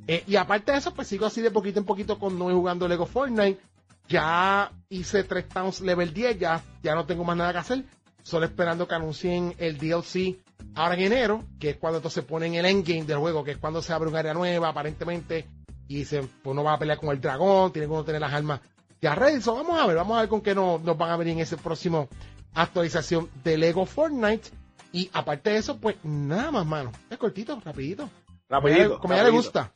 Eh, 0.06 0.24
y 0.28 0.36
aparte 0.36 0.72
de 0.72 0.78
eso, 0.78 0.94
pues 0.94 1.08
sigo 1.08 1.26
así 1.26 1.42
de 1.42 1.50
poquito 1.50 1.80
en 1.80 1.86
poquito 1.86 2.20
con 2.20 2.38
no 2.38 2.46
jugando 2.46 2.88
Lego 2.88 3.08
Fortnite. 3.08 3.60
Ya 4.08 4.72
hice 4.90 5.24
tres 5.24 5.50
towns 5.50 5.82
level 5.82 6.14
10, 6.14 6.38
ya, 6.38 6.62
ya 6.84 6.94
no 6.94 7.08
tengo 7.08 7.24
más 7.24 7.38
nada 7.38 7.54
que 7.54 7.58
hacer. 7.60 7.84
Solo 8.22 8.46
esperando 8.46 8.88
que 8.88 8.94
anuncien 8.94 9.56
el 9.58 9.80
DLC 9.80 10.38
ahora 10.76 10.96
en 10.96 11.02
enero, 11.02 11.44
que 11.60 11.72
es 11.72 11.78
cuando 11.78 11.98
entonces 11.98 12.24
ponen 12.24 12.54
el 12.56 12.66
endgame 12.66 13.06
del 13.06 13.18
juego, 13.18 13.44
que 13.44 13.52
es 13.52 13.58
cuando 13.58 13.82
se 13.82 13.94
abre 13.94 14.10
un 14.10 14.16
área 14.16 14.34
nueva, 14.34 14.70
aparentemente, 14.70 15.48
y 15.88 16.06
se, 16.06 16.22
pues 16.24 16.56
no 16.56 16.64
va 16.64 16.74
a 16.74 16.80
pelear 16.80 16.98
con 16.98 17.10
el 17.10 17.22
dragón, 17.22 17.72
tiene 17.72 17.88
que 17.88 18.04
tener 18.04 18.22
las 18.22 18.34
armas 18.34 18.62
ya 19.02 19.16
ready. 19.16 19.40
vamos 19.46 19.80
a 19.80 19.88
ver, 19.88 19.96
vamos 19.96 20.18
a 20.18 20.22
ver 20.22 20.30
con 20.30 20.42
qué 20.42 20.54
nos, 20.54 20.82
nos 20.82 20.98
van 20.98 21.12
a 21.12 21.18
venir 21.18 21.34
en 21.34 21.40
ese 21.40 21.58
próximo 21.58 22.10
actualización 22.54 23.30
de 23.44 23.58
Lego 23.58 23.86
Fortnite. 23.86 24.50
Y 24.92 25.10
aparte 25.14 25.52
de 25.52 25.58
eso, 25.58 25.78
pues 25.78 25.98
nada 26.04 26.52
más, 26.52 26.66
mano. 26.66 26.92
Es 27.10 27.18
cortito, 27.18 27.60
rapidito. 27.64 28.10
Rapidito. 28.50 29.00
Como 29.00 29.16
ya 29.16 29.24
le 29.24 29.30
gusta. 29.30 29.72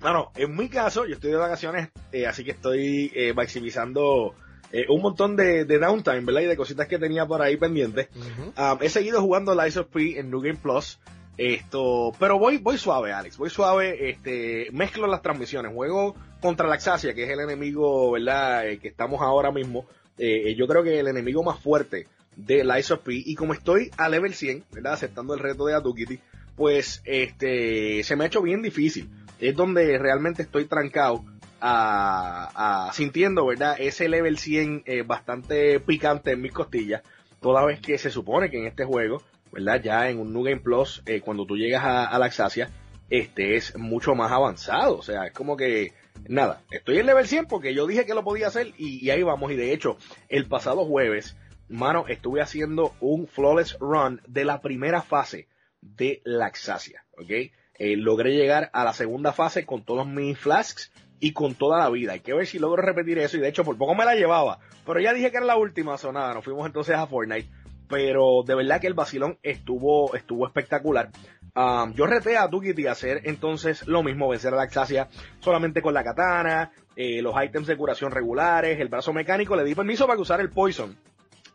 Bueno, 0.00 0.32
en 0.34 0.56
mi 0.56 0.68
caso, 0.68 1.06
yo 1.06 1.14
estoy 1.14 1.30
de 1.30 1.36
vacaciones, 1.36 1.90
eh, 2.10 2.26
así 2.26 2.42
que 2.42 2.50
estoy 2.50 3.12
eh, 3.14 3.32
maximizando 3.32 4.34
eh, 4.72 4.86
un 4.88 5.02
montón 5.02 5.36
de, 5.36 5.64
downtime, 5.64 6.20
¿verdad? 6.20 6.40
Y 6.42 6.46
de 6.46 6.56
cositas 6.56 6.88
que 6.88 6.98
tenía 6.98 7.26
por 7.26 7.42
ahí 7.42 7.56
pendientes. 7.56 8.08
Um, 8.56 8.78
he 8.80 8.88
seguido 8.88 9.20
jugando 9.20 9.54
Lies 9.54 9.76
of 9.76 9.88
P 9.88 10.18
en 10.18 10.30
New 10.30 10.40
Game 10.40 10.58
Plus. 10.60 10.98
Esto, 11.38 12.12
pero 12.18 12.38
voy, 12.38 12.58
voy 12.58 12.76
suave, 12.76 13.12
Alex, 13.12 13.38
voy 13.38 13.48
suave, 13.48 14.10
este, 14.10 14.68
mezclo 14.70 15.06
las 15.06 15.22
transmisiones, 15.22 15.72
juego 15.72 16.14
contra 16.42 16.68
la 16.68 16.74
Axasia, 16.74 17.14
que 17.14 17.24
es 17.24 17.30
el 17.30 17.40
enemigo, 17.40 18.12
¿verdad? 18.12 18.64
que 18.80 18.88
estamos 18.88 19.22
ahora 19.22 19.50
mismo. 19.50 19.86
yo 20.18 20.68
creo 20.68 20.82
que 20.82 21.00
el 21.00 21.08
enemigo 21.08 21.42
más 21.42 21.58
fuerte 21.58 22.06
de 22.36 22.64
Lies 22.64 22.90
of 22.90 23.00
P, 23.00 23.14
y 23.14 23.34
como 23.34 23.54
estoy 23.54 23.90
a 23.96 24.10
level 24.10 24.34
100, 24.34 24.64
¿verdad? 24.72 24.92
Aceptando 24.92 25.32
el 25.32 25.40
reto 25.40 25.64
de 25.64 25.74
Atukiti, 25.74 26.20
pues, 26.54 27.00
este, 27.06 28.04
se 28.04 28.14
me 28.14 28.24
ha 28.24 28.26
hecho 28.26 28.42
bien 28.42 28.60
difícil 28.60 29.08
es 29.42 29.56
donde 29.56 29.98
realmente 29.98 30.42
estoy 30.42 30.66
trancado 30.66 31.24
a, 31.62 32.90
sintiendo, 32.92 33.46
¿verdad? 33.46 33.76
Ese 33.78 34.08
level 34.08 34.38
100 34.38 34.82
eh, 34.84 35.02
bastante 35.02 35.78
picante 35.80 36.32
en 36.32 36.40
mis 36.40 36.52
costillas, 36.52 37.02
toda 37.40 37.64
vez 37.64 37.80
que 37.80 37.98
se 37.98 38.10
supone 38.10 38.50
que 38.50 38.58
en 38.58 38.66
este 38.66 38.84
juego, 38.84 39.22
¿verdad? 39.52 39.80
Ya 39.82 40.08
en 40.08 40.18
un 40.18 40.32
New 40.32 40.42
Game 40.42 40.60
Plus, 40.60 41.02
eh, 41.06 41.20
cuando 41.20 41.46
tú 41.46 41.56
llegas 41.56 41.84
a, 41.84 42.18
la 42.18 42.26
Axasia, 42.26 42.70
este 43.10 43.56
es 43.56 43.76
mucho 43.78 44.14
más 44.14 44.32
avanzado, 44.32 44.96
o 44.96 45.02
sea, 45.02 45.26
es 45.26 45.32
como 45.32 45.56
que, 45.56 45.92
nada, 46.28 46.62
estoy 46.70 46.98
en 46.98 47.06
level 47.06 47.26
100 47.26 47.46
porque 47.46 47.74
yo 47.74 47.86
dije 47.86 48.06
que 48.06 48.14
lo 48.14 48.24
podía 48.24 48.48
hacer 48.48 48.72
y, 48.76 49.08
ahí 49.10 49.22
vamos, 49.22 49.52
y 49.52 49.56
de 49.56 49.72
hecho, 49.72 49.98
el 50.28 50.46
pasado 50.46 50.84
jueves, 50.84 51.36
mano, 51.68 52.06
estuve 52.08 52.40
haciendo 52.40 52.94
un 53.00 53.28
flawless 53.28 53.78
run 53.78 54.20
de 54.26 54.44
la 54.44 54.60
primera 54.60 55.02
fase 55.02 55.46
de 55.80 56.22
la 56.24 56.46
Axasia, 56.46 57.04
¿ok? 57.18 57.30
Eh, 57.78 57.96
logré 57.96 58.34
llegar 58.34 58.70
a 58.72 58.84
la 58.84 58.92
segunda 58.92 59.32
fase 59.32 59.64
con 59.64 59.84
todos 59.84 60.06
mis 60.06 60.38
flasks 60.38 60.92
y 61.22 61.32
con 61.32 61.54
toda 61.54 61.78
la 61.78 61.88
vida. 61.88 62.14
Hay 62.14 62.20
que 62.20 62.34
ver 62.34 62.48
si 62.48 62.58
logro 62.58 62.82
repetir 62.82 63.16
eso. 63.20 63.36
Y 63.36 63.40
de 63.40 63.48
hecho, 63.48 63.62
por 63.62 63.78
poco 63.78 63.94
me 63.94 64.04
la 64.04 64.16
llevaba. 64.16 64.58
Pero 64.84 64.98
ya 64.98 65.14
dije 65.14 65.30
que 65.30 65.36
era 65.36 65.46
la 65.46 65.56
última, 65.56 65.96
sonada. 65.96 66.34
Nos 66.34 66.44
fuimos 66.44 66.66
entonces 66.66 66.96
a 66.96 67.06
Fortnite. 67.06 67.48
Pero 67.88 68.42
de 68.44 68.56
verdad 68.56 68.80
que 68.80 68.88
el 68.88 68.94
vacilón 68.94 69.38
estuvo, 69.44 70.16
estuvo 70.16 70.44
espectacular. 70.46 71.10
Um, 71.54 71.94
yo 71.94 72.06
reté 72.06 72.36
a 72.36 72.50
Tukiti 72.50 72.88
a 72.88 72.92
hacer 72.92 73.20
entonces 73.24 73.86
lo 73.86 74.02
mismo, 74.02 74.28
vencer 74.28 74.52
a 74.52 74.56
la 74.56 74.62
Axasia 74.62 75.08
solamente 75.38 75.80
con 75.80 75.94
la 75.94 76.02
katana, 76.02 76.72
eh, 76.96 77.22
los 77.22 77.34
ítems 77.40 77.68
de 77.68 77.76
curación 77.76 78.10
regulares, 78.10 78.80
el 78.80 78.88
brazo 78.88 79.12
mecánico, 79.12 79.54
le 79.54 79.62
di 79.62 79.76
permiso 79.76 80.06
para 80.06 80.16
que 80.16 80.22
usara 80.22 80.42
el 80.42 80.50
poison. 80.50 80.96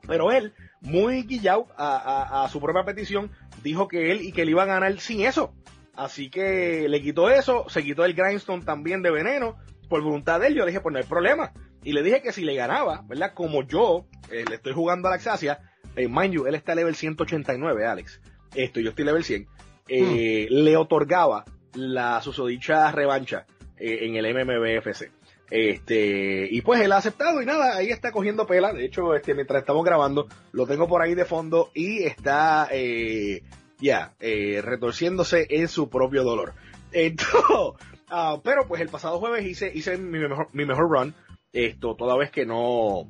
Pero 0.07 0.31
él, 0.31 0.53
muy 0.79 1.23
guillado 1.23 1.67
a, 1.75 2.43
a, 2.43 2.49
su 2.49 2.61
propia 2.61 2.85
petición, 2.85 3.31
dijo 3.63 3.89
que 3.89 4.11
él 4.11 4.21
y 4.21 4.31
que 4.31 4.43
él 4.43 4.49
iba 4.49 4.63
a 4.63 4.67
ganar 4.67 4.97
sin 4.99 5.25
eso. 5.25 5.51
Así 5.97 6.29
que 6.29 6.87
le 6.87 7.01
quitó 7.01 7.29
eso, 7.29 7.65
se 7.69 7.83
quitó 7.83 8.05
el 8.05 8.13
grindstone 8.13 8.63
también 8.63 9.01
de 9.01 9.11
veneno, 9.11 9.57
por 9.89 10.01
voluntad 10.01 10.39
de 10.39 10.47
él. 10.47 10.55
Yo 10.55 10.61
le 10.61 10.71
dije, 10.71 10.79
pues 10.79 10.93
no 10.93 10.99
hay 10.99 11.05
problema. 11.05 11.51
Y 11.83 11.93
le 11.93 12.03
dije 12.03 12.21
que 12.21 12.31
si 12.31 12.43
le 12.43 12.55
ganaba, 12.55 13.03
¿verdad? 13.07 13.33
Como 13.33 13.63
yo 13.63 14.05
eh, 14.31 14.45
le 14.47 14.55
estoy 14.55 14.73
jugando 14.73 15.07
a 15.07 15.11
la 15.11 15.17
Axasia, 15.17 15.59
eh, 15.95 16.07
mind 16.07 16.35
you, 16.35 16.45
él 16.45 16.55
está 16.55 16.75
level 16.75 16.95
189, 16.95 17.85
Alex. 17.85 18.21
Esto, 18.53 18.79
yo 18.79 18.91
estoy 18.91 19.05
level 19.05 19.23
100. 19.23 19.47
Eh, 19.87 20.47
hmm. 20.49 20.53
Le 20.53 20.77
otorgaba 20.77 21.45
la 21.73 22.21
susodicha 22.21 22.91
revancha 22.91 23.45
en 23.79 24.15
el 24.15 24.33
MMBFC. 24.33 25.11
Este, 25.49 26.47
y 26.51 26.61
pues 26.61 26.81
él 26.81 26.91
ha 26.91 26.97
aceptado 26.97 27.41
y 27.41 27.45
nada, 27.45 27.77
ahí 27.77 27.89
está 27.89 28.11
cogiendo 28.11 28.45
pela. 28.45 28.73
De 28.73 28.85
hecho, 28.85 29.15
este, 29.15 29.33
mientras 29.33 29.61
estamos 29.61 29.83
grabando, 29.85 30.27
lo 30.51 30.67
tengo 30.67 30.87
por 30.87 31.01
ahí 31.01 31.15
de 31.15 31.25
fondo 31.25 31.71
y 31.73 32.03
está 32.03 32.67
eh, 32.71 33.43
ya, 33.79 34.13
eh, 34.19 34.61
retorciéndose 34.63 35.47
en 35.49 35.67
su 35.67 35.89
propio 35.89 36.23
dolor. 36.23 36.53
Entonces, 36.91 37.87
ah, 38.09 38.39
pero 38.43 38.67
pues 38.67 38.81
el 38.81 38.89
pasado 38.89 39.19
jueves 39.19 39.45
hice, 39.45 39.71
hice 39.73 39.97
mi 39.97 40.19
mejor, 40.19 40.49
mi 40.53 40.65
mejor 40.65 40.89
run, 40.89 41.13
esto 41.51 41.95
toda 41.95 42.17
vez 42.17 42.31
que 42.31 42.45
no, 42.45 43.09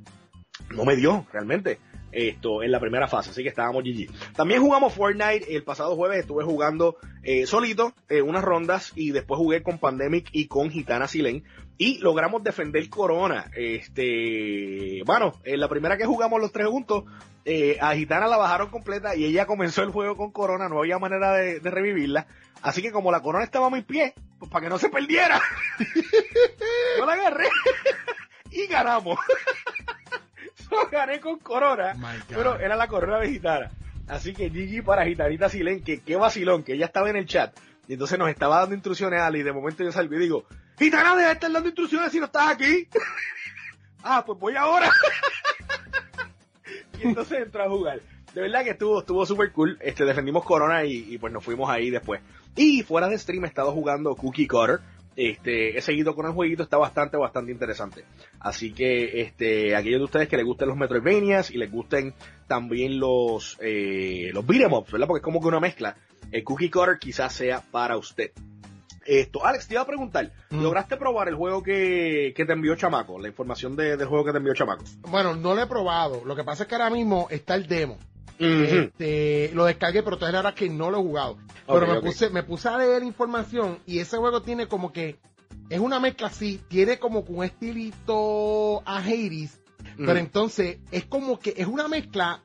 no 0.71 0.85
me 0.85 0.95
dio 0.95 1.25
realmente. 1.31 1.79
esto 2.11 2.63
en 2.63 2.71
la 2.71 2.79
primera 2.79 3.07
fase, 3.07 3.29
así 3.29 3.43
que 3.43 3.49
estábamos 3.49 3.83
GG. 3.83 4.33
También 4.35 4.61
jugamos 4.61 4.93
Fortnite, 4.93 5.55
el 5.55 5.63
pasado 5.63 5.95
jueves 5.95 6.19
estuve 6.19 6.43
jugando 6.43 6.97
eh, 7.23 7.45
solito 7.45 7.93
eh, 8.09 8.21
unas 8.21 8.43
rondas 8.43 8.93
y 8.95 9.11
después 9.11 9.37
jugué 9.37 9.61
con 9.61 9.77
Pandemic 9.77 10.29
y 10.31 10.47
con 10.47 10.69
Gitana 10.69 11.07
Silen 11.07 11.43
y 11.77 11.99
logramos 11.99 12.43
defender 12.43 12.89
Corona. 12.89 13.51
Este, 13.55 15.01
bueno, 15.05 15.33
en 15.43 15.59
la 15.59 15.67
primera 15.67 15.97
que 15.97 16.05
jugamos 16.05 16.41
los 16.41 16.51
tres 16.51 16.67
juntos, 16.67 17.03
eh, 17.45 17.77
a 17.79 17.93
Gitana 17.95 18.27
la 18.27 18.37
bajaron 18.37 18.69
completa 18.69 19.15
y 19.15 19.25
ella 19.25 19.45
comenzó 19.45 19.83
el 19.83 19.91
juego 19.91 20.17
con 20.17 20.31
Corona, 20.31 20.69
no 20.69 20.79
había 20.79 20.99
manera 20.99 21.33
de, 21.33 21.59
de 21.59 21.71
revivirla. 21.71 22.27
Así 22.61 22.81
que 22.81 22.91
como 22.91 23.11
la 23.11 23.21
Corona 23.21 23.43
estaba 23.43 23.67
a 23.67 23.71
mi 23.71 23.81
pie, 23.81 24.13
pues 24.39 24.51
para 24.51 24.63
que 24.63 24.69
no 24.69 24.79
se 24.79 24.89
perdiera, 24.89 25.41
yo 26.97 27.05
la 27.05 27.13
agarré 27.13 27.47
y 28.51 28.67
ganamos. 28.67 29.19
Yo 30.69 30.89
gané 30.91 31.21
con 31.21 31.39
Corona, 31.39 31.95
pero 32.27 32.59
era 32.59 32.75
la 32.75 32.89
Corona 32.89 33.19
de 33.19 33.29
Gitana. 33.29 33.71
Así 34.09 34.33
que 34.33 34.49
GG 34.49 34.83
para 34.83 35.05
Gitanita 35.05 35.47
Silen, 35.47 35.81
que 35.81 36.01
qué 36.01 36.17
vacilón, 36.17 36.63
que 36.63 36.73
ella 36.73 36.87
estaba 36.87 37.09
en 37.09 37.15
el 37.15 37.25
chat. 37.25 37.57
Y 37.87 37.93
entonces 37.93 38.19
nos 38.19 38.29
estaba 38.29 38.59
dando 38.59 38.75
instrucciones 38.75 39.21
a 39.21 39.27
Ali. 39.27 39.39
Y 39.39 39.43
de 39.43 39.53
momento 39.53 39.85
yo 39.85 39.93
salgo 39.93 40.15
y 40.15 40.19
digo, 40.19 40.45
Gitana, 40.77 41.15
deja 41.15 41.27
de 41.27 41.33
estar 41.33 41.51
dando 41.51 41.69
instrucciones 41.69 42.11
si 42.11 42.19
no 42.19 42.25
estás 42.25 42.51
aquí. 42.51 42.87
ah, 44.03 44.23
pues 44.25 44.39
voy 44.39 44.55
ahora. 44.55 44.91
y 46.99 47.07
entonces 47.07 47.39
entró 47.39 47.63
a 47.63 47.69
jugar. 47.69 48.01
De 48.33 48.41
verdad 48.41 48.63
que 48.63 48.71
estuvo, 48.71 48.99
estuvo 48.99 49.25
súper 49.25 49.51
cool. 49.51 49.77
Este, 49.81 50.05
defendimos 50.05 50.43
Corona 50.43 50.85
y, 50.85 51.13
y, 51.13 51.17
pues 51.17 51.33
nos 51.33 51.43
fuimos 51.43 51.69
ahí 51.69 51.89
después. 51.89 52.21
Y 52.55 52.83
fuera 52.83 53.07
de 53.07 53.17
stream 53.17 53.45
he 53.45 53.47
estado 53.47 53.71
jugando 53.71 54.15
Cookie 54.15 54.47
Cutter. 54.47 54.79
Este, 55.15 55.75
he 55.75 55.81
seguido 55.81 56.13
con 56.13 56.27
el 56.27 56.33
jueguito, 56.33 56.61
está 56.61 56.77
bastante, 56.77 57.17
bastante 57.17 57.51
interesante. 57.51 58.03
Así 58.39 58.71
que, 58.71 59.21
este, 59.21 59.75
aquellos 59.75 60.01
de 60.01 60.05
ustedes 60.05 60.27
que 60.27 60.37
les 60.37 60.45
gusten 60.45 60.67
los 60.67 60.77
Metroidvanias 60.77 61.49
y 61.49 61.57
les 61.57 61.71
gusten 61.71 62.13
también 62.45 62.99
los, 62.99 63.57
eh, 63.59 64.29
los 64.31 64.45
beat'em 64.45 64.71
ups, 64.71 64.91
¿verdad? 64.91 65.07
Porque 65.07 65.21
es 65.21 65.23
como 65.23 65.41
que 65.41 65.47
una 65.47 65.59
mezcla. 65.59 65.97
El 66.31 66.43
Cookie 66.43 66.69
Cutter 66.69 66.99
quizás 66.99 67.33
sea 67.33 67.63
para 67.71 67.97
usted. 67.97 68.31
Esto, 69.07 69.45
Alex, 69.45 69.67
te 69.67 69.75
iba 69.75 69.81
a 69.83 69.87
preguntar, 69.87 70.33
mm. 70.49 70.61
¿lograste 70.61 70.97
probar 70.97 71.29
el 71.29 71.35
juego 71.35 71.63
que, 71.63 72.33
que 72.35 72.45
te 72.45 72.51
envió 72.51 72.75
Chamaco? 72.75 73.17
La 73.17 73.29
información 73.29 73.75
de, 73.77 73.95
del 73.95 74.07
juego 74.07 74.25
que 74.25 74.31
te 74.33 74.37
envió 74.39 74.53
Chamaco. 74.53 74.83
Bueno, 75.09 75.33
no 75.33 75.55
lo 75.55 75.61
he 75.61 75.67
probado. 75.67 76.25
Lo 76.25 76.35
que 76.35 76.43
pasa 76.43 76.63
es 76.63 76.69
que 76.69 76.75
ahora 76.75 76.89
mismo 76.89 77.27
está 77.29 77.55
el 77.55 77.67
demo. 77.67 77.97
Uh 78.39 78.43
-huh. 78.43 78.83
este, 78.85 79.51
lo 79.53 79.65
descargué, 79.65 80.03
pero 80.03 80.17
todavía 80.17 80.39
ahora 80.39 80.53
que 80.53 80.69
no 80.69 80.91
lo 80.91 80.99
he 80.99 81.01
jugado. 81.01 81.37
Pero 81.65 81.77
okay, 81.77 81.89
me, 81.89 81.97
okay. 81.99 82.09
puse, 82.09 82.29
me 82.29 82.43
puse 82.43 82.67
a 82.67 82.77
leer 82.77 83.01
información 83.03 83.79
y 83.85 83.99
ese 83.99 84.17
juego 84.17 84.41
tiene 84.41 84.67
como 84.67 84.91
que, 84.91 85.15
es 85.69 85.79
una 85.79 85.99
mezcla 85.99 86.27
así, 86.27 86.61
tiene 86.67 86.99
como 86.99 87.21
un 87.21 87.43
estilito 87.45 88.83
a 88.85 88.97
Hades, 88.99 89.59
uh 89.79 89.83
-huh. 89.83 90.05
pero 90.05 90.19
entonces 90.19 90.79
es 90.91 91.05
como 91.05 91.39
que 91.39 91.53
es 91.57 91.65
una 91.65 91.87
mezcla, 91.87 92.43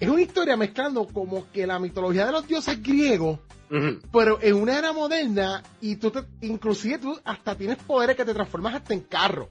es 0.00 0.08
una 0.08 0.22
historia 0.22 0.56
mezclando 0.56 1.06
como 1.06 1.50
que 1.52 1.66
la 1.66 1.78
mitología 1.78 2.26
de 2.26 2.32
los 2.32 2.46
dioses 2.48 2.82
griegos, 2.82 3.38
uh 3.70 3.74
-huh. 3.74 4.00
pero 4.12 4.38
en 4.42 4.54
una 4.54 4.78
era 4.78 4.92
moderna 4.92 5.62
y 5.80 5.96
tú 5.96 6.10
te, 6.10 6.24
inclusive 6.40 6.98
tú 6.98 7.18
hasta 7.24 7.54
tienes 7.54 7.78
poderes 7.78 8.16
que 8.16 8.24
te 8.24 8.34
transformas 8.34 8.74
hasta 8.74 8.94
en 8.94 9.00
carro. 9.00 9.50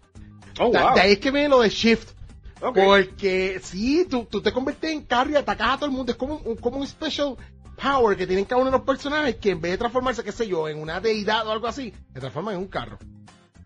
Oh, 0.60 0.72
de, 0.72 0.80
wow. 0.80 0.95
de 0.95 1.02
ahí 1.02 1.11
es 1.14 1.19
que 1.19 1.31
viene 1.31 1.49
lo 1.49 1.61
de 1.61 1.69
Shift. 1.69 2.11
Okay. 2.60 2.85
Porque 2.85 3.61
sí, 3.61 4.07
tú, 4.10 4.26
tú, 4.26 4.41
te 4.41 4.52
conviertes 4.52 4.91
en 4.91 5.03
carro 5.03 5.30
y 5.30 5.35
atacas 5.35 5.69
a 5.69 5.76
todo 5.76 5.85
el 5.85 5.91
mundo. 5.91 6.11
Es 6.11 6.18
como 6.18 6.38
un, 6.38 6.56
como 6.56 6.77
un 6.77 6.88
special 6.88 7.38
power 7.81 8.18
que 8.18 8.26
tienen 8.26 8.45
cada 8.45 8.61
uno 8.61 8.72
de 8.72 8.77
los 8.77 8.85
personajes 8.85 9.35
que 9.35 9.52
en 9.52 9.61
vez 9.61 9.73
de 9.73 9.77
transformarse, 9.77 10.23
qué 10.23 10.31
sé 10.31 10.48
yo, 10.48 10.68
en 10.68 10.81
una 10.81 10.99
deidad 10.99 11.48
o 11.48 11.52
algo 11.52 11.68
así, 11.68 11.94
se 12.14 12.19
transforman 12.19 12.56
en 12.56 12.61
un 12.61 12.68
carro. 12.68 12.98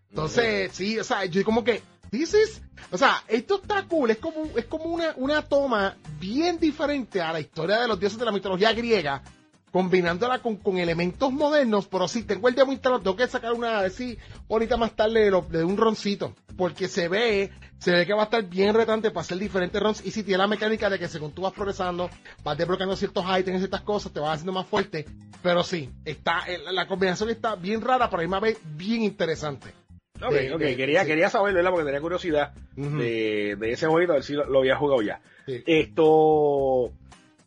Entonces, 0.09 0.71
sí, 0.73 0.99
o 0.99 1.03
sea, 1.05 1.25
yo 1.25 1.43
como 1.45 1.63
que, 1.63 1.81
this 2.09 2.33
is, 2.33 2.61
o 2.91 2.97
sea, 2.97 3.23
esto 3.29 3.61
está 3.61 3.83
cool, 3.87 4.11
es 4.11 4.17
como, 4.17 4.43
es 4.57 4.65
como 4.65 4.85
una, 4.85 5.13
una 5.15 5.41
toma 5.41 5.95
bien 6.19 6.59
diferente 6.59 7.21
a 7.21 7.31
la 7.31 7.39
historia 7.39 7.79
de 7.79 7.87
los 7.87 7.97
dioses 7.97 8.19
de 8.19 8.25
la 8.25 8.33
mitología 8.33 8.73
griega, 8.73 9.23
combinándola 9.71 10.39
con, 10.39 10.57
con 10.57 10.77
elementos 10.77 11.31
modernos, 11.31 11.87
pero 11.87 12.07
sí, 12.07 12.23
tengo 12.23 12.49
el 12.49 12.55
demo 12.55 12.73
instalado, 12.73 13.01
tengo 13.01 13.15
que 13.15 13.27
sacar 13.27 13.53
una, 13.53 13.83
ahorita 14.49 14.77
más 14.77 14.95
tarde 14.95 15.29
doy 15.29 15.63
un 15.63 15.77
roncito, 15.77 16.35
porque 16.57 16.87
se 16.87 17.07
ve, 17.07 17.51
se 17.79 17.91
ve 17.91 18.05
que 18.05 18.13
va 18.13 18.21
a 18.21 18.25
estar 18.25 18.43
bien 18.43 18.73
retante 18.73 19.11
para 19.11 19.21
hacer 19.21 19.37
diferentes 19.37 19.81
runs, 19.81 20.05
y 20.05 20.11
si 20.11 20.23
tiene 20.23 20.39
la 20.39 20.47
mecánica 20.47 20.89
de 20.89 20.99
que 20.99 21.07
según 21.07 21.31
tú 21.31 21.43
vas 21.43 21.53
progresando, 21.53 22.09
vas 22.43 22.57
desbloqueando 22.57 22.95
ciertos 22.95 23.23
items 23.25 23.55
y 23.55 23.59
ciertas 23.59 23.81
cosas, 23.81 24.11
te 24.11 24.19
vas 24.19 24.33
haciendo 24.33 24.51
más 24.51 24.67
fuerte, 24.67 25.05
pero 25.41 25.63
sí, 25.63 25.89
está, 26.03 26.43
la 26.71 26.87
combinación 26.87 27.29
está 27.29 27.55
bien 27.55 27.81
rara, 27.81 28.09
pero 28.09 28.21
a 28.21 28.25
mí 28.25 28.29
me 28.31 28.39
ve 28.39 28.57
bien 28.75 29.03
interesante. 29.03 29.69
Ok, 30.23 30.33
de, 30.33 30.53
ok, 30.53 30.59
de, 30.59 30.75
quería, 30.75 31.01
sí. 31.01 31.07
quería 31.07 31.29
saber, 31.29 31.53
¿verdad? 31.53 31.71
Porque 31.71 31.85
tenía 31.85 32.01
curiosidad 32.01 32.53
uh 32.77 32.81
-huh. 32.81 32.97
de, 32.97 33.55
de, 33.57 33.71
ese 33.71 33.87
jueguito, 33.87 34.11
a 34.13 34.15
ver 34.17 34.23
si 34.23 34.33
lo, 34.33 34.45
lo 34.45 34.59
había 34.59 34.75
jugado 34.75 35.01
ya. 35.01 35.19
Sí. 35.47 35.63
Esto, 35.65 36.91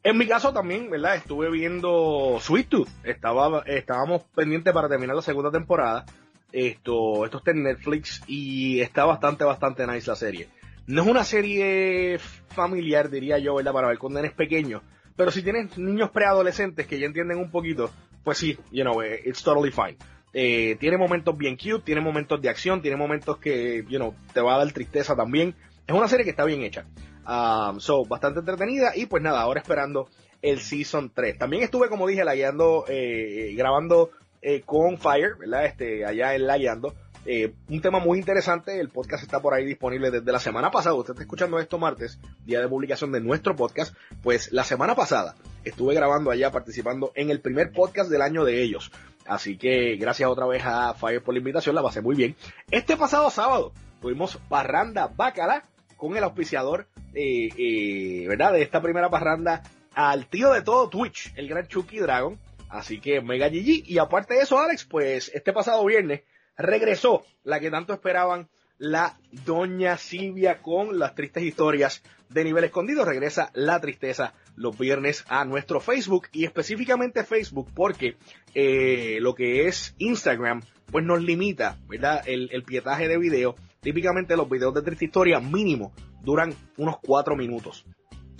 en 0.05 0.19
mi 0.19 0.27
caso 0.27 0.53
también, 0.53 0.91
¿verdad? 0.91 1.17
Estuve 1.17 1.51
viendo 1.51 2.37
Sweet 2.39 2.69
Tooth. 2.69 2.89
Estaba, 3.05 3.63
estábamos 3.67 4.23
pendientes 4.35 4.73
para 4.73 4.89
terminar 4.89 5.17
la 5.17 5.23
segunda 5.23 5.51
temporada. 5.51 6.05
Esto, 6.53 7.25
esto 7.25 7.39
está 7.39 7.51
en 7.51 7.65
Netflix 7.65 8.23
y 8.29 8.81
está 8.81 9.07
bastante, 9.07 9.45
bastante 9.45 9.87
nice 9.87 10.09
la 10.09 10.15
serie. 10.15 10.49
No 10.87 11.03
es 11.03 11.09
una 11.09 11.25
serie 11.25 12.19
familiar, 12.49 13.11
diría 13.11 13.39
yo, 13.39 13.55
¿verdad? 13.55 13.73
Para 13.73 13.89
ver 13.89 13.99
con 13.99 14.13
nenes 14.13 14.33
pequeños. 14.33 14.83
Pero 15.17 15.31
si 15.31 15.43
tienes 15.43 15.79
niños 15.79 16.11
preadolescentes 16.11 16.87
que 16.87 16.99
ya 16.99 17.07
entienden 17.07 17.39
un 17.39 17.51
poquito, 17.51 17.91
pues 18.23 18.37
sí, 18.37 18.59
you 18.71 18.83
know, 18.83 19.01
eh, 19.01 19.23
it's 19.25 19.43
totally 19.43 19.73
fine. 19.73 19.97
Eh, 20.35 20.77
tiene 20.79 20.99
momentos 20.99 21.37
bien 21.39 21.57
cute, 21.57 21.83
tiene 21.83 22.03
momentos 22.03 22.43
de 22.43 22.51
acción, 22.51 22.83
tiene 22.83 22.99
momentos 22.99 23.39
que, 23.39 23.85
you 23.89 23.97
know, 23.97 24.15
te 24.35 24.43
va 24.43 24.57
a 24.57 24.59
dar 24.59 24.73
tristeza 24.73 25.17
también. 25.17 25.55
Es 25.87 25.95
una 25.95 26.09
serie 26.09 26.25
que 26.25 26.31
está 26.31 26.45
bien 26.45 26.63
hecha. 26.63 26.85
Um, 27.27 27.81
so, 27.81 28.05
bastante 28.05 28.41
entretenida 28.41 28.93
y 28.95 29.07
pues 29.07 29.23
nada, 29.23 29.41
ahora 29.41 29.61
esperando 29.61 30.09
el 30.43 30.61
Season 30.61 31.11
3. 31.15 31.39
También 31.39 31.63
estuve, 31.63 31.89
como 31.89 32.07
dije, 32.07 32.25
lagueando, 32.25 32.85
eh, 32.89 33.55
grabando 33.57 34.11
eh, 34.43 34.63
con 34.65 34.99
Fire, 34.99 35.37
¿verdad? 35.39 35.65
Este, 35.65 36.05
allá 36.05 36.35
en 36.35 36.47
Lagueando. 36.47 36.95
Eh, 37.27 37.55
un 37.71 37.81
tema 37.81 38.01
muy 38.01 38.19
interesante, 38.19 38.79
el 38.79 38.91
podcast 38.91 39.23
está 39.23 39.41
por 39.41 39.55
ahí 39.55 39.65
disponible 39.65 40.11
desde 40.11 40.31
la 40.31 40.39
semana 40.39 40.71
pasada, 40.71 40.95
usted 40.95 41.15
está 41.15 41.23
escuchando 41.23 41.59
esto 41.59 41.79
martes, 41.79 42.19
día 42.45 42.61
de 42.61 42.69
publicación 42.69 43.13
de 43.13 43.23
nuestro 43.23 43.57
podcast, 43.57 43.97
pues 44.23 44.53
la 44.53 44.63
semana 44.63 44.95
pasada 44.95 45.35
estuve 45.65 45.95
grabando 45.95 46.31
allá, 46.31 46.53
participando 46.53 47.13
en 47.15 47.31
el 47.31 47.41
primer 47.41 47.73
podcast 47.73 48.11
del 48.11 48.21
año 48.21 48.45
de 48.45 48.63
ellos. 48.63 48.93
Así 49.25 49.57
que 49.57 49.97
gracias 49.97 50.29
otra 50.29 50.45
vez 50.45 50.63
a 50.67 50.93
Fire 50.93 51.23
por 51.23 51.33
la 51.33 51.39
invitación, 51.39 51.75
la 51.75 51.83
pasé 51.83 52.03
muy 52.03 52.15
bien. 52.15 52.37
Este 52.71 52.99
pasado 52.99 53.31
sábado 53.31 53.73
tuvimos 54.03 54.37
Parranda 54.51 55.07
Bacala 55.07 55.65
con 56.05 56.19
el 56.19 56.25
auspiciador, 56.25 56.87
eh, 57.15 57.49
eh, 57.57 58.27
¿verdad? 58.29 58.53
De 58.53 58.61
esta 58.61 58.83
primera 58.83 59.09
parranda 59.09 59.63
al 59.95 60.27
tío 60.27 60.53
de 60.53 60.61
todo 60.61 60.91
Twitch, 60.91 61.33
el 61.35 61.49
gran 61.49 61.67
Chucky 61.67 61.97
Dragon. 61.97 62.39
Así 62.69 63.01
que 63.01 63.23
mega 63.23 63.49
GG. 63.49 63.89
Y 63.89 63.97
aparte 63.97 64.35
de 64.35 64.41
eso, 64.41 64.59
Alex, 64.59 64.85
pues 64.85 65.31
este 65.33 65.55
pasado 65.55 65.83
viernes 65.87 66.21
regresó 66.59 67.25
la 67.43 67.59
que 67.59 67.71
tanto 67.71 67.95
esperaban 67.95 68.51
la 68.77 69.17
Doña 69.47 69.97
Silvia 69.97 70.61
con 70.61 70.99
las 70.99 71.15
tristes 71.15 71.43
historias 71.43 72.03
de 72.29 72.45
nivel 72.45 72.65
escondido. 72.65 73.07
Regresa 73.07 73.51
la 73.55 73.81
tristeza 73.81 74.35
los 74.57 74.77
viernes 74.77 75.25
a 75.29 75.47
nuestro 75.47 75.81
Facebook 75.81 76.29
y 76.33 76.45
específicamente 76.45 77.25
Facebook 77.25 77.71
porque 77.75 78.17
eh, 78.55 79.17
lo 79.23 79.35
que 79.35 79.69
es 79.69 79.95
Instagram 79.97 80.61
pues 80.91 81.03
nos 81.03 81.23
limita, 81.23 81.79
¿verdad? 81.89 82.23
El, 82.27 82.51
el 82.53 82.63
pietaje 82.63 83.09
de 83.09 83.17
video. 83.17 83.57
Típicamente 83.85 84.35
los 84.35 84.49
videos 84.49 84.73
de 84.73 84.81
triste 84.81 85.05
historia 85.05 85.41
mínimo 85.41 85.93
duran 86.23 86.55
unos 86.79 86.97
cuatro 87.01 87.37
minutos. 87.37 87.85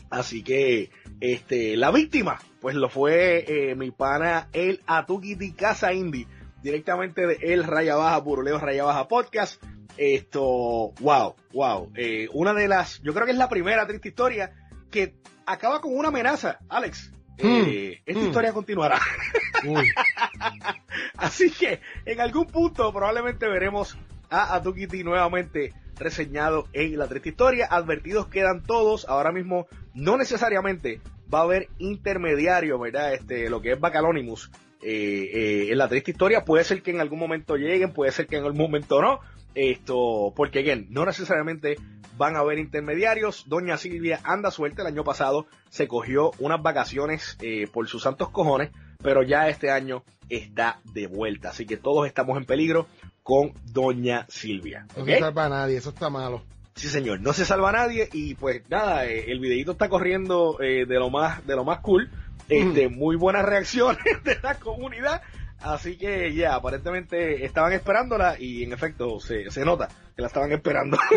Así 0.09 0.43
que 0.43 0.91
este 1.21 1.77
la 1.77 1.91
víctima 1.91 2.41
pues 2.61 2.75
lo 2.75 2.89
fue 2.89 3.45
eh, 3.47 3.75
mi 3.75 3.91
pana 3.91 4.49
el 4.55 4.81
Atukiti 4.87 5.53
Casa 5.53 5.93
Indie 5.93 6.27
directamente 6.63 7.27
de 7.27 7.37
El 7.43 7.63
Raya 7.65 7.95
Baja 7.95 8.19
Buruleo 8.21 8.59
Raya 8.59 8.85
Baja 8.85 9.07
Podcast. 9.07 9.63
Esto, 9.99 10.95
wow, 11.01 11.37
wow. 11.53 11.93
Eh, 11.95 12.27
una 12.33 12.55
de 12.55 12.67
las, 12.67 13.03
yo 13.03 13.13
creo 13.13 13.27
que 13.27 13.33
es 13.33 13.39
la 13.39 13.51
primera 13.51 13.87
triste 13.87 14.09
historia 14.09 14.55
que 14.91 15.15
acaba 15.45 15.83
con 15.83 15.95
una 15.95 16.09
amenaza, 16.09 16.59
Alex. 16.71 17.13
Mm, 17.39 17.65
eh, 17.67 18.03
esta 18.07 18.21
mm. 18.21 18.27
historia 18.27 18.53
continuará. 18.55 18.99
Así 21.19 21.51
que 21.51 21.81
en 22.07 22.21
algún 22.21 22.47
punto 22.47 22.93
probablemente 22.93 23.47
veremos 23.47 23.99
a 24.35 24.55
Atukiti 24.57 25.05
nuevamente 25.05 25.73
reseñado 25.97 26.67
en 26.73 26.99
la 26.99 27.07
triste 27.07 27.29
historia. 27.31 27.69
Advertidos 27.71 28.27
quedan 28.27 28.63
todos. 28.63 29.09
Ahora 29.09 29.31
mismo 29.31 29.67
no 29.95 30.17
necesariamente 30.17 31.01
va 31.33 31.41
a 31.41 31.43
haber 31.43 31.69
intermediario, 31.79 32.79
¿verdad? 32.79 33.15
Este, 33.15 33.49
lo 33.49 33.63
que 33.63 33.73
es 33.73 33.81
Bacalonimus 33.81 34.51
eh, 34.83 35.31
eh, 35.33 35.67
en 35.71 35.79
la 35.79 35.89
triste 35.89 36.11
historia. 36.11 36.45
Puede 36.45 36.65
ser 36.65 36.83
que 36.83 36.91
en 36.91 37.01
algún 37.01 37.19
momento 37.19 37.57
lleguen, 37.57 37.93
puede 37.93 38.13
ser 38.13 38.27
que 38.27 38.37
en 38.37 38.45
algún 38.45 38.61
momento 38.61 39.01
no. 39.01 39.21
Esto, 39.55 40.33
porque 40.35 40.59
again, 40.59 40.89
no 40.91 41.07
necesariamente 41.07 41.77
van 42.17 42.35
a 42.35 42.41
haber 42.41 42.59
intermediarios. 42.59 43.45
Doña 43.47 43.77
Silvia 43.77 44.21
anda 44.25 44.51
suelta. 44.51 44.83
El 44.83 44.89
año 44.89 45.05
pasado 45.05 45.47
se 45.71 45.87
cogió 45.87 46.33
unas 46.41 46.61
vacaciones 46.61 47.37
eh, 47.41 47.69
por 47.73 47.87
sus 47.87 48.03
santos 48.03 48.31
cojones, 48.31 48.71
pero 49.01 49.23
ya 49.23 49.49
este 49.49 49.71
año 49.71 50.03
está 50.29 50.81
de 50.93 51.07
vuelta. 51.07 51.51
Así 51.51 51.67
que 51.67 51.77
todos 51.77 52.07
estamos 52.07 52.37
en 52.37 52.47
peligro 52.47 52.89
con 53.25 53.55
Doña 53.65 54.27
Silvia. 54.29 54.87
¿okay? 54.97 55.15
No 55.15 55.27
salva 55.27 55.47
a 55.47 55.49
nadie, 55.49 55.79
eso 55.79 55.89
está 55.89 56.11
malo. 56.11 56.45
Sí, 56.77 56.89
señor, 56.89 57.21
no 57.21 57.33
se 57.33 57.45
salva 57.45 57.73
nadie 57.73 58.09
y 58.13 58.35
pues 58.35 58.63
nada, 58.69 59.07
eh, 59.07 59.31
el 59.33 59.41
videito 59.41 59.73
está 59.73 59.89
corriendo 59.89 60.61
eh, 60.61 60.87
de 60.87 60.95
lo 60.97 61.09
más 61.11 61.45
de 61.47 61.57
lo 61.57 61.65
más 61.65 61.81
cool. 61.81 62.11
Este, 62.49 62.89
muy 62.89 63.17
buenas 63.17 63.45
reacciones 63.45 64.05
de 64.25 64.39
la 64.43 64.57
comunidad. 64.57 65.23
Así 65.61 65.97
que 65.97 66.35
ya, 66.35 66.55
aparentemente 66.57 67.45
estaban 67.47 67.73
esperándola 67.73 68.37
y 68.39 68.63
en 68.65 68.73
efecto 68.75 69.19
se, 69.19 69.51
se 69.51 69.65
nota 69.65 69.89
que 70.15 70.21
la 70.21 70.29
estaban 70.29 70.53
esperando. 70.53 70.99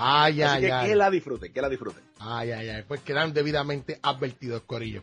Ay, 0.00 0.42
Así 0.42 0.54
ay, 0.56 0.60
que 0.62 0.72
ay. 0.72 0.88
que 0.88 0.94
la 0.96 1.10
disfruten, 1.10 1.52
que 1.52 1.60
la 1.60 1.68
disfruten. 1.68 2.04
Ay, 2.20 2.52
ay, 2.52 2.68
ay. 2.68 2.84
Pues 2.86 3.00
quedan 3.00 3.32
debidamente 3.32 3.98
advertidos, 4.00 4.62
Corillo. 4.62 5.02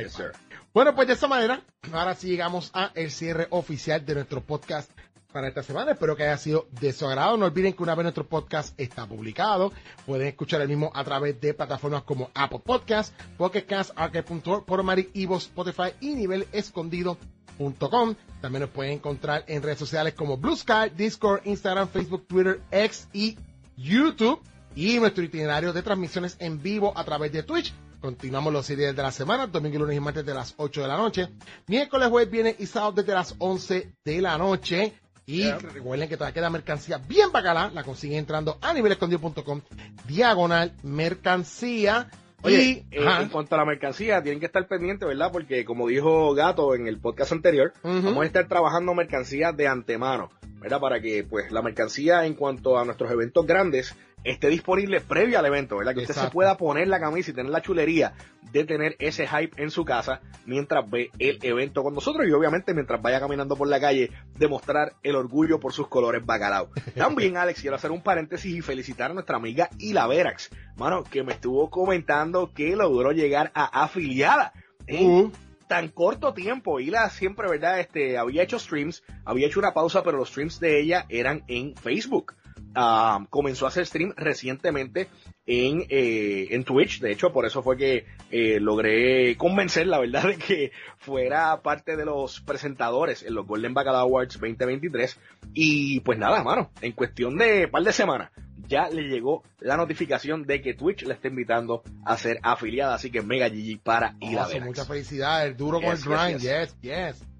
Yes, 0.00 0.12
sir. 0.12 0.32
Bueno, 0.72 0.94
pues 0.94 1.06
de 1.06 1.14
esta 1.14 1.28
manera, 1.28 1.62
ahora 1.92 2.14
sí 2.14 2.28
llegamos 2.28 2.70
a 2.74 2.90
el 2.94 3.10
cierre 3.10 3.46
oficial 3.50 4.04
de 4.04 4.14
nuestro 4.14 4.40
podcast 4.40 4.90
para 5.34 5.48
esta 5.48 5.62
semana. 5.62 5.92
Espero 5.92 6.16
que 6.16 6.22
haya 6.22 6.38
sido 6.38 6.68
de 6.80 6.92
su 6.92 7.06
agrado. 7.06 7.36
No 7.36 7.46
olviden 7.46 7.72
que 7.72 7.82
una 7.82 7.94
vez 7.94 8.04
nuestro 8.04 8.26
podcast 8.26 8.78
está 8.78 9.06
publicado, 9.06 9.72
pueden 10.06 10.28
escuchar 10.28 10.60
el 10.60 10.68
mismo 10.68 10.92
a 10.94 11.04
través 11.04 11.40
de 11.40 11.54
plataformas 11.54 12.04
como 12.04 12.30
Apple 12.34 12.60
Podcast, 12.64 13.12
Pocket 13.36 13.66
Cast, 13.66 13.90
Arcade.org, 13.96 14.64
Podomatic, 14.64 15.10
Evo, 15.14 15.36
Spotify 15.36 15.92
y 16.00 16.14
Nivel 16.14 16.46
Escondido.com. 16.52 18.14
También 18.40 18.60
nos 18.62 18.70
pueden 18.70 18.92
encontrar 18.92 19.44
en 19.48 19.62
redes 19.62 19.78
sociales 19.78 20.14
como 20.14 20.36
Blue 20.36 20.56
Sky, 20.56 20.90
Discord, 20.96 21.42
Instagram, 21.44 21.88
Facebook, 21.88 22.26
Twitter, 22.26 22.60
X 22.70 23.08
y 23.12 23.36
YouTube. 23.76 24.40
Y 24.76 24.98
nuestro 24.98 25.22
itinerario 25.22 25.72
de 25.72 25.82
transmisiones 25.82 26.36
en 26.40 26.60
vivo 26.60 26.92
a 26.96 27.04
través 27.04 27.30
de 27.30 27.44
Twitch. 27.44 27.72
Continuamos 28.08 28.52
los 28.52 28.68
días 28.68 28.94
de 28.94 29.02
la 29.02 29.10
semana, 29.10 29.46
domingo, 29.46 29.78
lunes 29.78 29.96
y 29.96 30.00
martes 30.00 30.26
de 30.26 30.34
las 30.34 30.52
8 30.58 30.82
de 30.82 30.88
la 30.88 30.98
noche. 30.98 31.26
Miércoles, 31.68 32.08
jueves, 32.08 32.30
viernes 32.30 32.56
y 32.58 32.66
sábado 32.66 32.92
desde 32.92 33.14
las 33.14 33.34
11 33.38 33.92
de 34.04 34.20
la 34.20 34.36
noche. 34.36 34.92
Y 35.24 35.44
Yeah. 35.44 35.58
recuerden 35.58 36.06
que 36.10 36.18
todavía 36.18 36.34
queda 36.34 36.50
mercancía 36.50 36.98
bien 36.98 37.32
bacala. 37.32 37.70
La 37.72 37.82
consiguen 37.82 38.18
entrando 38.18 38.58
a 38.60 38.74
nivelescondido.com, 38.74 39.62
diagonal 40.06 40.74
mercancía. 40.82 42.10
Oye, 42.42 42.62
y, 42.62 42.70
eh, 42.94 43.06
en 43.22 43.30
cuanto 43.30 43.54
a 43.54 43.58
la 43.58 43.64
mercancía, 43.64 44.22
tienen 44.22 44.38
que 44.38 44.44
estar 44.46 44.68
pendientes, 44.68 45.08
¿verdad? 45.08 45.32
Porque 45.32 45.64
como 45.64 45.88
dijo 45.88 46.34
Gato 46.34 46.74
en 46.74 46.86
el 46.86 46.98
podcast 46.98 47.32
anterior, 47.32 47.72
vamos 47.82 48.22
a 48.22 48.26
estar 48.26 48.46
trabajando 48.48 48.92
mercancía 48.92 49.52
de 49.52 49.66
antemano, 49.66 50.28
¿verdad? 50.60 50.78
Para 50.78 51.00
que 51.00 51.24
pues 51.24 51.50
la 51.50 51.62
mercancía 51.62 52.26
en 52.26 52.34
cuanto 52.34 52.78
a 52.78 52.84
nuestros 52.84 53.10
eventos 53.10 53.46
grandes 53.46 53.94
esté 54.24 54.48
disponible 54.48 55.00
previo 55.00 55.38
al 55.38 55.46
evento, 55.46 55.76
¿verdad? 55.76 55.94
Que 55.94 56.00
usted 56.00 56.14
se 56.14 56.30
pueda 56.30 56.56
poner 56.56 56.88
la 56.88 56.98
camisa 56.98 57.30
y 57.30 57.34
tener 57.34 57.52
la 57.52 57.62
chulería 57.62 58.14
de 58.52 58.64
tener 58.64 58.96
ese 58.98 59.26
hype 59.26 59.62
en 59.62 59.70
su 59.70 59.84
casa 59.84 60.20
mientras 60.46 60.88
ve 60.88 61.10
el 61.18 61.38
evento 61.42 61.82
con 61.82 61.94
nosotros 61.94 62.26
y 62.26 62.32
obviamente 62.32 62.72
mientras 62.72 63.00
vaya 63.02 63.20
caminando 63.20 63.56
por 63.56 63.68
la 63.68 63.80
calle 63.80 64.10
demostrar 64.38 64.94
el 65.02 65.16
orgullo 65.16 65.60
por 65.60 65.72
sus 65.72 65.88
colores 65.88 66.24
bacalao. 66.24 66.70
También, 66.96 67.36
Alex, 67.36 67.60
quiero 67.60 67.76
hacer 67.76 67.90
un 67.90 68.02
paréntesis 68.02 68.54
y 68.54 68.62
felicitar 68.62 69.10
a 69.10 69.14
nuestra 69.14 69.36
amiga 69.36 69.68
Ila 69.78 70.06
Verax, 70.06 70.50
mano, 70.76 71.04
que 71.04 71.22
me 71.22 71.32
estuvo 71.32 71.68
comentando 71.68 72.52
que 72.52 72.74
logró 72.76 73.12
llegar 73.12 73.50
a 73.54 73.84
afiliada 73.84 74.52
en 74.86 75.10
uh, 75.10 75.32
tan 75.66 75.88
corto 75.88 76.32
tiempo. 76.32 76.80
Hila 76.80 77.10
siempre, 77.10 77.48
¿verdad? 77.48 77.80
Este, 77.80 78.18
había 78.18 78.42
hecho 78.42 78.58
streams, 78.58 79.02
había 79.24 79.46
hecho 79.46 79.60
una 79.60 79.74
pausa, 79.74 80.02
pero 80.02 80.18
los 80.18 80.28
streams 80.28 80.60
de 80.60 80.80
ella 80.80 81.06
eran 81.08 81.42
en 81.48 81.74
Facebook. 81.76 82.34
Ah, 82.74 83.24
comenzó 83.30 83.66
a 83.66 83.68
hacer 83.68 83.86
stream 83.86 84.12
recientemente 84.16 85.08
en, 85.46 85.86
eh, 85.88 86.48
en 86.50 86.64
Twitch. 86.64 87.00
De 87.00 87.12
hecho, 87.12 87.32
por 87.32 87.46
eso 87.46 87.62
fue 87.62 87.76
que 87.76 88.06
eh, 88.30 88.58
logré 88.60 89.36
convencer, 89.36 89.86
la 89.86 90.00
verdad, 90.00 90.24
de 90.28 90.36
que 90.36 90.72
fuera 90.98 91.60
parte 91.62 91.96
de 91.96 92.04
los 92.04 92.40
presentadores 92.40 93.22
en 93.22 93.34
los 93.34 93.46
Golden 93.46 93.74
Bacala 93.74 94.00
Awards 94.00 94.40
2023. 94.40 95.18
Y 95.52 96.00
pues 96.00 96.18
nada, 96.18 96.42
mano, 96.42 96.70
en 96.80 96.92
cuestión 96.92 97.36
de 97.38 97.68
par 97.68 97.84
de 97.84 97.92
semanas, 97.92 98.30
ya 98.66 98.88
le 98.88 99.02
llegó 99.02 99.42
la 99.60 99.76
notificación 99.76 100.44
de 100.44 100.60
que 100.60 100.74
Twitch 100.74 101.02
le 101.04 101.14
está 101.14 101.28
invitando 101.28 101.82
a 102.04 102.16
ser 102.16 102.40
afiliada. 102.42 102.94
Así 102.94 103.10
que 103.10 103.22
mega 103.22 103.48
GG 103.48 103.80
para 103.82 104.16
Hila 104.20 104.42
awesome, 104.42 104.54
Verax. 104.54 104.66
muchas 104.66 104.88
felicidades, 104.88 105.56
duro 105.56 105.80
con 105.80 105.92
el 105.92 106.02
grind, 106.02 106.40
yes, 106.40 106.76
yes, 106.80 107.16
yes. 107.20 107.33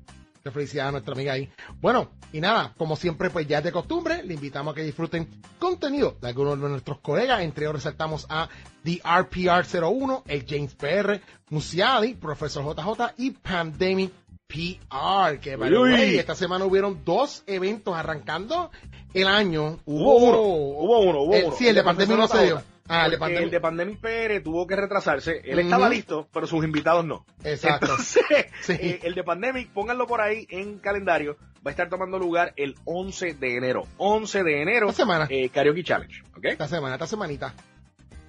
Muchas 0.47 0.55
felicidades 0.57 0.89
a 0.89 0.93
nuestra 0.93 1.15
amiga 1.15 1.33
ahí. 1.33 1.49
Bueno, 1.81 2.11
y 2.31 2.39
nada, 2.39 2.75
como 2.77 2.97
siempre, 2.97 3.31
pues 3.31 3.47
ya 3.49 3.59
es 3.59 3.65
de 3.65 3.73
costumbre, 3.73 4.23
le 4.25 4.35
invitamos 4.35 4.73
a 4.73 4.75
que 4.75 4.83
disfruten 4.83 5.27
contenido 5.59 6.19
de 6.21 6.29
algunos 6.29 6.61
de 6.61 6.69
nuestros 6.69 6.99
colegas. 7.01 7.41
Entre 7.41 7.65
ellos 7.65 7.77
resaltamos 7.77 8.27
a 8.29 8.51
The 8.83 9.01
RPR01, 9.03 10.23
el 10.27 10.45
James 10.47 10.75
PR, 10.75 11.19
Musiadi, 11.49 12.13
Profesor 12.13 12.63
JJ 12.77 13.15
y 13.17 13.31
Pandemic 13.31 14.13
PR. 14.47 15.39
Que, 15.41 15.57
Uy. 15.57 16.19
esta 16.19 16.35
semana 16.35 16.67
hubieron 16.67 17.03
dos 17.07 17.43
eventos 17.47 17.95
arrancando 17.97 18.71
el 19.15 19.27
año. 19.27 19.79
Hubo 19.87 20.17
uno, 20.17 20.41
hubo 20.43 20.99
uno, 21.09 21.23
hubo 21.23 21.35
El- 21.37 21.45
uno. 21.47 21.57
sí, 21.57 21.69
el 21.69 21.75
de 21.75 21.83
Pandemic 21.85 22.19
no 22.19 22.29
se 22.29 22.45
dio. 22.45 22.63
Ah, 22.89 23.07
el 23.07 23.13
de 23.13 23.19
Pandemic. 23.19 23.45
el 23.45 23.51
de 23.51 23.61
Pandemic 23.61 24.01
PR 24.01 24.41
tuvo 24.43 24.67
que 24.67 24.77
retrasarse. 24.77 25.41
Él 25.45 25.59
estaba 25.59 25.89
listo, 25.89 26.29
pero 26.33 26.47
sus 26.47 26.63
invitados 26.65 27.05
no. 27.05 27.25
Exacto. 27.43 27.87
Entonces, 27.87 28.23
Sí. 28.63 28.73
eh, 28.79 29.01
el 29.05 29.15
de 29.15 29.25
Pandemic, 29.25 29.71
pónganlo 29.71 30.07
por 30.07 30.21
ahí 30.21 30.47
en 30.51 30.79
calendario. 30.81 31.37
Va 31.67 31.71
a 31.71 31.71
estar 31.71 31.89
tomando 31.89 32.19
lugar 32.19 32.53
el 32.57 32.75
11 32.85 33.35
de 33.35 33.57
enero. 33.57 33.87
11 33.97 34.43
de 34.43 34.61
enero, 34.63 34.91
Esta 34.91 35.03
semana. 35.05 35.27
eh, 35.31 35.49
Karaoke 35.49 35.83
Challenge. 35.83 36.23
¿Ok? 36.37 36.45
Esta 36.45 36.69
semana, 36.69 36.97
esta 36.97 37.07
semanita. 37.07 37.55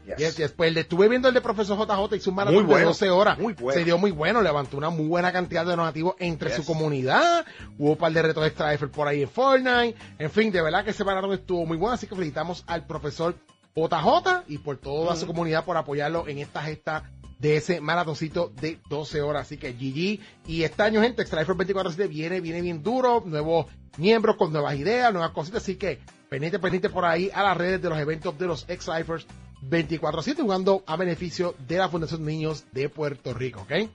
Yes. 0.06 0.18
Yes, 0.18 0.38
yes. 0.38 0.52
Pues 0.52 0.74
de- 0.76 0.82
estuve 0.82 1.10
viendo 1.10 1.28
el 1.28 1.34
de 1.34 1.42
Profesor 1.42 1.78
JJ, 1.80 2.16
hizo 2.16 2.30
un 2.30 2.36
maratón 2.36 2.66
bueno, 2.68 2.78
de 2.80 2.86
12 2.86 3.10
horas. 3.10 3.40
muy 3.40 3.54
bueno. 3.54 3.78
Se 3.78 3.84
dio 3.84 3.98
muy 3.98 4.12
bueno, 4.12 4.42
levantó 4.42 4.78
una 4.78 4.90
muy 4.92 5.08
buena 5.08 5.34
cantidad 5.34 5.66
de 5.66 5.72
donativos 5.72 6.16
entre 6.20 6.52
su 6.52 6.64
comunidad. 6.64 7.44
Hubo 7.80 7.92
un 7.94 7.98
par 7.98 8.12
de 8.14 8.22
retos 8.22 8.46
extra 8.46 8.72
Eiffel 8.72 8.90
por 8.90 9.08
ahí 9.08 9.24
en 9.24 9.30
Fortnite. 9.30 9.96
En 10.20 10.30
fin, 10.30 10.52
de 10.52 10.62
verdad 10.62 10.86
que 10.86 10.92
ese 10.92 11.04
maratón 11.04 11.34
estuvo 11.34 11.66
muy 11.66 11.76
bueno. 11.76 11.96
Así 11.96 12.06
que 12.08 12.14
felicitamos 12.16 12.64
al 12.68 12.86
profesor 12.86 13.36
JJ 13.76 14.46
y 14.48 14.58
por 14.60 14.78
toda 14.78 15.16
su 15.18 15.28
comunidad 15.28 15.66
por 15.66 15.76
apoyarlo 15.76 16.28
en 16.28 16.38
esta 16.40 16.62
gesta 16.62 17.12
de 17.40 17.58
ese 17.58 17.82
maratoncito 17.82 18.54
de 18.62 18.80
12 18.90 19.22
horas. 19.22 19.48
Así 19.48 19.58
que 19.58 19.74
GG. 19.74 20.48
Y 20.48 20.64
este 20.64 20.84
año, 20.84 21.02
gente, 21.02 21.22
Extra 21.22 21.42
Eiffel 21.42 21.58
24-7 21.58 22.08
viene, 22.08 22.40
viene 22.40 22.62
bien 22.62 22.82
duro. 22.82 23.22
Nuevos 23.26 23.68
miembros 23.98 24.38
con 24.38 24.54
nuevas 24.54 24.76
ideas, 24.76 25.12
nuevas 25.12 25.32
cositas. 25.32 25.64
Así 25.64 25.76
que 25.76 26.00
pendiente, 26.30 26.60
pendiente 26.60 26.90
por 26.90 27.04
ahí 27.04 27.30
a 27.34 27.44
las 27.44 27.58
redes 27.58 27.82
de 27.82 27.90
los 27.90 28.00
eventos 28.00 28.38
de 28.38 28.48
los 28.48 28.66
Eiffels 28.70 29.28
24-7 29.70 30.42
jugando 30.42 30.84
a 30.86 30.96
beneficio 30.96 31.56
de 31.68 31.78
la 31.78 31.90
Fundación 31.90 32.24
Niños 32.24 32.66
de 32.72 32.88
Puerto 32.88 33.34
Rico, 33.34 33.62
¿ok? 33.62 33.90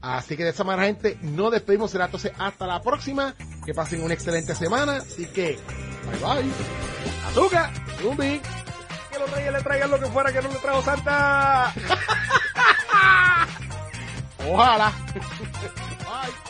Así 0.00 0.36
que 0.36 0.44
de 0.44 0.50
esa 0.50 0.64
manera, 0.64 0.86
gente, 0.86 1.18
nos 1.22 1.52
despedimos. 1.52 1.90
Será 1.90 2.06
entonces 2.06 2.32
hasta 2.38 2.66
la 2.66 2.82
próxima. 2.82 3.34
Que 3.64 3.74
pasen 3.74 4.02
una 4.02 4.14
excelente 4.14 4.54
semana. 4.54 4.96
Así 4.96 5.26
que, 5.26 5.58
bye 6.10 6.42
bye. 6.42 6.50
Azúcar, 7.28 7.70
Zumbi. 8.00 8.40
Los 9.20 9.30
reyes 9.30 9.52
le 9.52 9.62
traigan 9.62 9.90
lo 9.90 10.00
que 10.00 10.06
fuera 10.06 10.32
que 10.32 10.42
no 10.42 10.48
le 10.48 10.56
trajo 10.56 10.82
Santa. 10.82 11.72
Ojalá. 14.48 14.90
bye. 15.14 16.49